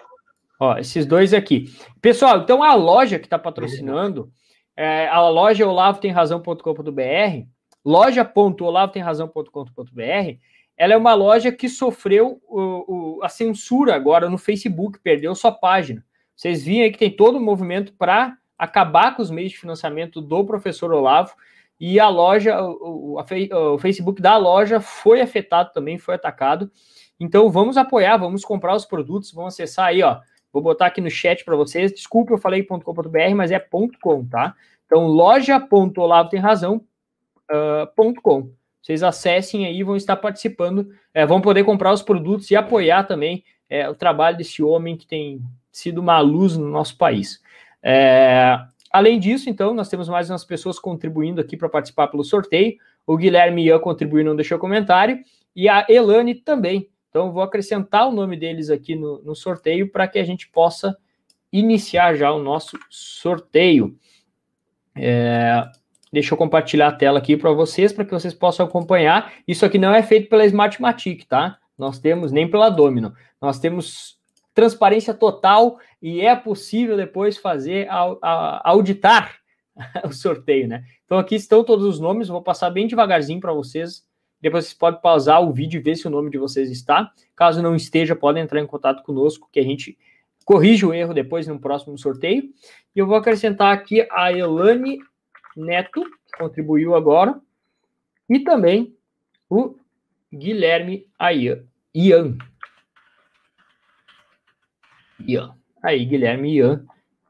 Ó, 0.59 0.77
esses 0.79 1.05
dois 1.07 1.33
aqui. 1.35 1.73
Pessoal, 2.01 2.41
então 2.41 2.63
a 2.63 2.75
loja 2.75 3.19
que 3.19 3.27
está 3.27 3.39
patrocinando, 3.39 4.31
é, 4.77 5.07
a 5.09 5.29
loja 5.29 5.67
olavotemrazão.com.br, 5.67 7.47
loja.olavotemrazão.com.br, 7.85 10.39
ela 10.77 10.93
é 10.93 10.97
uma 10.97 11.15
loja 11.15 11.53
que 11.53 11.69
sofreu 11.69 12.41
o, 12.49 13.19
o, 13.19 13.23
a 13.23 13.29
censura 13.29 13.95
agora 13.95 14.29
no 14.29 14.39
Facebook, 14.39 14.99
perdeu 15.01 15.33
sua 15.35 15.53
página. 15.53 16.05
Vocês 16.35 16.65
viram 16.65 16.85
aí 16.85 16.91
que 16.91 16.99
tem 16.99 17.11
todo 17.11 17.37
o 17.37 17.39
um 17.39 17.45
movimento 17.45 17.93
para 17.95 18.37
acabar 18.59 19.15
com 19.15 19.23
os 19.23 19.31
meios 19.31 19.53
de 19.53 19.59
financiamento 19.59 20.21
do 20.21 20.45
professor 20.45 20.93
Olavo 20.93 21.33
e 21.79 22.01
a 22.01 22.09
loja, 22.09 22.61
o, 22.63 23.19
o 23.19 23.79
Facebook 23.79 24.21
da 24.21 24.37
loja 24.37 24.81
foi 24.81 25.21
afetado 25.21 25.73
também, 25.73 25.99
foi 25.99 26.15
atacado. 26.15 26.71
Então 27.19 27.51
vamos 27.51 27.77
apoiar, 27.77 28.17
vamos 28.17 28.45
comprar 28.45 28.75
os 28.75 28.85
produtos, 28.85 29.33
vamos 29.33 29.55
acessar 29.55 29.87
aí, 29.87 30.03
ó. 30.03 30.19
Vou 30.53 30.63
botar 30.63 30.87
aqui 30.87 31.01
no 31.01 31.11
chat 31.11 31.45
para 31.45 31.57
vocês. 31.57 31.93
Desculpa, 31.93 32.33
eu 32.33 32.39
falei 32.39 32.63
.com.br, 32.63 33.35
mas 33.35 33.51
é 33.51 33.59
.com, 33.59 34.27
tá? 34.27 34.55
Então 34.87 35.07
loja.olavo 35.07 36.31
tem 36.31 36.41
razão 36.41 36.83
uh, 37.51 38.15
.com. 38.23 38.51
Vocês 38.81 39.03
acessem 39.03 39.67
aí, 39.67 39.83
vão 39.83 39.97
estar 39.97 40.17
participando, 40.17 40.89
é, 41.13 41.27
vão 41.27 41.41
poder 41.41 41.65
comprar 41.65 41.93
os 41.93 42.03
produtos 42.03 42.51
e 42.51 42.57
apoiar 42.57 43.03
também 43.03 43.43
é, 43.69 43.89
o 43.89 43.95
trabalho 43.95 44.37
desse 44.37 44.63
homem 44.63 44.97
que 44.97 45.07
tem 45.07 45.43
sido 45.73 45.99
uma 45.99 46.21
luz 46.21 46.57
no 46.57 46.69
nosso 46.69 46.97
país. 46.97 47.43
É, 47.83 48.57
além 48.97 49.19
disso, 49.19 49.51
então, 49.51 49.75
nós 49.75 49.89
temos 49.89 50.09
mais 50.09 50.31
umas 50.31 50.45
pessoas 50.45 50.79
contribuindo 50.79 51.41
aqui 51.41 51.57
para 51.57 51.69
participar 51.69 52.09
pelo 52.09 52.25
sorteio. 52.25 52.77
O 53.07 53.17
Guilherme 53.17 53.65
Ian 53.65 53.79
contribuiu, 53.79 54.25
não 54.25 54.37
deixou 54.37 54.59
comentário, 54.59 55.19
e 55.55 55.69
a 55.69 55.87
Elane 55.89 56.35
também. 56.35 56.89
Então, 57.09 57.33
vou 57.33 57.43
acrescentar 57.43 58.09
o 58.09 58.13
nome 58.13 58.37
deles 58.37 58.69
aqui 58.69 58.95
no, 58.95 59.23
no 59.23 59.35
sorteio 59.35 59.91
para 59.91 60.07
que 60.07 60.19
a 60.19 60.25
gente 60.25 60.49
possa 60.49 60.97
iniciar 61.53 62.15
já 62.15 62.33
o 62.33 62.43
nosso 62.43 62.79
sorteio. 62.91 63.97
É, 64.95 65.63
deixa 66.13 66.35
eu 66.35 66.39
compartilhar 66.39 66.89
a 66.89 66.93
tela 66.93 67.19
aqui 67.19 67.37
para 67.37 67.53
vocês, 67.53 67.93
para 67.93 68.05
que 68.05 68.11
vocês 68.11 68.35
possam 68.35 68.67
acompanhar. 68.67 69.33
Isso 69.47 69.65
aqui 69.65 69.79
não 69.79 69.95
é 69.95 70.03
feito 70.03 70.29
pela 70.29 70.45
Smartmatic, 70.45 71.25
tá? 71.27 71.59
Nós 71.79 71.99
temos, 71.99 72.33
nem 72.33 72.51
pela 72.51 72.69
Domino. 72.69 73.15
Nós 73.41 73.59
temos 73.59 74.16
transparência 74.57 75.13
total 75.13 75.79
e 76.01 76.23
é 76.23 76.35
possível 76.35 76.97
depois 76.97 77.37
fazer, 77.37 77.87
a, 77.91 78.17
a, 78.23 78.71
auditar 78.71 79.37
o 80.03 80.11
sorteio, 80.11 80.67
né? 80.67 80.83
Então 81.05 81.19
aqui 81.19 81.35
estão 81.35 81.63
todos 81.63 81.85
os 81.85 82.01
nomes, 82.01 82.29
vou 82.29 82.41
passar 82.41 82.71
bem 82.71 82.87
devagarzinho 82.87 83.39
para 83.39 83.53
vocês. 83.53 84.03
Depois 84.41 84.65
vocês 84.65 84.77
podem 84.77 85.01
pausar 85.01 85.43
o 85.43 85.53
vídeo 85.53 85.79
e 85.79 85.83
ver 85.83 85.95
se 85.97 86.07
o 86.07 86.11
nome 86.11 86.31
de 86.31 86.39
vocês 86.39 86.71
está. 86.71 87.13
Caso 87.37 87.63
não 87.63 87.77
esteja, 87.77 88.17
podem 88.17 88.43
entrar 88.43 88.59
em 88.59 88.67
contato 88.67 89.03
conosco, 89.03 89.47
que 89.53 89.61
a 89.61 89.63
gente 89.63 89.99
corrige 90.45 90.87
o 90.87 90.95
erro 90.95 91.13
depois 91.13 91.47
no 91.47 91.61
próximo 91.61 91.99
sorteio. 91.99 92.45
E 92.95 92.99
eu 92.99 93.07
vou 93.07 93.17
acrescentar 93.17 93.75
aqui 93.75 94.07
a 94.11 94.33
Elane 94.33 94.99
Neto, 95.55 96.03
que 96.03 96.39
contribuiu 96.39 96.95
agora, 96.95 97.39
e 98.29 98.41
também 98.41 98.97
o 99.51 99.75
Guilherme 100.33 101.07
Ian. 101.95 102.39
Ian. 105.21 105.55
Aí, 105.83 106.05
Guilherme 106.05 106.57
Ian 106.57 106.85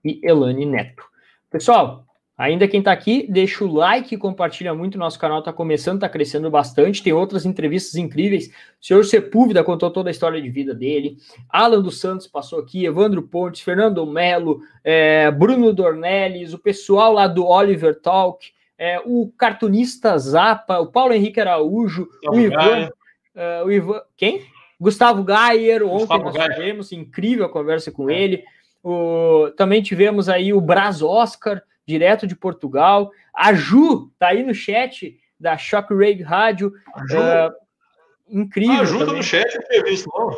e 0.04 0.20
Elane 0.22 0.64
Neto. 0.64 1.04
Pessoal, 1.50 2.06
Ainda 2.38 2.68
quem 2.68 2.80
está 2.80 2.92
aqui, 2.92 3.26
deixa 3.30 3.64
o 3.64 3.72
like, 3.72 4.14
compartilha 4.18 4.74
muito. 4.74 4.98
Nosso 4.98 5.18
canal 5.18 5.38
está 5.38 5.54
começando, 5.54 5.96
está 5.96 6.08
crescendo 6.08 6.50
bastante. 6.50 7.02
Tem 7.02 7.12
outras 7.12 7.46
entrevistas 7.46 7.94
incríveis. 7.94 8.48
O 8.48 8.84
senhor 8.84 9.02
Sepúlveda 9.06 9.64
contou 9.64 9.90
toda 9.90 10.10
a 10.10 10.12
história 10.12 10.40
de 10.40 10.50
vida 10.50 10.74
dele. 10.74 11.16
Alan 11.48 11.80
dos 11.80 11.98
Santos 11.98 12.26
passou 12.26 12.58
aqui. 12.58 12.84
Evandro 12.84 13.22
Pontes, 13.22 13.62
Fernando 13.62 14.04
Melo, 14.04 14.60
é, 14.84 15.30
Bruno 15.30 15.72
Dornelles, 15.72 16.52
o 16.52 16.58
pessoal 16.58 17.14
lá 17.14 17.26
do 17.26 17.46
Oliver 17.46 17.98
Talk, 18.02 18.52
é, 18.76 19.00
o 19.06 19.32
cartunista 19.38 20.18
Zapa, 20.18 20.78
o 20.78 20.88
Paulo 20.88 21.14
Henrique 21.14 21.40
Araújo, 21.40 22.06
o 22.22 22.38
Ivan, 22.38 22.90
é, 23.34 23.62
o 23.64 23.72
Ivan. 23.72 24.02
Quem? 24.14 24.44
Gustavo 24.80 25.24
Gayer. 25.24 25.84
Ontem 25.84 26.00
Gustavo 26.00 26.24
nós 26.24 26.34
Gayer. 26.34 26.54
tivemos 26.54 26.92
incrível 26.92 27.46
a 27.46 27.48
conversa 27.48 27.90
com 27.90 28.10
é. 28.10 28.20
ele. 28.20 28.44
O, 28.82 29.50
também 29.56 29.82
tivemos 29.82 30.28
aí 30.28 30.52
o 30.52 30.60
Braz 30.60 31.02
Oscar 31.02 31.62
direto 31.86 32.26
de 32.26 32.36
Portugal. 32.36 33.10
A 33.34 33.52
Ju 33.54 34.10
tá 34.18 34.28
aí 34.28 34.42
no 34.42 34.54
chat 34.54 35.18
da 35.38 35.56
Shockwave 35.56 36.22
Rádio. 36.22 36.68
Uh, 36.68 37.52
incrível. 38.28 38.80
A 38.80 38.84
Ju 38.84 39.06
tá 39.06 39.12
no 39.12 39.22
chat, 39.22 39.46
tinha 39.68 39.82
visto, 39.84 40.10
não. 40.14 40.36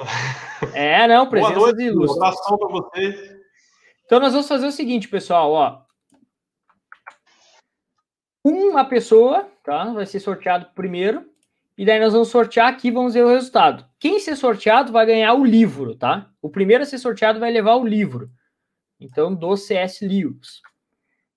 É, 0.75 1.07
não, 1.07 1.28
presença 1.28 1.55
Boa 1.55 1.73
noite, 1.73 1.84
ilustre. 1.84 2.18
Um 2.52 2.58
para 2.58 2.68
vocês. 2.68 3.39
Então 4.05 4.20
nós 4.20 4.33
vamos 4.33 4.49
fazer 4.49 4.67
o 4.67 4.73
seguinte, 4.73 5.08
pessoal, 5.08 5.52
ó. 5.52 5.83
Uma 8.42 8.84
pessoa, 8.84 9.47
tá? 9.62 9.92
Vai 9.92 10.07
ser 10.07 10.20
sorteado 10.20 10.70
primeiro. 10.75 11.26
E 11.78 11.84
daí 11.84 12.00
nós 12.00 12.12
vamos 12.12 12.28
sortear 12.28 12.66
aqui, 12.66 12.90
vamos 12.90 13.15
ver 13.15 13.24
o 13.24 13.28
resultado. 13.28 13.86
Quem 14.00 14.18
ser 14.18 14.34
sorteado 14.34 14.90
vai 14.90 15.07
ganhar 15.07 15.32
o 15.34 15.44
livro, 15.44 15.94
tá? 15.94 16.28
O 16.42 16.50
primeiro 16.50 16.82
a 16.82 16.86
ser 16.86 16.98
sorteado 16.98 17.39
vai 17.39 17.52
levar 17.52 17.76
o 17.76 17.86
livro. 17.86 18.28
Então, 18.98 19.32
do 19.32 19.57
CS 19.57 20.00
Lewis. 20.00 20.60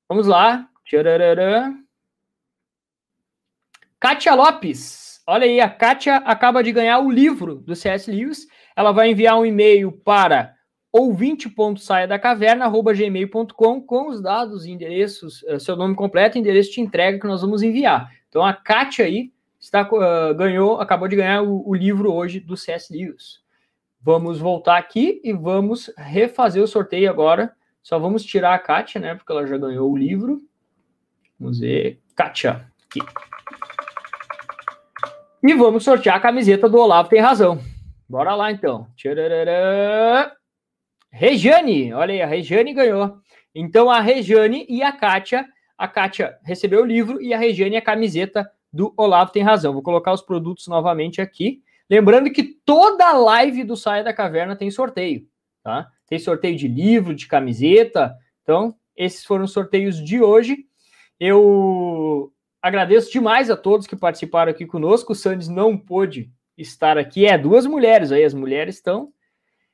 Vamos 0.10 0.26
lá. 0.26 0.68
Tchararã. 0.84 1.76
Kátia 4.00 4.34
Lopes. 4.34 5.22
Olha 5.28 5.46
aí, 5.46 5.62
a 5.62 5.70
Kátia 5.70 6.16
acaba 6.18 6.64
de 6.64 6.72
ganhar 6.72 6.98
o 6.98 7.12
livro 7.12 7.58
do 7.58 7.76
C.S. 7.76 8.10
Lewis. 8.10 8.48
Ela 8.76 8.92
vai 8.92 9.12
enviar 9.12 9.38
um 9.38 9.46
e-mail 9.46 9.92
para 9.92 10.56
ouvinte.saiadacaverna.gmail.com 10.92 13.82
com 13.82 14.10
os 14.10 14.20
dados 14.20 14.66
e 14.66 14.72
endereços, 14.72 15.44
eh, 15.46 15.60
seu 15.60 15.76
nome 15.76 15.94
completo, 15.96 16.40
endereço 16.40 16.72
de 16.72 16.82
entrega 16.82 17.20
que 17.20 17.28
nós 17.28 17.42
vamos 17.42 17.62
enviar. 17.62 18.12
Então 18.28 18.44
a 18.44 18.54
Kátia 18.54 19.06
aí 19.06 19.32
está, 19.62 19.84
uh, 19.84 20.36
ganhou, 20.36 20.82
acabou 20.82 21.08
de 21.08 21.16
ganhar 21.16 21.42
o, 21.42 21.64
o 21.66 21.74
livro 21.74 22.12
hoje 22.12 22.42
do 22.42 22.58
C.S. 22.58 22.92
Lewis. 22.92 23.40
Vamos 24.02 24.40
voltar 24.40 24.78
aqui 24.78 25.22
e 25.24 25.32
vamos 25.32 25.90
refazer 25.96 26.62
o 26.62 26.68
sorteio 26.68 27.10
agora 27.10 27.56
só 27.84 27.98
vamos 27.98 28.24
tirar 28.24 28.54
a 28.54 28.60
Kátia, 28.60 29.02
né? 29.02 29.16
Porque 29.16 29.32
ela 29.32 29.46
já 29.48 29.58
ganhou 29.58 29.92
o 29.92 29.98
livro. 29.98 30.42
Vamos 31.40 31.60
ver. 31.60 32.00
Kátia, 32.16 32.68
aqui. 32.86 33.00
E 35.44 35.54
vamos 35.56 35.84
sortear 35.84 36.18
a 36.18 36.20
camiseta 36.20 36.70
do 36.70 36.78
Olavo 36.78 37.10
Tem 37.10 37.20
Razão. 37.20 37.60
Bora 38.08 38.36
lá, 38.36 38.52
então. 38.52 38.88
Tchararara. 38.96 40.36
Rejane, 41.10 41.92
olha 41.94 42.14
aí, 42.14 42.22
a 42.22 42.28
Rejane 42.28 42.74
ganhou. 42.74 43.18
Então, 43.54 43.90
a 43.90 44.00
Rejane 44.00 44.66
e 44.70 44.84
a 44.84 44.92
Kátia. 44.92 45.48
A 45.76 45.88
Kátia 45.88 46.38
recebeu 46.44 46.84
o 46.84 46.86
livro 46.86 47.20
e 47.20 47.34
a 47.34 47.38
Rejane 47.38 47.76
a 47.76 47.82
camiseta 47.82 48.50
do 48.72 48.94
Olavo 48.98 49.32
Tem 49.32 49.44
Razão. 49.44 49.74
Vou 49.74 49.82
colocar 49.82 50.14
os 50.14 50.22
produtos 50.22 50.68
novamente 50.68 51.22
aqui. 51.22 51.62
Lembrando 51.90 52.32
que 52.32 52.44
toda 52.44 53.12
live 53.12 53.64
do 53.64 53.76
Saia 53.76 54.04
da 54.04 54.14
Caverna 54.14 54.56
tem 54.56 54.72
sorteio, 54.72 55.28
tá? 55.64 55.90
tem 56.08 56.20
sorteio 56.20 56.58
de 56.58 56.68
livro, 56.68 57.16
de 57.16 57.28
camiseta. 57.28 58.16
Então, 58.44 58.76
esses 58.96 59.26
foram 59.26 59.46
os 59.46 59.54
sorteios 59.54 60.04
de 60.04 60.22
hoje. 60.22 60.66
Eu 61.20 62.34
agradeço 62.62 63.12
demais 63.12 63.50
a 63.50 63.56
todos 63.56 63.88
que 63.88 63.96
participaram 63.96 64.52
aqui 64.52 64.66
conosco. 64.66 65.14
O 65.14 65.16
Sandes 65.16 65.48
não 65.48 65.78
pôde 65.78 66.30
estar 66.58 66.98
aqui. 66.98 67.26
É, 67.26 67.38
duas 67.38 67.66
mulheres 67.66 68.12
aí, 68.12 68.24
as 68.24 68.34
mulheres 68.34 68.76
estão. 68.76 69.14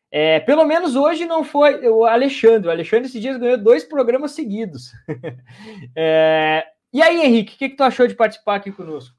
É, 0.09 0.39
pelo 0.39 0.63
menos 0.63 0.95
hoje 0.95 1.25
não 1.25 1.43
foi 1.43 1.87
o 1.87 2.05
Alexandre. 2.05 2.67
O 2.67 2.71
Alexandre 2.71 3.07
esses 3.07 3.21
dias 3.21 3.37
ganhou 3.37 3.57
dois 3.57 3.83
programas 3.83 4.31
seguidos. 4.31 4.91
é, 5.95 6.65
e 6.97 7.01
aí, 7.03 7.21
Henrique, 7.21 7.53
o 7.53 7.57
que, 7.59 7.69
que 7.69 7.75
tu 7.75 7.83
achou 7.83 8.07
de 8.07 8.15
participar 8.15 8.55
aqui 8.55 8.71
conosco? 8.71 9.15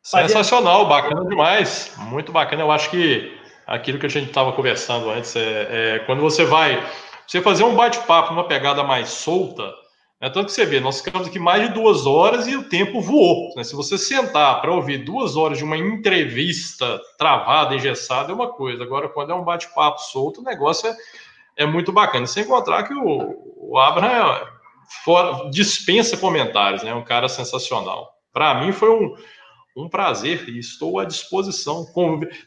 Sensacional, 0.00 0.86
bacana 0.86 1.28
demais. 1.28 1.92
Muito 1.98 2.30
bacana. 2.30 2.62
Eu 2.62 2.70
acho 2.70 2.88
que 2.90 3.36
aquilo 3.66 3.98
que 3.98 4.06
a 4.06 4.08
gente 4.08 4.28
estava 4.28 4.52
conversando 4.52 5.10
antes, 5.10 5.34
é, 5.34 5.66
é, 5.68 5.98
quando 6.06 6.20
você 6.20 6.44
vai 6.44 6.80
você 7.26 7.42
fazer 7.42 7.64
um 7.64 7.74
bate-papo 7.74 8.32
numa 8.32 8.46
pegada 8.46 8.84
mais 8.84 9.08
solta, 9.08 9.64
né, 10.20 10.30
tanto 10.30 10.46
que 10.46 10.52
você 10.52 10.64
vê, 10.64 10.78
nós 10.78 11.00
ficamos 11.00 11.26
aqui 11.26 11.40
mais 11.40 11.66
de 11.66 11.74
duas 11.74 12.06
horas 12.06 12.46
e 12.46 12.54
o 12.54 12.68
tempo 12.68 13.00
voou. 13.00 13.52
Né? 13.56 13.64
Se 13.64 13.74
você 13.74 13.98
sentar 13.98 14.60
para 14.60 14.72
ouvir 14.72 14.98
duas 14.98 15.34
horas 15.34 15.58
de 15.58 15.64
uma 15.64 15.76
entrevista 15.76 17.00
travada, 17.18 17.74
engessada, 17.74 18.30
é 18.30 18.34
uma 18.34 18.52
coisa. 18.52 18.84
Agora, 18.84 19.08
quando 19.08 19.32
é 19.32 19.34
um 19.34 19.42
bate-papo 19.42 20.00
solto, 20.02 20.40
o 20.40 20.44
negócio 20.44 20.88
é, 20.88 20.96
é 21.56 21.66
muito 21.66 21.90
bacana. 21.90 22.28
Sem 22.28 22.44
encontrar 22.44 22.84
que 22.84 22.94
o, 22.94 23.56
o 23.56 23.76
Abraham 23.76 24.54
fora, 25.04 25.50
dispensa 25.50 26.16
comentários, 26.16 26.82
né? 26.82 26.94
Um 26.94 27.04
cara 27.04 27.28
sensacional. 27.28 28.12
Para 28.32 28.60
mim 28.60 28.72
foi 28.72 28.90
um, 28.90 29.14
um 29.76 29.88
prazer 29.88 30.48
e 30.48 30.58
estou 30.58 30.98
à 30.98 31.04
disposição. 31.04 31.86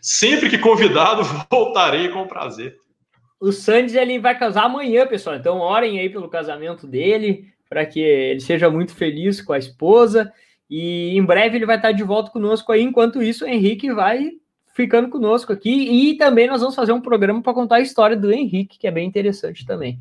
Sempre 0.01 0.49
que 0.49 0.57
convidado, 0.57 1.23
voltarei 1.49 2.09
com 2.09 2.27
prazer. 2.27 2.75
O 3.39 3.51
Sandes 3.51 3.95
ele 3.95 4.19
vai 4.19 4.37
casar 4.37 4.65
amanhã, 4.65 5.07
pessoal. 5.07 5.35
Então 5.35 5.59
orem 5.59 5.99
aí 5.99 6.09
pelo 6.09 6.29
casamento 6.29 6.85
dele, 6.85 7.47
para 7.69 7.85
que 7.85 7.99
ele 7.99 8.41
seja 8.41 8.69
muito 8.69 8.93
feliz 8.93 9.41
com 9.41 9.53
a 9.53 9.57
esposa. 9.57 10.31
E 10.69 11.17
em 11.17 11.23
breve 11.23 11.57
ele 11.57 11.65
vai 11.65 11.77
estar 11.77 11.91
de 11.91 12.03
volta 12.03 12.31
conosco 12.31 12.71
aí. 12.71 12.81
Enquanto 12.81 13.23
isso, 13.23 13.45
o 13.45 13.47
Henrique 13.47 13.91
vai 13.93 14.31
ficando 14.73 15.09
conosco 15.09 15.51
aqui. 15.53 15.69
E 15.69 16.17
também 16.17 16.47
nós 16.47 16.61
vamos 16.61 16.75
fazer 16.75 16.91
um 16.91 17.01
programa 17.01 17.41
para 17.41 17.53
contar 17.53 17.77
a 17.77 17.81
história 17.81 18.15
do 18.15 18.31
Henrique, 18.31 18.77
que 18.77 18.87
é 18.87 18.91
bem 18.91 19.07
interessante 19.07 19.65
também. 19.65 19.99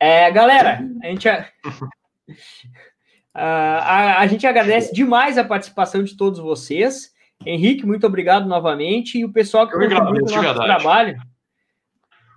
É, 0.00 0.30
galera, 0.30 0.82
a 1.02 1.06
gente. 1.06 1.28
Uh, 1.28 1.88
a, 3.36 4.20
a, 4.20 4.26
gente 4.26 4.46
agradece 4.46 4.94
demais 4.94 5.36
a 5.36 5.44
participação 5.44 6.02
de 6.02 6.16
todos 6.16 6.40
vocês. 6.40 7.12
Henrique, 7.44 7.86
muito 7.86 8.06
obrigado 8.06 8.48
novamente. 8.48 9.18
E 9.18 9.24
o 9.24 9.32
pessoal 9.32 9.66
que 9.66 9.74
contribuiu 9.74 10.24
com 10.24 10.32
o 10.32 10.42
nosso 10.42 10.62
trabalho. 10.62 11.20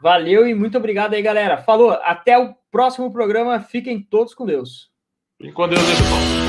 Valeu 0.02 0.46
e 0.46 0.54
muito 0.54 0.78
obrigado 0.78 1.14
aí, 1.14 1.22
galera. 1.22 1.58
Falou, 1.58 1.92
até 2.04 2.38
o 2.38 2.54
próximo 2.70 3.10
programa. 3.12 3.62
Fiquem 3.62 4.02
todos 4.02 4.34
com 4.34 4.46
Deus. 4.46 4.92
Fiquem 5.38 5.54
com 5.54 5.70
Deus, 5.70 5.82
pessoal. 5.82 6.43